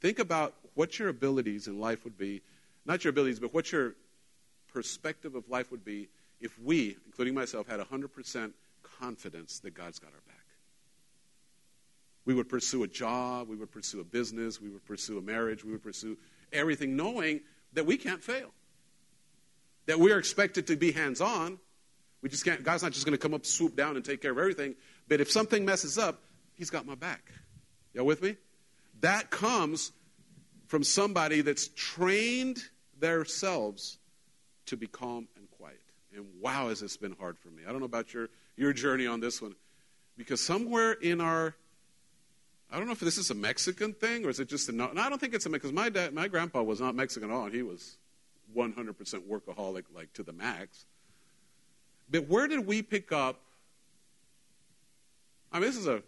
Think 0.00 0.18
about 0.18 0.54
what 0.74 0.98
your 0.98 1.08
abilities 1.08 1.68
in 1.68 1.78
life 1.78 2.04
would 2.04 2.18
be, 2.18 2.42
not 2.84 3.04
your 3.04 3.10
abilities, 3.10 3.38
but 3.38 3.54
what 3.54 3.70
your 3.70 3.94
perspective 4.72 5.34
of 5.34 5.48
life 5.48 5.70
would 5.70 5.84
be 5.84 6.08
if 6.40 6.58
we, 6.58 6.96
including 7.06 7.34
myself, 7.34 7.68
had 7.68 7.78
100% 7.78 8.52
confidence 8.98 9.60
that 9.60 9.74
God's 9.74 9.98
got 9.98 10.08
our 10.08 10.20
back. 10.26 10.36
We 12.24 12.34
would 12.34 12.48
pursue 12.48 12.82
a 12.84 12.88
job, 12.88 13.48
we 13.48 13.56
would 13.56 13.70
pursue 13.70 14.00
a 14.00 14.04
business, 14.04 14.60
we 14.60 14.68
would 14.70 14.84
pursue 14.84 15.18
a 15.18 15.22
marriage, 15.22 15.64
we 15.64 15.72
would 15.72 15.82
pursue 15.82 16.16
everything 16.52 16.96
knowing 16.96 17.40
that 17.72 17.86
we 17.86 17.96
can't 17.96 18.22
fail. 18.22 18.50
That 19.86 19.98
we 19.98 20.12
are 20.12 20.18
expected 20.18 20.68
to 20.68 20.76
be 20.76 20.92
hands 20.92 21.20
on. 21.20 21.58
We 22.22 22.28
just 22.28 22.44
can't, 22.44 22.62
God's 22.62 22.84
not 22.84 22.92
just 22.92 23.04
going 23.04 23.18
to 23.18 23.22
come 23.22 23.34
up, 23.34 23.44
swoop 23.44 23.74
down, 23.74 23.96
and 23.96 24.04
take 24.04 24.22
care 24.22 24.30
of 24.30 24.38
everything. 24.38 24.76
But 25.08 25.20
if 25.20 25.30
something 25.30 25.64
messes 25.64 25.98
up, 25.98 26.20
He's 26.62 26.70
got 26.70 26.86
my 26.86 26.94
back. 26.94 27.32
Y'all 27.94 28.04
with 28.04 28.22
me? 28.22 28.36
That 29.00 29.30
comes 29.30 29.92
from 30.68 30.84
somebody 30.84 31.40
that's 31.40 31.68
trained 31.74 32.62
themselves 33.00 33.98
to 34.66 34.76
be 34.76 34.86
calm 34.86 35.26
and 35.36 35.50
quiet. 35.50 35.80
And 36.14 36.26
wow, 36.40 36.68
has 36.68 36.80
this 36.80 36.96
been 36.96 37.16
hard 37.18 37.36
for 37.38 37.48
me. 37.48 37.62
I 37.66 37.70
don't 37.70 37.80
know 37.80 37.86
about 37.86 38.14
your, 38.14 38.28
your 38.56 38.72
journey 38.72 39.06
on 39.06 39.20
this 39.20 39.42
one. 39.42 39.54
Because 40.16 40.40
somewhere 40.40 40.92
in 40.92 41.20
our, 41.20 41.54
I 42.70 42.78
don't 42.78 42.86
know 42.86 42.92
if 42.92 43.00
this 43.00 43.18
is 43.18 43.30
a 43.30 43.34
Mexican 43.34 43.92
thing 43.92 44.24
or 44.24 44.30
is 44.30 44.38
it 44.38 44.48
just 44.48 44.68
a, 44.68 44.72
no, 44.72 44.90
I 44.96 45.08
don't 45.08 45.20
think 45.20 45.34
it's 45.34 45.46
a, 45.46 45.50
Mexican. 45.50 45.74
because 45.74 45.84
my 45.84 45.88
dad, 45.88 46.14
my 46.14 46.28
grandpa 46.28 46.62
was 46.62 46.80
not 46.80 46.94
Mexican 46.94 47.30
at 47.30 47.34
all. 47.34 47.46
And 47.46 47.54
he 47.54 47.62
was 47.62 47.96
100% 48.56 48.94
workaholic, 49.28 49.84
like 49.94 50.12
to 50.12 50.22
the 50.22 50.32
max. 50.32 50.86
But 52.08 52.28
where 52.28 52.46
did 52.46 52.66
we 52.66 52.82
pick 52.82 53.10
up 53.10 53.40
I 55.52 55.58
mean, 55.58 55.68
this 55.68 55.76
is 55.76 55.86
a, 55.86 56.02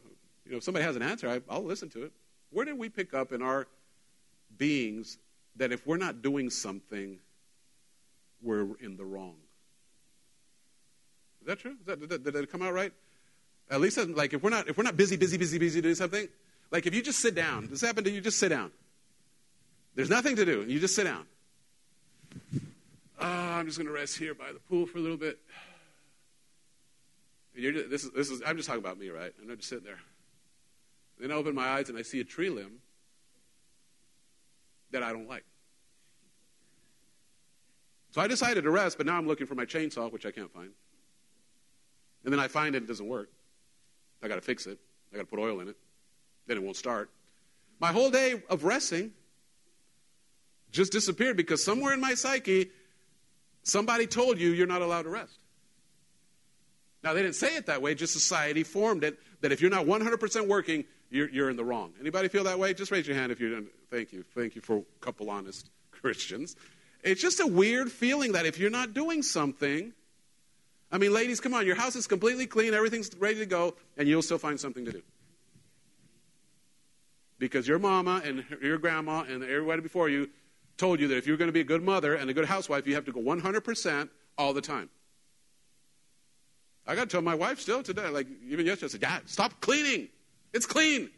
you 0.44 0.52
know, 0.52 0.56
if 0.58 0.64
somebody 0.64 0.84
has 0.84 0.96
an 0.96 1.02
answer, 1.02 1.28
I, 1.28 1.40
I'll 1.48 1.64
listen 1.64 1.90
to 1.90 2.04
it. 2.04 2.12
Where 2.50 2.64
did 2.64 2.78
we 2.78 2.88
pick 2.88 3.14
up 3.14 3.32
in 3.32 3.42
our 3.42 3.66
beings 4.56 5.18
that 5.56 5.72
if 5.72 5.86
we're 5.86 5.96
not 5.96 6.22
doing 6.22 6.50
something, 6.50 7.18
we're 8.42 8.76
in 8.80 8.96
the 8.96 9.04
wrong? 9.04 9.36
Is 11.42 11.48
that 11.48 11.58
true? 11.58 11.76
Is 11.80 11.86
that, 11.86 12.00
did, 12.00 12.08
that, 12.08 12.24
did 12.24 12.36
it 12.36 12.50
come 12.50 12.62
out 12.62 12.72
right? 12.72 12.92
At 13.70 13.80
least, 13.80 13.98
like, 13.98 14.32
if 14.32 14.42
we're 14.42 14.50
not 14.50 14.68
if 14.68 14.76
we're 14.76 14.84
not 14.84 14.96
busy, 14.96 15.16
busy, 15.16 15.36
busy, 15.36 15.58
busy 15.58 15.80
doing 15.80 15.94
something, 15.94 16.28
like 16.70 16.86
if 16.86 16.94
you 16.94 17.02
just 17.02 17.18
sit 17.20 17.34
down, 17.34 17.68
this 17.70 17.80
happened 17.80 18.06
to 18.06 18.12
you, 18.12 18.20
just 18.20 18.38
sit 18.38 18.48
down. 18.48 18.70
There's 19.94 20.10
nothing 20.10 20.36
to 20.36 20.44
do, 20.44 20.62
and 20.62 20.70
you 20.70 20.80
just 20.80 20.94
sit 20.94 21.04
down. 21.04 21.24
Oh, 23.20 23.26
I'm 23.26 23.66
just 23.66 23.78
going 23.78 23.86
to 23.86 23.92
rest 23.92 24.18
here 24.18 24.34
by 24.34 24.52
the 24.52 24.58
pool 24.58 24.86
for 24.86 24.98
a 24.98 25.00
little 25.00 25.16
bit. 25.16 25.38
Just, 27.56 27.90
this 27.90 28.04
is, 28.04 28.10
this 28.10 28.30
is, 28.30 28.42
I'm 28.44 28.56
just 28.56 28.68
talking 28.68 28.82
about 28.82 28.98
me, 28.98 29.10
right? 29.10 29.32
I'm 29.40 29.56
just 29.56 29.68
sitting 29.68 29.84
there. 29.84 29.98
Then 31.18 31.30
I 31.30 31.34
open 31.34 31.54
my 31.54 31.68
eyes 31.68 31.88
and 31.88 31.96
I 31.96 32.02
see 32.02 32.20
a 32.20 32.24
tree 32.24 32.50
limb 32.50 32.80
that 34.90 35.02
I 35.02 35.12
don't 35.12 35.28
like. 35.28 35.44
So 38.10 38.20
I 38.20 38.28
decided 38.28 38.64
to 38.64 38.70
rest, 38.70 38.96
but 38.96 39.06
now 39.06 39.16
I'm 39.16 39.26
looking 39.26 39.46
for 39.46 39.54
my 39.54 39.64
chainsaw, 39.64 40.10
which 40.10 40.26
I 40.26 40.30
can't 40.30 40.52
find. 40.52 40.70
And 42.24 42.32
then 42.32 42.40
I 42.40 42.48
find 42.48 42.74
it, 42.74 42.82
it 42.82 42.86
doesn't 42.86 43.08
work. 43.08 43.28
I 44.22 44.28
got 44.28 44.36
to 44.36 44.40
fix 44.40 44.66
it. 44.66 44.78
I 45.12 45.16
got 45.16 45.22
to 45.22 45.28
put 45.28 45.38
oil 45.38 45.60
in 45.60 45.68
it. 45.68 45.76
Then 46.46 46.56
it 46.56 46.62
won't 46.62 46.76
start. 46.76 47.10
My 47.80 47.92
whole 47.92 48.10
day 48.10 48.42
of 48.48 48.64
resting 48.64 49.12
just 50.70 50.92
disappeared 50.92 51.36
because 51.36 51.62
somewhere 51.64 51.92
in 51.92 52.00
my 52.00 52.14
psyche, 52.14 52.70
somebody 53.62 54.06
told 54.06 54.38
you 54.38 54.50
you're 54.50 54.66
not 54.66 54.82
allowed 54.82 55.02
to 55.02 55.10
rest. 55.10 55.38
Now, 57.04 57.12
they 57.12 57.20
didn't 57.20 57.36
say 57.36 57.54
it 57.54 57.66
that 57.66 57.82
way, 57.82 57.94
just 57.94 58.14
society 58.14 58.62
formed 58.62 59.04
it 59.04 59.18
that 59.42 59.52
if 59.52 59.60
you're 59.60 59.70
not 59.70 59.84
100% 59.84 60.48
working, 60.48 60.86
you're, 61.10 61.28
you're 61.28 61.50
in 61.50 61.56
the 61.56 61.64
wrong. 61.64 61.92
Anybody 62.00 62.28
feel 62.28 62.44
that 62.44 62.58
way? 62.58 62.72
Just 62.72 62.90
raise 62.90 63.06
your 63.06 63.14
hand 63.14 63.30
if 63.30 63.38
you're. 63.38 63.60
Thank 63.90 64.14
you. 64.14 64.24
Thank 64.34 64.54
you 64.54 64.62
for 64.62 64.78
a 64.78 64.82
couple 65.02 65.28
honest 65.28 65.68
Christians. 65.90 66.56
It's 67.02 67.20
just 67.20 67.40
a 67.40 67.46
weird 67.46 67.92
feeling 67.92 68.32
that 68.32 68.46
if 68.46 68.58
you're 68.58 68.70
not 68.70 68.94
doing 68.94 69.22
something, 69.22 69.92
I 70.90 70.96
mean, 70.96 71.12
ladies, 71.12 71.40
come 71.40 71.52
on, 71.52 71.66
your 71.66 71.76
house 71.76 71.94
is 71.94 72.06
completely 72.06 72.46
clean, 72.46 72.72
everything's 72.72 73.14
ready 73.18 73.38
to 73.40 73.46
go, 73.46 73.74
and 73.98 74.08
you'll 74.08 74.22
still 74.22 74.38
find 74.38 74.58
something 74.58 74.86
to 74.86 74.92
do. 74.92 75.02
Because 77.38 77.68
your 77.68 77.78
mama 77.78 78.22
and 78.24 78.46
your 78.62 78.78
grandma 78.78 79.24
and 79.28 79.42
everybody 79.44 79.82
before 79.82 80.08
you 80.08 80.30
told 80.78 81.00
you 81.00 81.08
that 81.08 81.18
if 81.18 81.26
you're 81.26 81.36
going 81.36 81.48
to 81.48 81.52
be 81.52 81.60
a 81.60 81.64
good 81.64 81.82
mother 81.82 82.14
and 82.14 82.30
a 82.30 82.32
good 82.32 82.46
housewife, 82.46 82.86
you 82.86 82.94
have 82.94 83.04
to 83.04 83.12
go 83.12 83.20
100% 83.20 84.08
all 84.38 84.54
the 84.54 84.62
time. 84.62 84.88
I 86.86 86.94
got 86.94 87.02
to 87.02 87.08
tell 87.08 87.22
my 87.22 87.34
wife 87.34 87.60
still 87.60 87.82
today, 87.82 88.08
like 88.08 88.26
even 88.46 88.66
yesterday, 88.66 88.86
I 88.86 88.90
said, 88.90 89.02
"Yeah, 89.02 89.18
stop 89.26 89.60
cleaning. 89.60 90.08
It's 90.52 90.66
clean. 90.66 91.10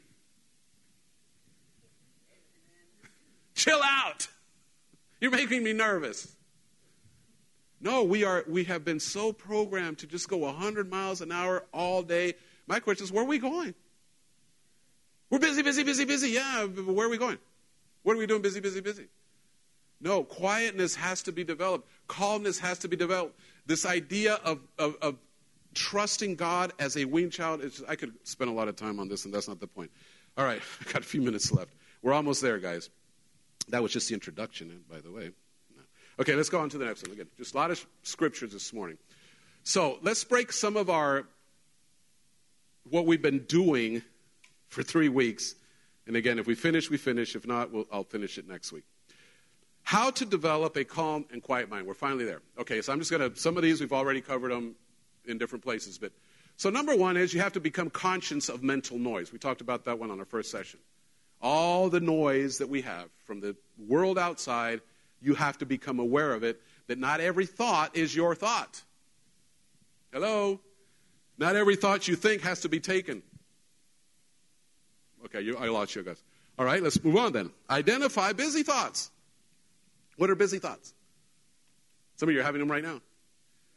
Chill 3.55 3.81
out. 3.83 4.29
You're 5.21 5.33
making 5.33 5.63
me 5.65 5.73
nervous." 5.73 6.37
No, 7.81 8.05
we 8.05 8.25
are. 8.25 8.45
We 8.49 8.65
have 8.65 8.85
been 8.85 9.01
so 9.01 9.33
programmed 9.33 9.99
to 9.99 10.07
just 10.07 10.29
go 10.29 10.39
100 10.39 10.91
miles 10.91 11.21
an 11.21 11.31
hour 11.31 11.65
all 11.73 12.03
day. 12.03 12.35
My 12.67 12.81
question 12.81 13.05
is, 13.05 13.13
where 13.13 13.23
are 13.23 13.29
we 13.29 13.39
going? 13.39 13.75
We're 15.31 15.39
busy, 15.39 15.63
busy, 15.63 15.83
busy, 15.83 16.05
busy. 16.05 16.31
Yeah, 16.31 16.67
but 16.69 16.87
where 16.87 17.07
are 17.07 17.11
we 17.11 17.19
going? 17.19 17.39
What 18.03 18.15
are 18.15 18.19
we 18.19 18.27
doing? 18.27 18.43
Busy, 18.43 18.61
busy, 18.61 18.81
busy. 18.81 19.07
No, 20.01 20.23
quietness 20.25 20.95
has 20.95 21.23
to 21.23 21.33
be 21.33 21.43
developed. 21.45 21.89
Calmness 22.07 22.59
has 22.59 22.79
to 22.81 22.89
be 22.89 22.97
developed. 22.97 23.39
This 23.67 23.85
idea 23.85 24.35
of, 24.45 24.61
of, 24.79 24.97
of 25.03 25.17
trusting 25.77 26.35
God 26.35 26.73
as 26.81 26.97
a 26.97 27.05
weaned 27.05 27.33
child, 27.33 27.63
I 27.87 27.95
could 27.95 28.15
spend 28.25 28.51
a 28.51 28.53
lot 28.53 28.67
of 28.67 28.75
time 28.75 28.99
on 28.99 29.09
this, 29.09 29.25
and 29.25 29.33
that's 29.33 29.47
not 29.47 29.61
the 29.61 29.69
point. 29.69 29.91
All 30.37 30.45
right, 30.45 30.61
I 30.81 30.93
got 30.93 31.03
a 31.03 31.07
few 31.07 31.23
minutes 31.23 31.53
left. 31.53 31.73
We're 32.03 32.15
almost 32.15 32.43
there, 32.43 32.59
guys. 32.59 32.91
That 33.69 33.83
was 33.83 33.93
just 33.93 34.09
the 34.09 34.15
introduction, 34.15 34.71
eh, 34.71 34.95
by 34.95 35.01
the 35.01 35.13
way. 35.13 35.31
Okay, 36.19 36.35
let's 36.35 36.49
go 36.49 36.59
on 36.59 36.71
to 36.71 36.79
the 36.79 36.87
next 36.87 37.03
one. 37.03 37.13
Again, 37.13 37.27
just 37.37 37.55
a 37.55 37.59
lot 37.59 37.71
of 37.71 37.87
scriptures 38.03 38.53
this 38.53 38.73
morning. 38.73 38.97
So 39.65 39.99
let's 40.03 40.25
break 40.25 40.51
some 40.51 40.77
of 40.77 40.89
our 40.89 41.27
what 42.89 43.05
we've 43.05 43.21
been 43.21 43.41
doing 43.41 44.01
for 44.69 44.83
three 44.83 45.09
weeks. 45.09 45.57
And 46.07 46.17
again, 46.17 46.39
if 46.39 46.47
we 46.47 46.55
finish, 46.55 46.89
we 46.89 46.97
finish. 46.97 47.37
If 47.37 47.47
not, 47.47 47.73
we'll, 47.73 47.85
I'll 47.93 48.05
finish 48.05 48.39
it 48.39 48.49
next 48.49 48.73
week. 48.73 48.85
How 49.83 50.11
to 50.11 50.25
develop 50.25 50.77
a 50.77 50.85
calm 50.85 51.27
and 51.31 51.43
quiet 51.43 51.69
mind. 51.69 51.87
We're 51.87 51.95
finally 51.95 52.25
there. 52.25 52.41
Okay, 52.59 52.81
so 52.81 52.93
I'm 52.93 52.99
just 52.99 53.11
going 53.11 53.31
to, 53.31 53.39
some 53.39 53.57
of 53.57 53.63
these 53.63 53.81
we've 53.81 53.93
already 53.93 54.21
covered 54.21 54.53
them 54.53 54.75
in 55.27 55.39
different 55.39 55.65
places. 55.65 55.99
But 55.99 56.13
so 56.57 56.71
number 56.71 56.97
one 56.97 57.17
is 57.17 57.35
you 57.35 57.41
have 57.41 57.53
to 57.55 57.61
become 57.61 57.91
conscious 57.91 58.49
of 58.49 58.63
mental 58.63 58.99
noise. 58.99 59.33
We 59.33 59.39
talked 59.39 59.61
about 59.61 59.85
that 59.85 59.99
one 59.99 60.11
on 60.11 60.19
our 60.19 60.25
first 60.25 60.51
session. 60.51 60.81
All 61.43 61.91
the 61.91 62.01
noise 62.01 62.59
that 62.59 62.69
we 62.69 62.83
have 62.83 63.09
from 63.25 63.41
the 63.41 63.57
world 63.87 64.19
outside, 64.19 64.81
you 65.21 65.35
have 65.35 65.59
to 65.59 65.67
become 65.67 65.99
aware 65.99 66.33
of 66.33 66.45
it. 66.45 66.61
That 66.87 66.99
not 66.99 67.21
every 67.21 67.47
thought 67.47 67.97
is 67.97 68.15
your 68.15 68.35
thought. 68.35 68.83
Hello, 70.13 70.61
not 71.37 71.57
every 71.57 71.77
thought 71.77 72.09
you 72.09 72.17
think 72.17 72.43
has 72.43 72.61
to 72.61 72.69
be 72.69 72.81
taken. 72.81 73.23
Okay, 75.27 75.41
you, 75.41 75.57
I 75.57 75.67
lost 75.69 75.95
you 75.95 76.03
guys. 76.03 76.23
All 76.59 76.65
right, 76.65 76.83
let's 76.83 77.03
move 77.03 77.17
on 77.17 77.33
then. 77.33 77.51
Identify 77.69 78.33
busy 78.33 78.63
thoughts. 78.63 79.11
What 80.17 80.31
are 80.31 80.35
busy 80.35 80.59
thoughts? 80.59 80.95
Some 82.17 82.29
of 82.29 82.35
you 82.35 82.41
are 82.41 82.45
having 82.45 82.61
them 82.61 82.71
right 82.71 82.83
now. 82.83 83.01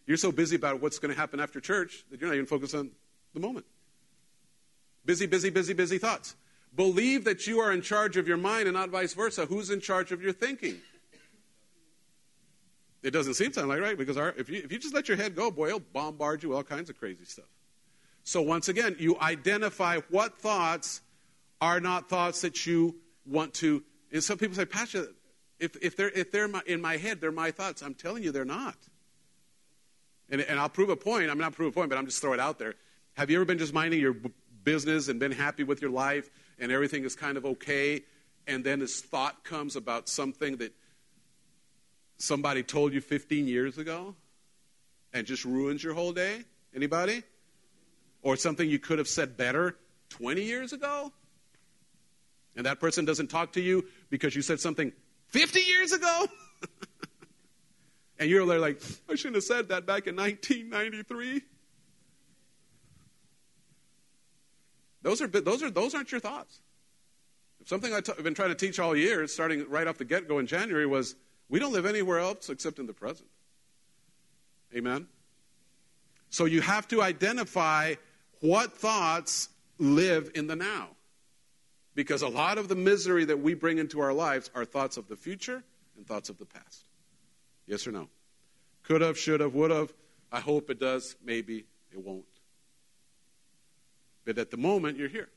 You're 0.10 0.18
so 0.18 0.32
busy 0.32 0.56
about 0.56 0.82
what's 0.82 0.98
going 0.98 1.14
to 1.14 1.20
happen 1.20 1.40
after 1.40 1.60
church 1.60 2.04
that 2.10 2.20
you're 2.20 2.32
not 2.32 2.34
even 2.34 2.48
focused 2.48 2.74
on 2.74 2.90
the 3.36 3.40
moment. 3.40 3.68
Busy, 5.06 5.28
busy, 5.28 5.52
busy, 5.52 5.74
busy 5.74 6.00
thoughts. 6.00 6.36
Believe 6.76 7.26
that 7.26 7.46
you 7.46 7.60
are 7.60 7.72
in 7.72 7.84
charge 7.84 8.18
of 8.18 8.28
your 8.28 8.36
mind 8.36 8.68
and 8.68 8.76
not 8.76 8.90
vice 8.90 9.14
versa. 9.14 9.46
Who's 9.46 9.70
in 9.70 9.82
charge 9.82 10.12
of 10.12 10.20
your 10.20 10.34
thinking? 10.34 10.78
It 13.04 13.12
doesn't 13.12 13.36
seem 13.36 13.54
sound 13.54 13.70
like 13.70 13.82
right 13.82 13.96
because 13.96 14.18
our, 14.18 14.34
if, 14.36 14.50
you, 14.50 14.64
if 14.64 14.72
you 14.72 14.80
just 14.80 14.96
let 14.96 15.08
your 15.08 15.16
head 15.16 15.36
go, 15.36 15.52
boy, 15.52 15.68
it'll 15.68 15.80
bombard 15.80 16.42
you 16.42 16.50
with 16.50 16.58
all 16.58 16.64
kinds 16.64 16.90
of 16.90 16.98
crazy 16.98 17.26
stuff. 17.26 17.46
So 18.24 18.42
once 18.42 18.68
again, 18.68 18.96
you 18.98 19.16
identify 19.20 20.00
what 20.10 20.42
thoughts 20.42 21.02
are 21.62 21.80
not 21.80 22.10
thoughts 22.10 22.42
that 22.42 22.66
you 22.66 22.96
want 23.28 23.54
to. 23.56 23.84
And 24.12 24.24
some 24.24 24.40
people 24.40 24.56
say, 24.56 24.66
Pastor, 24.66 25.06
if, 25.60 25.78
if 25.84 25.96
they're, 25.96 26.10
if 26.10 26.32
they're 26.32 26.50
in 26.66 26.82
my 26.82 26.98
head, 26.98 27.22
they're 27.22 27.32
my 27.32 27.52
thoughts. 27.52 27.84
I'm 27.84 27.94
telling 27.94 28.24
you, 28.24 28.32
they're 28.32 28.44
not. 28.44 28.76
And, 30.30 30.42
and 30.42 30.60
I'll 30.60 30.70
prove 30.70 30.90
a 30.90 30.96
point. 30.96 31.30
I'm 31.30 31.38
not 31.38 31.54
prove 31.54 31.70
a 31.70 31.72
point, 31.72 31.90
but 31.90 31.98
I'm 31.98 32.06
just 32.06 32.22
throw 32.22 32.34
it 32.34 32.40
out 32.40 32.60
there. 32.60 32.76
Have 33.14 33.30
you 33.30 33.38
ever 33.38 33.46
been 33.46 33.58
just 33.58 33.74
minding 33.74 34.00
your 34.00 34.16
business 34.64 35.08
and 35.08 35.20
been 35.20 35.32
happy 35.32 35.64
with 35.64 35.82
your 35.82 35.92
life 35.92 36.30
and 36.60 36.72
everything 36.72 37.04
is 37.04 37.16
kind 37.16 37.38
of 37.38 37.46
okay, 37.46 38.04
and 38.48 38.64
then 38.64 38.80
this 38.80 39.02
thought 39.02 39.44
comes 39.44 39.76
about 39.76 40.10
something 40.10 40.58
that 40.58 40.74
somebody 42.18 42.64
told 42.64 42.94
you 42.94 43.02
15 43.02 43.48
years 43.48 43.78
ago 43.78 44.16
and 45.14 45.26
just 45.26 45.46
ruins 45.46 45.84
your 45.84 45.94
whole 45.94 46.12
day? 46.12 46.44
Anybody? 46.76 47.24
Or 48.22 48.36
something 48.36 48.70
you 48.70 48.80
could 48.80 48.98
have 48.98 49.08
said 49.08 49.38
better 49.38 49.78
20 50.10 50.42
years 50.44 50.74
ago? 50.74 51.12
And 52.56 52.66
that 52.66 52.80
person 52.80 53.06
doesn't 53.06 53.28
talk 53.28 53.54
to 53.54 53.62
you 53.62 53.86
because 54.10 54.36
you 54.36 54.42
said 54.42 54.60
something 54.60 54.92
50 55.28 55.62
years 55.62 55.92
ago? 55.92 56.26
and 58.20 58.30
you're 58.30 58.46
there 58.46 58.60
like, 58.60 58.82
I 59.10 59.16
shouldn't 59.16 59.36
have 59.36 59.46
said 59.46 59.70
that 59.70 59.86
back 59.86 60.06
in 60.06 60.16
1993. 60.16 61.42
Those, 65.02 65.22
are, 65.22 65.28
those, 65.28 65.64
are, 65.64 65.70
those 65.70 65.96
aren't 65.96 66.12
your 66.12 66.20
thoughts. 66.20 66.60
Something 67.66 67.94
I've 67.94 68.24
been 68.24 68.34
trying 68.34 68.50
to 68.50 68.56
teach 68.56 68.80
all 68.80 68.96
year, 68.96 69.26
starting 69.28 69.70
right 69.70 69.88
off 69.88 69.98
the 69.98 70.06
get 70.06 70.28
go 70.28 70.40
in 70.40 70.48
January, 70.48 70.86
was 70.86 71.16
we 71.48 71.60
don't 71.60 71.72
live 71.72 71.86
anywhere 71.86 72.20
else 72.20 72.50
except 72.50 72.80
in 72.80 72.88
the 72.88 72.94
present. 72.94 73.30
Amen? 74.76 75.08
So 76.30 76.46
you 76.46 76.62
have 76.62 76.88
to 76.90 77.02
identify 77.02 77.96
what 78.42 78.74
thoughts 78.78 79.50
live 79.78 80.32
in 80.36 80.48
the 80.48 80.56
now. 80.56 80.90
Because 81.96 82.22
a 82.22 82.28
lot 82.28 82.58
of 82.58 82.68
the 82.68 82.76
misery 82.76 83.26
that 83.26 83.40
we 83.40 83.54
bring 83.54 83.78
into 83.78 84.00
our 84.00 84.14
lives 84.14 84.50
are 84.54 84.64
thoughts 84.66 84.98
of 84.98 85.08
the 85.08 85.16
future 85.16 85.64
and 85.98 86.06
thoughts 86.06 86.30
of 86.30 86.38
the 86.38 86.46
past. 86.46 86.89
Yes 87.70 87.86
or 87.86 87.92
no? 87.92 88.10
Could 88.84 89.02
have, 89.02 89.18
should 89.18 89.42
have, 89.42 89.54
would 89.54 89.70
have. 89.70 89.94
I 90.32 90.40
hope 90.40 90.72
it 90.72 90.80
does. 90.80 91.16
Maybe 91.24 91.66
it 91.92 92.04
won't. 92.04 92.26
But 94.26 94.40
at 94.40 94.50
the 94.50 94.58
moment, 94.58 94.98
you're 94.98 95.08
here. 95.08 95.30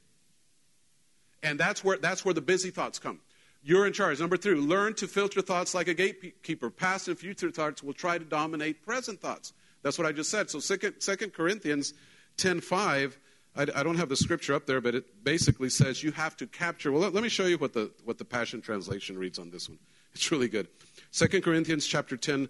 And 1.43 1.61
that's 1.61 1.85
where, 1.85 1.99
that's 1.99 2.25
where 2.25 2.33
the 2.33 2.41
busy 2.41 2.71
thoughts 2.71 2.99
come. 2.99 3.21
You're 3.63 3.87
in 3.87 3.93
charge. 3.93 4.19
Number 4.19 4.39
three, 4.39 4.55
learn 4.55 4.95
to 4.95 5.07
filter 5.07 5.43
thoughts 5.43 5.75
like 5.75 5.89
a 5.89 5.95
gatekeeper. 5.95 6.71
Past 6.71 7.07
and 7.07 7.19
future 7.19 7.51
thoughts 7.51 7.83
will 7.83 7.93
try 7.93 8.17
to 8.17 8.25
dominate 8.25 8.83
present 8.83 9.21
thoughts. 9.21 9.53
That's 9.83 9.99
what 9.99 10.07
I 10.07 10.13
just 10.13 10.31
said. 10.31 10.49
So 10.49 10.59
2 10.59 11.31
Corinthians 11.31 11.93
10.5, 12.39 13.17
I, 13.55 13.63
I 13.63 13.83
don't 13.83 13.99
have 13.99 14.09
the 14.09 14.17
scripture 14.17 14.55
up 14.55 14.65
there, 14.65 14.81
but 14.81 14.95
it 14.95 15.23
basically 15.23 15.69
says 15.69 16.03
you 16.03 16.13
have 16.13 16.37
to 16.39 16.47
capture. 16.47 16.91
Well, 16.91 17.03
let, 17.03 17.13
let 17.13 17.23
me 17.23 17.29
show 17.29 17.45
you 17.45 17.59
what 17.59 17.75
the, 17.75 17.91
what 18.05 18.17
the 18.17 18.25
Passion 18.25 18.63
Translation 18.63 19.19
reads 19.19 19.39
on 19.39 19.51
this 19.51 19.69
one. 19.69 19.79
It's 20.15 20.31
really 20.31 20.49
good. 20.49 20.69
2 21.13 21.41
Corinthians 21.41 21.87
chapter 21.87 22.17
10, 22.17 22.49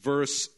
verse 0.00 0.48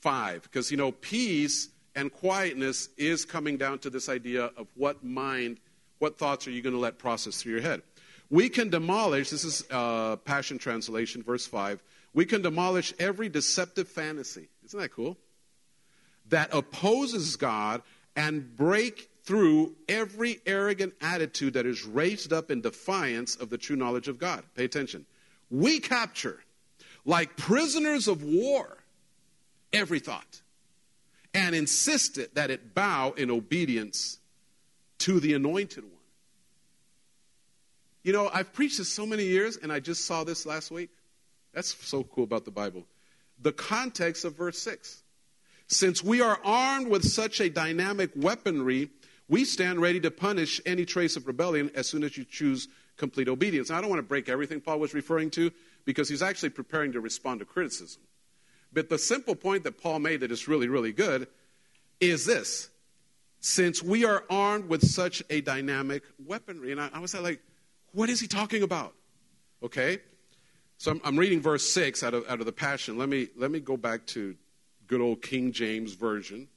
5. 0.00 0.42
Because, 0.42 0.70
you 0.70 0.76
know, 0.76 0.92
peace 0.92 1.68
and 1.94 2.12
quietness 2.12 2.88
is 2.96 3.24
coming 3.24 3.56
down 3.56 3.78
to 3.80 3.90
this 3.90 4.08
idea 4.08 4.50
of 4.56 4.66
what 4.74 5.04
mind, 5.04 5.58
what 5.98 6.18
thoughts 6.18 6.46
are 6.46 6.50
you 6.50 6.62
going 6.62 6.74
to 6.74 6.80
let 6.80 6.98
process 6.98 7.40
through 7.40 7.52
your 7.52 7.62
head. 7.62 7.82
We 8.30 8.48
can 8.48 8.68
demolish, 8.68 9.30
this 9.30 9.44
is 9.44 9.64
uh, 9.70 10.16
Passion 10.16 10.58
Translation, 10.58 11.22
verse 11.22 11.46
5. 11.46 11.82
We 12.14 12.24
can 12.24 12.42
demolish 12.42 12.94
every 12.98 13.28
deceptive 13.28 13.88
fantasy. 13.88 14.48
Isn't 14.64 14.80
that 14.80 14.92
cool? 14.92 15.16
That 16.30 16.52
opposes 16.52 17.36
God 17.36 17.82
and 18.16 18.56
break 18.56 19.10
through 19.24 19.74
every 19.88 20.40
arrogant 20.46 20.94
attitude 21.00 21.54
that 21.54 21.66
is 21.66 21.84
raised 21.84 22.32
up 22.32 22.50
in 22.50 22.60
defiance 22.60 23.36
of 23.36 23.50
the 23.50 23.58
true 23.58 23.76
knowledge 23.76 24.08
of 24.08 24.18
God. 24.18 24.42
Pay 24.54 24.64
attention. 24.64 25.06
We 25.54 25.78
capture, 25.78 26.40
like 27.04 27.36
prisoners 27.36 28.08
of 28.08 28.24
war, 28.24 28.78
every 29.72 30.00
thought 30.00 30.42
and 31.32 31.54
insisted 31.54 32.30
that 32.34 32.50
it 32.50 32.74
bow 32.74 33.12
in 33.16 33.30
obedience 33.30 34.18
to 34.98 35.20
the 35.20 35.34
anointed 35.34 35.84
one. 35.84 35.92
You 38.02 38.12
know, 38.12 38.30
I've 38.32 38.52
preached 38.52 38.78
this 38.78 38.88
so 38.88 39.06
many 39.06 39.24
years, 39.24 39.56
and 39.56 39.72
I 39.72 39.80
just 39.80 40.06
saw 40.06 40.24
this 40.24 40.44
last 40.44 40.70
week. 40.70 40.90
That's 41.52 41.74
so 41.86 42.04
cool 42.04 42.24
about 42.24 42.44
the 42.44 42.50
Bible. 42.50 42.84
The 43.40 43.52
context 43.52 44.24
of 44.24 44.36
verse 44.36 44.58
6. 44.58 45.02
Since 45.66 46.04
we 46.04 46.20
are 46.20 46.38
armed 46.44 46.88
with 46.88 47.04
such 47.04 47.40
a 47.40 47.48
dynamic 47.48 48.10
weaponry, 48.14 48.90
we 49.28 49.44
stand 49.44 49.80
ready 49.80 50.00
to 50.00 50.10
punish 50.10 50.60
any 50.66 50.84
trace 50.84 51.16
of 51.16 51.26
rebellion 51.26 51.70
as 51.74 51.88
soon 51.88 52.04
as 52.04 52.16
you 52.16 52.24
choose 52.24 52.68
complete 52.96 53.28
obedience. 53.28 53.70
Now, 53.70 53.78
I 53.78 53.80
don't 53.80 53.90
want 53.90 54.00
to 54.00 54.08
break 54.08 54.28
everything 54.28 54.60
Paul 54.60 54.78
was 54.78 54.94
referring 54.94 55.30
to 55.32 55.50
because 55.84 56.08
he's 56.08 56.22
actually 56.22 56.50
preparing 56.50 56.92
to 56.92 57.00
respond 57.00 57.40
to 57.40 57.46
criticism. 57.46 58.02
But 58.72 58.88
the 58.88 58.98
simple 58.98 59.34
point 59.34 59.64
that 59.64 59.80
Paul 59.80 60.00
made 60.00 60.20
that 60.20 60.32
is 60.32 60.48
really, 60.48 60.68
really 60.68 60.92
good 60.92 61.28
is 62.00 62.26
this. 62.26 62.70
Since 63.40 63.82
we 63.82 64.04
are 64.04 64.24
armed 64.30 64.68
with 64.68 64.86
such 64.86 65.22
a 65.30 65.40
dynamic 65.40 66.02
weaponry, 66.24 66.72
and 66.72 66.80
I, 66.80 66.88
I 66.94 66.98
was 66.98 67.14
like, 67.14 67.40
what 67.92 68.08
is 68.08 68.20
he 68.20 68.26
talking 68.26 68.62
about? 68.62 68.94
Okay? 69.62 69.98
So 70.78 70.90
I'm, 70.90 71.00
I'm, 71.04 71.18
reading 71.18 71.40
verse 71.40 71.68
6 71.70 72.02
out 72.02 72.14
of, 72.14 72.28
out 72.28 72.40
of 72.40 72.46
the 72.46 72.52
Passion. 72.52 72.98
Let 72.98 73.08
me, 73.08 73.28
let 73.36 73.50
me 73.50 73.60
go 73.60 73.76
back 73.76 74.06
to 74.08 74.34
good 74.86 75.00
old 75.00 75.22
King 75.22 75.52
James 75.52 75.94
Version. 75.94 76.48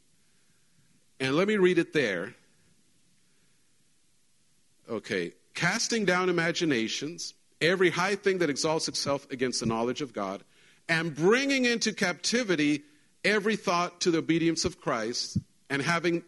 And 1.20 1.36
let 1.36 1.48
me 1.48 1.58
read 1.58 1.78
it 1.78 1.94
there. 1.94 2.36
Okay. 4.90 5.34
Casting 5.58 6.06
down 6.06 6.30
imaginations, 6.30 7.34
every 7.60 7.90
high 7.90 8.14
thing 8.14 8.38
that 8.38 8.50
exalts 8.52 8.88
itself 8.88 9.26
against 9.32 9.60
the 9.60 9.66
knowledge 9.66 10.02
of 10.02 10.14
God, 10.14 10.44
and 10.88 11.16
bringing 11.16 11.66
into 11.66 11.94
captivity 11.94 12.84
every 13.26 13.56
thought 13.56 14.00
to 14.02 14.12
the 14.12 14.20
obedience 14.20 14.66
of 14.66 14.80
Christ, 14.80 15.40
and 15.72 15.82
having 15.82 16.22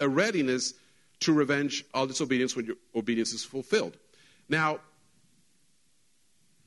a 0.00 0.08
readiness 0.08 0.72
to 1.20 1.34
revenge 1.34 1.84
all 1.92 2.06
disobedience 2.06 2.56
when 2.56 2.64
your 2.64 2.76
obedience 2.96 3.34
is 3.34 3.44
fulfilled. 3.44 3.94
Now, 4.48 4.80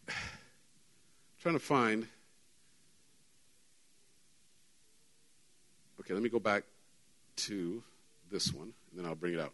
I'm 0.08 0.14
trying 1.42 1.56
to 1.56 1.60
find. 1.60 2.08
Okay, 6.02 6.14
let 6.14 6.22
me 6.22 6.30
go 6.30 6.38
back 6.38 6.66
to 7.38 7.82
this 8.30 8.54
one, 8.54 8.74
and 8.92 9.00
then 9.00 9.08
I'll 9.08 9.16
bring 9.16 9.34
it 9.34 9.40
out. 9.40 9.54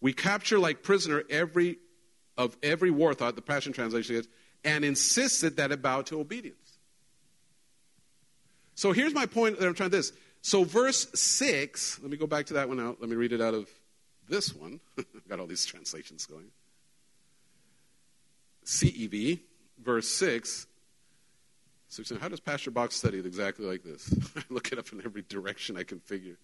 We 0.00 0.12
capture 0.12 0.58
like 0.58 0.82
prisoner 0.82 1.24
every 1.28 1.78
of 2.36 2.56
every 2.62 2.90
war 2.90 3.12
thought, 3.12 3.36
the 3.36 3.42
Passion 3.42 3.72
Translation 3.72 4.16
is, 4.16 4.28
and 4.64 4.84
insisted 4.84 5.56
that 5.56 5.72
it 5.72 5.82
bow 5.82 6.02
to 6.02 6.20
obedience. 6.20 6.78
So 8.74 8.92
here's 8.92 9.12
my 9.12 9.26
point 9.26 9.58
that 9.58 9.66
I'm 9.66 9.74
trying 9.74 9.90
to 9.90 9.96
this. 9.96 10.12
So 10.40 10.64
verse 10.64 11.06
6, 11.12 12.00
let 12.00 12.10
me 12.10 12.16
go 12.16 12.26
back 12.26 12.46
to 12.46 12.54
that 12.54 12.68
one 12.68 12.80
out. 12.80 12.96
Let 12.98 13.10
me 13.10 13.16
read 13.16 13.32
it 13.32 13.42
out 13.42 13.52
of 13.52 13.68
this 14.26 14.54
one. 14.54 14.80
I've 14.98 15.28
got 15.28 15.38
all 15.38 15.46
these 15.46 15.66
translations 15.66 16.24
going. 16.24 16.46
CEV, 18.64 19.40
verse 19.82 20.08
6. 20.08 20.66
So 21.88 22.16
how 22.18 22.28
does 22.28 22.40
Pastor 22.40 22.70
Box 22.70 22.94
study 22.94 23.18
it 23.18 23.26
exactly 23.26 23.66
like 23.66 23.82
this? 23.82 24.14
I 24.36 24.42
look 24.48 24.72
it 24.72 24.78
up 24.78 24.90
in 24.92 25.02
every 25.04 25.22
direction 25.28 25.76
I 25.76 25.82
can 25.82 26.00
figure. 26.00 26.38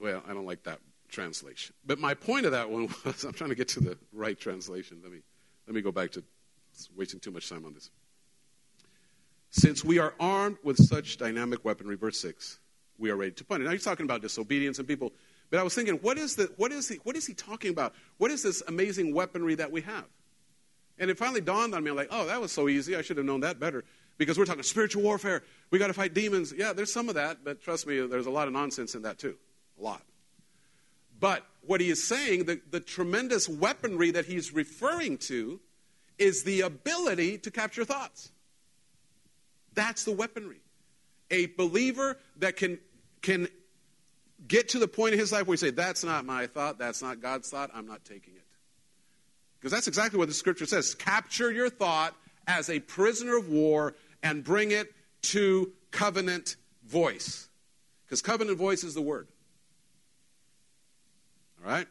Well, 0.00 0.22
I 0.28 0.34
don't 0.34 0.46
like 0.46 0.64
that 0.64 0.80
translation. 1.08 1.74
But 1.84 1.98
my 1.98 2.14
point 2.14 2.46
of 2.46 2.52
that 2.52 2.70
one 2.70 2.88
was 3.04 3.24
I'm 3.24 3.32
trying 3.32 3.50
to 3.50 3.56
get 3.56 3.68
to 3.68 3.80
the 3.80 3.98
right 4.12 4.38
translation. 4.38 5.00
Let 5.02 5.12
me, 5.12 5.20
let 5.66 5.74
me 5.74 5.80
go 5.80 5.92
back 5.92 6.12
to 6.12 6.24
wasting 6.96 7.20
too 7.20 7.30
much 7.30 7.48
time 7.48 7.64
on 7.64 7.74
this. 7.74 7.90
Since 9.50 9.84
we 9.84 9.98
are 9.98 10.14
armed 10.20 10.58
with 10.62 10.76
such 10.76 11.16
dynamic 11.16 11.64
weaponry, 11.64 11.96
verse 11.96 12.20
6, 12.20 12.58
we 12.98 13.10
are 13.10 13.16
ready 13.16 13.32
to 13.32 13.44
punish. 13.44 13.64
Now 13.64 13.72
he's 13.72 13.84
talking 13.84 14.04
about 14.04 14.20
disobedience 14.20 14.78
and 14.78 14.86
people, 14.86 15.12
but 15.50 15.58
I 15.58 15.62
was 15.62 15.74
thinking, 15.74 15.94
what 15.96 16.18
is, 16.18 16.36
the, 16.36 16.52
what, 16.56 16.70
is 16.70 16.88
he, 16.88 16.96
what 16.96 17.16
is 17.16 17.26
he 17.26 17.32
talking 17.32 17.70
about? 17.70 17.94
What 18.18 18.30
is 18.30 18.42
this 18.42 18.62
amazing 18.68 19.14
weaponry 19.14 19.54
that 19.54 19.72
we 19.72 19.80
have? 19.82 20.04
And 20.98 21.10
it 21.10 21.16
finally 21.16 21.40
dawned 21.40 21.74
on 21.74 21.82
me, 21.82 21.90
like, 21.92 22.08
oh, 22.10 22.26
that 22.26 22.40
was 22.40 22.52
so 22.52 22.68
easy. 22.68 22.96
I 22.96 23.02
should 23.02 23.16
have 23.16 23.24
known 23.24 23.40
that 23.40 23.58
better. 23.58 23.84
Because 24.18 24.36
we're 24.36 24.44
talking 24.44 24.64
spiritual 24.64 25.02
warfare. 25.02 25.44
We 25.70 25.78
got 25.78 25.86
to 25.86 25.92
fight 25.92 26.12
demons. 26.12 26.52
Yeah, 26.54 26.72
there's 26.72 26.92
some 26.92 27.08
of 27.08 27.14
that, 27.14 27.44
but 27.44 27.62
trust 27.62 27.86
me, 27.86 28.04
there's 28.06 28.26
a 28.26 28.30
lot 28.30 28.48
of 28.48 28.52
nonsense 28.52 28.96
in 28.96 29.02
that 29.02 29.16
too. 29.16 29.36
Lot. 29.78 30.02
But 31.20 31.44
what 31.62 31.80
he 31.80 31.90
is 31.90 32.06
saying, 32.06 32.44
the, 32.44 32.60
the 32.70 32.80
tremendous 32.80 33.48
weaponry 33.48 34.10
that 34.12 34.26
he's 34.26 34.52
referring 34.52 35.18
to, 35.18 35.60
is 36.18 36.42
the 36.44 36.62
ability 36.62 37.38
to 37.38 37.50
capture 37.50 37.84
thoughts. 37.84 38.32
That's 39.74 40.04
the 40.04 40.12
weaponry. 40.12 40.60
A 41.30 41.46
believer 41.46 42.18
that 42.38 42.56
can, 42.56 42.78
can 43.22 43.48
get 44.46 44.70
to 44.70 44.78
the 44.78 44.88
point 44.88 45.12
in 45.14 45.20
his 45.20 45.30
life 45.30 45.46
where 45.46 45.54
he 45.54 45.58
say, 45.58 45.70
That's 45.70 46.02
not 46.02 46.24
my 46.24 46.46
thought, 46.46 46.78
that's 46.78 47.02
not 47.02 47.20
God's 47.20 47.50
thought, 47.50 47.70
I'm 47.74 47.86
not 47.86 48.04
taking 48.04 48.34
it. 48.34 48.42
Because 49.58 49.72
that's 49.72 49.88
exactly 49.88 50.18
what 50.18 50.28
the 50.28 50.34
scripture 50.34 50.66
says. 50.66 50.94
Capture 50.94 51.50
your 51.50 51.68
thought 51.68 52.14
as 52.46 52.70
a 52.70 52.80
prisoner 52.80 53.36
of 53.36 53.48
war 53.48 53.94
and 54.22 54.42
bring 54.44 54.70
it 54.70 54.92
to 55.22 55.72
covenant 55.90 56.56
voice. 56.84 57.48
Because 58.06 58.22
covenant 58.22 58.56
voice 58.56 58.84
is 58.84 58.94
the 58.94 59.02
word. 59.02 59.28
Right? 61.68 61.86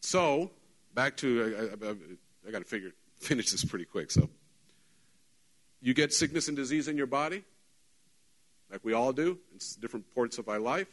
So, 0.00 0.50
back 0.92 1.16
to, 1.18 1.70
I, 1.80 1.86
I, 1.86 1.90
I, 1.90 1.94
I 2.48 2.50
got 2.50 2.58
to 2.58 2.64
figure, 2.64 2.90
finish 3.20 3.52
this 3.52 3.64
pretty 3.64 3.84
quick. 3.84 4.10
So, 4.10 4.28
you 5.80 5.94
get 5.94 6.12
sickness 6.12 6.48
and 6.48 6.56
disease 6.56 6.88
in 6.88 6.96
your 6.96 7.06
body, 7.06 7.44
like 8.72 8.80
we 8.84 8.92
all 8.92 9.12
do 9.12 9.38
in 9.52 9.58
different 9.80 10.12
parts 10.16 10.38
of 10.38 10.48
our 10.48 10.58
life. 10.58 10.88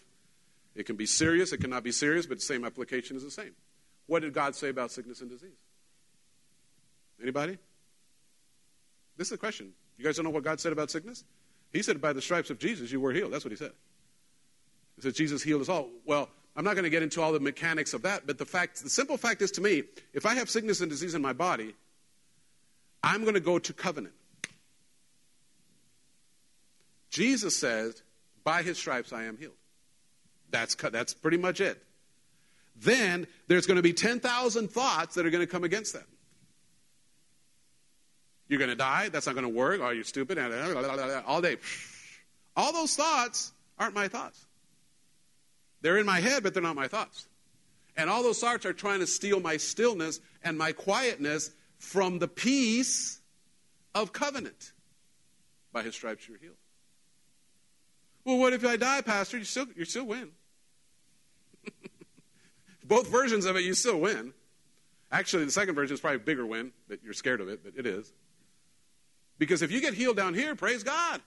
It 0.75 0.85
can 0.85 0.97
be 0.97 1.07
serious, 1.07 1.51
it 1.51 1.61
cannot 1.61 1.83
be 1.83 1.91
serious, 1.91 2.27
but 2.27 2.37
the 2.37 2.45
same 2.45 2.63
application 2.63 3.17
is 3.17 3.23
the 3.23 3.31
same. 3.31 3.53
What 4.05 4.21
did 4.21 4.31
God 4.31 4.55
say 4.55 4.69
about 4.69 4.91
sickness 4.91 5.21
and 5.21 5.31
disease? 5.31 5.57
Anybody? 7.19 7.57
This 9.17 9.27
is 9.27 9.31
the 9.31 9.37
question. 9.37 9.73
You 9.97 10.05
guys 10.05 10.15
don't 10.15 10.25
know 10.25 10.31
what 10.31 10.43
God 10.43 10.59
said 10.59 10.73
about 10.73 10.91
sickness? 10.91 11.23
He 11.73 11.81
said, 11.81 11.99
By 11.99 12.13
the 12.13 12.21
stripes 12.21 12.51
of 12.51 12.59
Jesus, 12.59 12.91
you 12.91 13.01
were 13.01 13.13
healed. 13.13 13.33
That's 13.33 13.43
what 13.43 13.51
he 13.51 13.57
said. 13.57 13.71
He 14.95 15.01
said, 15.01 15.15
Jesus 15.15 15.41
healed 15.41 15.61
us 15.61 15.69
all. 15.69 15.89
Well, 16.05 16.29
I'm 16.55 16.65
not 16.65 16.73
going 16.73 16.83
to 16.83 16.89
get 16.89 17.01
into 17.03 17.21
all 17.21 17.31
the 17.31 17.39
mechanics 17.39 17.93
of 17.93 18.01
that, 18.01 18.27
but 18.27 18.37
the 18.37 18.45
fact, 18.45 18.83
the 18.83 18.89
simple 18.89 19.17
fact 19.17 19.41
is 19.41 19.51
to 19.51 19.61
me, 19.61 19.83
if 20.13 20.25
I 20.25 20.35
have 20.35 20.49
sickness 20.49 20.81
and 20.81 20.89
disease 20.89 21.15
in 21.15 21.21
my 21.21 21.33
body, 21.33 21.73
I'm 23.03 23.21
going 23.21 23.35
to 23.35 23.39
go 23.39 23.57
to 23.57 23.73
covenant. 23.73 24.13
Jesus 27.09 27.57
says, 27.57 28.01
By 28.43 28.63
his 28.63 28.77
stripes 28.77 29.13
I 29.13 29.23
am 29.23 29.37
healed. 29.37 29.53
That's, 30.49 30.75
that's 30.75 31.13
pretty 31.13 31.37
much 31.37 31.61
it. 31.61 31.81
Then 32.75 33.27
there's 33.47 33.65
going 33.65 33.77
to 33.77 33.83
be 33.83 33.93
10,000 33.93 34.69
thoughts 34.69 35.15
that 35.15 35.25
are 35.25 35.29
going 35.29 35.45
to 35.45 35.51
come 35.51 35.63
against 35.63 35.93
that. 35.93 36.05
You're 38.47 38.59
going 38.59 38.69
to 38.69 38.75
die. 38.75 39.09
That's 39.09 39.27
not 39.27 39.35
going 39.35 39.45
to 39.45 39.49
work. 39.49 39.79
Oh, 39.81 39.91
you're 39.91 40.03
stupid. 40.03 40.37
All 40.37 41.41
day. 41.41 41.57
All 42.57 42.73
those 42.73 42.95
thoughts 42.95 43.53
aren't 43.79 43.95
my 43.95 44.09
thoughts. 44.09 44.45
They're 45.81 45.97
in 45.97 46.05
my 46.05 46.19
head, 46.19 46.43
but 46.43 46.53
they're 46.53 46.63
not 46.63 46.75
my 46.75 46.87
thoughts. 46.87 47.27
And 47.97 48.09
all 48.09 48.23
those 48.23 48.39
thoughts 48.39 48.65
are 48.65 48.73
trying 48.73 48.99
to 48.99 49.07
steal 49.07 49.39
my 49.39 49.57
stillness 49.57 50.19
and 50.43 50.57
my 50.57 50.71
quietness 50.71 51.51
from 51.77 52.19
the 52.19 52.27
peace 52.27 53.19
of 53.93 54.13
covenant. 54.13 54.71
By 55.73 55.83
his 55.83 55.95
stripes 55.95 56.27
you're 56.27 56.37
healed. 56.37 56.55
Well, 58.23 58.37
what 58.37 58.53
if 58.53 58.65
I 58.65 58.77
die, 58.77 59.01
Pastor? 59.01 59.37
You 59.37 59.43
still, 59.43 59.65
you 59.75 59.85
still 59.85 60.05
win. 60.05 60.29
Both 62.83 63.07
versions 63.07 63.45
of 63.45 63.55
it, 63.55 63.63
you 63.63 63.73
still 63.73 63.99
win. 63.99 64.33
Actually, 65.11 65.45
the 65.45 65.51
second 65.51 65.75
version 65.75 65.93
is 65.93 65.99
probably 65.99 66.17
a 66.17 66.19
bigger 66.19 66.45
win, 66.45 66.71
but 66.87 67.03
you're 67.03 67.13
scared 67.13 67.41
of 67.41 67.49
it, 67.49 67.63
but 67.63 67.73
it 67.75 67.85
is. 67.85 68.13
Because 69.37 69.61
if 69.61 69.71
you 69.71 69.81
get 69.81 69.93
healed 69.93 70.17
down 70.17 70.33
here, 70.33 70.55
praise 70.55 70.83
God. 70.83 71.21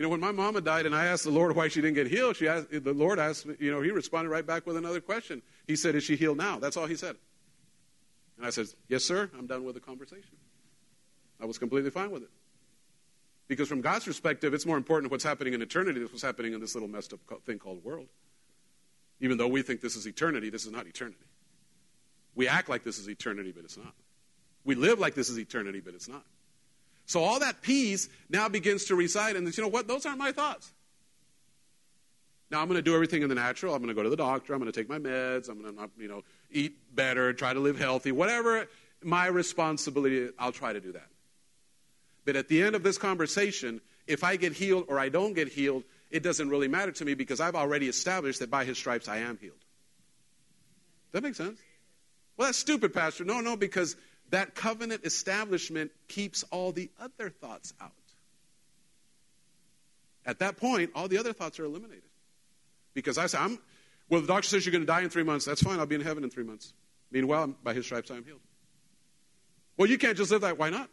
You 0.00 0.04
know, 0.04 0.10
when 0.12 0.20
my 0.20 0.32
mama 0.32 0.62
died 0.62 0.86
and 0.86 0.94
I 0.94 1.04
asked 1.04 1.24
the 1.24 1.30
Lord 1.30 1.54
why 1.54 1.68
she 1.68 1.82
didn't 1.82 1.96
get 1.96 2.06
healed, 2.06 2.34
she 2.34 2.48
asked, 2.48 2.68
the 2.70 2.94
Lord 2.94 3.18
asked 3.18 3.44
me, 3.44 3.56
you 3.58 3.70
know, 3.70 3.82
he 3.82 3.90
responded 3.90 4.30
right 4.30 4.46
back 4.46 4.66
with 4.66 4.78
another 4.78 4.98
question. 4.98 5.42
He 5.66 5.76
said, 5.76 5.94
Is 5.94 6.04
she 6.04 6.16
healed 6.16 6.38
now? 6.38 6.58
That's 6.58 6.78
all 6.78 6.86
he 6.86 6.96
said. 6.96 7.16
And 8.38 8.46
I 8.46 8.48
said, 8.48 8.68
Yes, 8.88 9.04
sir, 9.04 9.30
I'm 9.38 9.46
done 9.46 9.62
with 9.62 9.74
the 9.74 9.80
conversation. 9.82 10.38
I 11.38 11.44
was 11.44 11.58
completely 11.58 11.90
fine 11.90 12.10
with 12.10 12.22
it. 12.22 12.30
Because 13.46 13.68
from 13.68 13.82
God's 13.82 14.06
perspective, 14.06 14.54
it's 14.54 14.64
more 14.64 14.78
important 14.78 15.12
what's 15.12 15.22
happening 15.22 15.52
in 15.52 15.60
eternity 15.60 15.98
than 15.98 16.08
what's 16.08 16.22
happening 16.22 16.54
in 16.54 16.60
this 16.60 16.74
little 16.74 16.88
messed 16.88 17.12
up 17.12 17.20
thing 17.44 17.58
called 17.58 17.84
world. 17.84 18.08
Even 19.20 19.36
though 19.36 19.48
we 19.48 19.60
think 19.60 19.82
this 19.82 19.96
is 19.96 20.06
eternity, 20.06 20.48
this 20.48 20.64
is 20.64 20.72
not 20.72 20.86
eternity. 20.86 21.26
We 22.34 22.48
act 22.48 22.70
like 22.70 22.84
this 22.84 22.98
is 22.98 23.06
eternity, 23.06 23.52
but 23.54 23.64
it's 23.64 23.76
not. 23.76 23.92
We 24.64 24.76
live 24.76 24.98
like 24.98 25.14
this 25.14 25.28
is 25.28 25.38
eternity, 25.38 25.80
but 25.80 25.92
it's 25.92 26.08
not. 26.08 26.24
So 27.10 27.24
all 27.24 27.40
that 27.40 27.60
peace 27.60 28.08
now 28.28 28.48
begins 28.48 28.84
to 28.84 28.94
reside 28.94 29.34
this. 29.34 29.58
You 29.58 29.64
know 29.64 29.68
what? 29.68 29.88
Those 29.88 30.06
aren't 30.06 30.20
my 30.20 30.30
thoughts. 30.30 30.72
Now 32.52 32.60
I'm 32.60 32.68
going 32.68 32.76
to 32.76 32.82
do 32.82 32.94
everything 32.94 33.22
in 33.22 33.28
the 33.28 33.34
natural. 33.34 33.74
I'm 33.74 33.82
going 33.82 33.88
to 33.88 33.96
go 33.96 34.04
to 34.04 34.10
the 34.10 34.16
doctor. 34.16 34.54
I'm 34.54 34.60
going 34.60 34.70
to 34.70 34.80
take 34.80 34.88
my 34.88 35.00
meds. 35.00 35.48
I'm 35.48 35.60
going 35.60 35.74
to, 35.74 35.90
you 35.98 36.06
know, 36.06 36.22
eat 36.52 36.76
better, 36.94 37.32
try 37.32 37.52
to 37.52 37.58
live 37.58 37.80
healthy, 37.80 38.12
whatever 38.12 38.68
my 39.02 39.26
responsibility. 39.26 40.28
I'll 40.38 40.52
try 40.52 40.72
to 40.72 40.80
do 40.80 40.92
that. 40.92 41.08
But 42.26 42.36
at 42.36 42.46
the 42.46 42.62
end 42.62 42.76
of 42.76 42.84
this 42.84 42.96
conversation, 42.96 43.80
if 44.06 44.22
I 44.22 44.36
get 44.36 44.52
healed 44.52 44.84
or 44.86 45.00
I 45.00 45.08
don't 45.08 45.32
get 45.32 45.48
healed, 45.48 45.82
it 46.12 46.22
doesn't 46.22 46.48
really 46.48 46.68
matter 46.68 46.92
to 46.92 47.04
me 47.04 47.14
because 47.14 47.40
I've 47.40 47.56
already 47.56 47.88
established 47.88 48.38
that 48.38 48.52
by 48.52 48.64
his 48.64 48.78
stripes 48.78 49.08
I 49.08 49.16
am 49.16 49.36
healed. 49.36 49.58
Does 51.10 51.20
that 51.20 51.22
make 51.24 51.34
sense? 51.34 51.58
Well, 52.36 52.46
that's 52.46 52.58
stupid, 52.58 52.94
Pastor. 52.94 53.24
No, 53.24 53.40
no, 53.40 53.56
because 53.56 53.96
that 54.30 54.54
covenant 54.54 55.04
establishment 55.04 55.90
keeps 56.08 56.44
all 56.50 56.72
the 56.72 56.90
other 57.00 57.30
thoughts 57.30 57.74
out. 57.80 57.92
At 60.24 60.38
that 60.40 60.56
point, 60.56 60.90
all 60.94 61.08
the 61.08 61.18
other 61.18 61.32
thoughts 61.32 61.58
are 61.58 61.64
eliminated. 61.64 62.04
Because 62.94 63.18
I 63.18 63.26
say, 63.26 63.38
I'm, 63.38 63.58
well, 64.08 64.20
the 64.20 64.26
doctor 64.26 64.48
says 64.48 64.64
you're 64.64 64.72
going 64.72 64.82
to 64.82 64.86
die 64.86 65.02
in 65.02 65.10
three 65.10 65.22
months. 65.22 65.44
That's 65.44 65.62
fine. 65.62 65.78
I'll 65.78 65.86
be 65.86 65.94
in 65.94 66.00
heaven 66.00 66.24
in 66.24 66.30
three 66.30 66.44
months. 66.44 66.72
Meanwhile, 67.10 67.54
by 67.62 67.74
his 67.74 67.86
stripes 67.86 68.10
I 68.10 68.16
am 68.16 68.24
healed. 68.24 68.40
Well, 69.76 69.88
you 69.88 69.98
can't 69.98 70.16
just 70.16 70.30
live 70.30 70.42
that. 70.42 70.58
Why 70.58 70.70
not? 70.70 70.88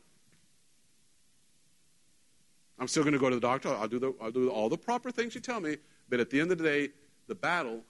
I'm 2.79 2.87
still 2.87 3.03
going 3.03 3.13
to 3.13 3.19
go 3.19 3.29
to 3.29 3.35
the 3.35 3.41
doctor. 3.41 3.69
I'll 3.69 3.87
do, 3.87 3.99
the, 3.99 4.13
I'll 4.21 4.31
do 4.31 4.49
all 4.49 4.69
the 4.69 4.77
proper 4.77 5.11
things 5.11 5.35
you 5.35 5.41
tell 5.41 5.59
me. 5.59 5.77
But 6.09 6.19
at 6.19 6.29
the 6.29 6.39
end 6.39 6.51
of 6.51 6.57
the 6.57 6.63
day, 6.63 6.89
the 7.27 7.35
battle 7.35 7.81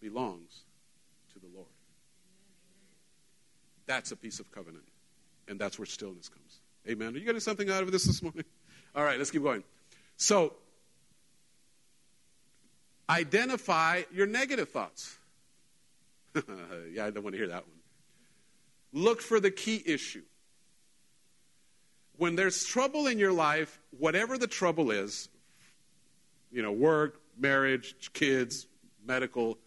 belongs 0.00 0.60
to 1.32 1.38
the 1.38 1.48
Lord. 1.54 1.66
That's 3.92 4.10
a 4.10 4.16
peace 4.16 4.40
of 4.40 4.50
covenant. 4.50 4.84
And 5.48 5.58
that's 5.58 5.78
where 5.78 5.84
stillness 5.84 6.30
comes. 6.30 6.60
Amen. 6.88 7.14
Are 7.14 7.18
you 7.18 7.26
getting 7.26 7.42
something 7.42 7.68
out 7.68 7.82
of 7.82 7.92
this 7.92 8.06
this 8.06 8.22
morning? 8.22 8.44
All 8.94 9.04
right, 9.04 9.18
let's 9.18 9.30
keep 9.30 9.42
going. 9.42 9.64
So, 10.16 10.54
identify 13.10 14.04
your 14.10 14.26
negative 14.26 14.70
thoughts. 14.70 15.18
yeah, 16.90 17.04
I 17.04 17.10
don't 17.10 17.22
want 17.22 17.34
to 17.34 17.38
hear 17.38 17.48
that 17.48 17.66
one. 17.66 19.04
Look 19.04 19.20
for 19.20 19.40
the 19.40 19.50
key 19.50 19.82
issue 19.84 20.22
when 22.16 22.34
there's 22.34 22.64
trouble 22.64 23.06
in 23.06 23.18
your 23.18 23.32
life, 23.32 23.78
whatever 23.98 24.38
the 24.38 24.46
trouble 24.46 24.90
is, 24.90 25.28
you 26.50 26.62
know, 26.62 26.72
work, 26.72 27.20
marriage, 27.38 28.10
kids, 28.14 28.66
medical, 29.04 29.58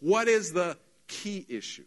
what 0.00 0.28
is 0.28 0.52
the 0.52 0.78
key 1.08 1.44
issue? 1.46 1.84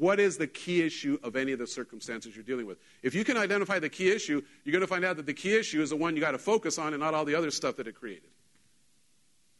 What 0.00 0.18
is 0.18 0.38
the 0.38 0.46
key 0.46 0.80
issue 0.80 1.18
of 1.22 1.36
any 1.36 1.52
of 1.52 1.58
the 1.58 1.66
circumstances 1.66 2.34
you're 2.34 2.42
dealing 2.42 2.64
with? 2.64 2.78
If 3.02 3.14
you 3.14 3.22
can 3.22 3.36
identify 3.36 3.80
the 3.80 3.90
key 3.90 4.10
issue, 4.10 4.40
you're 4.64 4.72
going 4.72 4.80
to 4.80 4.86
find 4.86 5.04
out 5.04 5.18
that 5.18 5.26
the 5.26 5.34
key 5.34 5.54
issue 5.54 5.82
is 5.82 5.90
the 5.90 5.96
one 5.96 6.16
you 6.16 6.22
got 6.22 6.30
to 6.30 6.38
focus 6.38 6.78
on 6.78 6.94
and 6.94 7.00
not 7.00 7.12
all 7.12 7.26
the 7.26 7.34
other 7.34 7.50
stuff 7.50 7.76
that 7.76 7.86
it 7.86 7.96
created. 7.96 8.30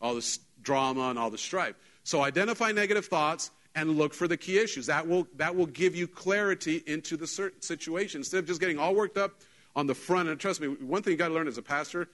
All 0.01 0.15
this 0.15 0.39
drama 0.63 1.11
and 1.11 1.19
all 1.19 1.29
the 1.29 1.37
strife. 1.37 1.75
So 2.05 2.23
identify 2.23 2.73
negative 2.73 3.05
thoughts 3.05 3.51
and 3.75 3.99
look 3.99 4.15
for 4.15 4.27
the 4.27 4.39
key 4.39 4.59
issues. 4.59 4.87
That 4.87 5.07
will, 5.07 5.29
that 5.37 5.55
will 5.55 5.67
give 5.67 5.95
you 5.95 6.09
clarity 6.09 6.83
into 6.87 7.19
the 7.19 7.27
situation 7.27 8.21
instead 8.21 8.39
of 8.39 8.47
just 8.47 8.61
getting 8.61 8.79
all 8.79 8.95
worked 8.95 9.19
up 9.19 9.33
on 9.77 9.87
the 9.87 9.95
front. 9.95 10.31
And 10.31 10.41
trust 10.41 10.63
me, 10.63 10.69
one 10.69 11.03
thing 11.03 11.11
you 11.11 11.19
got 11.19 11.29
to 11.29 11.35
learn 11.35 11.49
as 11.49 11.59
a 11.59 11.63
pastor, 11.63 12.09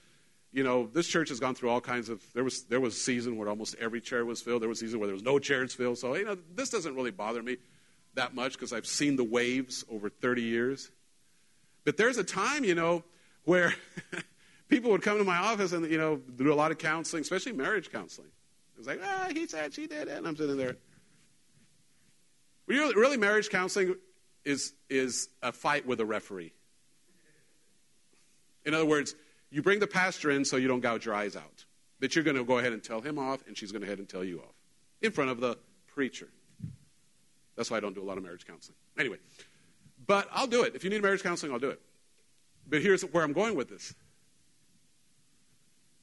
you 0.51 0.65
know, 0.65 0.89
this 0.91 1.07
church 1.07 1.29
has 1.29 1.39
gone 1.39 1.55
through 1.55 1.69
all 1.69 1.79
kinds 1.79 2.09
of. 2.09 2.21
There 2.33 2.43
was 2.43 2.63
there 2.63 2.81
was 2.81 2.93
a 2.93 2.99
season 2.99 3.37
where 3.37 3.47
almost 3.47 3.75
every 3.79 4.01
chair 4.01 4.25
was 4.25 4.41
filled. 4.41 4.61
There 4.61 4.69
was 4.69 4.81
a 4.81 4.85
season 4.85 4.99
where 4.99 5.07
there 5.07 5.13
was 5.13 5.23
no 5.23 5.39
chairs 5.39 5.73
filled. 5.73 5.97
So 5.97 6.15
you 6.15 6.25
know, 6.25 6.37
this 6.55 6.69
doesn't 6.69 6.93
really 6.93 7.11
bother 7.11 7.41
me 7.41 7.57
that 8.17 8.35
much 8.35 8.53
because 8.53 8.73
I've 8.73 8.85
seen 8.85 9.15
the 9.15 9.23
waves 9.23 9.83
over 9.89 10.09
30 10.09 10.41
years. 10.41 10.91
But 11.85 11.97
there's 11.97 12.17
a 12.17 12.23
time, 12.23 12.63
you 12.63 12.75
know, 12.75 13.03
where 13.45 13.73
people 14.67 14.91
would 14.91 15.01
come 15.01 15.17
to 15.17 15.23
my 15.23 15.37
office 15.37 15.71
and 15.71 15.89
you 15.89 15.97
know 15.97 16.17
do 16.17 16.51
a 16.51 16.55
lot 16.55 16.71
of 16.71 16.77
counseling, 16.77 17.21
especially 17.21 17.53
marriage 17.53 17.91
counseling. 17.91 18.27
It 18.75 18.77
was 18.77 18.87
like, 18.87 18.99
ah, 19.03 19.29
he 19.33 19.47
said, 19.47 19.73
she 19.73 19.87
did 19.87 20.07
it, 20.07 20.17
and 20.17 20.27
I'm 20.27 20.35
sitting 20.35 20.57
there. 20.57 20.75
Really, 22.67 23.17
marriage 23.17 23.49
counseling 23.49 23.95
is, 24.43 24.73
is 24.89 25.29
a 25.41 25.51
fight 25.51 25.87
with 25.87 26.01
a 26.01 26.05
referee. 26.05 26.53
In 28.65 28.73
other 28.73 28.85
words, 28.85 29.15
you 29.49 29.61
bring 29.61 29.79
the 29.79 29.87
pastor 29.87 30.29
in 30.29 30.43
so 30.43 30.57
you 30.57 30.67
don't 30.67 30.81
gouge 30.81 31.05
your 31.05 31.15
eyes 31.15 31.35
out. 31.35 31.65
But 31.99 32.13
you're 32.13 32.25
going 32.25 32.37
to 32.37 32.43
go 32.43 32.59
ahead 32.59 32.73
and 32.73 32.83
tell 32.83 33.01
him 33.01 33.17
off, 33.17 33.41
and 33.47 33.57
she's 33.57 33.71
going 33.71 33.81
to 33.81 33.87
head 33.87 33.97
and 33.97 34.07
tell 34.07 34.23
you 34.23 34.39
off 34.39 34.53
in 35.01 35.11
front 35.11 35.31
of 35.31 35.39
the 35.39 35.57
preacher. 35.87 36.27
That's 37.57 37.71
why 37.71 37.77
I 37.77 37.79
don't 37.79 37.95
do 37.95 38.01
a 38.01 38.05
lot 38.05 38.17
of 38.17 38.23
marriage 38.23 38.45
counseling. 38.45 38.77
Anyway, 38.97 39.17
but 40.05 40.29
I'll 40.31 40.47
do 40.47 40.63
it. 40.63 40.75
If 40.75 40.83
you 40.83 40.89
need 40.89 41.01
marriage 41.01 41.23
counseling, 41.23 41.51
I'll 41.51 41.59
do 41.59 41.71
it. 41.71 41.81
But 42.69 42.81
here's 42.81 43.01
where 43.01 43.23
I'm 43.23 43.33
going 43.33 43.55
with 43.55 43.69
this. 43.69 43.93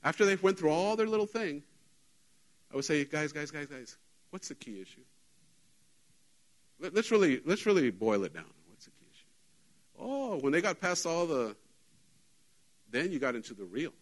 After 0.03 0.27
they 0.27 0.37
went 0.37 0.59
through 0.59 0.71
all 0.71 0.97
their 0.97 1.07
little 1.07 1.27
thing, 1.27 1.63
I 2.73 2.77
would 2.77 2.85
say, 2.85 3.05
guys, 3.05 3.33
guys, 3.33 3.51
guys, 3.51 3.69
guys, 3.69 3.97
what's 4.31 4.49
the 4.49 4.55
key 4.55 4.83
issue? 4.83 5.01
Let's 6.81 7.11
really, 7.11 7.41
let's 7.47 7.65
really 7.67 7.91
boil 7.91 8.25
it 8.25 8.35
down. 8.35 8.51
What's 8.69 8.87
the 8.87 8.91
key 8.91 9.07
issue? 9.13 9.25
Oh, 10.01 10.39
when 10.41 10.53
they 10.53 10.61
got 10.61 10.81
past 10.81 11.07
all 11.07 11.25
the, 11.27 11.57
then 12.91 13.13
you 13.13 13.19
got 13.21 13.37
into 13.37 13.55
the 13.55 13.65
real. 13.65 13.93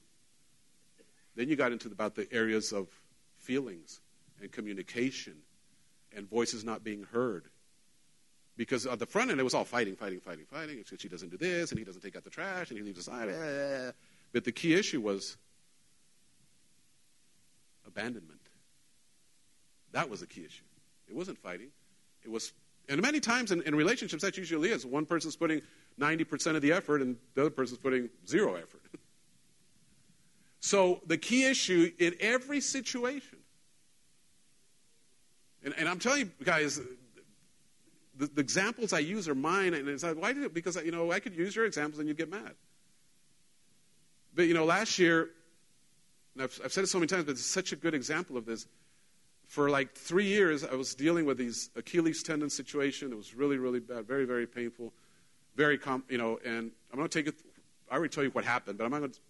Then 1.37 1.49
you 1.49 1.57
got 1.57 1.71
into 1.71 1.89
about 1.89 2.15
the 2.15 2.27
areas 2.33 2.73
of 2.73 2.89
feelings 3.37 4.01
and 4.41 4.51
communication 4.51 5.35
and 6.17 6.29
voices 6.29 6.65
not 6.65 6.85
being 6.85 7.05
heard. 7.13 7.47
Because 8.57 8.87
at 8.87 8.99
the 8.99 9.07
front 9.07 9.31
end, 9.31 9.41
it 9.41 9.45
was 9.45 9.55
all 9.55 9.65
fighting, 9.65 9.97
fighting, 9.97 10.21
fighting, 10.21 10.45
fighting. 10.45 10.79
It's 10.79 10.93
she 11.01 11.09
doesn't 11.09 11.31
do 11.31 11.39
this, 11.39 11.71
and 11.71 11.79
he 11.79 11.85
doesn't 11.85 12.03
take 12.03 12.17
out 12.17 12.25
the 12.25 12.31
trash, 12.31 12.71
and 12.71 12.79
he 12.79 12.85
leaves 12.85 12.99
aside. 12.99 13.29
Eh, 13.29 13.33
eh, 13.33 13.89
eh. 13.89 13.93
But 14.33 14.45
the 14.45 14.53
key 14.53 14.75
issue 14.75 15.01
was 15.01 15.37
abandonment. 17.87 18.41
That 19.93 20.11
was 20.11 20.21
the 20.21 20.27
key 20.27 20.45
issue. 20.45 20.65
It 21.09 21.15
wasn't 21.15 21.39
fighting. 21.39 21.69
It 22.23 22.31
was 22.31 22.53
and 22.89 23.01
many 23.01 23.21
times 23.21 23.53
in, 23.53 23.63
in 23.63 23.75
relationships, 23.75 24.23
that 24.23 24.37
usually 24.37 24.71
is. 24.71 24.85
One 24.85 25.07
person's 25.07 25.37
putting 25.37 25.63
90% 26.01 26.57
of 26.57 26.63
the 26.63 26.73
effort 26.73 27.01
and 27.01 27.17
the 27.35 27.43
other 27.43 27.51
person's 27.51 27.79
putting 27.79 28.09
zero 28.27 28.55
effort. 28.55 28.83
So 30.65 31.01
the 31.09 31.19
key 31.19 31.45
issue 31.45 31.91
in 31.99 32.15
every 32.21 32.61
situation, 32.61 33.39
and, 35.65 35.75
and 35.79 35.89
I'm 35.89 35.99
telling 35.99 36.21
you 36.21 36.45
guys, 36.45 36.81
the, 38.17 38.27
the, 38.27 38.41
examples 38.41 38.93
I 38.93 38.99
use 38.99 39.29
are 39.29 39.35
mine, 39.35 39.75
and 39.75 39.89
it's 39.89 40.03
like, 40.03 40.17
why 40.17 40.33
did 40.33 40.43
it? 40.43 40.55
Because 40.55 40.77
you 40.77 40.91
know 40.91 41.13
I 41.13 41.21
could 41.21 41.35
use 41.35 41.57
your 41.57 41.65
examples 41.65 41.99
and 41.99 42.09
you'd 42.09 42.17
get 42.17 42.31
mad. 42.31 42.55
But 44.35 44.47
you 44.47 44.55
know, 44.55 44.65
last 44.65 44.99
year, 44.99 45.31
I've, 46.39 46.59
I've 46.65 46.73
said 46.73 46.85
it 46.85 46.89
so 46.89 46.99
many 46.99 47.07
times, 47.07 47.25
but 47.25 47.33
it's 47.33 47.45
such 47.45 47.73
a 47.73 47.77
good 47.77 47.95
example 47.95 48.37
of 48.37 48.47
this. 48.47 48.67
For 49.47 49.69
like 49.69 49.95
three 49.95 50.27
years, 50.27 50.65
I 50.65 50.75
was 50.75 50.95
dealing 50.95 51.27
with 51.27 51.37
these 51.37 51.71
Achilles 51.77 52.23
tendon 52.23 52.49
situation. 52.49 53.13
It 53.13 53.17
was 53.17 53.35
really, 53.35 53.59
really 53.59 53.81
bad, 53.81 54.07
very, 54.07 54.25
very 54.25 54.47
painful, 54.47 54.95
very, 55.57 55.77
com- 55.77 56.05
you 56.09 56.17
know. 56.17 56.39
And 56.45 56.71
I'm 56.91 56.99
going 56.99 57.09
to 57.09 57.19
take 57.19 57.29
it. 57.29 57.35
I 57.91 57.97
already 57.97 58.09
told 58.09 58.25
you 58.25 58.31
what 58.31 58.45
happened, 58.45 58.79
but 58.79 58.85
I'm 58.85 58.91
not 58.91 59.01
going 59.01 59.11
to 59.11 59.21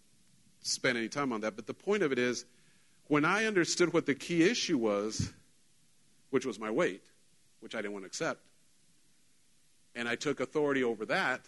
spend 0.61 0.97
any 0.97 1.09
time 1.09 1.33
on 1.33 1.41
that. 1.41 1.57
But 1.57 1.67
the 1.67 1.75
point 1.75 2.05
of 2.05 2.13
it 2.13 2.19
is, 2.19 2.45
when 3.09 3.25
I 3.25 3.47
understood 3.47 3.93
what 3.93 4.07
the 4.07 4.15
key 4.15 4.45
issue 4.45 4.79
was, 4.79 5.33
which 6.33 6.47
was 6.47 6.59
my 6.59 6.71
weight, 6.71 7.05
which 7.61 7.75
I 7.75 7.79
didn't 7.83 7.93
want 7.93 8.05
to 8.05 8.07
accept, 8.07 8.41
and 9.95 10.09
I 10.09 10.17
took 10.17 10.41
authority 10.41 10.83
over 10.83 11.05
that 11.07 11.43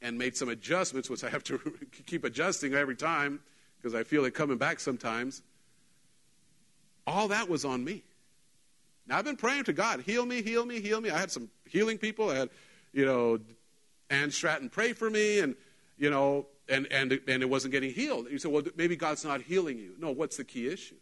and 0.00 0.16
made 0.16 0.34
some 0.34 0.48
adjustments, 0.48 1.10
which 1.10 1.22
I 1.22 1.28
have 1.28 1.44
to 1.44 1.60
keep 2.06 2.24
adjusting 2.24 2.72
every 2.72 2.96
time 2.96 3.40
because 3.76 3.94
I 3.94 4.02
feel 4.02 4.24
it 4.24 4.32
coming 4.32 4.56
back 4.56 4.80
sometimes. 4.80 5.42
All 7.06 7.28
that 7.28 7.50
was 7.50 7.66
on 7.66 7.84
me. 7.84 8.02
Now 9.06 9.18
I've 9.18 9.26
been 9.26 9.36
praying 9.36 9.64
to 9.64 9.74
God, 9.74 10.00
heal 10.00 10.24
me, 10.24 10.40
heal 10.40 10.64
me, 10.64 10.80
heal 10.80 11.02
me. 11.02 11.10
I 11.10 11.18
had 11.18 11.30
some 11.30 11.50
healing 11.68 11.98
people. 11.98 12.30
I 12.30 12.36
had, 12.36 12.50
you 12.92 13.04
know, 13.04 13.40
Ann 14.08 14.30
Stratton 14.30 14.70
pray 14.70 14.94
for 14.94 15.10
me, 15.10 15.40
and 15.40 15.54
you 15.98 16.08
know, 16.08 16.46
and 16.66 16.86
and 16.90 17.20
and 17.28 17.42
it 17.42 17.50
wasn't 17.50 17.72
getting 17.72 17.92
healed. 17.92 18.28
You 18.30 18.38
said, 18.38 18.50
well, 18.50 18.62
maybe 18.74 18.96
God's 18.96 19.22
not 19.22 19.42
healing 19.42 19.78
you. 19.78 19.96
No, 19.98 20.12
what's 20.12 20.38
the 20.38 20.44
key 20.44 20.66
issue? 20.68 20.96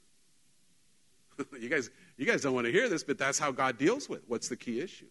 you 1.60 1.68
guys, 1.68 1.90
you 2.18 2.26
guys 2.26 2.42
don't 2.42 2.52
want 2.52 2.66
to 2.66 2.72
hear 2.72 2.88
this, 2.88 3.04
but 3.04 3.16
that's 3.16 3.38
how 3.38 3.52
God 3.52 3.78
deals 3.78 4.08
with. 4.08 4.22
What's 4.26 4.48
the 4.48 4.56
key 4.56 4.80
issue? 4.80 5.06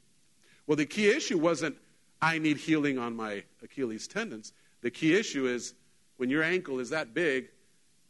Well, 0.68 0.76
the 0.76 0.86
key 0.86 1.10
issue 1.10 1.40
wasn't 1.40 1.78
I 2.22 2.38
need 2.38 2.58
healing 2.58 2.98
on 2.98 3.16
my 3.16 3.44
Achilles 3.64 4.08
tendons. 4.08 4.52
The 4.82 4.92
key 4.92 5.16
issue 5.16 5.48
is 5.48 5.74
when 6.18 6.30
your 6.30 6.44
ankle 6.44 6.80
is 6.80 6.90
that 6.90 7.14
big 7.14 7.50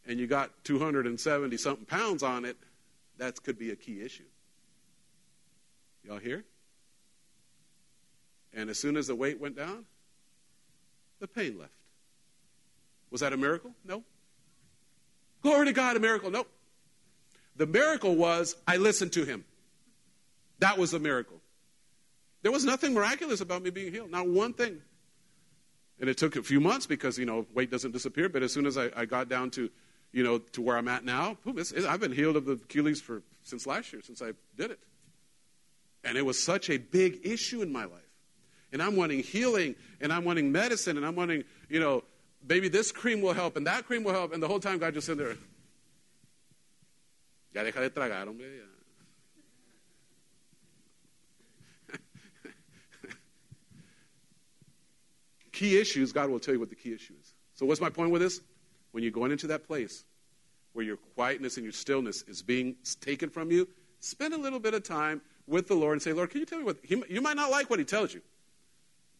and 0.06 0.18
you 0.18 0.26
got 0.26 0.50
270 0.64 1.56
something 1.56 1.86
pounds 1.86 2.22
on 2.22 2.44
it, 2.44 2.56
that 3.18 3.42
could 3.42 3.58
be 3.58 3.70
a 3.70 3.76
key 3.76 4.02
issue. 4.02 4.24
Y'all 6.04 6.18
hear? 6.18 6.44
And 8.54 8.70
as 8.70 8.78
soon 8.78 8.96
as 8.96 9.06
the 9.06 9.14
weight 9.14 9.38
went 9.40 9.56
down, 9.56 9.84
the 11.20 11.28
pain 11.28 11.58
left. 11.58 11.72
Was 13.10 13.20
that 13.20 13.32
a 13.32 13.36
miracle? 13.36 13.72
No. 13.84 14.02
Glory 15.42 15.66
to 15.66 15.72
God, 15.72 15.96
a 15.96 16.00
miracle? 16.00 16.30
No. 16.30 16.46
The 17.58 17.66
miracle 17.66 18.14
was 18.14 18.56
I 18.66 18.78
listened 18.78 19.12
to 19.12 19.24
him. 19.24 19.44
That 20.60 20.78
was 20.78 20.94
a 20.94 20.98
miracle. 20.98 21.40
There 22.42 22.52
was 22.52 22.64
nothing 22.64 22.94
miraculous 22.94 23.40
about 23.40 23.62
me 23.62 23.70
being 23.70 23.92
healed, 23.92 24.10
not 24.10 24.28
one 24.28 24.54
thing. 24.54 24.80
And 26.00 26.08
it 26.08 26.16
took 26.16 26.36
a 26.36 26.42
few 26.42 26.60
months 26.60 26.86
because, 26.86 27.18
you 27.18 27.26
know, 27.26 27.46
weight 27.52 27.70
doesn't 27.70 27.90
disappear. 27.90 28.28
But 28.28 28.44
as 28.44 28.52
soon 28.52 28.64
as 28.64 28.78
I, 28.78 28.90
I 28.94 29.04
got 29.04 29.28
down 29.28 29.50
to, 29.50 29.68
you 30.12 30.22
know, 30.22 30.38
to 30.38 30.62
where 30.62 30.76
I'm 30.76 30.86
at 30.86 31.04
now, 31.04 31.36
boom, 31.44 31.58
it's, 31.58 31.72
I've 31.72 32.00
been 32.00 32.12
healed 32.12 32.36
of 32.36 32.44
the 32.46 32.52
Achilles 32.52 33.00
for, 33.00 33.22
since 33.42 33.66
last 33.66 33.92
year, 33.92 34.02
since 34.02 34.22
I 34.22 34.32
did 34.56 34.70
it. 34.70 34.78
And 36.04 36.16
it 36.16 36.24
was 36.24 36.40
such 36.40 36.70
a 36.70 36.78
big 36.78 37.26
issue 37.26 37.60
in 37.60 37.72
my 37.72 37.84
life. 37.84 38.02
And 38.72 38.80
I'm 38.80 38.94
wanting 38.94 39.20
healing, 39.20 39.74
and 40.00 40.12
I'm 40.12 40.24
wanting 40.24 40.52
medicine, 40.52 40.96
and 40.96 41.04
I'm 41.04 41.16
wanting, 41.16 41.42
you 41.68 41.80
know, 41.80 42.04
maybe 42.46 42.68
this 42.68 42.92
cream 42.92 43.20
will 43.20 43.32
help, 43.32 43.56
and 43.56 43.66
that 43.66 43.84
cream 43.86 44.04
will 44.04 44.12
help. 44.12 44.32
And 44.32 44.40
the 44.40 44.46
whole 44.46 44.60
time 44.60 44.78
God 44.78 44.94
just 44.94 45.06
sitting 45.06 45.24
there, 45.24 45.36
ya 47.54 47.62
deja 47.62 47.80
de 47.80 47.90
tragar, 47.90 48.26
hombre. 48.26 48.46
Ya. 48.46 48.64
key 55.52 55.80
issues, 55.80 56.12
God 56.12 56.30
will 56.30 56.40
tell 56.40 56.54
you 56.54 56.60
what 56.60 56.70
the 56.70 56.76
key 56.76 56.92
issue 56.92 57.14
is. 57.20 57.34
So, 57.54 57.66
what's 57.66 57.80
my 57.80 57.90
point 57.90 58.10
with 58.10 58.22
this? 58.22 58.40
When 58.92 59.02
you're 59.02 59.12
going 59.12 59.32
into 59.32 59.48
that 59.48 59.66
place 59.66 60.04
where 60.72 60.84
your 60.84 60.96
quietness 61.14 61.56
and 61.56 61.64
your 61.64 61.72
stillness 61.72 62.22
is 62.22 62.42
being 62.42 62.76
taken 63.00 63.28
from 63.28 63.50
you, 63.50 63.68
spend 64.00 64.32
a 64.32 64.38
little 64.38 64.60
bit 64.60 64.74
of 64.74 64.82
time 64.82 65.20
with 65.46 65.66
the 65.66 65.74
Lord 65.74 65.94
and 65.94 66.02
say, 66.02 66.12
Lord, 66.12 66.30
can 66.30 66.40
you 66.40 66.46
tell 66.46 66.58
me 66.58 66.64
what? 66.64 66.76
He, 66.82 67.02
you 67.08 67.20
might 67.20 67.36
not 67.36 67.50
like 67.50 67.68
what 67.70 67.78
He 67.78 67.84
tells 67.84 68.14
you, 68.14 68.22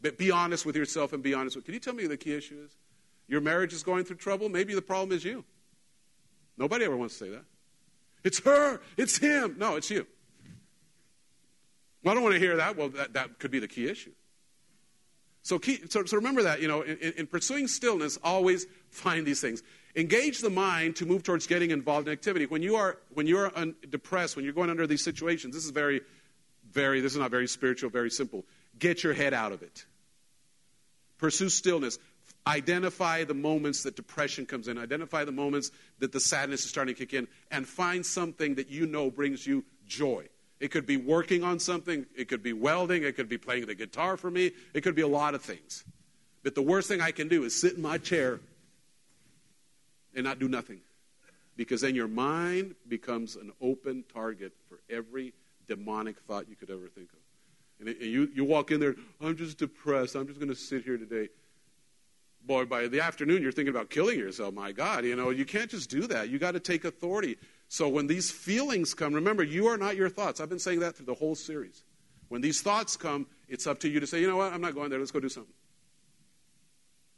but 0.01 0.17
be 0.19 0.31
honest 0.31 0.65
with 0.65 0.77
yourself 0.77 1.13
and 1.13 1.23
be 1.23 1.35
honest 1.35 1.57
with. 1.57 1.65
Can 1.65 1.75
you 1.75 1.81
tell 1.81 1.95
me 1.95 2.07
the 2.07 2.17
key 2.17 2.35
issue 2.35 2.61
is? 2.65 2.77
Your 3.27 3.41
marriage 3.41 3.73
is 3.73 3.83
going 3.83 4.05
through 4.05 4.17
trouble. 4.17 4.49
Maybe 4.49 4.75
the 4.75 4.83
problem 4.83 5.17
is 5.17 5.25
you. 5.25 5.45
Nobody 6.57 6.85
ever 6.85 6.97
wants 6.97 7.19
to 7.19 7.25
say 7.25 7.31
that. 7.31 7.45
It's 8.25 8.41
her. 8.41 8.81
It's 8.97 9.19
him. 9.19 9.57
No, 9.59 9.77
it's 9.77 9.91
you. 9.91 10.07
Well, 12.03 12.13
I 12.13 12.15
don't 12.15 12.23
want 12.23 12.35
to 12.35 12.41
hear 12.41 12.57
that. 12.57 12.77
Well, 12.77 12.89
that, 12.91 13.15
that 13.15 13.39
could 13.39 13.51
be 13.51 13.59
the 13.59 13.69
key 13.69 13.89
issue. 13.89 14.13
So, 15.43 15.59
keep, 15.59 15.91
so, 15.91 16.05
so, 16.05 16.17
remember 16.17 16.43
that, 16.43 16.61
you 16.61 16.69
know, 16.69 16.83
in, 16.83 16.99
in, 17.17 17.27
pursuing 17.27 17.69
stillness, 17.69 18.19
always 18.23 18.67
find 18.91 19.27
these 19.27 19.41
things. 19.41 19.63
Engage 19.97 20.41
the 20.41 20.51
mind 20.51 20.97
to 20.97 21.07
move 21.07 21.23
towards 21.23 21.47
getting 21.47 21.71
involved 21.71 22.07
in 22.07 22.13
activity. 22.13 22.45
When 22.45 22.63
you 22.63 22.77
are, 22.77 22.99
when 23.15 23.27
you're 23.27 23.51
un, 23.57 23.75
depressed, 23.89 24.37
when 24.37 24.45
you're 24.45 24.55
going 24.55 24.69
under 24.69 24.87
these 24.87 25.03
situations, 25.03 25.55
this 25.55 25.65
is 25.65 25.71
very, 25.71 26.03
very, 26.71 27.01
this 27.01 27.13
is 27.13 27.19
not 27.19 27.31
very 27.31 27.49
spiritual, 27.49 27.89
very 27.89 28.11
simple. 28.11 28.45
Get 28.79 29.03
your 29.03 29.15
head 29.15 29.33
out 29.33 29.53
of 29.53 29.63
it. 29.63 29.87
Pursue 31.17 31.49
stillness. 31.49 31.99
Identify 32.49 33.25
the 33.25 33.35
moments 33.35 33.83
that 33.83 33.95
depression 33.95 34.47
comes 34.47 34.69
in. 34.69 34.79
Identify 34.79 35.25
the 35.25 35.33
moments 35.33 35.71
that 35.99 36.13
the 36.13 36.21
sadness 36.21 36.65
is 36.65 36.71
starting 36.71 36.95
to 36.95 36.99
kick 36.99 37.13
in. 37.13 37.29
And 37.51 37.69
find 37.69 38.05
something 38.05 38.55
that 38.55 38.71
you 38.71 38.87
know 38.87 39.11
brings 39.11 39.47
you 39.47 39.65
joy. 39.87 40.25
It 40.59 40.69
could 40.69 40.87
be 40.87 40.97
working 40.97 41.45
on 41.45 41.61
something. 41.61 42.07
It 42.17 42.29
could 42.29 42.43
be 42.43 42.55
welding. 42.55 43.03
It 43.03 43.17
could 43.17 43.29
be 43.29 43.37
playing 43.37 43.67
the 43.67 43.75
guitar 43.75 44.17
for 44.17 44.31
me. 44.31 44.53
It 44.73 44.81
could 44.81 44.95
be 44.95 45.03
a 45.03 45.09
lot 45.09 45.35
of 45.35 45.43
things. 45.43 45.85
But 46.43 46.55
the 46.55 46.63
worst 46.63 46.89
thing 46.89 47.03
I 47.03 47.11
can 47.11 47.29
do 47.29 47.45
is 47.45 47.61
sit 47.61 47.75
in 47.75 47.83
my 47.83 47.99
chair 47.99 48.41
and 50.15 50.25
not 50.25 50.39
do 50.39 50.49
nothing. 50.49 50.81
Because 51.55 51.83
then 51.83 51.95
your 51.95 52.09
mind 52.09 52.77
becomes 52.89 53.37
an 53.37 53.53
open 53.61 54.05
target 54.13 54.53
for 54.69 54.79
every 54.89 55.35
demonic 55.69 56.19
thought 56.21 56.49
you 56.49 56.57
could 56.57 56.71
ever 56.71 56.89
think 56.89 57.11
of. 57.13 57.19
And 57.87 57.97
you, 58.01 58.31
you 58.35 58.45
walk 58.45 58.71
in 58.71 58.81
there, 58.81 58.97
I'm 59.21 59.37
just 59.37 59.59
depressed. 59.59 60.17
I'm 60.17 60.27
just 60.27 60.41
going 60.41 60.51
to 60.51 60.57
sit 60.57 60.83
here 60.83 60.97
today. 60.97 61.29
Boy, 62.49 62.65
by 62.65 62.89
the 62.89 63.03
afternoon, 63.03 63.43
you're 63.43 63.53
thinking 63.53 63.75
about 63.75 63.91
killing 63.91 64.19
yourself. 64.19 64.55
My 64.55 64.73
God, 64.73 65.05
you 65.05 65.15
know, 65.15 65.29
you 65.29 65.45
can't 65.45 65.71
just 65.71 65.91
do 65.91 66.07
that. 66.07 66.31
You 66.31 66.39
got 66.39 66.53
to 66.53 66.61
take 66.61 66.87
authority. 66.87 67.37
So 67.69 67.91
when 67.91 68.07
these 68.07 68.31
feelings 68.31 68.95
come, 68.95 69.13
remember, 69.13 69.43
you 69.43 69.67
are 69.67 69.77
not 69.77 69.97
your 69.97 70.09
thoughts. 70.09 70.41
I've 70.41 70.49
been 70.49 70.59
saying 70.59 70.81
that 70.81 70.97
through 70.97 71.05
the 71.05 71.15
whole 71.15 71.35
series. 71.35 71.83
When 72.29 72.41
these 72.41 72.63
thoughts 72.63 72.97
come, 72.97 73.27
it's 73.51 73.67
up 73.67 73.81
to 73.81 73.89
you 73.91 74.01
to 74.01 74.07
say, 74.07 74.23
you 74.23 74.27
know 74.27 74.39
what, 74.39 74.51
I'm 74.51 74.63
not 74.63 74.75
going 74.75 74.89
there. 74.89 74.99
Let's 74.99 75.11
go 75.11 75.21
do 75.21 75.29
something. 75.29 75.53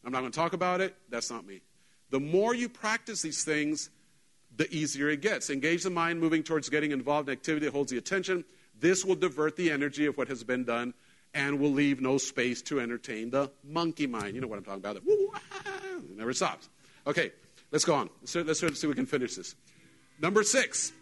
I'm 0.05 0.11
not 0.11 0.19
going 0.19 0.33
to 0.33 0.37
talk 0.37 0.53
about 0.53 0.81
it. 0.81 0.97
That's 1.11 1.31
not 1.31 1.47
me. 1.47 1.61
The 2.11 2.19
more 2.19 2.53
you 2.53 2.69
practice 2.69 3.23
these 3.23 3.45
things, 3.45 3.91
the 4.57 4.69
easier 4.75 5.11
it 5.11 5.21
gets. 5.21 5.49
Engage 5.49 5.85
the 5.85 5.91
mind 5.91 6.19
moving 6.19 6.43
towards 6.43 6.69
getting 6.69 6.91
involved 6.91 7.29
in 7.29 7.33
activity 7.35 7.67
that 7.67 7.73
holds 7.73 7.93
the 7.93 7.99
attention. 7.99 8.45
This 8.81 9.05
will 9.05 9.15
divert 9.15 9.55
the 9.55 9.71
energy 9.71 10.07
of 10.07 10.19
what 10.19 10.27
has 10.27 10.43
been 10.43 10.65
done 10.65 10.93
and 11.35 11.61
will 11.61 11.73
leave 11.73 12.01
no 12.01 12.19
space 12.19 12.63
to 12.63 12.81
entertain 12.81 13.31
the 13.31 13.51
monkey 13.65 14.07
mind. 14.07 14.35
You 14.35 14.41
know 14.41 14.49
what 14.49 14.59
I'm 14.59 14.65
talking 14.65 14.81
about. 14.81 15.03
Ah, 15.43 15.97
it 15.97 16.17
never 16.17 16.33
stops. 16.33 16.69
Okay, 17.07 17.33
let's 17.71 17.85
go 17.85 17.95
on. 17.95 18.11
Let's, 18.23 18.35
let's 18.35 18.61
see 18.61 18.67
if 18.67 18.85
we 18.85 18.95
can 18.95 19.07
finish 19.07 19.37
this. 19.37 19.55
Number 20.21 20.43
six, 20.43 20.93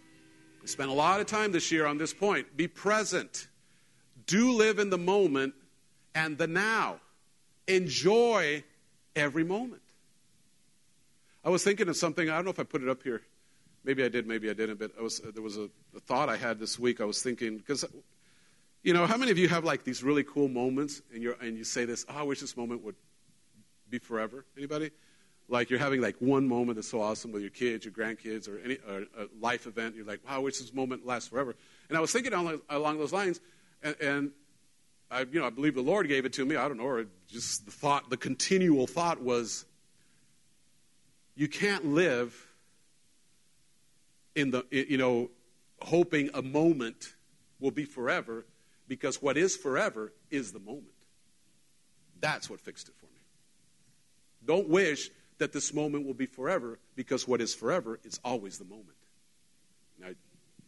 we 0.62 0.68
spent 0.68 0.90
a 0.90 0.94
lot 0.94 1.20
of 1.20 1.26
time 1.26 1.52
this 1.52 1.72
year 1.72 1.86
on 1.86 1.98
this 1.98 2.12
point. 2.12 2.56
Be 2.56 2.68
present. 2.68 3.48
Do 4.26 4.52
live 4.52 4.78
in 4.78 4.90
the 4.90 4.98
moment 4.98 5.54
and 6.14 6.36
the 6.36 6.46
now. 6.46 7.00
Enjoy 7.66 8.62
every 9.16 9.44
moment. 9.44 9.82
I 11.44 11.50
was 11.50 11.64
thinking 11.64 11.88
of 11.88 11.96
something, 11.96 12.28
I 12.28 12.36
don't 12.36 12.44
know 12.44 12.50
if 12.50 12.60
I 12.60 12.64
put 12.64 12.82
it 12.82 12.88
up 12.88 13.02
here. 13.02 13.22
Maybe 13.84 14.04
I 14.04 14.08
did, 14.08 14.26
maybe 14.26 14.50
I 14.50 14.52
didn't, 14.52 14.78
but 14.78 15.00
was, 15.00 15.20
there 15.20 15.42
was 15.42 15.56
a, 15.56 15.70
a 15.96 16.00
thought 16.00 16.28
I 16.28 16.36
had 16.36 16.58
this 16.58 16.78
week. 16.78 17.00
I 17.00 17.04
was 17.04 17.22
thinking, 17.22 17.56
because, 17.56 17.84
you 18.82 18.92
know, 18.92 19.06
how 19.06 19.16
many 19.16 19.30
of 19.30 19.38
you 19.38 19.48
have 19.48 19.64
like 19.64 19.84
these 19.84 20.02
really 20.02 20.24
cool 20.24 20.48
moments 20.48 21.02
and, 21.12 21.22
you're, 21.22 21.36
and 21.40 21.56
you 21.56 21.64
say 21.64 21.84
this, 21.84 22.04
oh, 22.08 22.18
I 22.18 22.22
wish 22.22 22.40
this 22.40 22.56
moment 22.56 22.82
would 22.84 22.96
be 23.90 23.98
forever? 23.98 24.44
Anybody? 24.56 24.90
like 25.48 25.70
you're 25.70 25.78
having 25.78 26.00
like 26.00 26.16
one 26.18 26.46
moment 26.46 26.76
that's 26.76 26.88
so 26.88 27.00
awesome 27.00 27.32
with 27.32 27.42
your 27.42 27.50
kids, 27.50 27.84
your 27.84 27.92
grandkids, 27.92 28.48
or 28.48 28.58
any 28.58 28.76
or 28.86 29.06
a 29.18 29.28
life 29.40 29.66
event. 29.66 29.96
You're 29.96 30.04
like, 30.04 30.20
wow, 30.26 30.36
I 30.36 30.38
wish 30.38 30.58
this 30.58 30.74
moment 30.74 31.06
lasts 31.06 31.28
forever. 31.28 31.56
And 31.88 31.96
I 31.96 32.00
was 32.00 32.12
thinking 32.12 32.32
along, 32.32 32.60
along 32.68 32.98
those 32.98 33.12
lines, 33.12 33.40
and, 33.82 33.96
and, 34.00 34.30
I, 35.10 35.20
you 35.20 35.40
know, 35.40 35.46
I 35.46 35.50
believe 35.50 35.74
the 35.74 35.80
Lord 35.80 36.06
gave 36.06 36.26
it 36.26 36.34
to 36.34 36.44
me. 36.44 36.56
I 36.56 36.68
don't 36.68 36.76
know, 36.76 36.84
or 36.84 37.06
just 37.28 37.64
the 37.64 37.72
thought, 37.72 38.10
the 38.10 38.18
continual 38.18 38.86
thought 38.86 39.22
was, 39.22 39.64
you 41.34 41.48
can't 41.48 41.86
live 41.86 42.46
in 44.34 44.50
the, 44.50 44.66
you 44.70 44.98
know, 44.98 45.30
hoping 45.80 46.28
a 46.34 46.42
moment 46.42 47.14
will 47.58 47.70
be 47.70 47.84
forever, 47.84 48.44
because 48.88 49.22
what 49.22 49.36
is 49.36 49.56
forever 49.56 50.12
is 50.30 50.52
the 50.52 50.58
moment. 50.58 50.86
That's 52.20 52.50
what 52.50 52.60
fixed 52.60 52.88
it 52.88 52.94
for 52.96 53.06
me. 53.06 53.12
Don't 54.44 54.68
wish 54.68 55.10
that 55.38 55.52
this 55.52 55.72
moment 55.72 56.06
will 56.06 56.14
be 56.14 56.26
forever 56.26 56.78
because 56.96 57.28
what 57.28 57.40
is 57.40 57.54
forever 57.54 58.00
is 58.02 58.18
always 58.24 58.58
the 58.58 58.64
moment. 58.64 58.96
Now, 60.00 60.08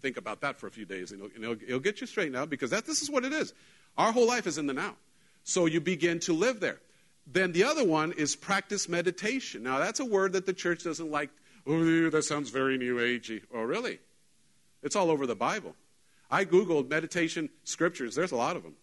think 0.00 0.16
about 0.16 0.42
that 0.42 0.58
for 0.60 0.66
a 0.66 0.70
few 0.70 0.84
days 0.84 1.10
and 1.10 1.20
it'll, 1.20 1.34
and 1.34 1.44
it'll, 1.44 1.68
it'll 1.68 1.80
get 1.80 2.00
you 2.00 2.06
straight 2.06 2.30
now 2.30 2.46
because 2.46 2.70
that, 2.70 2.86
this 2.86 3.02
is 3.02 3.10
what 3.10 3.24
it 3.24 3.32
is. 3.32 3.52
Our 3.98 4.12
whole 4.12 4.28
life 4.28 4.46
is 4.46 4.58
in 4.58 4.66
the 4.66 4.74
now. 4.74 4.94
So 5.42 5.66
you 5.66 5.80
begin 5.80 6.20
to 6.20 6.32
live 6.32 6.60
there. 6.60 6.80
Then 7.26 7.52
the 7.52 7.64
other 7.64 7.84
one 7.84 8.12
is 8.12 8.36
practice 8.36 8.88
meditation. 8.88 9.62
Now, 9.62 9.78
that's 9.78 10.00
a 10.00 10.04
word 10.04 10.32
that 10.32 10.46
the 10.46 10.52
church 10.52 10.84
doesn't 10.84 11.10
like. 11.10 11.30
Oh, 11.66 12.10
that 12.10 12.22
sounds 12.22 12.50
very 12.50 12.78
new 12.78 12.96
agey. 12.96 13.42
Oh, 13.54 13.62
really? 13.62 13.98
It's 14.82 14.96
all 14.96 15.10
over 15.10 15.26
the 15.26 15.36
Bible. 15.36 15.74
I 16.30 16.44
Googled 16.44 16.88
meditation 16.88 17.50
scriptures, 17.64 18.14
there's 18.14 18.32
a 18.32 18.36
lot 18.36 18.56
of 18.56 18.62
them. 18.62 18.74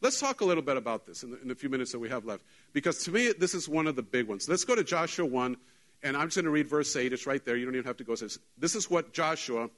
Let's 0.00 0.20
talk 0.20 0.40
a 0.40 0.44
little 0.44 0.62
bit 0.62 0.76
about 0.76 1.06
this 1.06 1.22
in 1.22 1.30
the, 1.30 1.40
in 1.40 1.48
the 1.48 1.54
few 1.54 1.68
minutes 1.68 1.92
that 1.92 1.98
we 1.98 2.08
have 2.10 2.26
left. 2.26 2.44
Because 2.72 3.04
to 3.04 3.10
me, 3.10 3.32
this 3.32 3.54
is 3.54 3.68
one 3.68 3.86
of 3.86 3.96
the 3.96 4.02
big 4.02 4.26
ones. 4.26 4.48
Let's 4.48 4.64
go 4.64 4.74
to 4.74 4.84
Joshua 4.84 5.24
1, 5.24 5.56
and 6.02 6.16
I'm 6.16 6.26
just 6.26 6.36
going 6.36 6.44
to 6.44 6.50
read 6.50 6.66
verse 6.68 6.94
8. 6.94 7.12
It's 7.12 7.26
right 7.26 7.42
there. 7.42 7.56
You 7.56 7.64
don't 7.64 7.74
even 7.74 7.86
have 7.86 7.96
to 7.98 8.04
go. 8.04 8.14
This 8.14 8.74
is 8.74 8.90
what 8.90 9.14
Joshua 9.14 9.70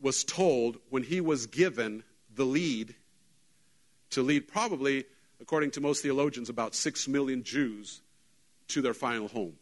was 0.00 0.24
told 0.24 0.76
when 0.90 1.02
he 1.02 1.20
was 1.20 1.46
given 1.46 2.02
the 2.34 2.44
lead 2.44 2.94
to 4.10 4.22
lead, 4.22 4.48
probably, 4.48 5.04
according 5.40 5.70
to 5.72 5.80
most 5.80 6.02
theologians, 6.02 6.48
about 6.48 6.74
6 6.74 7.08
million 7.08 7.42
Jews 7.42 8.02
to 8.68 8.82
their 8.82 8.94
final 8.94 9.28
home. 9.28 9.54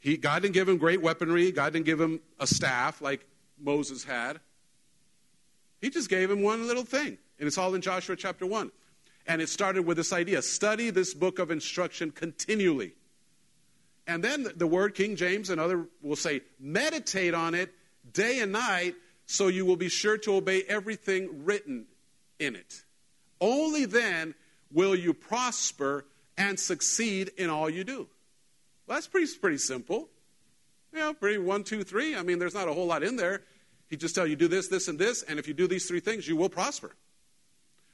He, 0.00 0.16
God 0.16 0.42
didn't 0.42 0.54
give 0.54 0.68
him 0.68 0.78
great 0.78 1.02
weaponry. 1.02 1.52
God 1.52 1.74
didn't 1.74 1.86
give 1.86 2.00
him 2.00 2.20
a 2.38 2.46
staff 2.46 3.00
like 3.00 3.26
Moses 3.60 4.04
had. 4.04 4.40
He 5.80 5.90
just 5.90 6.10
gave 6.10 6.30
him 6.30 6.42
one 6.42 6.66
little 6.66 6.84
thing. 6.84 7.18
And 7.38 7.46
it's 7.46 7.58
all 7.58 7.74
in 7.74 7.80
Joshua 7.80 8.16
chapter 8.16 8.46
1. 8.46 8.70
And 9.26 9.40
it 9.40 9.48
started 9.48 9.86
with 9.86 9.96
this 9.96 10.12
idea 10.12 10.42
study 10.42 10.90
this 10.90 11.14
book 11.14 11.38
of 11.38 11.50
instruction 11.50 12.10
continually. 12.10 12.92
And 14.06 14.24
then 14.24 14.46
the 14.56 14.66
word 14.66 14.94
King 14.94 15.16
James 15.16 15.50
and 15.50 15.60
other 15.60 15.86
will 16.02 16.16
say, 16.16 16.40
meditate 16.58 17.34
on 17.34 17.54
it 17.54 17.72
day 18.12 18.40
and 18.40 18.52
night 18.52 18.94
so 19.26 19.46
you 19.46 19.64
will 19.64 19.76
be 19.76 19.88
sure 19.88 20.18
to 20.18 20.34
obey 20.34 20.62
everything 20.68 21.44
written 21.44 21.86
in 22.38 22.56
it. 22.56 22.82
Only 23.40 23.84
then 23.84 24.34
will 24.72 24.94
you 24.94 25.14
prosper 25.14 26.04
and 26.36 26.58
succeed 26.58 27.30
in 27.36 27.50
all 27.50 27.70
you 27.70 27.84
do. 27.84 28.08
Well, 28.86 28.96
that's 28.96 29.06
pretty, 29.06 29.32
pretty 29.40 29.58
simple. 29.58 30.08
You 30.92 30.98
know, 30.98 31.14
pretty 31.14 31.38
one, 31.38 31.64
two, 31.64 31.82
three. 31.84 32.16
I 32.16 32.22
mean, 32.22 32.38
there's 32.38 32.54
not 32.54 32.68
a 32.68 32.72
whole 32.72 32.86
lot 32.86 33.02
in 33.02 33.16
there. 33.16 33.42
He 33.88 33.96
just 33.96 34.14
tell 34.14 34.26
you 34.26 34.36
do 34.36 34.48
this, 34.48 34.68
this, 34.68 34.88
and 34.88 34.98
this, 34.98 35.22
and 35.22 35.38
if 35.38 35.48
you 35.48 35.54
do 35.54 35.66
these 35.66 35.86
three 35.86 36.00
things, 36.00 36.26
you 36.28 36.36
will 36.36 36.48
prosper. 36.48 36.92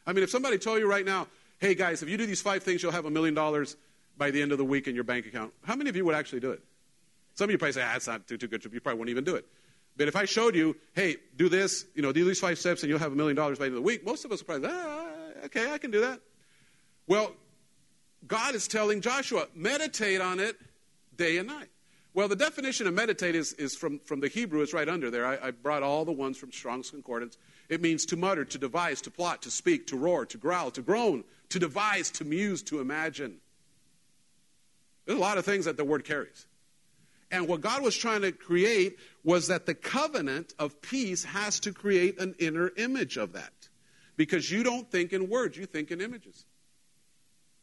I 0.06 0.12
mean, 0.12 0.22
if 0.22 0.30
somebody 0.30 0.58
told 0.58 0.78
you 0.78 0.88
right 0.88 1.04
now, 1.04 1.26
hey 1.58 1.74
guys, 1.74 2.02
if 2.02 2.08
you 2.08 2.16
do 2.16 2.26
these 2.26 2.42
five 2.42 2.62
things, 2.62 2.82
you'll 2.82 2.92
have 2.92 3.06
a 3.06 3.10
million 3.10 3.34
dollars 3.34 3.76
by 4.16 4.30
the 4.30 4.40
end 4.40 4.52
of 4.52 4.58
the 4.58 4.64
week 4.64 4.86
in 4.88 4.94
your 4.94 5.04
bank 5.04 5.26
account. 5.26 5.52
How 5.64 5.74
many 5.74 5.90
of 5.90 5.96
you 5.96 6.04
would 6.04 6.14
actually 6.14 6.40
do 6.40 6.52
it? 6.52 6.62
Some 7.34 7.46
of 7.46 7.50
you 7.50 7.58
probably 7.58 7.72
say, 7.72 7.82
ah, 7.82 7.96
it's 7.96 8.06
not 8.06 8.26
too, 8.26 8.38
too 8.38 8.46
good. 8.46 8.64
You 8.64 8.80
probably 8.80 8.98
won't 8.98 9.10
even 9.10 9.24
do 9.24 9.34
it. 9.34 9.46
But 9.96 10.08
if 10.08 10.16
I 10.16 10.26
showed 10.26 10.54
you, 10.54 10.76
hey, 10.94 11.16
do 11.36 11.48
this, 11.48 11.86
you 11.94 12.02
know, 12.02 12.12
do 12.12 12.24
these 12.24 12.40
five 12.40 12.58
steps 12.58 12.82
and 12.82 12.90
you'll 12.90 12.98
have 12.98 13.12
a 13.12 13.16
million 13.16 13.36
dollars 13.36 13.58
by 13.58 13.64
the 13.64 13.68
end 13.68 13.76
of 13.76 13.82
the 13.82 13.86
week, 13.86 14.04
most 14.04 14.24
of 14.24 14.32
us 14.32 14.40
would 14.40 14.46
probably, 14.46 14.68
ah, 14.70 15.44
okay, 15.46 15.70
I 15.72 15.78
can 15.78 15.90
do 15.90 16.00
that. 16.02 16.20
Well, 17.06 17.32
God 18.26 18.54
is 18.54 18.68
telling 18.68 19.00
Joshua, 19.00 19.46
meditate 19.54 20.20
on 20.20 20.40
it 20.40 20.56
day 21.16 21.38
and 21.38 21.48
night. 21.48 21.68
Well, 22.16 22.28
the 22.28 22.34
definition 22.34 22.86
of 22.86 22.94
meditate 22.94 23.34
is, 23.34 23.52
is 23.52 23.76
from, 23.76 23.98
from 23.98 24.20
the 24.20 24.28
Hebrew, 24.28 24.62
it's 24.62 24.72
right 24.72 24.88
under 24.88 25.10
there. 25.10 25.26
I, 25.26 25.48
I 25.48 25.50
brought 25.50 25.82
all 25.82 26.06
the 26.06 26.12
ones 26.12 26.38
from 26.38 26.50
Strong's 26.50 26.88
Concordance. 26.88 27.36
It 27.68 27.82
means 27.82 28.06
to 28.06 28.16
mutter, 28.16 28.46
to 28.46 28.56
devise, 28.56 29.02
to 29.02 29.10
plot, 29.10 29.42
to 29.42 29.50
speak, 29.50 29.88
to 29.88 29.98
roar, 29.98 30.24
to 30.24 30.38
growl, 30.38 30.70
to 30.70 30.80
groan, 30.80 31.24
to 31.50 31.58
devise, 31.58 32.10
to 32.12 32.24
muse, 32.24 32.62
to 32.62 32.80
imagine. 32.80 33.36
There's 35.04 35.18
a 35.18 35.20
lot 35.20 35.36
of 35.36 35.44
things 35.44 35.66
that 35.66 35.76
the 35.76 35.84
word 35.84 36.06
carries. 36.06 36.46
And 37.30 37.48
what 37.48 37.60
God 37.60 37.82
was 37.82 37.94
trying 37.94 38.22
to 38.22 38.32
create 38.32 38.96
was 39.22 39.48
that 39.48 39.66
the 39.66 39.74
covenant 39.74 40.54
of 40.58 40.80
peace 40.80 41.22
has 41.24 41.60
to 41.60 41.72
create 41.72 42.18
an 42.18 42.34
inner 42.38 42.72
image 42.78 43.18
of 43.18 43.34
that. 43.34 43.52
Because 44.16 44.50
you 44.50 44.62
don't 44.62 44.90
think 44.90 45.12
in 45.12 45.28
words, 45.28 45.58
you 45.58 45.66
think 45.66 45.90
in 45.90 46.00
images. 46.00 46.46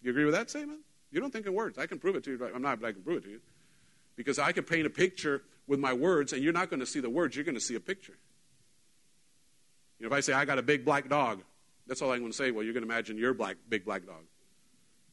You 0.04 0.12
agree 0.12 0.26
with 0.26 0.36
that 0.36 0.52
statement? 0.52 0.82
You 1.10 1.22
don't 1.22 1.34
think 1.34 1.48
in 1.48 1.56
words. 1.56 1.80
I 1.80 1.88
can 1.88 1.98
prove 1.98 2.16
it 2.16 2.24
to 2.26 2.32
you. 2.32 2.52
I'm 2.54 2.62
not, 2.62 2.80
but 2.80 2.90
I 2.90 2.92
can 2.92 3.02
prove 3.02 3.18
it 3.18 3.24
to 3.24 3.32
you. 3.32 3.40
Because 4.15 4.40
I 4.40 4.52
can 4.52 4.64
paint 4.64 4.85
a 4.85 4.90
picture 4.90 5.44
with 5.68 5.80
my 5.80 5.94
words, 5.94 6.34
and 6.34 6.44
you're 6.44 6.53
not 6.53 6.69
going 6.69 6.80
to 6.80 6.85
see 6.85 6.99
the 6.99 7.10
words, 7.10 7.35
you're 7.35 7.45
going 7.45 7.56
to 7.56 7.61
see 7.61 7.76
a 7.76 7.80
picture. 7.80 8.18
You 9.99 10.07
know, 10.07 10.14
if 10.14 10.18
I 10.18 10.19
say, 10.19 10.34
I 10.34 10.45
got 10.45 10.60
a 10.60 10.64
big 10.64 10.85
black 10.85 11.10
dog, 11.10 11.41
that's 11.88 12.02
all 12.02 12.11
I'm 12.11 12.19
going 12.19 12.31
to 12.31 12.38
say. 12.38 12.52
Well, 12.52 12.64
you're 12.64 12.73
going 12.73 12.85
to 12.85 12.91
imagine 12.91 13.18
your 13.18 13.34
black, 13.34 13.57
big 13.69 13.85
black 13.85 14.06
dog. 14.06 14.23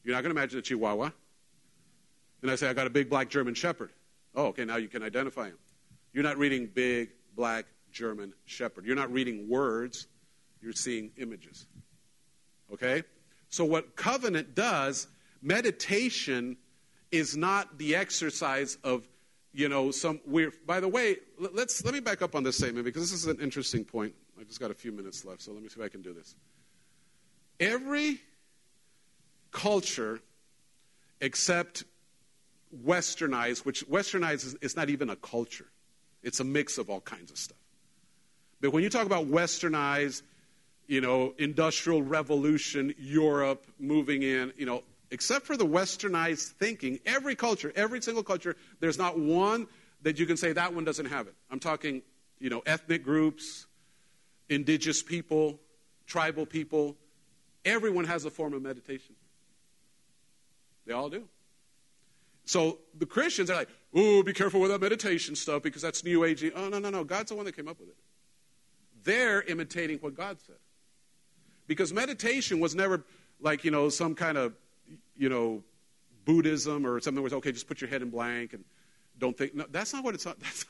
You're 0.03 0.15
not 0.15 0.23
going 0.23 0.33
to 0.33 0.39
imagine 0.39 0.59
a 0.59 0.61
chihuahua. 0.61 1.11
And 2.41 2.51
I 2.51 2.55
say, 2.55 2.67
I 2.67 2.73
got 2.73 2.87
a 2.87 2.91
big 2.91 3.09
black 3.09 3.29
German 3.29 3.53
shepherd. 3.53 3.91
Oh, 4.35 4.47
okay, 4.47 4.65
now 4.65 4.77
you 4.77 4.87
can 4.87 5.03
identify 5.03 5.45
him. 5.45 5.57
You're 6.13 6.23
not 6.23 6.37
reading 6.37 6.69
big 6.73 7.09
black 7.35 7.65
German 7.91 8.33
shepherd. 8.45 8.85
You're 8.85 8.95
not 8.95 9.11
reading 9.11 9.49
words, 9.49 10.07
you're 10.61 10.73
seeing 10.73 11.11
images. 11.17 11.67
Okay? 12.73 13.03
So, 13.49 13.65
what 13.65 13.95
covenant 13.95 14.55
does, 14.55 15.07
meditation 15.41 16.57
is 17.11 17.35
not 17.35 17.77
the 17.77 17.95
exercise 17.95 18.77
of, 18.83 19.07
you 19.53 19.69
know, 19.69 19.91
some 19.91 20.19
weird. 20.25 20.53
By 20.65 20.79
the 20.79 20.87
way, 20.87 21.17
let's 21.37 21.83
let 21.83 21.93
me 21.93 21.99
back 21.99 22.21
up 22.21 22.35
on 22.35 22.43
this 22.43 22.57
statement 22.57 22.85
because 22.85 23.01
this 23.01 23.13
is 23.13 23.27
an 23.27 23.39
interesting 23.41 23.83
point. 23.83 24.13
I 24.39 24.43
just 24.43 24.59
got 24.59 24.71
a 24.71 24.75
few 24.75 24.91
minutes 24.91 25.25
left, 25.25 25.41
so 25.41 25.51
let 25.51 25.61
me 25.61 25.69
see 25.69 25.79
if 25.79 25.85
I 25.85 25.89
can 25.89 26.01
do 26.01 26.13
this. 26.13 26.35
Every 27.59 28.19
culture 29.51 30.19
except 31.19 31.83
westernized, 32.85 33.65
which 33.65 33.87
westernized 33.87 34.45
is, 34.45 34.55
is 34.61 34.75
not 34.75 34.89
even 34.89 35.09
a 35.09 35.15
culture. 35.15 35.67
It's 36.23 36.39
a 36.39 36.43
mix 36.43 36.77
of 36.77 36.89
all 36.89 37.01
kinds 37.01 37.31
of 37.31 37.37
stuff. 37.37 37.57
But 38.61 38.73
when 38.73 38.83
you 38.83 38.89
talk 38.89 39.05
about 39.05 39.27
westernized, 39.27 40.21
you 40.87 41.01
know, 41.01 41.33
industrial 41.37 42.01
revolution, 42.01 42.93
Europe 42.97 43.65
moving 43.79 44.23
in, 44.23 44.53
you 44.57 44.65
know, 44.65 44.83
except 45.11 45.45
for 45.45 45.57
the 45.57 45.65
westernized 45.65 46.53
thinking, 46.53 46.99
every 47.05 47.35
culture, 47.35 47.71
every 47.75 48.01
single 48.01 48.23
culture, 48.23 48.55
there's 48.79 48.97
not 48.97 49.19
one 49.19 49.67
that 50.01 50.17
you 50.17 50.25
can 50.25 50.37
say 50.37 50.53
that 50.53 50.73
one 50.73 50.83
doesn't 50.85 51.05
have 51.05 51.27
it. 51.27 51.35
I'm 51.51 51.59
talking, 51.59 52.01
you 52.39 52.49
know, 52.49 52.63
ethnic 52.65 53.03
groups, 53.03 53.67
indigenous 54.49 55.03
people, 55.03 55.59
tribal 56.07 56.45
people. 56.45 56.95
Everyone 57.65 58.05
has 58.05 58.25
a 58.25 58.31
form 58.31 58.53
of 58.53 58.61
meditation. 58.61 59.15
They 60.87 60.93
all 60.93 61.09
do. 61.09 61.27
So 62.45 62.79
the 62.97 63.05
Christians 63.05 63.51
are 63.51 63.55
like, 63.55 63.69
oh, 63.93 64.23
be 64.23 64.33
careful 64.33 64.59
with 64.59 64.71
that 64.71 64.81
meditation 64.81 65.35
stuff 65.35 65.61
because 65.61 65.81
that's 65.81 66.03
new 66.03 66.23
age. 66.23 66.43
Oh, 66.55 66.69
no, 66.69 66.79
no, 66.79 66.89
no. 66.89 67.03
God's 67.03 67.29
the 67.29 67.35
one 67.35 67.45
that 67.45 67.55
came 67.55 67.67
up 67.67 67.79
with 67.79 67.89
it. 67.89 67.95
They're 69.03 69.41
imitating 69.43 69.99
what 69.99 70.15
God 70.15 70.39
said. 70.41 70.55
Because 71.67 71.93
meditation 71.93 72.59
was 72.59 72.73
never 72.75 73.03
like, 73.39 73.63
you 73.63 73.71
know, 73.71 73.89
some 73.89 74.15
kind 74.15 74.37
of 74.37 74.53
you 75.17 75.29
know, 75.29 75.63
Buddhism 76.25 76.85
or 76.85 76.99
something 76.99 77.21
where 77.21 77.27
it's 77.27 77.35
okay, 77.35 77.51
just 77.51 77.67
put 77.67 77.81
your 77.81 77.89
head 77.89 78.01
in 78.01 78.09
blank 78.09 78.53
and 78.53 78.63
don't 79.17 79.37
think. 79.37 79.55
No, 79.55 79.65
that's 79.69 79.93
not 79.93 80.03
what 80.03 80.15
it's. 80.15 80.23
That's, 80.25 80.65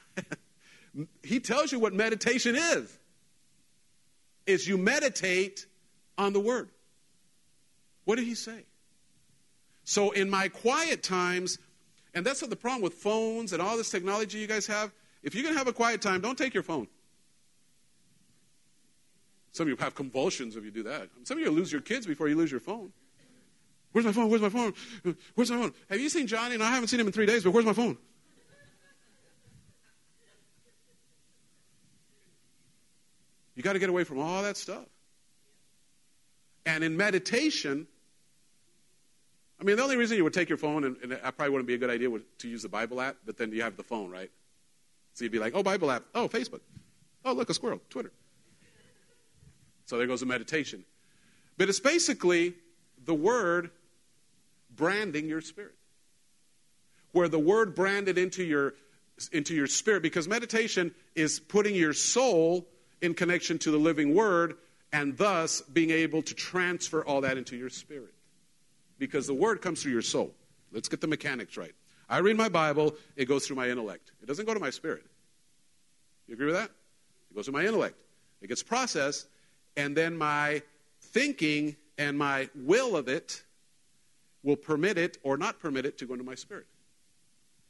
he 1.24 1.40
tells 1.40 1.72
you 1.72 1.80
what 1.80 1.94
meditation 1.94 2.56
is. 2.56 3.00
Is 4.46 4.68
you 4.68 4.78
meditate 4.78 5.66
on 6.18 6.34
the 6.34 6.40
word. 6.40 6.70
What 8.04 8.18
did 8.18 8.26
he 8.26 8.36
say? 8.36 8.66
So 9.84 10.12
in 10.12 10.30
my 10.30 10.48
quiet 10.50 11.04
times, 11.04 11.58
and 12.14 12.26
that's 12.26 12.42
the 12.42 12.56
problem 12.56 12.82
with 12.82 12.96
phones 12.96 13.54
and 13.54 13.62
all 13.62 13.78
this 13.78 13.90
technology 13.90 14.38
you 14.40 14.48
guys 14.48 14.68
have. 14.68 14.92
If 15.24 15.34
you're 15.36 15.44
going 15.44 15.56
to 15.56 15.60
have 15.60 15.68
a 15.68 15.74
quiet 15.74 16.02
time, 16.02 16.22
don't 16.22 16.38
take 16.38 16.54
your 16.54 16.64
phone. 16.64 16.88
Some 19.54 19.66
of 19.66 19.70
you 19.70 19.76
have 19.78 19.96
convulsions 19.96 20.56
if 20.56 20.64
you 20.64 20.72
do 20.72 20.84
that. 20.84 21.10
Some 21.24 21.38
of 21.38 21.44
you 21.44 21.52
lose 21.52 21.72
your 21.72 21.82
kids 21.82 22.06
before 22.06 22.28
you 22.28 22.36
lose 22.36 22.52
your 22.52 22.60
phone. 22.60 22.92
Where's 23.92 24.06
my 24.06 24.12
phone? 24.12 24.30
Where's 24.30 24.42
my 24.42 24.50
phone? 24.50 24.74
Where's 25.36 25.52
my 25.52 25.58
phone? 25.58 25.74
Have 25.90 26.00
you 26.00 26.10
seen 26.10 26.28
Johnny? 26.28 26.56
And 26.56 26.64
I 26.64 26.72
haven't 26.72 26.88
seen 26.88 27.00
him 27.00 27.08
in 27.08 27.14
three 27.14 27.26
days, 27.26 27.44
but 27.44 27.52
where's 27.52 27.66
my 27.66 27.74
phone? 27.74 27.98
You 33.56 33.64
got 33.64 33.74
to 33.74 33.80
get 33.80 33.90
away 33.90 34.06
from 34.06 34.20
all 34.20 34.44
that 34.44 34.58
stuff. 34.58 34.86
And 36.66 36.84
in 36.84 36.96
meditation, 36.96 37.88
I 39.60 39.64
mean, 39.64 39.76
the 39.76 39.84
only 39.84 39.98
reason 39.98 40.18
you 40.18 40.24
would 40.24 40.34
take 40.34 40.48
your 40.48 40.58
phone, 40.58 40.84
and, 40.84 40.96
and 41.04 41.12
that 41.12 41.22
probably 41.36 41.50
wouldn't 41.50 41.68
be 41.68 41.74
a 41.74 41.78
good 41.78 41.90
idea, 41.90 42.10
would, 42.10 42.24
to 42.40 42.48
use 42.48 42.64
the 42.64 42.70
Bible 42.70 43.02
app, 43.02 43.18
but 43.26 43.38
then 43.38 43.52
you 43.52 43.62
have 43.62 43.78
the 43.78 43.84
phone, 43.84 44.10
right? 44.10 44.32
So 45.14 45.26
you'd 45.26 45.32
be 45.32 45.40
like, 45.40 45.54
oh, 45.54 45.64
Bible 45.64 45.92
app. 45.92 46.04
Oh, 46.16 46.28
Facebook. 46.28 46.62
Oh, 47.26 47.34
look, 47.34 47.50
a 47.50 47.54
squirrel. 47.54 47.82
Twitter. 47.90 48.12
So 49.86 49.98
there 49.98 50.08
goes 50.08 50.22
the 50.22 50.26
meditation. 50.26 50.86
But 51.58 51.68
it's 51.68 51.80
basically 51.80 52.56
the 53.06 53.14
Word 53.14 53.72
branding 54.82 55.30
your 55.30 55.42
spirit. 55.42 55.76
Where 57.12 57.28
the 57.28 57.38
word 57.38 57.76
branded 57.76 58.18
into 58.18 58.44
your 58.44 58.74
into 59.32 59.54
your 59.54 59.68
spirit 59.68 60.02
because 60.02 60.28
meditation 60.28 60.96
is 61.14 61.40
putting 61.40 61.76
your 61.76 61.94
soul 61.94 62.66
in 63.00 63.14
connection 63.14 63.60
to 63.60 63.70
the 63.70 63.78
living 63.78 64.16
word 64.16 64.56
and 64.92 65.16
thus 65.16 65.62
being 65.62 65.92
able 65.92 66.24
to 66.24 66.34
transfer 66.34 67.06
all 67.06 67.22
that 67.22 67.38
into 67.38 67.56
your 67.56 67.70
spirit. 67.70 68.16
Because 68.98 69.28
the 69.28 69.36
word 69.36 69.62
comes 69.62 69.84
through 69.84 69.92
your 69.92 70.02
soul. 70.02 70.34
Let's 70.72 70.90
get 70.90 71.00
the 71.00 71.08
mechanics 71.08 71.58
right. 71.58 71.76
I 72.10 72.18
read 72.18 72.36
my 72.36 72.50
Bible, 72.50 72.96
it 73.16 73.26
goes 73.26 73.46
through 73.46 73.58
my 73.58 73.70
intellect. 73.70 74.12
It 74.24 74.26
doesn't 74.26 74.48
go 74.48 74.56
to 74.56 74.60
my 74.60 74.72
spirit. 74.72 75.06
You 76.28 76.34
agree 76.34 76.48
with 76.48 76.56
that? 76.56 76.72
It 77.30 77.36
goes 77.36 77.46
to 77.46 77.52
my 77.52 77.64
intellect. 77.64 77.98
It 78.42 78.48
gets 78.48 78.64
processed, 78.64 79.28
and 79.78 79.96
then 79.96 80.18
my 80.18 80.64
thinking 81.00 81.76
and 82.00 82.18
my 82.18 82.50
will 82.56 82.98
of 82.98 83.08
it 83.08 83.44
will 84.44 84.56
permit 84.56 84.98
it 84.98 85.18
or 85.24 85.38
not 85.38 85.60
permit 85.60 85.86
it 85.86 85.98
to 86.00 86.06
go 86.06 86.14
into 86.14 86.26
my 86.26 86.36
spirit. 86.36 86.68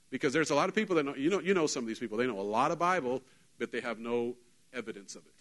Because 0.09 0.33
there's 0.33 0.51
a 0.51 0.55
lot 0.55 0.69
of 0.69 0.75
people 0.75 0.95
that 0.97 1.05
know, 1.05 1.15
you 1.15 1.29
know, 1.29 1.39
you 1.39 1.53
know 1.53 1.67
some 1.67 1.83
of 1.83 1.87
these 1.87 1.99
people, 1.99 2.17
they 2.17 2.27
know 2.27 2.39
a 2.39 2.41
lot 2.41 2.71
of 2.71 2.79
Bible, 2.79 3.21
but 3.57 3.71
they 3.71 3.81
have 3.81 3.99
no 3.99 4.35
evidence 4.73 5.15
of 5.15 5.25
it. 5.25 5.33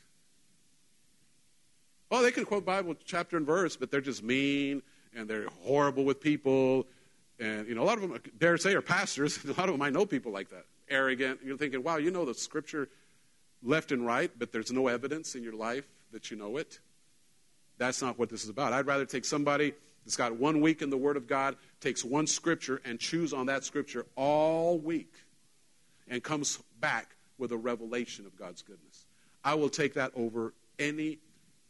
Oh, 2.11 2.23
they 2.23 2.33
can 2.33 2.45
quote 2.45 2.65
Bible 2.65 2.97
chapter 3.05 3.37
and 3.37 3.47
verse, 3.47 3.77
but 3.77 3.91
they're 3.91 4.01
just 4.01 4.23
mean 4.23 4.83
and 5.15 5.29
they're 5.29 5.49
horrible 5.63 6.05
with 6.05 6.21
people. 6.21 6.87
And, 7.39 7.69
you 7.69 7.75
know, 7.75 7.83
a 7.83 7.85
lot 7.85 7.99
of 7.99 8.09
them, 8.09 8.21
dare 8.39 8.57
say, 8.59 8.75
are 8.75 8.83
pastors. 8.83 9.43
A 9.45 9.49
lot 9.49 9.69
of 9.69 9.75
them, 9.75 9.83
I 9.83 9.91
know 9.91 10.05
people 10.07 10.33
like 10.33 10.51
that. 10.51 10.67
Arrogant. 10.89 11.41
You're 11.45 11.57
thinking, 11.57 11.83
wow, 11.83 11.97
you 11.97 12.11
know 12.11 12.25
the 12.25 12.35
scripture 12.35 12.89
left 13.63 13.93
and 13.93 14.05
right, 14.05 14.31
but 14.37 14.53
there's 14.53 14.71
no 14.71 14.89
evidence 14.89 15.35
in 15.35 15.43
your 15.43 15.55
life 15.55 15.87
that 16.13 16.31
you 16.31 16.37
know 16.37 16.57
it. 16.57 16.81
That's 17.79 18.03
not 18.03 18.19
what 18.19 18.29
this 18.29 18.43
is 18.45 18.51
about. 18.51 18.73
I'd 18.73 18.87
rather 18.87 19.07
take 19.07 19.25
somebody 19.25 19.73
that's 20.11 20.17
got 20.17 20.41
one 20.41 20.61
week 20.61 20.83
in 20.83 20.91
the 20.91 20.97
Word 20.97 21.17
of 21.17 21.29
God, 21.29 21.55
takes 21.81 22.05
one 22.05 22.27
scripture, 22.27 22.81
and 22.85 22.99
chews 22.99 23.33
on 23.33 23.47
that 23.47 23.63
scripture 23.63 24.07
all 24.17 24.77
week, 24.77 25.15
and 26.09 26.21
comes 26.21 26.59
back 26.81 27.15
with 27.39 27.53
a 27.53 27.57
revelation 27.57 28.27
of 28.27 28.37
God's 28.37 28.61
goodness. 28.61 29.07
I 29.45 29.55
will 29.55 29.69
take 29.69 29.95
that 29.95 30.11
over 30.17 30.53
any 30.81 31.21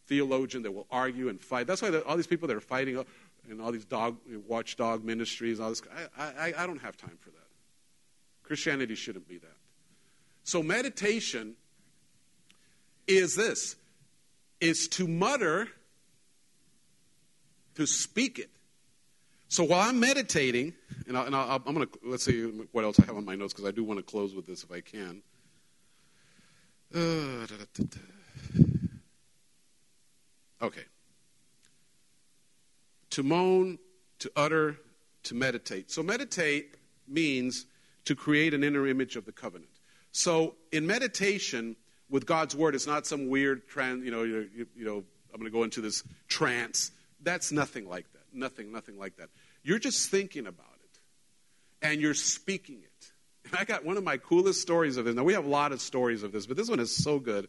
theologian 0.06 0.62
that 0.62 0.72
will 0.72 0.86
argue 0.90 1.28
and 1.28 1.38
fight. 1.38 1.66
That's 1.66 1.82
why 1.82 1.94
all 1.98 2.16
these 2.16 2.26
people 2.26 2.48
that 2.48 2.56
are 2.56 2.62
fighting 2.62 3.04
and 3.50 3.60
all 3.60 3.72
these 3.72 3.84
dog 3.84 4.16
watchdog 4.48 5.04
ministries, 5.04 5.60
all 5.60 5.68
this, 5.68 5.82
I, 6.16 6.22
I, 6.24 6.54
I 6.62 6.66
don't 6.66 6.80
have 6.80 6.96
time 6.96 7.18
for 7.20 7.28
that. 7.28 7.46
Christianity 8.42 8.94
shouldn't 8.94 9.28
be 9.28 9.36
that. 9.36 9.56
So 10.44 10.62
meditation 10.62 11.56
is 13.06 13.36
this: 13.36 13.76
is 14.62 14.88
to 14.92 15.06
mutter 15.06 15.68
to 17.80 17.86
speak 17.86 18.38
it. 18.38 18.50
So 19.48 19.64
while 19.64 19.88
I'm 19.88 19.98
meditating, 19.98 20.74
and, 21.08 21.18
I, 21.18 21.54
am 21.54 21.74
going 21.74 21.86
to, 21.86 21.88
let's 22.04 22.24
see 22.24 22.42
what 22.72 22.84
else 22.84 23.00
I 23.00 23.06
have 23.06 23.16
on 23.16 23.24
my 23.24 23.34
notes 23.34 23.52
because 23.52 23.66
I 23.66 23.72
do 23.72 23.82
want 23.82 23.98
to 23.98 24.04
close 24.04 24.34
with 24.34 24.46
this 24.46 24.62
if 24.62 24.70
I 24.70 24.80
can. 24.80 25.22
Uh, 26.94 27.46
da, 27.46 27.54
da, 27.74 27.84
da, 27.84 27.98
okay. 30.62 30.82
To 33.10 33.22
moan, 33.22 33.78
to 34.20 34.30
utter, 34.36 34.76
to 35.24 35.34
meditate. 35.34 35.90
So 35.90 36.02
meditate 36.02 36.76
means 37.08 37.66
to 38.04 38.14
create 38.14 38.54
an 38.54 38.62
inner 38.62 38.86
image 38.86 39.16
of 39.16 39.24
the 39.24 39.32
covenant. 39.32 39.70
So 40.12 40.54
in 40.70 40.86
meditation 40.86 41.76
with 42.08 42.26
God's 42.26 42.54
word, 42.54 42.74
it's 42.74 42.86
not 42.86 43.06
some 43.06 43.28
weird 43.28 43.66
trance, 43.66 44.04
you 44.04 44.10
know, 44.10 44.22
you, 44.22 44.66
you 44.76 44.84
know, 44.84 45.02
I'm 45.32 45.40
going 45.40 45.50
to 45.50 45.56
go 45.56 45.64
into 45.64 45.80
this 45.80 46.04
trance 46.28 46.92
that's 47.22 47.52
nothing 47.52 47.88
like 47.88 48.10
that. 48.12 48.22
Nothing, 48.32 48.72
nothing 48.72 48.98
like 48.98 49.16
that. 49.16 49.28
You're 49.62 49.78
just 49.78 50.10
thinking 50.10 50.46
about 50.46 50.66
it 50.84 51.00
and 51.82 52.00
you're 52.00 52.14
speaking 52.14 52.82
it. 52.82 53.12
And 53.44 53.56
I 53.58 53.64
got 53.64 53.84
one 53.84 53.96
of 53.96 54.04
my 54.04 54.16
coolest 54.16 54.60
stories 54.60 54.96
of 54.96 55.04
this. 55.04 55.14
Now, 55.14 55.24
we 55.24 55.32
have 55.32 55.44
a 55.44 55.48
lot 55.48 55.72
of 55.72 55.80
stories 55.80 56.22
of 56.22 56.32
this, 56.32 56.46
but 56.46 56.56
this 56.56 56.68
one 56.68 56.80
is 56.80 56.94
so 56.94 57.18
good 57.18 57.48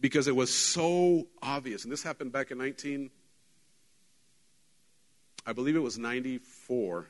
because 0.00 0.28
it 0.28 0.36
was 0.36 0.54
so 0.54 1.26
obvious. 1.42 1.84
And 1.84 1.92
this 1.92 2.02
happened 2.02 2.32
back 2.32 2.50
in 2.50 2.58
19, 2.58 3.10
I 5.46 5.52
believe 5.52 5.76
it 5.76 5.80
was 5.80 5.98
94. 5.98 7.06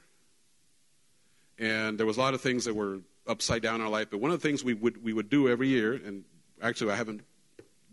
And 1.58 1.98
there 1.98 2.06
was 2.06 2.16
a 2.16 2.20
lot 2.20 2.34
of 2.34 2.40
things 2.40 2.64
that 2.66 2.74
were 2.74 3.00
upside 3.26 3.62
down 3.62 3.76
in 3.76 3.80
our 3.82 3.88
life. 3.88 4.08
But 4.10 4.20
one 4.20 4.30
of 4.30 4.40
the 4.40 4.46
things 4.46 4.62
we 4.62 4.74
would, 4.74 5.02
we 5.02 5.12
would 5.12 5.28
do 5.28 5.48
every 5.48 5.68
year, 5.68 5.92
and 5.92 6.24
actually 6.62 6.92
I 6.92 6.96
haven't, 6.96 7.22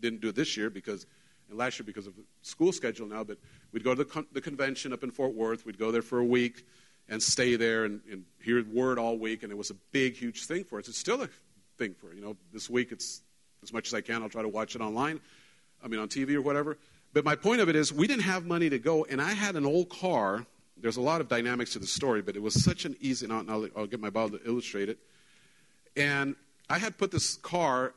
didn't 0.00 0.20
do 0.20 0.28
it 0.28 0.36
this 0.36 0.56
year 0.56 0.70
because 0.70 1.06
and 1.48 1.58
last 1.58 1.78
year 1.78 1.84
because 1.84 2.06
of 2.06 2.16
the 2.16 2.22
school 2.42 2.72
schedule 2.72 3.06
now, 3.06 3.24
but 3.24 3.38
we'd 3.72 3.84
go 3.84 3.94
to 3.94 4.04
the, 4.04 4.10
con- 4.10 4.26
the 4.32 4.40
convention 4.40 4.92
up 4.92 5.02
in 5.02 5.10
Fort 5.10 5.34
Worth. 5.34 5.64
We'd 5.64 5.78
go 5.78 5.90
there 5.90 6.02
for 6.02 6.18
a 6.18 6.24
week 6.24 6.66
and 7.08 7.22
stay 7.22 7.56
there 7.56 7.84
and, 7.84 8.00
and 8.10 8.24
hear 8.42 8.64
word 8.64 8.98
all 8.98 9.16
week, 9.16 9.42
and 9.42 9.52
it 9.52 9.56
was 9.56 9.70
a 9.70 9.76
big, 9.92 10.14
huge 10.14 10.46
thing 10.46 10.64
for 10.64 10.78
us. 10.78 10.88
It's 10.88 10.98
still 10.98 11.22
a 11.22 11.28
thing 11.78 11.94
for 11.94 12.12
you 12.14 12.20
know. 12.20 12.36
This 12.52 12.68
week, 12.68 12.92
it's 12.92 13.22
as 13.62 13.72
much 13.72 13.88
as 13.88 13.94
I 13.94 14.00
can. 14.00 14.22
I'll 14.22 14.28
try 14.28 14.42
to 14.42 14.48
watch 14.48 14.74
it 14.74 14.80
online, 14.80 15.20
I 15.82 15.88
mean 15.88 16.00
on 16.00 16.08
TV 16.08 16.34
or 16.34 16.42
whatever. 16.42 16.78
But 17.12 17.24
my 17.24 17.36
point 17.36 17.60
of 17.60 17.68
it 17.68 17.76
is, 17.76 17.92
we 17.92 18.06
didn't 18.06 18.24
have 18.24 18.44
money 18.44 18.68
to 18.68 18.78
go, 18.78 19.04
and 19.04 19.22
I 19.22 19.32
had 19.32 19.56
an 19.56 19.64
old 19.64 19.88
car. 19.88 20.44
There's 20.76 20.98
a 20.98 21.02
lot 21.02 21.20
of 21.20 21.28
dynamics 21.28 21.72
to 21.72 21.78
the 21.78 21.86
story, 21.86 22.20
but 22.20 22.36
it 22.36 22.42
was 22.42 22.62
such 22.62 22.84
an 22.84 22.96
easy. 23.00 23.26
And 23.26 23.50
I'll, 23.50 23.68
I'll 23.76 23.86
get 23.86 24.00
my 24.00 24.10
Bible 24.10 24.38
to 24.38 24.46
illustrate 24.46 24.88
it. 24.88 24.98
And 25.96 26.36
I 26.68 26.78
had 26.78 26.98
put 26.98 27.10
this 27.10 27.36
car 27.36 27.94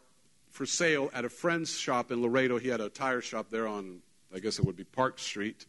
for 0.50 0.66
sale 0.66 1.10
at 1.14 1.26
a 1.26 1.30
friend's 1.30 1.78
shop 1.78 2.12
in 2.12 2.22
Laredo. 2.22 2.58
He 2.58 2.68
had 2.68 2.82
a 2.82 2.90
tire 2.90 3.22
shop 3.22 3.50
there 3.50 3.68
on, 3.68 4.02
I 4.34 4.40
guess 4.40 4.60
it 4.60 4.66
would 4.66 4.76
be 4.76 4.84
Park 4.84 5.20
Street 5.20 5.66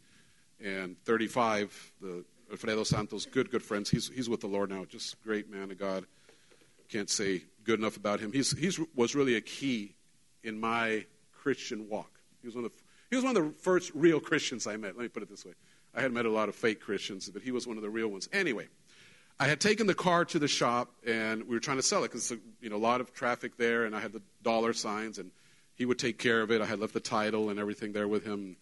and 0.62 0.97
35. 1.05 1.93
The 2.01 2.24
Alfredo 2.51 2.85
Santos, 2.85 3.27
good, 3.27 3.51
good 3.51 3.62
friends. 3.62 3.90
He's, 3.90 4.09
he's 4.09 4.28
with 4.28 4.40
the 4.40 4.48
Lord 4.48 4.70
now. 4.70 4.85
Just 4.85 5.23
great 5.23 5.51
man 5.51 5.70
of 5.70 5.78
God. 5.78 6.05
Can't 6.89 7.09
say 7.09 7.44
good 7.62 7.78
enough 7.78 7.97
about 7.97 8.19
him. 8.19 8.32
He's, 8.32 8.57
he's 8.59 8.81
was 8.94 9.15
really 9.15 9.36
a 9.36 9.40
key 9.40 9.94
in 10.43 10.59
my 10.59 11.05
Christian 11.32 11.89
walk. 11.89 12.11
He 12.40 12.48
was 12.48 12.57
one 12.57 12.65
of 12.65 12.73
the, 12.73 12.78
he 13.11 13.16
was 13.16 13.24
one 13.24 13.36
of 13.36 13.43
the 13.44 13.51
first 13.61 13.93
real 13.94 14.19
Christians 14.19 14.66
I 14.66 14.77
met. 14.77 14.97
Let 14.97 15.02
me 15.02 15.09
put 15.09 15.23
it 15.23 15.28
this 15.28 15.44
way. 15.44 15.52
I 15.94 16.01
had 16.01 16.12
met 16.12 16.24
a 16.24 16.31
lot 16.31 16.48
of 16.48 16.55
fake 16.55 16.81
Christians, 16.81 17.28
but 17.28 17.43
he 17.43 17.51
was 17.51 17.66
one 17.66 17.77
of 17.77 17.82
the 17.82 17.90
real 17.90 18.09
ones. 18.09 18.28
Anyway, 18.32 18.69
I 19.41 19.49
had 19.49 19.59
taken 19.59 19.87
the 19.87 19.95
car 19.95 20.27
to 20.27 20.39
the 20.39 20.47
shop 20.47 20.91
and 21.07 21.45
we 21.45 21.57
were 21.57 21.61
trying 21.61 21.79
to 21.79 21.83
sell 21.83 22.05
it 22.05 22.12
because 22.12 22.31
you 22.61 22.69
know 22.69 22.77
a 22.77 22.79
lot 22.79 23.01
of 23.01 23.15
traffic 23.15 23.57
there, 23.57 23.87
and 23.87 23.97
I 23.97 24.01
had 24.01 24.12
the 24.12 24.21
dollar 24.43 24.75
signs, 24.75 25.19
and 25.19 25.31
he 25.75 25.87
would 25.87 25.99
take 25.99 26.19
care 26.19 26.43
of 26.43 26.51
it. 26.51 26.61
I 26.61 26.67
had 26.67 26.79
left 26.79 26.93
the 26.93 27.01
title 27.01 27.49
and 27.49 27.59
everything 27.59 27.93
there 27.93 28.07
with 28.07 28.23
him, 28.23 28.57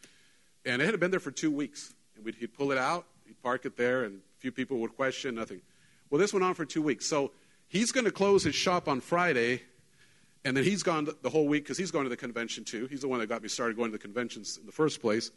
and 0.64 0.80
it 0.80 0.84
had 0.84 1.00
been 1.00 1.10
there 1.10 1.18
for 1.18 1.32
two 1.32 1.50
weeks. 1.50 1.92
And 2.16 2.32
he'd 2.32 2.54
pull 2.54 2.70
it 2.70 2.78
out, 2.78 3.06
he'd 3.26 3.42
park 3.42 3.66
it 3.66 3.76
there, 3.76 4.04
and 4.04 4.18
a 4.18 4.40
few 4.40 4.52
people 4.52 4.78
would 4.78 4.94
question 4.94 5.34
nothing. 5.34 5.62
Well, 6.10 6.20
this 6.20 6.32
went 6.32 6.44
on 6.44 6.54
for 6.54 6.64
two 6.64 6.82
weeks, 6.82 7.06
so 7.06 7.32
he's 7.66 7.90
going 7.90 8.04
to 8.04 8.12
close 8.12 8.44
his 8.44 8.54
shop 8.54 8.86
on 8.86 9.00
Friday, 9.00 9.62
and 10.44 10.56
then 10.56 10.62
he's 10.62 10.84
gone 10.84 11.08
the 11.22 11.30
whole 11.30 11.48
week 11.48 11.64
because 11.64 11.76
he's 11.76 11.90
going 11.90 12.04
to 12.04 12.10
the 12.10 12.16
convention 12.16 12.62
too. 12.62 12.86
He's 12.86 13.00
the 13.00 13.08
one 13.08 13.18
that 13.18 13.26
got 13.26 13.42
me 13.42 13.48
started 13.48 13.76
going 13.76 13.90
to 13.90 13.98
the 13.98 14.02
conventions 14.02 14.58
in 14.58 14.66
the 14.66 14.72
first 14.72 15.00
place. 15.00 15.32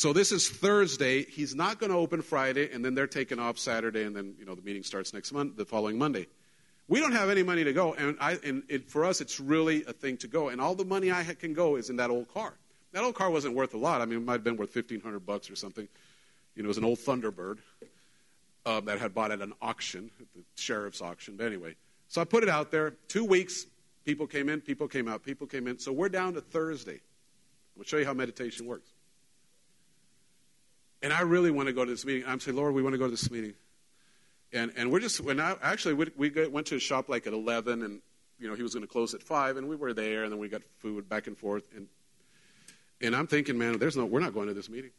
So 0.00 0.14
this 0.14 0.32
is 0.32 0.48
Thursday. 0.48 1.26
He's 1.26 1.54
not 1.54 1.78
going 1.78 1.92
to 1.92 1.98
open 1.98 2.22
Friday, 2.22 2.72
and 2.72 2.82
then 2.82 2.94
they're 2.94 3.06
taking 3.06 3.38
off 3.38 3.58
Saturday, 3.58 4.04
and 4.04 4.16
then 4.16 4.34
you 4.38 4.46
know 4.46 4.54
the 4.54 4.62
meeting 4.62 4.82
starts 4.82 5.12
next 5.12 5.30
month, 5.30 5.58
the 5.58 5.66
following 5.66 5.98
Monday. 5.98 6.26
We 6.88 7.00
don't 7.00 7.12
have 7.12 7.28
any 7.28 7.42
money 7.42 7.64
to 7.64 7.74
go, 7.74 7.92
and, 7.92 8.16
I, 8.18 8.38
and 8.42 8.62
it, 8.70 8.88
for 8.88 9.04
us, 9.04 9.20
it's 9.20 9.38
really 9.38 9.84
a 9.84 9.92
thing 9.92 10.16
to 10.16 10.26
go. 10.26 10.48
And 10.48 10.58
all 10.58 10.74
the 10.74 10.86
money 10.86 11.12
I 11.12 11.22
can 11.24 11.52
go 11.52 11.76
is 11.76 11.90
in 11.90 11.96
that 11.96 12.08
old 12.08 12.32
car. 12.32 12.54
That 12.92 13.04
old 13.04 13.14
car 13.14 13.28
wasn't 13.28 13.54
worth 13.54 13.74
a 13.74 13.76
lot. 13.76 14.00
I 14.00 14.06
mean, 14.06 14.20
it 14.20 14.24
might 14.24 14.32
have 14.32 14.42
been 14.42 14.56
worth 14.56 14.70
fifteen 14.70 15.02
hundred 15.02 15.26
bucks 15.26 15.50
or 15.50 15.54
something. 15.54 15.86
You 16.56 16.62
know, 16.62 16.68
it 16.68 16.68
was 16.68 16.78
an 16.78 16.84
old 16.86 17.00
Thunderbird 17.00 17.58
uh, 18.64 18.80
that 18.80 18.96
I 18.96 18.98
had 18.98 19.12
bought 19.12 19.32
at 19.32 19.42
an 19.42 19.52
auction, 19.60 20.10
at 20.18 20.32
the 20.34 20.40
sheriff's 20.54 21.02
auction. 21.02 21.36
But 21.36 21.44
anyway, 21.44 21.74
so 22.08 22.22
I 22.22 22.24
put 22.24 22.42
it 22.42 22.48
out 22.48 22.70
there. 22.70 22.94
Two 23.08 23.26
weeks, 23.26 23.66
people 24.06 24.26
came 24.26 24.48
in, 24.48 24.62
people 24.62 24.88
came 24.88 25.08
out, 25.08 25.22
people 25.22 25.46
came 25.46 25.66
in. 25.66 25.78
So 25.78 25.92
we're 25.92 26.08
down 26.08 26.32
to 26.32 26.40
Thursday. 26.40 27.00
I'll 27.76 27.84
show 27.84 27.98
you 27.98 28.06
how 28.06 28.14
meditation 28.14 28.64
works. 28.64 28.88
And 31.02 31.12
I 31.12 31.22
really 31.22 31.50
want 31.50 31.68
to 31.68 31.72
go 31.72 31.84
to 31.84 31.90
this 31.90 32.04
meeting. 32.04 32.24
I'm 32.26 32.40
saying, 32.40 32.56
Lord, 32.56 32.74
we 32.74 32.82
want 32.82 32.94
to 32.94 32.98
go 32.98 33.06
to 33.06 33.10
this 33.10 33.30
meeting. 33.30 33.54
And, 34.52 34.72
and 34.76 34.90
we're 34.90 35.00
just, 35.00 35.20
when 35.20 35.40
I, 35.40 35.56
actually, 35.62 35.94
we, 35.94 36.10
we 36.16 36.48
went 36.48 36.66
to 36.68 36.76
a 36.76 36.80
shop 36.80 37.08
like 37.08 37.26
at 37.26 37.32
11, 37.32 37.82
and, 37.82 38.00
you 38.38 38.48
know, 38.48 38.54
he 38.54 38.62
was 38.62 38.74
going 38.74 38.84
to 38.84 38.92
close 38.92 39.14
at 39.14 39.22
5, 39.22 39.56
and 39.56 39.68
we 39.68 39.76
were 39.76 39.94
there, 39.94 40.24
and 40.24 40.32
then 40.32 40.38
we 40.40 40.48
got 40.48 40.62
food 40.78 41.08
back 41.08 41.26
and 41.26 41.38
forth. 41.38 41.64
And, 41.74 41.86
and 43.00 43.14
I'm 43.14 43.26
thinking, 43.26 43.56
man, 43.56 43.78
there's 43.78 43.96
no, 43.96 44.04
we're 44.04 44.20
not 44.20 44.34
going 44.34 44.48
to 44.48 44.54
this 44.54 44.68
meeting. 44.68 44.90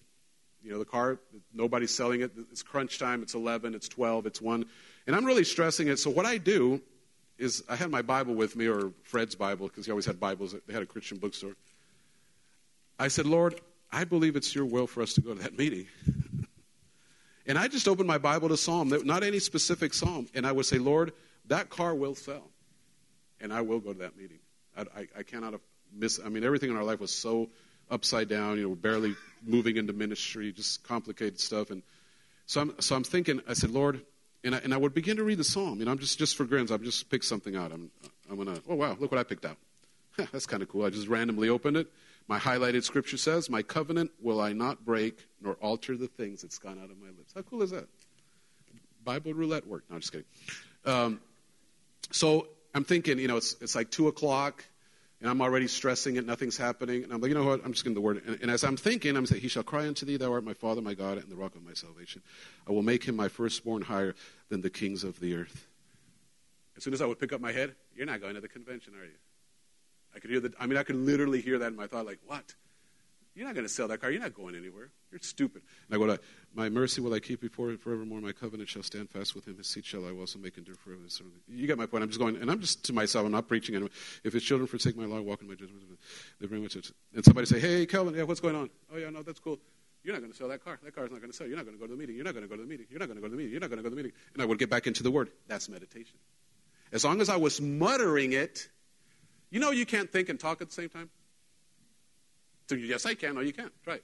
You 0.64 0.72
know, 0.72 0.80
the 0.80 0.86
car, 0.86 1.20
nobody's 1.54 1.94
selling 1.94 2.22
it. 2.22 2.32
It's 2.52 2.64
crunch 2.64 2.98
time. 3.00 3.24
It's 3.24 3.34
11, 3.34 3.76
it's 3.76 3.90
12, 3.90 4.26
it's 4.28 4.42
1. 4.42 4.66
And 5.08 5.16
I'm 5.16 5.26
really 5.26 5.44
stressing 5.44 5.88
it. 5.88 5.98
So 5.98 6.10
what 6.10 6.26
I 6.26 6.38
do 6.38 6.82
is 7.38 7.64
I 7.68 7.76
had 7.76 7.90
my 7.90 8.04
Bible 8.04 8.36
with 8.36 8.56
me, 8.56 8.68
or 8.68 8.92
Fred's 9.04 9.36
Bible, 9.36 9.68
because 9.68 9.86
he 9.86 9.92
always 9.92 10.06
had 10.06 10.20
Bibles. 10.20 10.56
They 10.68 10.74
had 10.74 10.84
a 10.84 10.88
Christian 10.88 11.18
bookstore. 11.18 11.56
I 13.00 13.08
said, 13.08 13.26
Lord, 13.26 13.60
I 13.92 14.04
believe 14.06 14.36
it's 14.36 14.56
your 14.56 14.66
will 14.66 14.88
for 14.88 15.02
us 15.02 15.14
to 15.14 15.22
go 15.22 15.34
to 15.34 15.42
that 15.42 15.58
meeting. 15.58 15.88
and 17.46 17.58
I 17.58 17.68
just 17.68 17.88
opened 17.88 18.08
my 18.08 18.18
Bible 18.18 18.50
to 18.50 18.58
Psalm, 18.58 18.94
not 19.04 19.24
any 19.24 19.40
specific 19.40 19.94
Psalm, 19.94 20.28
and 20.34 20.48
I 20.48 20.52
would 20.52 20.66
say, 20.66 20.78
Lord, 20.78 21.14
that 21.48 21.70
car 21.70 21.94
will 21.94 22.16
sell, 22.16 22.50
and 23.40 23.52
I 23.52 23.62
will 23.62 23.80
go 23.80 23.94
to 23.94 24.00
that 24.00 24.18
meeting. 24.18 24.40
I, 24.78 24.82
I, 24.82 25.08
I 25.20 25.24
cannot 25.24 25.60
miss. 25.94 26.20
I 26.24 26.30
mean, 26.30 26.44
everything 26.44 26.70
in 26.70 26.78
our 26.78 26.84
life 26.84 27.00
was 27.00 27.12
so 27.12 27.50
upside 27.90 28.30
down. 28.30 28.58
You 28.58 28.70
know, 28.70 28.76
barely 28.76 29.16
moving 29.46 29.78
into 29.78 29.94
ministry, 29.94 30.52
just 30.52 30.84
complicated 30.84 31.40
stuff. 31.40 31.72
And 31.72 31.84
so 32.46 32.62
I'm, 32.62 32.82
so 32.82 32.96
I'm 32.96 33.04
thinking. 33.04 33.42
I 33.48 33.54
said, 33.54 33.72
Lord, 33.72 34.02
and 34.44 34.56
I, 34.56 34.60
and 34.60 34.74
I 34.74 34.78
would 34.78 34.94
begin 34.94 35.18
to 35.18 35.24
read 35.24 35.38
the 35.38 35.44
psalm. 35.44 35.80
You 35.80 35.86
know, 35.86 35.92
I'm 35.92 36.00
just 36.00 36.18
just 36.18 36.36
for 36.36 36.46
grins. 36.46 36.72
I'm 36.72 36.84
just 36.84 37.10
pick 37.10 37.24
something 37.24 37.56
out. 37.56 37.72
I'm 37.72 37.92
I'm 38.30 38.38
gonna. 38.38 38.60
Oh 38.70 38.76
wow, 38.76 38.96
look 39.00 39.12
what 39.12 39.20
I 39.20 39.24
picked 39.24 39.46
out. 39.46 39.58
That's 40.32 40.46
kind 40.46 40.64
of 40.64 40.70
cool. 40.70 40.86
I 40.86 40.90
just 40.90 41.08
randomly 41.08 41.50
opened 41.50 41.78
it, 41.78 41.88
my 42.28 42.40
highlighted 42.40 42.84
scripture 42.84 43.18
says, 43.18 43.50
My 43.50 43.62
covenant 43.62 44.12
will 44.22 44.40
I 44.40 44.54
not 44.54 44.86
break, 44.86 45.28
nor 45.42 45.56
alter 45.56 45.98
the 45.98 46.08
things 46.08 46.42
that's 46.42 46.58
gone 46.58 46.80
out 46.82 46.90
of 46.90 46.98
my 46.98 47.08
lips. 47.08 47.34
How 47.36 47.42
cool 47.42 47.62
is 47.62 47.72
that? 47.72 47.88
Bible 49.04 49.34
roulette 49.34 49.68
work. 49.68 49.84
No, 49.90 49.96
I'm 49.96 50.02
just 50.02 50.12
kidding. 50.12 50.28
Um, 50.86 51.20
so 52.12 52.48
I'm 52.74 52.84
thinking, 52.84 53.20
you 53.20 53.28
know, 53.28 53.38
it's, 53.38 53.56
it's 53.62 53.76
like 53.76 53.92
2 53.92 54.08
o'clock, 54.08 54.64
and 55.20 55.30
I'm 55.30 55.42
already 55.42 55.68
stressing 55.68 56.16
it, 56.16 56.26
nothing's 56.26 56.58
happening. 56.58 57.04
And 57.04 57.14
I'm 57.14 57.22
like, 57.22 57.30
you 57.30 57.36
know 57.36 57.44
what? 57.44 57.62
I'm 57.64 57.74
just 57.74 57.86
to 57.86 57.94
the 57.94 58.02
word. 58.02 58.22
And, 58.26 58.40
and 58.42 58.52
as 58.52 58.64
I'm 58.64 58.78
thinking, 58.78 59.16
I'm 59.16 59.26
saying, 59.26 59.42
He 59.42 59.48
shall 59.48 59.64
cry 59.64 59.88
unto 59.88 60.06
thee, 60.06 60.18
Thou 60.18 60.32
art 60.32 60.44
my 60.44 60.54
Father, 60.54 60.82
my 60.82 60.94
God, 60.94 61.18
and 61.18 61.30
the 61.30 61.36
rock 61.36 61.56
of 61.56 61.64
my 61.64 61.74
salvation. 61.74 62.22
I 62.68 62.72
will 62.72 62.84
make 62.84 63.04
him 63.04 63.16
my 63.16 63.28
firstborn 63.28 63.84
higher 63.84 64.16
than 64.50 64.62
the 64.62 64.70
kings 64.70 65.04
of 65.04 65.20
the 65.20 65.36
earth. 65.36 65.68
As 66.78 66.84
soon 66.84 66.94
as 66.94 67.02
I 67.02 67.06
would 67.06 67.20
pick 67.20 67.34
up 67.34 67.42
my 67.42 67.52
head, 67.52 67.76
you're 67.96 68.06
not 68.06 68.22
going 68.22 68.36
to 68.36 68.42
the 68.42 68.48
convention, 68.48 68.94
are 68.96 69.06
you? 69.06 69.12
I 70.16 70.20
could 70.20 70.30
hear 70.30 70.40
that. 70.42 70.54
I 70.60 70.66
mean, 70.66 70.78
I 70.78 70.84
could 70.84 70.96
literally 70.96 71.42
hear 71.42 71.60
that 71.60 71.68
in 71.68 71.76
my 71.76 71.88
thought, 71.88 72.06
like, 72.06 72.20
what? 72.26 72.56
You're 73.34 73.46
not 73.46 73.56
going 73.56 73.66
to 73.66 73.72
sell 73.72 73.88
that 73.88 74.02
car. 74.02 74.12
You're 74.12 74.22
not 74.22 74.34
going 74.34 74.56
anywhere. 74.56 74.90
You're 75.10 75.20
stupid. 75.22 75.62
And 75.88 75.96
I 75.96 75.98
go, 75.98 76.08
to, 76.08 76.22
My 76.54 76.68
mercy 76.68 77.00
will 77.00 77.14
I 77.14 77.20
keep 77.20 77.40
before 77.40 77.70
him 77.70 77.78
forevermore. 77.78 78.20
My 78.20 78.34
covenant 78.34 78.68
shall 78.68 78.84
stand 78.84 79.10
fast 79.10 79.36
with 79.36 79.48
him. 79.48 79.58
His 79.58 79.68
seed 79.68 79.86
shall 79.86 80.06
I 80.06 80.12
also 80.12 80.38
make 80.38 80.58
endure 80.58 80.76
forever. 80.76 81.02
You 81.48 81.66
get 81.66 81.78
my 81.78 81.86
point. 81.86 82.04
I'm 82.04 82.10
just 82.10 82.20
going, 82.20 82.36
and 82.36 82.52
I'm 82.52 82.60
just 82.60 82.84
to 82.86 82.94
myself. 82.94 83.26
I'm 83.26 83.32
not 83.32 83.48
preaching 83.48 83.76
anyone. 83.76 83.92
If 84.26 84.34
his 84.34 84.44
children 84.44 84.68
forsake 84.68 84.98
my 84.98 85.06
law, 85.06 85.22
walk 85.22 85.42
in 85.42 85.48
my 85.48 85.56
judgment, 85.56 85.84
they 86.42 86.48
bring 86.48 86.62
much. 86.62 86.76
And 86.76 87.24
somebody 87.24 87.48
say, 87.48 87.60
Hey, 87.60 87.86
Kelvin, 87.86 88.16
yeah, 88.16 88.24
what's 88.24 88.42
going 88.42 88.56
on? 88.56 88.70
Oh, 88.94 88.98
yeah, 88.98 89.10
no, 89.10 89.24
that's 89.24 89.40
cool. 89.40 89.60
You're 90.04 90.14
not 90.14 90.22
going 90.22 90.32
to 90.32 90.38
sell 90.38 90.48
that 90.50 90.64
car. 90.64 90.80
That 90.84 90.96
car's 90.96 91.12
not 91.12 91.22
going 91.22 91.32
to 91.32 91.38
sell. 91.38 91.48
You're 91.48 91.58
not 91.58 91.66
going 91.66 91.78
to 91.78 91.80
go 91.80 91.86
to 91.86 91.94
the 91.94 92.00
meeting. 92.00 92.16
You're 92.16 92.26
not 92.26 92.34
going 92.34 92.44
to 92.44 92.50
go 92.50 92.56
to 92.56 92.64
the 92.64 92.68
meeting. 92.68 92.88
You're 92.90 93.00
not 93.00 93.06
going 93.06 93.18
to 93.18 93.22
go 93.22 93.28
to 93.28 93.32
the 93.32 93.38
meeting. 93.38 93.52
You're 93.52 93.62
not 93.62 93.70
going 93.70 93.78
to 93.78 93.84
go 93.84 93.90
to 93.90 93.96
the 93.96 94.02
meeting. 94.02 94.18
And 94.34 94.42
I 94.42 94.46
would 94.46 94.58
get 94.58 94.70
back 94.70 94.88
into 94.88 95.04
the 95.04 95.12
word. 95.12 95.30
That's 95.48 95.70
meditation. 95.70 96.18
As 96.92 97.06
long 97.06 97.22
as 97.22 97.30
I 97.30 97.38
was 97.38 97.62
muttering 97.62 98.34
it, 98.34 98.68
you 99.52 99.60
know, 99.60 99.72
you 99.72 99.86
can't 99.86 100.10
think 100.12 100.30
and 100.30 100.40
talk 100.40 100.62
at 100.62 100.70
the 100.70 100.74
same 100.74 100.90
time. 100.90 101.10
So, 102.70 102.76
yes, 102.76 103.06
I 103.06 103.14
can. 103.14 103.36
No, 103.36 103.42
you 103.42 103.52
can't. 103.52 103.72
Try 103.84 103.96
it. 103.96 104.04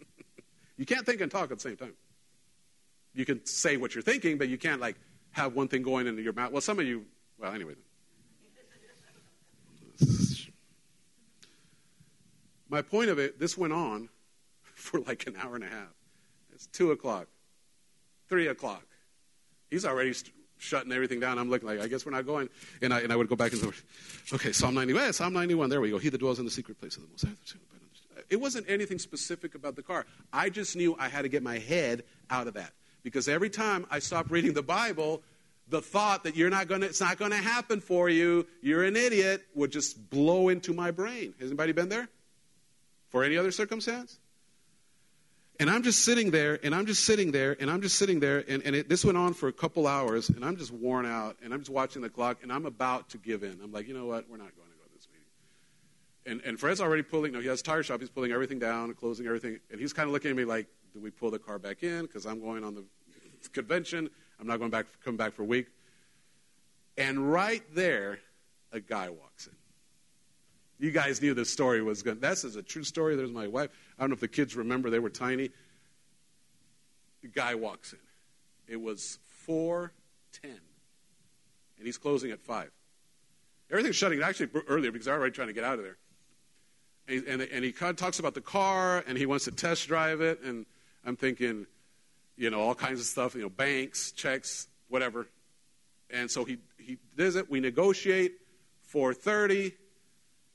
you 0.76 0.86
can't 0.86 1.04
think 1.04 1.20
and 1.20 1.30
talk 1.30 1.50
at 1.50 1.58
the 1.58 1.62
same 1.62 1.76
time. 1.76 1.94
You 3.14 3.24
can 3.24 3.44
say 3.44 3.76
what 3.76 3.96
you're 3.96 4.02
thinking, 4.02 4.38
but 4.38 4.48
you 4.48 4.56
can't, 4.56 4.80
like, 4.80 4.94
have 5.32 5.54
one 5.54 5.66
thing 5.66 5.82
going 5.82 6.06
into 6.06 6.22
your 6.22 6.32
mouth. 6.32 6.52
Well, 6.52 6.60
some 6.60 6.78
of 6.78 6.86
you, 6.86 7.04
well, 7.36 7.52
anyway. 7.52 7.74
My 12.68 12.80
point 12.82 13.10
of 13.10 13.18
it, 13.18 13.40
this 13.40 13.58
went 13.58 13.72
on 13.72 14.08
for 14.62 15.00
like 15.00 15.26
an 15.26 15.34
hour 15.36 15.56
and 15.56 15.64
a 15.64 15.68
half. 15.68 15.94
It's 16.52 16.66
2 16.68 16.92
o'clock, 16.92 17.26
3 18.28 18.46
o'clock. 18.48 18.86
He's 19.70 19.84
already 19.84 20.14
shutting 20.58 20.92
everything 20.92 21.20
down. 21.20 21.38
I'm 21.38 21.50
looking 21.50 21.68
like, 21.68 21.80
I 21.80 21.88
guess 21.88 22.04
we're 22.04 22.12
not 22.12 22.26
going. 22.26 22.48
And 22.82 22.92
I, 22.92 23.00
and 23.00 23.12
I 23.12 23.16
would 23.16 23.28
go 23.28 23.36
back 23.36 23.52
and 23.52 23.60
say, 23.60 23.68
okay, 24.34 24.52
Psalm 24.52 24.74
91, 24.74 25.02
yeah, 25.02 25.10
Psalm 25.12 25.32
91, 25.32 25.70
there 25.70 25.80
we 25.80 25.90
go. 25.90 25.98
He 25.98 26.08
that 26.08 26.18
dwells 26.18 26.38
in 26.38 26.44
the 26.44 26.50
secret 26.50 26.78
place 26.80 26.96
of 26.96 27.02
the 27.02 27.08
Most 27.08 27.24
High. 27.24 27.58
It 28.30 28.40
wasn't 28.40 28.68
anything 28.68 28.98
specific 28.98 29.54
about 29.54 29.76
the 29.76 29.82
car. 29.82 30.04
I 30.32 30.50
just 30.50 30.76
knew 30.76 30.94
I 30.98 31.08
had 31.08 31.22
to 31.22 31.28
get 31.28 31.42
my 31.42 31.58
head 31.58 32.04
out 32.30 32.46
of 32.46 32.54
that. 32.54 32.72
Because 33.02 33.28
every 33.28 33.48
time 33.48 33.86
I 33.90 34.00
stopped 34.00 34.30
reading 34.30 34.52
the 34.52 34.62
Bible, 34.62 35.22
the 35.68 35.80
thought 35.80 36.24
that 36.24 36.36
you're 36.36 36.50
not 36.50 36.68
going 36.68 36.82
to, 36.82 36.86
it's 36.86 37.00
not 37.00 37.18
going 37.18 37.30
to 37.30 37.38
happen 37.38 37.80
for 37.80 38.08
you, 38.08 38.46
you're 38.60 38.84
an 38.84 38.96
idiot, 38.96 39.42
would 39.54 39.70
just 39.70 40.10
blow 40.10 40.48
into 40.48 40.74
my 40.74 40.90
brain. 40.90 41.34
Has 41.38 41.48
anybody 41.48 41.72
been 41.72 41.88
there? 41.88 42.08
For 43.08 43.24
any 43.24 43.36
other 43.38 43.50
circumstance? 43.50 44.18
And 45.60 45.68
I'm 45.68 45.82
just 45.82 46.04
sitting 46.04 46.30
there, 46.30 46.58
and 46.62 46.74
I'm 46.74 46.86
just 46.86 47.04
sitting 47.04 47.32
there, 47.32 47.56
and 47.58 47.68
I'm 47.68 47.82
just 47.82 47.96
sitting 47.96 48.20
there, 48.20 48.44
and, 48.46 48.62
and 48.62 48.76
it, 48.76 48.88
this 48.88 49.04
went 49.04 49.18
on 49.18 49.34
for 49.34 49.48
a 49.48 49.52
couple 49.52 49.88
hours, 49.88 50.28
and 50.28 50.44
I'm 50.44 50.56
just 50.56 50.70
worn 50.70 51.04
out, 51.04 51.36
and 51.42 51.52
I'm 51.52 51.60
just 51.60 51.70
watching 51.70 52.00
the 52.00 52.08
clock, 52.08 52.38
and 52.42 52.52
I'm 52.52 52.64
about 52.64 53.08
to 53.10 53.18
give 53.18 53.42
in. 53.42 53.58
I'm 53.62 53.72
like, 53.72 53.88
you 53.88 53.94
know 53.94 54.06
what? 54.06 54.30
We're 54.30 54.36
not 54.36 54.54
going 54.56 54.68
to 54.68 54.76
go 54.76 54.84
to 54.84 54.94
this 54.94 55.08
meeting. 55.10 55.26
And, 56.40 56.48
and 56.48 56.60
Fred's 56.60 56.80
already 56.80 57.02
pulling, 57.02 57.32
no, 57.32 57.40
he 57.40 57.48
has 57.48 57.60
a 57.60 57.64
tire 57.64 57.82
shop, 57.82 57.98
he's 58.00 58.08
pulling 58.08 58.30
everything 58.30 58.60
down, 58.60 58.94
closing 58.94 59.26
everything, 59.26 59.58
and 59.70 59.80
he's 59.80 59.92
kind 59.92 60.06
of 60.06 60.12
looking 60.12 60.30
at 60.30 60.36
me 60.36 60.44
like, 60.44 60.68
do 60.94 61.00
we 61.00 61.10
pull 61.10 61.32
the 61.32 61.40
car 61.40 61.58
back 61.58 61.82
in? 61.82 62.02
Because 62.02 62.24
I'm 62.24 62.40
going 62.40 62.62
on 62.62 62.74
the 62.74 62.84
convention. 63.52 64.08
I'm 64.40 64.46
not 64.46 64.58
going 64.58 64.70
back, 64.70 64.86
coming 65.04 65.16
back 65.16 65.32
for 65.32 65.42
a 65.42 65.46
week. 65.46 65.66
And 66.96 67.30
right 67.32 67.62
there, 67.74 68.20
a 68.72 68.80
guy 68.80 69.08
walks 69.10 69.46
in. 69.46 69.54
You 70.78 70.92
guys 70.92 71.20
knew 71.20 71.34
this 71.34 71.50
story 71.50 71.82
was 71.82 72.02
good. 72.02 72.20
This 72.20 72.44
is 72.44 72.56
a 72.56 72.62
true 72.62 72.84
story. 72.84 73.16
There's 73.16 73.32
my 73.32 73.48
wife. 73.48 73.70
I 73.98 74.02
don't 74.02 74.10
know 74.10 74.14
if 74.14 74.20
the 74.20 74.28
kids 74.28 74.54
remember, 74.54 74.90
they 74.90 75.00
were 75.00 75.10
tiny. 75.10 75.50
The 77.22 77.28
guy 77.28 77.56
walks 77.56 77.92
in. 77.92 77.98
It 78.68 78.80
was 78.80 79.18
410. 79.24 80.52
And 81.78 81.86
he's 81.86 81.98
closing 81.98 82.30
at 82.30 82.40
5. 82.40 82.70
Everything's 83.70 83.96
shutting 83.96 84.22
actually 84.22 84.50
earlier 84.68 84.92
because 84.92 85.06
they're 85.06 85.14
already 85.14 85.32
trying 85.32 85.48
to 85.48 85.54
get 85.54 85.64
out 85.64 85.78
of 85.78 85.84
there. 85.84 85.96
And, 87.08 87.24
and, 87.24 87.42
and 87.42 87.64
he 87.64 87.72
kind 87.72 87.90
of 87.90 87.96
talks 87.96 88.18
about 88.18 88.34
the 88.34 88.40
car 88.40 89.02
and 89.06 89.18
he 89.18 89.26
wants 89.26 89.46
to 89.46 89.50
test 89.50 89.88
drive 89.88 90.20
it. 90.20 90.42
And 90.42 90.64
I'm 91.04 91.16
thinking, 91.16 91.66
you 92.36 92.50
know, 92.50 92.60
all 92.60 92.74
kinds 92.74 93.00
of 93.00 93.06
stuff, 93.06 93.34
you 93.34 93.42
know, 93.42 93.48
banks, 93.48 94.12
checks, 94.12 94.68
whatever. 94.88 95.26
And 96.10 96.30
so 96.30 96.44
he, 96.44 96.58
he 96.78 96.98
does 97.16 97.36
it. 97.36 97.50
We 97.50 97.60
negotiate 97.60 98.34
430. 98.82 99.74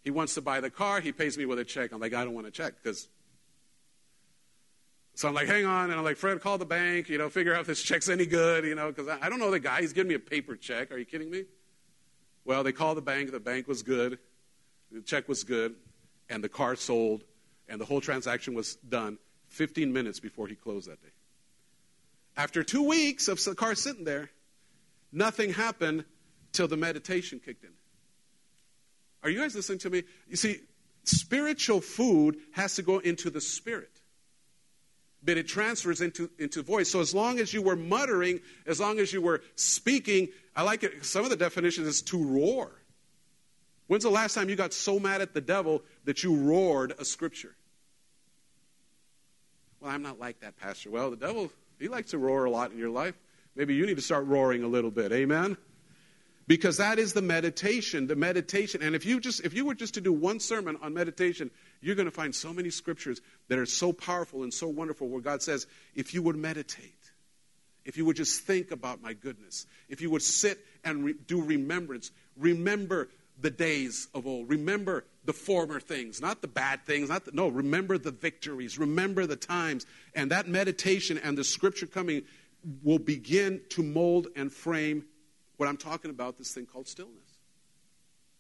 He 0.04 0.12
wants 0.12 0.34
to 0.36 0.42
buy 0.42 0.60
the 0.60 0.70
car. 0.70 1.00
He 1.00 1.12
pays 1.12 1.38
me 1.38 1.46
with 1.46 1.60
a 1.60 1.64
check. 1.64 1.92
I'm 1.92 2.02
like, 2.02 2.14
I 2.14 2.24
don't 2.24 2.34
want 2.34 2.48
a 2.48 2.52
check 2.52 2.74
because. 2.82 3.08
So 5.16 5.28
I'm 5.28 5.34
like, 5.34 5.48
hang 5.48 5.66
on. 5.66 5.92
And 5.92 6.00
I'm 6.00 6.04
like, 6.04 6.18
Fred, 6.18 6.42
call 6.42 6.58
the 6.58 6.66
bank, 6.66 7.08
you 7.08 7.18
know, 7.18 7.30
figure 7.30 7.54
out 7.54 7.62
if 7.62 7.68
this 7.68 7.82
check's 7.82 8.10
any 8.10 8.26
good, 8.26 8.66
you 8.66 8.76
know, 8.76 8.92
because 8.92 9.08
I, 9.08 9.20
I 9.22 9.30
don't 9.30 9.40
know 9.40 9.52
the 9.52 9.60
guy. 9.60 9.82
He's 9.82 9.94
giving 9.94 10.10
me 10.10 10.16
a 10.16 10.20
paper 10.20 10.56
check. 10.56 10.92
Are 10.92 10.98
you 10.98 11.06
kidding 11.06 11.30
me? 11.30 11.46
Well, 12.46 12.64
they 12.64 12.72
called 12.72 12.98
the 12.98 13.02
bank. 13.02 13.32
The 13.32 13.40
bank 13.40 13.68
was 13.68 13.84
good. 13.84 14.18
The 14.92 15.02
check 15.02 15.30
was 15.30 15.44
good. 15.44 15.76
And 16.30 16.44
the 16.44 16.50
car 16.50 16.76
sold. 16.76 17.24
And 17.70 17.80
the 17.80 17.86
whole 17.86 18.02
transaction 18.02 18.56
was 18.56 18.76
done 18.76 19.20
15 19.50 19.94
minutes 19.94 20.20
before 20.20 20.48
he 20.48 20.56
closed 20.56 20.90
that 20.90 21.02
day. 21.02 21.10
After 22.36 22.64
two 22.64 22.84
weeks 22.84 23.28
of 23.28 23.42
the 23.44 23.56
car 23.56 23.76
sitting 23.76 24.04
there, 24.04 24.32
nothing 25.12 25.54
happened 25.54 26.06
till 26.52 26.68
the 26.68 26.78
meditation 26.78 27.40
kicked 27.44 27.64
in. 27.64 27.70
Are 29.24 29.30
you 29.30 29.40
guys 29.40 29.56
listening 29.56 29.80
to 29.80 29.90
me? 29.90 30.04
You 30.28 30.36
see, 30.36 30.60
spiritual 31.04 31.82
food 31.82 32.38
has 32.52 32.76
to 32.76 32.82
go 32.82 33.00
into 33.00 33.30
the 33.30 33.42
spirit. 33.42 33.90
But 35.24 35.38
it 35.38 35.48
transfers 35.48 36.02
into, 36.02 36.30
into 36.38 36.62
voice. 36.62 36.92
So 36.92 37.00
as 37.00 37.16
long 37.16 37.40
as 37.40 37.54
you 37.54 37.62
were 37.62 37.78
muttering, 37.78 38.42
as 38.68 38.80
long 38.82 39.00
as 39.00 39.14
you 39.14 39.22
were 39.22 39.42
speaking, 39.56 40.28
I 40.56 40.64
like 40.64 40.84
it. 40.84 41.06
Some 41.06 41.24
of 41.24 41.30
the 41.30 41.38
definitions 41.38 41.88
is 41.88 42.02
to 42.04 42.22
roar. 42.22 42.72
When's 43.88 44.04
the 44.04 44.10
last 44.10 44.34
time 44.34 44.50
you 44.50 44.56
got 44.58 44.74
so 44.74 45.00
mad 45.00 45.22
at 45.22 45.34
the 45.34 45.42
devil 45.42 45.82
that 46.04 46.24
you 46.24 46.36
roared 46.36 46.94
a 47.00 47.06
scripture? 47.06 47.56
Well, 49.80 49.92
I'm 49.92 50.02
not 50.02 50.20
like 50.20 50.42
that, 50.42 50.58
Pastor. 50.58 50.90
Well, 50.90 51.12
the 51.12 51.18
devil, 51.18 51.52
he 51.80 51.88
likes 51.88 52.12
to 52.12 52.18
roar 52.18 52.46
a 52.46 52.50
lot 52.50 52.72
in 52.72 52.78
your 52.78 52.90
life. 52.90 53.16
Maybe 53.56 53.76
you 53.76 53.86
need 53.86 53.98
to 53.98 54.02
start 54.02 54.26
roaring 54.26 54.64
a 54.64 54.68
little 54.68 54.92
bit. 54.92 55.12
Amen? 55.12 55.58
Because 56.48 56.78
that 56.78 57.00
is 57.00 57.14
the 57.14 57.22
meditation 57.22 58.08
the 58.08 58.16
meditation. 58.16 58.82
And 58.82 58.96
if 58.96 59.06
you 59.06 59.20
just 59.20 59.46
if 59.46 59.54
you 59.54 59.66
were 59.66 59.76
just 59.76 59.94
to 59.96 60.02
do 60.02 60.14
one 60.14 60.40
sermon 60.40 60.78
on 60.82 60.94
meditation 60.94 61.52
you're 61.82 61.96
going 61.96 62.06
to 62.08 62.12
find 62.12 62.34
so 62.34 62.54
many 62.54 62.70
scriptures 62.70 63.22
that 63.50 63.60
are 63.60 63.66
so 63.66 63.92
powerful 63.92 64.44
and 64.44 64.54
so 64.54 64.68
wonderful 64.68 65.08
where 65.10 65.22
god 65.22 65.42
says 65.42 65.68
if 65.96 66.14
you 66.14 66.22
would 66.22 66.36
meditate 66.36 67.12
if 67.86 67.98
you 67.98 68.06
would 68.06 68.16
just 68.16 68.42
think 68.42 68.72
about 68.72 69.02
my 69.02 69.14
goodness 69.14 69.66
if 69.90 70.02
you 70.02 70.10
would 70.10 70.22
sit 70.22 70.60
and 70.84 71.04
re- 71.04 71.16
do 71.28 71.42
remembrance 71.42 72.12
remember 72.38 73.10
the 73.40 73.50
days 73.50 74.08
of 74.14 74.28
old 74.28 74.50
remember 74.50 75.06
the 75.26 75.34
former 75.34 75.80
things 75.80 76.22
not 76.22 76.42
the 76.42 76.48
bad 76.48 76.86
things 76.86 77.10
not 77.10 77.26
the, 77.26 77.32
no 77.32 77.48
remember 77.48 77.98
the 77.98 78.12
victories 78.12 78.78
remember 78.78 79.26
the 79.26 79.36
times. 79.36 79.86
And 80.16 80.32
that 80.32 80.48
meditation 80.48 81.18
and 81.18 81.38
the 81.38 81.44
scripture 81.44 81.86
coming 81.86 82.24
will 82.84 83.00
begin 83.00 83.62
to 83.70 83.84
mold 83.84 84.28
and 84.36 84.52
frame 84.52 85.06
what 85.58 85.70
I'm 85.70 85.78
talking 85.78 86.12
about, 86.12 86.38
this 86.38 86.52
thing 86.52 86.66
called 86.66 86.88
stillness. 86.88 87.40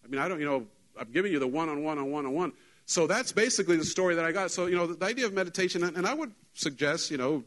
I 0.03 0.07
mean, 0.07 0.19
I 0.19 0.27
don't, 0.27 0.40
you 0.40 0.45
know, 0.45 0.65
I'm 0.99 1.11
giving 1.11 1.31
you 1.31 1.40
the 1.40 1.48
one 1.48 1.69
on 1.69 1.84
one 1.84 1.98
on 1.98 2.11
one 2.11 2.26
on 2.26 2.34
one. 2.34 2.53
So 2.85 3.07
that's 3.07 3.31
basically 3.31 3.77
the 3.77 3.85
story 3.85 4.15
that 4.15 4.26
I 4.26 4.31
got. 4.31 4.52
So, 4.52 4.65
you 4.65 4.76
know, 4.76 4.88
the, 4.88 4.95
the 4.95 5.06
idea 5.06 5.26
of 5.26 5.34
meditation, 5.34 5.84
and, 5.84 6.06
I 6.06 6.14
would 6.14 6.34
suggest, 6.53 7.11
you 7.11 7.18
know, 7.18 7.44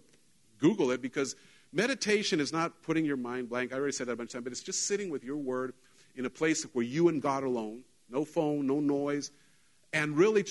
Google 0.58 0.90
it 0.90 1.02
because 1.02 1.36
meditation 1.72 2.40
is 2.40 2.52
not 2.52 2.82
putting 2.82 3.04
your 3.04 3.18
mind 3.18 3.50
blank. 3.50 3.72
I 3.72 3.76
already 3.76 3.92
said 3.92 4.06
that 4.08 4.12
a 4.12 4.16
bunch 4.16 4.30
of 4.30 4.34
times, 4.34 4.44
but 4.44 4.52
it's 4.52 4.62
just 4.62 4.86
sitting 4.86 5.10
with 5.10 5.22
your 5.22 5.36
word 5.36 5.74
in 6.16 6.24
a 6.24 6.30
place 6.30 6.62
where 6.72 6.84
you 6.84 7.08
and 7.08 7.20
God 7.20 7.44
alone, 7.44 7.82
no 8.08 8.24
phone, 8.24 8.66
no 8.66 8.80
noise, 8.80 9.30
and 9.92 10.16
really 10.16 10.44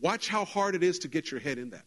watch 0.00 0.28
how 0.28 0.44
hard 0.44 0.74
it 0.74 0.82
is 0.82 0.98
to 1.00 1.08
get 1.08 1.30
your 1.30 1.40
head 1.40 1.56
in 1.58 1.70
that. 1.70 1.84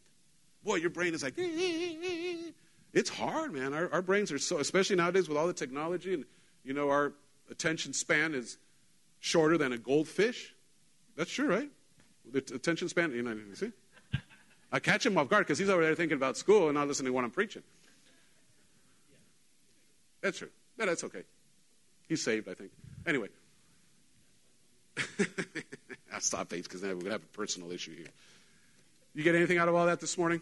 Boy, 0.63 0.75
your 0.75 0.89
brain 0.89 1.13
is 1.13 1.21
like, 1.21 1.37
it's 2.93 3.09
hard, 3.09 3.53
man. 3.53 3.73
Our, 3.73 3.91
our 3.91 4.01
brains 4.01 4.31
are 4.31 4.39
so, 4.39 4.57
especially 4.57 4.95
nowadays 4.95 5.29
with 5.29 5.37
all 5.37 5.47
the 5.47 5.53
technology, 5.53 6.13
and 6.13 6.25
you 6.63 6.73
know, 6.73 6.89
our 6.89 7.13
attention 7.49 7.93
span 7.93 8.33
is 8.33 8.57
shorter 9.19 9.57
than 9.57 9.73
a 9.73 9.77
goldfish. 9.77 10.53
That's 11.15 11.31
true, 11.31 11.47
right? 11.47 11.69
The 12.31 12.39
attention 12.39 12.89
span, 12.89 13.11
you 13.11 13.21
know, 13.21 13.31
you 13.31 13.55
see? 13.55 13.71
I 14.71 14.79
catch 14.79 15.05
him 15.05 15.17
off 15.17 15.29
guard 15.29 15.45
because 15.45 15.57
he's 15.57 15.69
over 15.69 15.83
there 15.83 15.95
thinking 15.95 16.15
about 16.15 16.37
school 16.37 16.65
and 16.67 16.75
not 16.75 16.87
listening 16.87 17.07
to 17.07 17.13
what 17.13 17.23
I'm 17.23 17.31
preaching. 17.31 17.63
That's 20.21 20.37
true. 20.37 20.49
Yeah, 20.77 20.85
that's 20.85 21.03
okay. 21.05 21.23
He's 22.07 22.23
saved, 22.23 22.47
I 22.47 22.53
think. 22.53 22.71
Anyway. 23.05 23.29
I'll 26.13 26.19
stop, 26.19 26.49
because 26.49 26.81
then 26.81 26.91
we're 26.91 26.95
going 26.95 27.05
to 27.05 27.11
have 27.13 27.23
a 27.23 27.37
personal 27.37 27.71
issue 27.71 27.95
here. 27.95 28.07
You 29.15 29.23
get 29.23 29.35
anything 29.35 29.57
out 29.57 29.67
of 29.67 29.75
all 29.75 29.85
that 29.87 29.99
this 29.99 30.17
morning? 30.17 30.41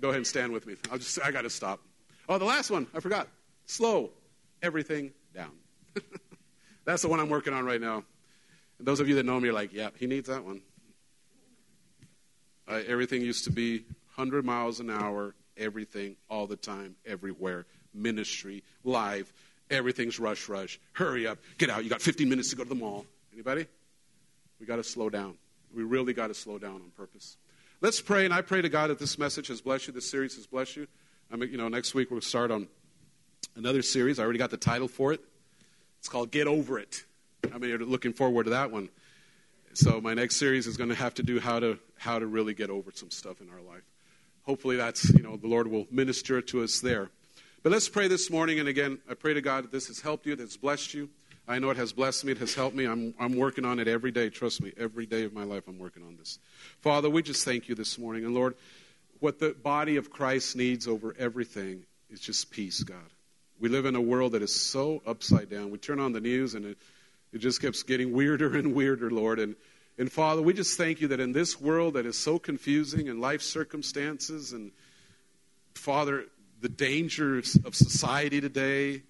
Go 0.00 0.08
ahead 0.08 0.18
and 0.18 0.26
stand 0.26 0.52
with 0.52 0.66
me. 0.66 0.76
I'll 0.90 0.98
just, 0.98 1.18
I 1.22 1.30
got 1.30 1.42
to 1.42 1.50
stop. 1.50 1.80
Oh, 2.28 2.38
the 2.38 2.44
last 2.44 2.70
one, 2.70 2.86
I 2.94 3.00
forgot. 3.00 3.28
Slow 3.66 4.10
everything 4.62 5.12
down. 5.34 5.52
That's 6.84 7.02
the 7.02 7.08
one 7.08 7.20
I'm 7.20 7.28
working 7.28 7.52
on 7.52 7.64
right 7.64 7.80
now. 7.80 8.04
And 8.78 8.86
those 8.86 9.00
of 9.00 9.08
you 9.08 9.14
that 9.16 9.24
know 9.24 9.40
me 9.40 9.48
are 9.48 9.52
like, 9.52 9.72
yeah, 9.72 9.90
he 9.98 10.06
needs 10.06 10.28
that 10.28 10.44
one. 10.44 10.60
Uh, 12.68 12.82
everything 12.86 13.22
used 13.22 13.44
to 13.44 13.52
be 13.52 13.84
100 14.16 14.44
miles 14.44 14.80
an 14.80 14.90
hour, 14.90 15.34
everything, 15.56 16.16
all 16.28 16.46
the 16.46 16.56
time, 16.56 16.96
everywhere. 17.06 17.64
Ministry, 17.94 18.62
live, 18.84 19.32
everything's 19.70 20.18
rush, 20.18 20.48
rush. 20.48 20.78
Hurry 20.92 21.26
up, 21.26 21.38
get 21.58 21.70
out. 21.70 21.84
You 21.84 21.90
got 21.90 22.02
15 22.02 22.28
minutes 22.28 22.50
to 22.50 22.56
go 22.56 22.64
to 22.64 22.68
the 22.68 22.74
mall. 22.74 23.06
Anybody? 23.32 23.66
We 24.60 24.66
got 24.66 24.76
to 24.76 24.84
slow 24.84 25.08
down. 25.10 25.36
We 25.74 25.84
really 25.84 26.12
got 26.12 26.28
to 26.28 26.34
slow 26.34 26.58
down 26.58 26.76
on 26.76 26.90
purpose. 26.96 27.36
Let's 27.82 28.00
pray, 28.00 28.24
and 28.24 28.32
I 28.32 28.40
pray 28.40 28.62
to 28.62 28.70
God 28.70 28.88
that 28.88 28.98
this 28.98 29.18
message 29.18 29.48
has 29.48 29.60
blessed 29.60 29.88
you, 29.88 29.92
this 29.92 30.10
series 30.10 30.34
has 30.36 30.46
blessed 30.46 30.76
you. 30.76 30.86
I 31.30 31.36
mean, 31.36 31.50
you 31.50 31.58
know, 31.58 31.68
next 31.68 31.94
week 31.94 32.10
we'll 32.10 32.22
start 32.22 32.50
on 32.50 32.68
another 33.54 33.82
series. 33.82 34.18
I 34.18 34.22
already 34.22 34.38
got 34.38 34.48
the 34.48 34.56
title 34.56 34.88
for 34.88 35.12
it. 35.12 35.20
It's 35.98 36.08
called 36.08 36.30
Get 36.30 36.46
Over 36.46 36.78
It. 36.78 37.04
I 37.52 37.58
mean, 37.58 37.68
you're 37.68 37.78
looking 37.80 38.14
forward 38.14 38.44
to 38.44 38.50
that 38.50 38.70
one. 38.70 38.88
So 39.74 40.00
my 40.00 40.14
next 40.14 40.36
series 40.36 40.66
is 40.66 40.78
going 40.78 40.88
to 40.88 40.96
have 40.96 41.12
to 41.14 41.22
do 41.22 41.38
how 41.38 41.60
to 41.60 41.78
how 41.98 42.18
to 42.18 42.26
really 42.26 42.54
get 42.54 42.70
over 42.70 42.92
some 42.94 43.10
stuff 43.10 43.42
in 43.42 43.50
our 43.50 43.60
life. 43.60 43.82
Hopefully, 44.44 44.76
that's 44.76 45.10
you 45.10 45.22
know 45.22 45.36
the 45.36 45.48
Lord 45.48 45.66
will 45.66 45.86
minister 45.90 46.40
to 46.40 46.62
us 46.62 46.80
there. 46.80 47.10
But 47.62 47.72
let's 47.72 47.90
pray 47.90 48.08
this 48.08 48.30
morning, 48.30 48.58
and 48.58 48.70
again, 48.70 49.00
I 49.10 49.12
pray 49.12 49.34
to 49.34 49.42
God 49.42 49.64
that 49.64 49.72
this 49.72 49.88
has 49.88 50.00
helped 50.00 50.24
you, 50.24 50.34
that 50.34 50.42
it's 50.42 50.56
blessed 50.56 50.94
you. 50.94 51.10
I 51.48 51.58
know 51.58 51.70
it 51.70 51.76
has 51.76 51.92
blessed 51.92 52.24
me, 52.24 52.32
it 52.32 52.38
has 52.38 52.54
helped 52.54 52.74
me. 52.74 52.86
I'm, 52.86 53.14
I'm 53.20 53.36
working 53.36 53.64
on 53.64 53.78
it 53.78 53.86
every 53.86 54.10
day. 54.10 54.30
Trust 54.30 54.60
me, 54.60 54.72
every 54.76 55.06
day 55.06 55.24
of 55.24 55.32
my 55.32 55.44
life, 55.44 55.64
I'm 55.68 55.78
working 55.78 56.02
on 56.02 56.16
this. 56.16 56.38
Father, 56.80 57.08
we 57.08 57.22
just 57.22 57.44
thank 57.44 57.68
you 57.68 57.74
this 57.74 57.98
morning. 57.98 58.24
And 58.24 58.34
Lord, 58.34 58.54
what 59.20 59.38
the 59.38 59.50
body 59.50 59.96
of 59.96 60.10
Christ 60.10 60.56
needs 60.56 60.88
over 60.88 61.14
everything 61.18 61.84
is 62.10 62.20
just 62.20 62.50
peace, 62.50 62.82
God. 62.82 62.98
We 63.60 63.68
live 63.68 63.86
in 63.86 63.96
a 63.96 64.00
world 64.00 64.32
that 64.32 64.42
is 64.42 64.54
so 64.54 65.02
upside 65.06 65.48
down. 65.48 65.70
We 65.70 65.78
turn 65.78 66.00
on 66.00 66.12
the 66.12 66.20
news 66.20 66.54
and 66.54 66.66
it, 66.66 66.78
it 67.32 67.38
just 67.38 67.62
keeps 67.62 67.82
getting 67.82 68.12
weirder 68.12 68.56
and 68.56 68.74
weirder, 68.74 69.10
Lord. 69.10 69.38
And, 69.38 69.54
and 69.98 70.10
Father, 70.10 70.42
we 70.42 70.52
just 70.52 70.76
thank 70.76 71.00
you 71.00 71.08
that 71.08 71.20
in 71.20 71.32
this 71.32 71.60
world 71.60 71.94
that 71.94 72.06
is 72.06 72.18
so 72.18 72.38
confusing 72.38 73.08
and 73.08 73.20
life 73.20 73.40
circumstances 73.40 74.52
and 74.52 74.72
Father, 75.74 76.24
the 76.60 76.68
dangers 76.68 77.56
of 77.64 77.74
society 77.74 78.40
today, 78.40 79.02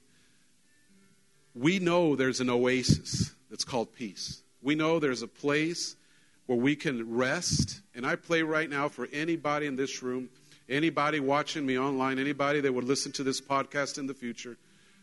we 1.56 1.78
know 1.78 2.16
there's 2.16 2.40
an 2.40 2.50
oasis 2.50 3.32
that's 3.50 3.64
called 3.64 3.92
peace. 3.94 4.42
We 4.60 4.74
know 4.74 4.98
there's 4.98 5.22
a 5.22 5.28
place 5.28 5.96
where 6.46 6.58
we 6.58 6.76
can 6.76 7.16
rest. 7.16 7.80
And 7.94 8.06
I 8.06 8.16
pray 8.16 8.42
right 8.42 8.68
now 8.68 8.88
for 8.88 9.08
anybody 9.12 9.66
in 9.66 9.76
this 9.76 10.02
room, 10.02 10.28
anybody 10.68 11.18
watching 11.18 11.64
me 11.64 11.78
online, 11.78 12.18
anybody 12.18 12.60
that 12.60 12.72
would 12.72 12.84
listen 12.84 13.12
to 13.12 13.22
this 13.22 13.40
podcast 13.40 13.98
in 13.98 14.06
the 14.06 14.14
future, 14.14 14.56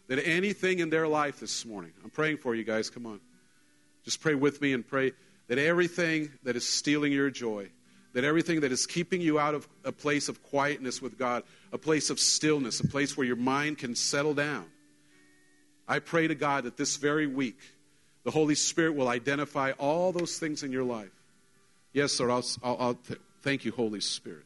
that 0.07 0.19
anything 0.27 0.79
in 0.79 0.89
their 0.89 1.07
life 1.07 1.39
this 1.39 1.65
morning, 1.65 1.91
I'm 2.03 2.09
praying 2.09 2.37
for 2.37 2.53
you 2.53 2.63
guys, 2.63 2.89
come 2.89 3.05
on. 3.05 3.19
Just 4.05 4.21
pray 4.21 4.35
with 4.35 4.61
me 4.61 4.73
and 4.73 4.85
pray 4.85 5.13
that 5.47 5.57
everything 5.57 6.31
that 6.43 6.55
is 6.55 6.67
stealing 6.67 7.11
your 7.11 7.29
joy, 7.29 7.69
that 8.13 8.23
everything 8.23 8.61
that 8.61 8.71
is 8.71 8.85
keeping 8.85 9.21
you 9.21 9.39
out 9.39 9.55
of 9.55 9.67
a 9.83 9.91
place 9.91 10.29
of 10.29 10.43
quietness 10.43 11.01
with 11.01 11.17
God, 11.17 11.43
a 11.71 11.77
place 11.77 12.09
of 12.09 12.19
stillness, 12.19 12.79
a 12.79 12.87
place 12.87 13.17
where 13.17 13.25
your 13.25 13.37
mind 13.37 13.79
can 13.79 13.95
settle 13.95 14.33
down, 14.33 14.65
I 15.87 15.99
pray 15.99 16.27
to 16.27 16.35
God 16.35 16.63
that 16.63 16.77
this 16.77 16.97
very 16.97 17.27
week, 17.27 17.59
the 18.23 18.31
Holy 18.31 18.55
Spirit 18.55 18.95
will 18.95 19.09
identify 19.09 19.71
all 19.71 20.11
those 20.11 20.39
things 20.39 20.63
in 20.63 20.71
your 20.71 20.83
life. 20.83 21.11
Yes, 21.91 22.13
sir, 22.13 22.29
I'll, 22.31 22.45
I'll, 22.63 22.77
I'll 22.79 22.93
th- 22.95 23.19
thank 23.41 23.65
you, 23.65 23.71
Holy 23.71 23.99
Spirit. 23.99 24.45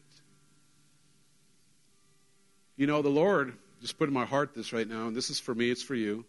You 2.76 2.86
know, 2.86 3.02
the 3.02 3.08
Lord 3.08 3.54
just 3.80 3.98
put 3.98 4.08
in 4.08 4.14
my 4.14 4.24
heart 4.24 4.54
this 4.54 4.72
right 4.72 4.88
now, 4.88 5.06
and 5.06 5.16
this 5.16 5.30
is 5.30 5.38
for 5.38 5.54
me, 5.54 5.70
it's 5.70 5.82
for 5.82 5.94
you. 5.94 6.24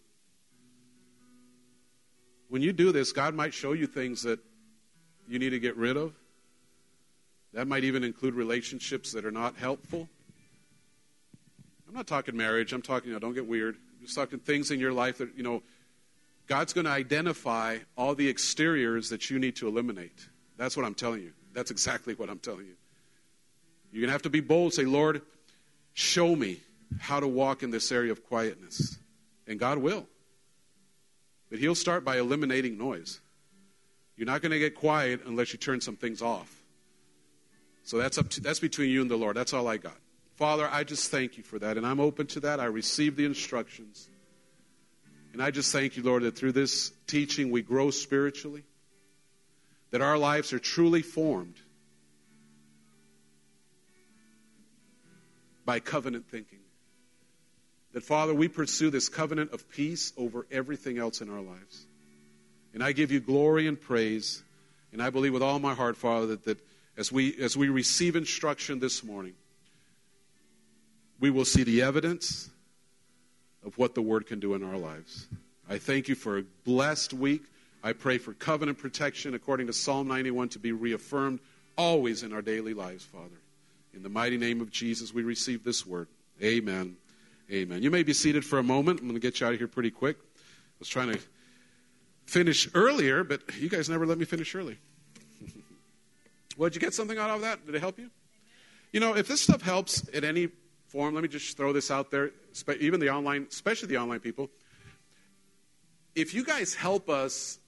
When 2.50 2.62
you 2.62 2.74
do 2.74 2.92
this, 2.92 3.12
God 3.12 3.36
might 3.36 3.54
show 3.54 3.74
you 3.74 3.86
things 3.88 4.24
that 4.24 4.40
you 5.28 5.38
need 5.38 5.52
to 5.52 5.60
get 5.60 5.76
rid 5.78 5.98
of. 5.98 6.14
That 7.54 7.68
might 7.68 7.84
even 7.84 8.04
include 8.04 8.34
relationships 8.36 9.12
that 9.14 9.26
are 9.26 9.32
not 9.32 9.56
helpful. 9.56 10.08
I'm 11.88 11.96
not 11.96 12.08
talking 12.08 12.38
marriage, 12.38 12.74
I'm 12.74 12.82
talking, 12.82 13.10
you 13.10 13.14
know, 13.14 13.20
don't 13.20 13.34
get 13.34 13.48
weird. 13.48 13.78
Just 14.02 14.16
talking 14.16 14.40
things 14.40 14.72
in 14.72 14.80
your 14.80 14.94
life 14.94 15.18
that, 15.18 15.36
you 15.36 15.44
know, 15.44 15.62
God's 16.48 16.74
going 16.74 16.86
to 16.86 16.92
identify 16.92 17.78
all 17.96 18.16
the 18.16 18.28
exteriors 18.30 19.10
that 19.10 19.30
you 19.30 19.38
need 19.40 19.56
to 19.58 19.68
eliminate. 19.68 20.28
That's 20.58 20.76
what 20.76 20.86
I'm 20.86 20.96
telling 20.96 21.22
you. 21.22 21.34
That's 21.54 21.72
exactly 21.72 22.16
what 22.16 22.30
I'm 22.30 22.40
telling 22.40 22.66
you. 22.66 22.76
You're 23.92 24.02
going 24.02 24.10
to 24.10 24.14
have 24.14 24.24
to 24.24 24.30
be 24.30 24.40
bold, 24.40 24.74
say, 24.74 24.86
Lord, 24.86 25.22
show 25.94 26.36
me 26.36 26.60
how 27.00 27.20
to 27.20 27.28
walk 27.28 27.64
in 27.64 27.72
this 27.72 27.92
area 27.92 28.12
of 28.12 28.26
quietness. 28.26 28.98
And 29.48 29.60
God 29.60 29.78
will. 29.78 30.08
But 31.50 31.60
He'll 31.60 31.76
start 31.76 32.04
by 32.06 32.18
eliminating 32.18 32.78
noise. 32.78 33.20
You're 34.16 34.28
not 34.28 34.42
going 34.42 34.52
to 34.52 34.60
get 34.60 34.76
quiet 34.76 35.22
unless 35.26 35.54
you 35.54 35.60
turn 35.60 35.82
some 35.82 35.96
things 35.96 36.22
off. 36.22 36.62
So 37.84 37.98
that's 37.98 38.18
up 38.18 38.30
to, 38.32 38.42
that's 38.42 38.60
between 38.60 38.90
you 38.90 39.02
and 39.02 39.10
the 39.10 39.16
Lord. 39.16 39.36
That's 39.36 39.54
all 39.54 39.68
I 39.68 39.78
got. 39.78 39.98
Father, 40.40 40.70
I 40.72 40.86
just 40.86 41.12
thank 41.12 41.36
you 41.36 41.44
for 41.44 41.60
that, 41.60 41.76
and 41.76 41.86
I'm 41.86 42.00
open 42.00 42.26
to 42.28 42.40
that. 42.40 42.62
I 42.62 42.66
receive 42.68 43.18
the 43.18 43.26
instructions. 43.26 44.08
And 45.34 45.44
I 45.44 45.52
just 45.52 45.70
thank 45.74 45.98
you, 45.98 46.04
Lord, 46.04 46.24
that 46.24 46.38
through 46.38 46.54
this 46.54 46.94
teaching 47.08 47.52
we 47.52 47.62
grow 47.62 47.92
spiritually, 47.92 48.64
that 49.92 50.00
our 50.00 50.18
lives 50.18 50.54
are 50.54 50.60
truly 50.60 51.02
formed 51.02 51.56
by 55.66 55.82
covenant 55.82 56.30
thinking. 56.30 56.60
That, 57.92 58.04
Father, 58.04 58.34
we 58.34 58.48
pursue 58.48 58.90
this 58.90 59.10
covenant 59.10 59.52
of 59.52 59.70
peace 59.70 60.14
over 60.16 60.48
everything 60.50 61.00
else 61.00 61.20
in 61.20 61.30
our 61.30 61.42
lives. 61.42 61.86
And 62.74 62.82
I 62.82 62.94
give 62.94 63.12
you 63.12 63.20
glory 63.20 63.68
and 63.68 63.80
praise. 63.80 64.42
And 64.94 65.04
I 65.04 65.10
believe 65.10 65.34
with 65.34 65.44
all 65.44 65.60
my 65.60 65.74
heart, 65.74 65.98
Father, 65.98 66.28
that, 66.28 66.46
that 66.46 66.60
as, 66.96 67.12
we, 67.12 67.36
as 67.42 67.58
we 67.58 67.68
receive 67.68 68.16
instruction 68.16 68.80
this 68.80 69.04
morning, 69.04 69.34
we 71.20 71.30
will 71.30 71.46
see 71.46 71.64
the 71.64 71.82
evidence 71.82 72.50
of 73.66 73.78
what 73.78 73.96
the 73.96 74.02
Word 74.02 74.28
can 74.28 74.40
do 74.40 74.54
in 74.54 74.64
our 74.64 74.78
lives. 74.78 75.28
I 75.70 75.78
thank 75.78 76.08
you 76.08 76.16
for 76.16 76.38
a 76.38 76.44
blessed 76.66 77.14
week. 77.14 77.44
I 77.84 77.94
pray 77.94 78.18
for 78.18 78.34
covenant 78.34 78.78
protection 78.78 79.34
according 79.34 79.68
to 79.68 79.74
Psalm 79.74 80.08
91 80.08 80.50
to 80.50 80.60
be 80.60 80.72
reaffirmed 80.72 81.40
always 81.78 82.24
in 82.24 82.34
our 82.34 82.42
daily 82.42 82.74
lives, 82.74 83.06
Father. 83.06 83.40
In 83.94 84.04
the 84.04 84.10
mighty 84.10 84.38
name 84.38 84.62
of 84.62 84.72
Jesus, 84.72 85.14
we 85.14 85.24
receive 85.24 85.64
this 85.64 85.86
word. 85.86 86.08
Amen. 86.42 86.98
Amen. 87.52 87.82
You 87.82 87.90
may 87.90 88.04
be 88.04 88.14
seated 88.14 88.46
for 88.46 88.60
a 88.60 88.64
moment. 88.64 89.00
I'm 89.00 89.08
going 89.08 89.16
to 89.16 89.22
get 89.22 89.40
you 89.40 89.48
out 89.48 89.54
of 89.54 89.60
here 89.60 89.68
pretty 89.68 89.92
quick. 89.92 90.18
I 90.20 90.80
was 90.80 90.88
trying 90.88 91.12
to 91.12 91.20
finish 92.26 92.70
earlier, 92.74 93.24
but 93.24 93.42
you 93.58 93.70
guys 93.70 93.90
never 93.90 94.06
let 94.06 94.18
me 94.18 94.26
finish 94.26 94.54
early. 94.54 94.78
well, 96.58 96.70
did 96.70 96.76
you 96.76 96.82
get 96.82 96.94
something 96.94 97.18
out 97.18 97.30
of 97.30 97.42
that? 97.42 97.66
Did 97.66 97.76
it 97.76 97.82
help 97.82 97.98
you? 97.98 98.10
You 98.92 99.00
know, 99.00 99.16
if 99.16 99.28
this 99.28 99.42
stuff 99.42 99.62
helps 99.62 100.08
in 100.10 100.24
any 100.24 100.50
form, 100.90 101.14
let 101.14 101.24
me 101.24 101.30
just 101.30 101.56
throw 101.56 101.72
this 101.72 101.92
out 101.92 102.12
there, 102.12 102.32
even 102.80 103.00
the 103.00 103.10
online, 103.10 103.48
especially 103.50 103.88
the 103.88 103.98
online 103.98 104.20
people. 104.20 104.50
If 106.16 106.34
you 106.34 106.44
guys 106.44 106.74
help 106.74 107.10
us, 107.10 107.60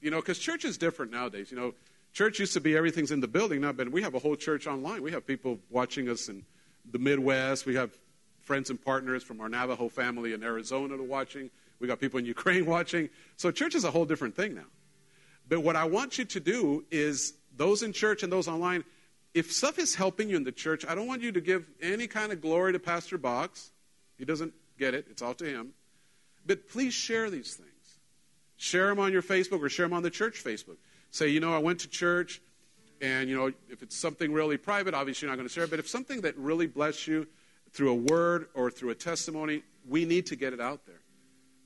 you 0.00 0.10
know, 0.10 0.20
because 0.20 0.38
church 0.38 0.64
is 0.64 0.78
different 0.78 1.12
nowadays. 1.12 1.50
You 1.50 1.58
know, 1.58 1.74
church 2.12 2.38
used 2.38 2.54
to 2.54 2.60
be 2.60 2.76
everything's 2.76 3.10
in 3.10 3.20
the 3.20 3.28
building 3.28 3.60
now, 3.60 3.72
but 3.72 3.90
we 3.90 4.02
have 4.02 4.14
a 4.14 4.18
whole 4.18 4.36
church 4.36 4.66
online. 4.66 5.02
We 5.02 5.10
have 5.12 5.26
people 5.26 5.58
watching 5.68 6.08
us 6.08 6.28
in 6.28 6.44
the 6.90 6.98
Midwest. 6.98 7.66
We 7.66 7.74
have 7.74 7.90
friends 8.40 8.70
and 8.70 8.82
partners 8.82 9.22
from 9.22 9.40
our 9.40 9.48
Navajo 9.48 9.88
family 9.88 10.32
in 10.32 10.42
Arizona 10.42 10.96
to 10.96 11.02
watching. 11.02 11.50
We 11.78 11.86
got 11.86 12.00
people 12.00 12.18
in 12.18 12.26
Ukraine 12.26 12.66
watching. 12.76 13.08
So 13.36 13.50
church 13.50 13.74
is 13.74 13.84
a 13.84 13.90
whole 13.90 14.04
different 14.04 14.36
thing 14.36 14.54
now. 14.54 14.68
But 15.48 15.60
what 15.60 15.76
I 15.76 15.84
want 15.84 16.18
you 16.18 16.24
to 16.26 16.40
do 16.40 16.84
is 16.90 17.34
those 17.56 17.82
in 17.82 17.92
church 17.92 18.22
and 18.22 18.32
those 18.32 18.46
online, 18.46 18.84
if 19.34 19.52
stuff 19.52 19.78
is 19.78 19.94
helping 19.94 20.28
you 20.28 20.36
in 20.36 20.44
the 20.44 20.52
church, 20.52 20.84
I 20.86 20.94
don't 20.94 21.06
want 21.06 21.22
you 21.22 21.32
to 21.32 21.40
give 21.40 21.66
any 21.80 22.06
kind 22.06 22.32
of 22.32 22.40
glory 22.40 22.72
to 22.72 22.78
Pastor 22.78 23.18
Box. 23.18 23.70
He 24.18 24.24
doesn't 24.24 24.52
get 24.78 24.94
it, 24.94 25.06
it's 25.10 25.22
all 25.22 25.34
to 25.34 25.44
him. 25.44 25.72
But 26.46 26.68
please 26.68 26.94
share 26.94 27.30
these 27.30 27.54
things. 27.54 27.68
Share 28.56 28.88
them 28.88 28.98
on 28.98 29.12
your 29.12 29.22
Facebook 29.22 29.60
or 29.62 29.68
share 29.68 29.86
them 29.86 29.94
on 29.94 30.02
the 30.02 30.10
church 30.10 30.42
Facebook. 30.44 30.76
Say, 31.10 31.28
you 31.28 31.40
know, 31.40 31.54
I 31.54 31.58
went 31.58 31.80
to 31.80 31.88
church, 31.88 32.40
and, 33.00 33.28
you 33.28 33.36
know, 33.36 33.52
if 33.68 33.82
it's 33.82 33.96
something 33.96 34.32
really 34.32 34.56
private, 34.56 34.94
obviously 34.94 35.26
you're 35.26 35.32
not 35.32 35.36
going 35.36 35.48
to 35.48 35.52
share 35.52 35.64
it. 35.64 35.70
But 35.70 35.78
if 35.78 35.88
something 35.88 36.20
that 36.22 36.36
really 36.36 36.66
bless 36.66 37.06
you 37.06 37.26
through 37.72 37.90
a 37.90 37.94
word 37.94 38.48
or 38.54 38.70
through 38.70 38.90
a 38.90 38.94
testimony, 38.94 39.62
we 39.88 40.04
need 40.04 40.26
to 40.26 40.36
get 40.36 40.52
it 40.52 40.60
out 40.60 40.86
there. 40.86 41.00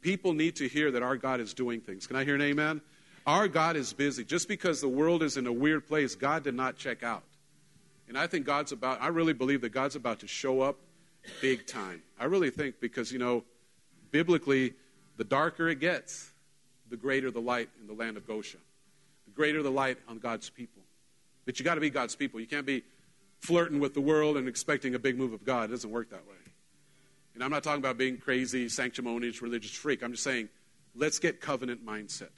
People 0.02 0.34
need 0.34 0.56
to 0.56 0.68
hear 0.68 0.90
that 0.92 1.02
our 1.02 1.16
God 1.16 1.40
is 1.40 1.54
doing 1.54 1.80
things. 1.80 2.06
Can 2.06 2.16
I 2.16 2.24
hear 2.24 2.34
an 2.34 2.42
amen? 2.42 2.80
Our 3.26 3.48
God 3.48 3.74
is 3.76 3.92
busy. 3.92 4.24
Just 4.24 4.48
because 4.48 4.80
the 4.80 4.88
world 4.88 5.22
is 5.22 5.36
in 5.36 5.46
a 5.46 5.52
weird 5.52 5.88
place, 5.88 6.14
God 6.14 6.44
did 6.44 6.54
not 6.54 6.76
check 6.76 7.02
out. 7.02 7.22
And 8.08 8.18
I 8.18 8.26
think 8.26 8.46
God's 8.46 8.72
about, 8.72 9.00
I 9.00 9.08
really 9.08 9.32
believe 9.32 9.60
that 9.62 9.70
God's 9.70 9.96
about 9.96 10.20
to 10.20 10.26
show 10.26 10.60
up 10.60 10.76
big 11.40 11.66
time. 11.66 12.02
I 12.18 12.26
really 12.26 12.50
think 12.50 12.80
because, 12.80 13.12
you 13.12 13.18
know, 13.18 13.44
biblically, 14.10 14.74
the 15.16 15.24
darker 15.24 15.68
it 15.68 15.80
gets, 15.80 16.30
the 16.90 16.96
greater 16.96 17.30
the 17.30 17.40
light 17.40 17.70
in 17.80 17.86
the 17.86 17.94
land 17.94 18.16
of 18.16 18.26
Goshen. 18.26 18.60
The 19.26 19.32
greater 19.32 19.62
the 19.62 19.70
light 19.70 19.98
on 20.08 20.18
God's 20.18 20.50
people. 20.50 20.82
But 21.46 21.58
you 21.58 21.64
got 21.64 21.76
to 21.76 21.80
be 21.80 21.90
God's 21.90 22.14
people. 22.14 22.40
You 22.40 22.46
can't 22.46 22.66
be 22.66 22.82
flirting 23.40 23.80
with 23.80 23.94
the 23.94 24.00
world 24.00 24.36
and 24.36 24.48
expecting 24.48 24.94
a 24.94 24.98
big 24.98 25.16
move 25.16 25.32
of 25.32 25.44
God. 25.44 25.70
It 25.70 25.72
doesn't 25.72 25.90
work 25.90 26.10
that 26.10 26.26
way. 26.26 26.36
And 27.34 27.42
I'm 27.42 27.50
not 27.50 27.62
talking 27.62 27.80
about 27.80 27.98
being 27.98 28.18
crazy, 28.18 28.68
sanctimonious, 28.68 29.42
religious 29.42 29.72
freak. 29.72 30.02
I'm 30.02 30.12
just 30.12 30.22
saying, 30.22 30.48
let's 30.94 31.18
get 31.18 31.40
covenant 31.40 31.84
mindset. 31.84 32.30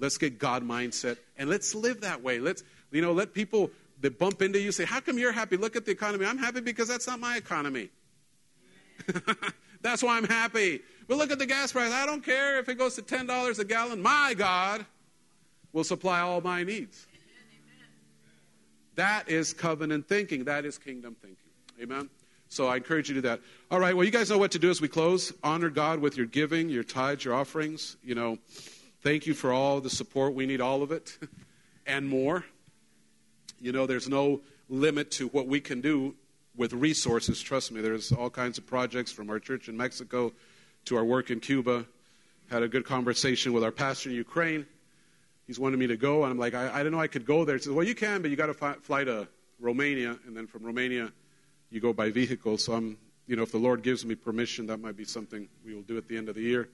Let's 0.00 0.16
get 0.16 0.38
God 0.38 0.66
mindset, 0.66 1.18
and 1.36 1.50
let's 1.50 1.74
live 1.74 2.00
that 2.00 2.22
way. 2.22 2.38
Let's, 2.38 2.64
you 2.90 3.02
know, 3.02 3.12
let 3.12 3.34
people 3.34 3.70
that 4.00 4.18
bump 4.18 4.42
into 4.42 4.60
you 4.60 4.72
say, 4.72 4.84
"How 4.84 5.00
come 5.00 5.18
you're 5.18 5.32
happy? 5.32 5.56
Look 5.56 5.76
at 5.76 5.84
the 5.84 5.92
economy. 5.92 6.26
I'm 6.26 6.38
happy 6.38 6.60
because 6.60 6.88
that's 6.88 7.06
not 7.06 7.20
my 7.20 7.36
economy. 7.36 7.90
that's 9.82 10.02
why 10.02 10.16
I'm 10.16 10.24
happy. 10.24 10.80
But 11.08 11.18
look 11.18 11.30
at 11.30 11.38
the 11.38 11.46
gas 11.46 11.72
price. 11.72 11.92
I 11.92 12.06
don't 12.06 12.24
care 12.24 12.58
if 12.58 12.68
it 12.68 12.76
goes 12.76 12.94
to 12.96 13.02
ten 13.02 13.26
dollars 13.26 13.58
a 13.58 13.64
gallon. 13.64 14.00
My 14.00 14.34
God 14.36 14.86
will 15.72 15.84
supply 15.84 16.20
all 16.20 16.40
my 16.40 16.62
needs. 16.62 17.06
That 18.96 19.28
is 19.28 19.52
covenant 19.52 20.08
thinking. 20.08 20.44
That 20.44 20.64
is 20.64 20.76
kingdom 20.78 21.16
thinking. 21.20 21.36
Amen. 21.80 22.10
So 22.48 22.66
I 22.66 22.76
encourage 22.76 23.08
you 23.08 23.14
to 23.14 23.22
do 23.22 23.28
that. 23.28 23.40
All 23.70 23.78
right. 23.78 23.94
Well, 23.96 24.04
you 24.04 24.10
guys 24.10 24.28
know 24.28 24.36
what 24.36 24.50
to 24.52 24.58
do 24.58 24.70
as 24.70 24.80
we 24.80 24.88
close. 24.88 25.32
Honor 25.44 25.70
God 25.70 26.00
with 26.00 26.16
your 26.16 26.26
giving, 26.26 26.68
your 26.68 26.82
tithes, 26.82 27.24
your 27.24 27.34
offerings. 27.34 27.96
You 28.02 28.16
know, 28.16 28.38
thank 29.02 29.26
you 29.26 29.34
for 29.34 29.52
all 29.52 29.80
the 29.80 29.88
support. 29.88 30.34
We 30.34 30.46
need 30.46 30.60
all 30.60 30.82
of 30.82 30.90
it 30.90 31.16
and 31.86 32.08
more. 32.08 32.44
You 33.60 33.72
know, 33.72 33.86
there's 33.86 34.08
no 34.08 34.40
limit 34.68 35.10
to 35.12 35.28
what 35.28 35.46
we 35.46 35.60
can 35.60 35.80
do 35.80 36.14
with 36.56 36.72
resources. 36.72 37.40
Trust 37.40 37.72
me, 37.72 37.80
there's 37.80 38.10
all 38.10 38.30
kinds 38.30 38.56
of 38.56 38.66
projects 38.66 39.12
from 39.12 39.28
our 39.28 39.38
church 39.38 39.68
in 39.68 39.76
Mexico 39.76 40.32
to 40.86 40.96
our 40.96 41.04
work 41.04 41.30
in 41.30 41.40
Cuba. 41.40 41.84
Had 42.50 42.62
a 42.62 42.68
good 42.68 42.84
conversation 42.84 43.52
with 43.52 43.62
our 43.62 43.70
pastor 43.70 44.08
in 44.08 44.16
Ukraine. 44.16 44.66
He's 45.46 45.58
wanted 45.58 45.78
me 45.78 45.86
to 45.88 45.96
go, 45.96 46.22
and 46.22 46.32
I'm 46.32 46.38
like, 46.38 46.54
I, 46.54 46.72
I 46.72 46.78
didn't 46.78 46.92
know 46.92 47.00
I 47.00 47.06
could 47.06 47.26
go 47.26 47.44
there. 47.44 47.56
He 47.56 47.62
says, 47.62 47.72
Well, 47.72 47.86
you 47.86 47.94
can, 47.94 48.22
but 48.22 48.30
you 48.30 48.36
got 48.36 48.46
to 48.46 48.54
fly, 48.54 48.74
fly 48.80 49.04
to 49.04 49.28
Romania, 49.58 50.16
and 50.26 50.36
then 50.36 50.46
from 50.46 50.64
Romania 50.64 51.12
you 51.70 51.80
go 51.80 51.92
by 51.92 52.10
vehicle. 52.10 52.56
So 52.56 52.72
I'm, 52.72 52.96
you 53.26 53.36
know, 53.36 53.42
if 53.42 53.52
the 53.52 53.58
Lord 53.58 53.82
gives 53.82 54.04
me 54.06 54.14
permission, 54.14 54.66
that 54.66 54.78
might 54.78 54.96
be 54.96 55.04
something 55.04 55.48
we 55.64 55.74
will 55.74 55.82
do 55.82 55.98
at 55.98 56.08
the 56.08 56.16
end 56.16 56.28
of 56.28 56.34
the 56.34 56.42
year. 56.42 56.68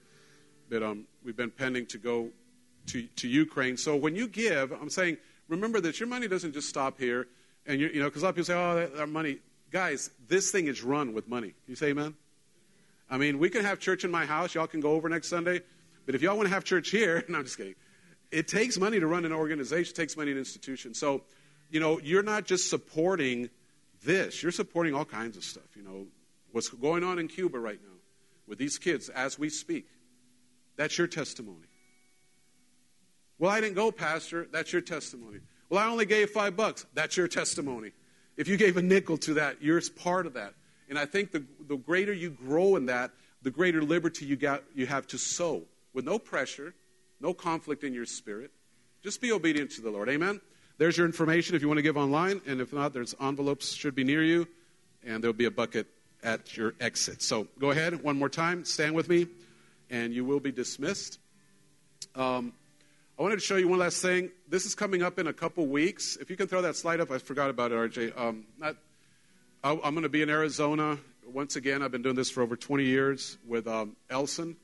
But 0.71 0.83
um, 0.83 1.07
we've 1.25 1.37
been 1.37 1.51
pending 1.51 1.87
to 1.87 1.99
go 1.99 2.31
to, 2.87 3.03
to 3.03 3.29
Ukraine. 3.29 3.77
So 3.77 3.97
when 3.97 4.15
you 4.15 4.29
give, 4.29 4.73
I'm 4.73 4.91
saying, 4.91 5.19
remember 5.49 5.81
that 5.81 6.01
your 6.01 6.09
money 6.09 6.29
doesn't 6.29 6.53
just 6.53 6.69
stop 6.69 6.99
here. 6.99 7.27
And 7.67 7.81
you, 7.81 7.89
you 7.89 8.01
know, 8.01 8.07
because 8.07 8.23
a 8.23 8.27
lot 8.27 8.31
of 8.31 8.37
people 8.37 8.47
say, 8.47 8.55
oh, 8.55 8.75
that, 8.77 8.97
that 8.97 9.09
money. 9.09 9.39
Guys, 9.71 10.11
this 10.29 10.51
thing 10.51 10.69
is 10.69 10.83
run 10.83 11.13
with 11.13 11.29
money. 11.29 11.49
Can 11.49 11.57
you 11.67 11.77
say 11.77 11.89
amen? 11.89 12.15
I 13.11 13.19
mean, 13.19 13.39
we 13.39 13.51
can 13.51 13.65
have 13.65 13.79
church 13.79 14.05
in 14.05 14.11
my 14.11 14.25
house. 14.25 14.55
Y'all 14.55 14.67
can 14.67 14.81
go 14.81 14.93
over 14.93 15.09
next 15.09 15.29
Sunday. 15.29 15.61
But 16.07 16.15
if 16.15 16.23
y'all 16.23 16.37
want 16.37 16.49
to 16.49 16.55
have 16.55 16.65
church 16.65 16.91
here, 16.91 17.25
no, 17.29 17.39
I'm 17.39 17.45
just 17.45 17.57
kidding. 17.57 17.75
It 18.31 18.49
takes 18.49 18.79
money 18.79 18.99
to 19.01 19.07
run 19.07 19.25
an 19.25 19.33
organization. 19.33 19.93
It 19.93 19.97
takes 19.97 20.17
money 20.17 20.33
an 20.33 20.39
institution. 20.39 20.95
So, 20.95 21.23
you 21.71 21.81
know, 21.81 22.01
you're 22.01 22.23
not 22.23 22.45
just 22.45 22.71
supporting 22.71 23.51
this, 24.05 24.43
you're 24.43 24.53
supporting 24.53 24.95
all 24.95 25.05
kinds 25.05 25.37
of 25.37 25.45
stuff. 25.45 25.77
You 25.77 25.83
know, 25.83 26.07
what's 26.53 26.69
going 26.69 27.03
on 27.03 27.19
in 27.19 27.29
Cuba 27.29 27.59
right 27.59 27.81
now 27.83 27.97
with 28.47 28.59
these 28.59 28.79
kids 28.79 29.09
as 29.09 29.39
we 29.39 29.49
speak. 29.49 29.87
That's 30.77 30.97
your 30.99 31.07
testimony. 31.07 31.67
Well, 33.39 33.51
I 33.51 33.61
didn't 33.61 33.75
go, 33.75 33.93
Pastor. 33.93 34.47
That's 34.51 34.73
your 34.73 34.83
testimony. 34.83 35.41
Well, 35.69 35.83
I 35.83 35.89
only 35.89 36.07
gave 36.07 36.31
five 36.31 36.57
bucks. 36.57 36.87
That's 36.95 37.17
your 37.17 37.29
testimony. 37.29 37.93
If 38.37 38.49
you 38.49 38.57
gave 38.57 38.77
a 38.77 38.83
nickel 38.83 39.19
to 39.19 39.35
that, 39.35 39.63
you're 39.63 39.81
part 39.97 40.27
of 40.27 40.35
that. 40.35 40.55
And 40.89 40.99
I 40.99 41.07
think 41.07 41.33
the, 41.33 41.45
the 41.69 41.77
greater 41.77 42.13
you 42.13 42.31
grow 42.31 42.77
in 42.77 42.87
that, 42.87 43.11
the 43.43 43.51
greater 43.51 43.83
liberty 43.83 44.25
you, 44.25 44.37
got, 44.37 44.63
you 44.75 44.87
have 44.87 45.07
to 45.09 45.19
sow 45.19 45.63
with 45.93 46.05
no 46.05 46.19
pressure, 46.19 46.75
no 47.21 47.35
conflict 47.35 47.85
in 47.85 47.93
your 47.93 48.07
spirit. 48.07 48.51
Just 49.03 49.21
be 49.21 49.33
obedient 49.33 49.71
to 49.73 49.83
the 49.83 49.91
Lord. 49.91 50.09
Amen. 50.09 50.41
There's 50.79 50.97
your 50.97 51.07
information 51.07 51.57
if 51.57 51.63
you 51.63 51.69
want 51.69 51.79
to 51.79 51.83
give 51.83 51.97
online, 51.97 52.41
and 52.47 52.61
if 52.61 52.73
not, 52.73 52.93
there's 52.93 53.15
envelopes 53.21 53.73
should 53.73 53.95
be 53.95 54.05
near 54.05 54.23
you, 54.23 54.47
and 55.05 55.23
there'll 55.23 55.33
be 55.33 55.47
a 55.47 55.51
bucket 55.51 55.87
at 56.23 56.57
your 56.57 56.75
exit. 56.81 57.23
So 57.23 57.49
go 57.59 57.71
ahead 57.71 58.03
one 58.03 58.19
more 58.19 58.29
time, 58.29 58.65
stand 58.65 58.95
with 58.95 59.09
me, 59.09 59.27
and 59.91 60.13
you 60.13 60.25
will 60.25 60.41
be 60.41 60.53
dismissed. 60.53 61.19
Um, 62.15 62.53
I 63.19 63.23
wanted 63.23 63.37
to 63.37 63.41
show 63.41 63.57
you 63.57 63.67
one 63.67 63.79
last 63.79 64.03
thing. 64.03 64.31
This 64.47 64.67
is 64.67 64.75
coming 64.75 65.03
up 65.03 65.19
in 65.19 65.27
a 65.27 65.33
couple 65.33 65.67
weeks. 65.67 66.17
If 66.21 66.29
you 66.29 66.37
can 66.37 66.49
throw 66.49 66.61
that 66.61 66.77
slide 66.77 67.01
up, 67.01 67.11
I 67.11 67.17
forgot 67.17 67.49
about 67.49 67.73
it, 67.73 67.77
RJ. 67.77 68.19
Um, 68.19 68.45
not, 68.59 68.77
I'm 69.65 69.81
going 69.81 70.03
to 70.03 70.11
be 70.11 70.21
in 70.21 70.29
Arizona 70.29 70.99
once 71.33 71.57
again. 71.57 71.83
I've 71.83 71.91
been 71.91 72.03
doing 72.03 72.15
this 72.15 72.29
for 72.29 72.43
over 72.43 72.57
20 72.57 72.85
years 72.85 73.39
with 73.49 73.67
um, 73.69 73.97
Elson. 74.11 74.55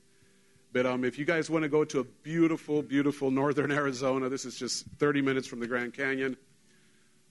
But 0.71 0.85
um, 0.85 1.03
if 1.03 1.19
you 1.19 1.25
guys 1.25 1.49
want 1.49 1.63
to 1.63 1.71
go 1.71 1.83
to 1.83 2.01
a 2.01 2.05
beautiful, 2.05 2.83
beautiful 2.83 3.31
northern 3.31 3.73
Arizona, 3.73 4.29
this 4.29 4.45
is 4.45 4.59
just 4.59 4.85
30 4.99 5.23
minutes 5.23 5.49
from 5.49 5.61
the 5.61 5.67
Grand 5.67 5.95
Canyon. 5.95 6.37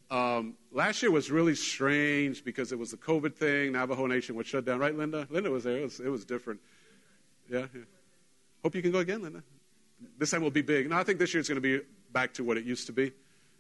Um, 0.10 0.56
last 0.72 1.04
year 1.04 1.12
was 1.12 1.30
really 1.30 1.54
strange 1.54 2.44
because 2.44 2.72
it 2.72 2.80
was 2.80 2.90
the 2.90 2.98
COVID 2.98 3.36
thing. 3.36 3.74
Navajo 3.74 4.08
Nation 4.08 4.36
was 4.36 4.48
shut 4.48 4.66
down, 4.66 4.80
right, 4.80 4.96
Linda? 4.96 5.28
Linda 5.30 5.52
was 5.52 5.66
there. 5.66 5.78
It 5.78 5.84
was, 5.84 6.00
it 6.00 6.10
was 6.10 6.26
different. 6.26 6.62
Yeah, 7.48 7.68
yeah. 7.76 7.82
Hope 8.64 8.74
you 8.74 8.82
can 8.82 8.92
go 8.92 9.00
again, 9.00 9.22
Linda. 9.22 9.44
This 10.18 10.32
time 10.32 10.42
will 10.42 10.52
be 10.52 10.62
big. 10.62 10.90
No, 10.90 10.98
I 10.98 11.04
think 11.04 11.20
this 11.20 11.34
year 11.34 11.40
it's 11.40 11.50
going 11.50 11.62
to 11.62 11.80
be 11.80 11.84
back 12.12 12.34
to 12.36 12.44
what 12.44 12.58
it 12.58 12.66
used 12.66 12.88
to 12.88 12.94
be. 12.94 13.12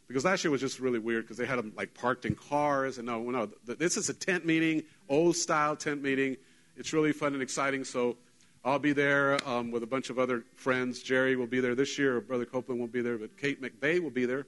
Because 0.08 0.26
last 0.26 0.44
year 0.44 0.52
was 0.52 0.60
just 0.60 0.80
really 0.80 1.00
weird 1.00 1.24
because 1.24 1.38
they 1.38 1.46
had 1.46 1.58
them 1.58 1.72
like 1.76 1.94
parked 1.94 2.26
in 2.26 2.36
cars. 2.36 2.98
And 2.98 3.08
no, 3.08 3.22
no, 3.30 3.50
this 3.66 3.96
is 3.96 4.10
a 4.10 4.14
tent 4.14 4.46
meeting, 4.46 4.84
old 5.08 5.38
style 5.38 5.76
tent 5.76 6.02
meeting. 6.02 6.36
It's 6.76 6.92
really 6.92 7.14
fun 7.14 7.34
and 7.34 7.42
exciting. 7.42 7.86
So 7.86 8.18
I'll 8.66 8.80
be 8.80 8.92
there 8.94 9.38
um, 9.48 9.72
with 9.72 9.84
a 9.84 9.88
bunch 9.88 10.10
of 10.10 10.20
other 10.20 10.44
friends. 10.56 11.02
Jerry 11.02 11.36
will 11.36 11.48
be 11.48 11.62
there 11.62 11.76
this 11.76 11.98
year. 11.98 12.20
Brother 12.20 12.46
Copeland 12.46 12.80
won't 12.80 12.92
be 12.92 13.02
there, 13.02 13.18
but 13.18 13.38
Kate 13.38 13.62
McVeigh 13.62 14.02
will 14.02 14.10
be 14.10 14.26
there. 14.26 14.46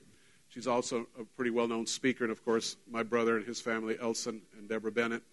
She's 0.49 0.68
also 0.68 1.07
a 1.20 1.24
pretty 1.24 1.49
well 1.49 1.68
known 1.68 1.88
speaker. 1.88 2.26
And 2.26 2.32
of 2.32 2.44
course, 2.44 2.76
my 2.91 3.03
brother 3.03 3.38
and 3.38 3.45
his 3.45 3.61
family, 3.61 3.98
Elson 3.99 4.41
and 4.57 4.68
Deborah 4.68 4.91
Bennett, 4.91 5.24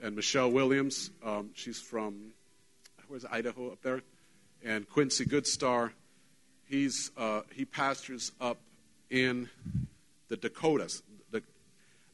and 0.00 0.14
Michelle 0.14 0.50
Williams. 0.50 1.10
Um, 1.24 1.50
she's 1.54 1.80
from, 1.80 2.30
where's 3.08 3.24
Idaho 3.24 3.72
up 3.72 3.82
there? 3.82 4.02
And 4.64 4.88
Quincy 4.88 5.24
Goodstar. 5.24 5.92
He's, 6.68 7.10
uh, 7.16 7.42
he 7.54 7.64
pastors 7.64 8.32
up 8.40 8.58
in 9.10 9.48
the 10.28 10.36
Dakotas, 10.36 11.02
the 11.30 11.42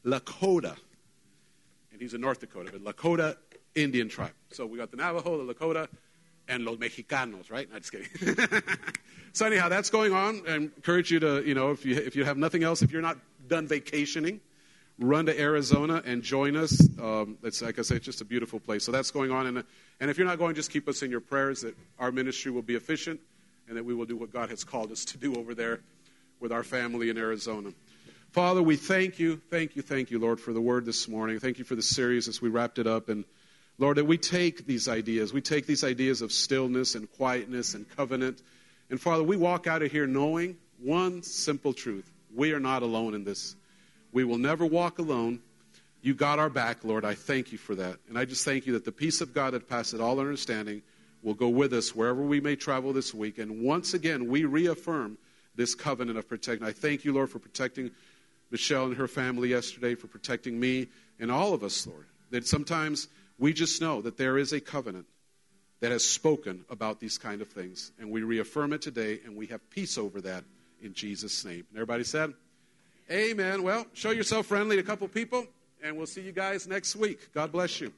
Lakota. 0.05 0.77
And 1.91 2.01
he's 2.01 2.13
in 2.13 2.21
North 2.21 2.39
Dakota, 2.39 2.71
but 2.71 2.83
Lakota 2.83 3.35
Indian 3.73 4.09
tribe. 4.09 4.33
So 4.51 4.65
we 4.65 4.77
got 4.77 4.91
the 4.91 4.97
Navajo, 4.97 5.43
the 5.43 5.53
Lakota, 5.53 5.87
and 6.47 6.65
los 6.65 6.77
Mexicanos, 6.77 7.51
right? 7.51 7.71
Not 7.71 7.81
just 7.81 7.91
kidding. 7.91 8.61
so 9.33 9.45
anyhow, 9.45 9.69
that's 9.69 9.89
going 9.89 10.13
on. 10.13 10.41
I 10.47 10.55
encourage 10.55 11.11
you 11.11 11.19
to, 11.19 11.43
you 11.45 11.55
know, 11.55 11.71
if 11.71 11.85
you 11.85 11.95
if 11.95 12.15
you 12.15 12.23
have 12.23 12.37
nothing 12.37 12.63
else, 12.63 12.81
if 12.81 12.91
you're 12.91 13.01
not 13.01 13.17
done 13.47 13.67
vacationing, 13.67 14.39
run 14.99 15.25
to 15.25 15.39
Arizona 15.39 16.01
and 16.05 16.23
join 16.23 16.55
us. 16.55 16.87
Um, 16.99 17.37
it's 17.43 17.61
like 17.61 17.79
I 17.79 17.81
say, 17.81 17.95
it's 17.97 18.05
just 18.05 18.21
a 18.21 18.25
beautiful 18.25 18.59
place. 18.59 18.83
So 18.83 18.91
that's 18.91 19.11
going 19.11 19.31
on, 19.31 19.47
and 19.47 19.63
and 19.99 20.11
if 20.11 20.17
you're 20.17 20.27
not 20.27 20.37
going, 20.37 20.55
just 20.55 20.71
keep 20.71 20.87
us 20.87 21.01
in 21.01 21.11
your 21.11 21.21
prayers 21.21 21.61
that 21.61 21.75
our 21.99 22.11
ministry 22.11 22.51
will 22.51 22.61
be 22.61 22.75
efficient 22.75 23.19
and 23.67 23.77
that 23.77 23.83
we 23.83 23.93
will 23.93 24.05
do 24.05 24.15
what 24.15 24.31
God 24.31 24.49
has 24.49 24.63
called 24.63 24.91
us 24.91 25.05
to 25.05 25.17
do 25.17 25.35
over 25.35 25.55
there 25.55 25.79
with 26.39 26.51
our 26.51 26.63
family 26.63 27.09
in 27.09 27.17
Arizona. 27.17 27.71
Father, 28.31 28.61
we 28.61 28.75
thank 28.75 29.17
you, 29.17 29.41
thank 29.49 29.75
you, 29.75 29.81
thank 29.81 30.11
you, 30.11 30.19
Lord, 30.19 30.39
for 30.39 30.51
the 30.51 30.61
word 30.61 30.85
this 30.85 31.07
morning. 31.07 31.39
Thank 31.39 31.57
you 31.57 31.63
for 31.63 31.75
the 31.75 31.81
series 31.81 32.27
as 32.27 32.41
we 32.41 32.49
wrapped 32.49 32.79
it 32.79 32.87
up 32.87 33.09
and. 33.09 33.25
Lord, 33.77 33.97
that 33.97 34.05
we 34.05 34.17
take 34.17 34.65
these 34.65 34.87
ideas, 34.87 35.33
we 35.33 35.41
take 35.41 35.65
these 35.65 35.83
ideas 35.83 36.21
of 36.21 36.31
stillness 36.31 36.95
and 36.95 37.11
quietness 37.11 37.73
and 37.73 37.85
covenant. 37.97 38.41
And 38.89 39.01
Father, 39.01 39.21
we 39.21 39.35
walk 39.35 39.67
out 39.67 39.81
of 39.81 39.91
here 39.91 40.07
knowing 40.07 40.55
one 40.81 41.23
simple 41.23 41.73
truth 41.73 42.09
we 42.33 42.53
are 42.53 42.59
not 42.59 42.83
alone 42.83 43.13
in 43.13 43.23
this. 43.23 43.55
We 44.15 44.23
will 44.23 44.37
never 44.37 44.65
walk 44.65 44.97
alone. 44.97 45.41
You 46.01 46.13
got 46.13 46.39
our 46.39 46.49
back, 46.49 46.85
Lord. 46.85 47.03
I 47.03 47.15
thank 47.15 47.51
you 47.51 47.57
for 47.57 47.75
that. 47.75 47.97
And 48.07 48.17
I 48.17 48.23
just 48.23 48.45
thank 48.45 48.65
you 48.65 48.71
that 48.71 48.85
the 48.85 48.91
peace 48.93 49.19
of 49.19 49.33
God 49.33 49.51
that 49.51 49.67
passes 49.67 49.99
all 49.99 50.21
understanding 50.21 50.83
will 51.21 51.33
go 51.33 51.49
with 51.49 51.73
us 51.73 51.93
wherever 51.93 52.21
we 52.21 52.39
may 52.39 52.55
travel 52.55 52.93
this 52.93 53.13
week. 53.13 53.39
And 53.39 53.61
once 53.61 53.93
again, 53.93 54.29
we 54.29 54.45
reaffirm 54.45 55.17
this 55.55 55.75
covenant 55.75 56.17
of 56.17 56.29
protection. 56.29 56.65
I 56.65 56.71
thank 56.71 57.03
you, 57.03 57.11
Lord, 57.11 57.29
for 57.29 57.39
protecting 57.39 57.91
Michelle 58.51 58.85
and 58.85 58.95
her 58.95 59.09
family 59.09 59.49
yesterday, 59.49 59.95
for 59.95 60.07
protecting 60.07 60.57
me 60.57 60.87
and 61.19 61.29
all 61.29 61.53
of 61.53 61.61
us, 61.61 61.85
Lord. 61.85 62.05
That 62.29 62.47
sometimes 62.47 63.09
we 63.37 63.51
just 63.51 63.81
know 63.81 64.01
that 64.01 64.15
there 64.15 64.37
is 64.37 64.53
a 64.53 64.61
covenant 64.61 65.07
that 65.81 65.91
has 65.91 66.07
spoken 66.07 66.63
about 66.69 67.01
these 67.01 67.17
kind 67.17 67.41
of 67.41 67.49
things. 67.49 67.91
And 67.99 68.11
we 68.11 68.23
reaffirm 68.23 68.71
it 68.71 68.81
today, 68.81 69.19
and 69.25 69.35
we 69.35 69.47
have 69.47 69.69
peace 69.69 69.97
over 69.97 70.21
that 70.21 70.45
in 70.81 70.93
Jesus' 70.93 71.43
name. 71.43 71.65
And 71.69 71.75
everybody 71.75 72.05
said, 72.05 72.33
Amen. 73.09 73.61
Well, 73.61 73.85
show 73.93 74.11
yourself 74.11 74.47
friendly 74.47 74.77
to 74.77 74.81
a 74.81 74.85
couple 74.85 75.07
people, 75.07 75.45
and 75.83 75.95
we'll 75.95 76.07
see 76.07 76.21
you 76.21 76.31
guys 76.31 76.67
next 76.67 76.95
week. 76.95 77.31
God 77.33 77.51
bless 77.51 77.79
you. 77.79 77.93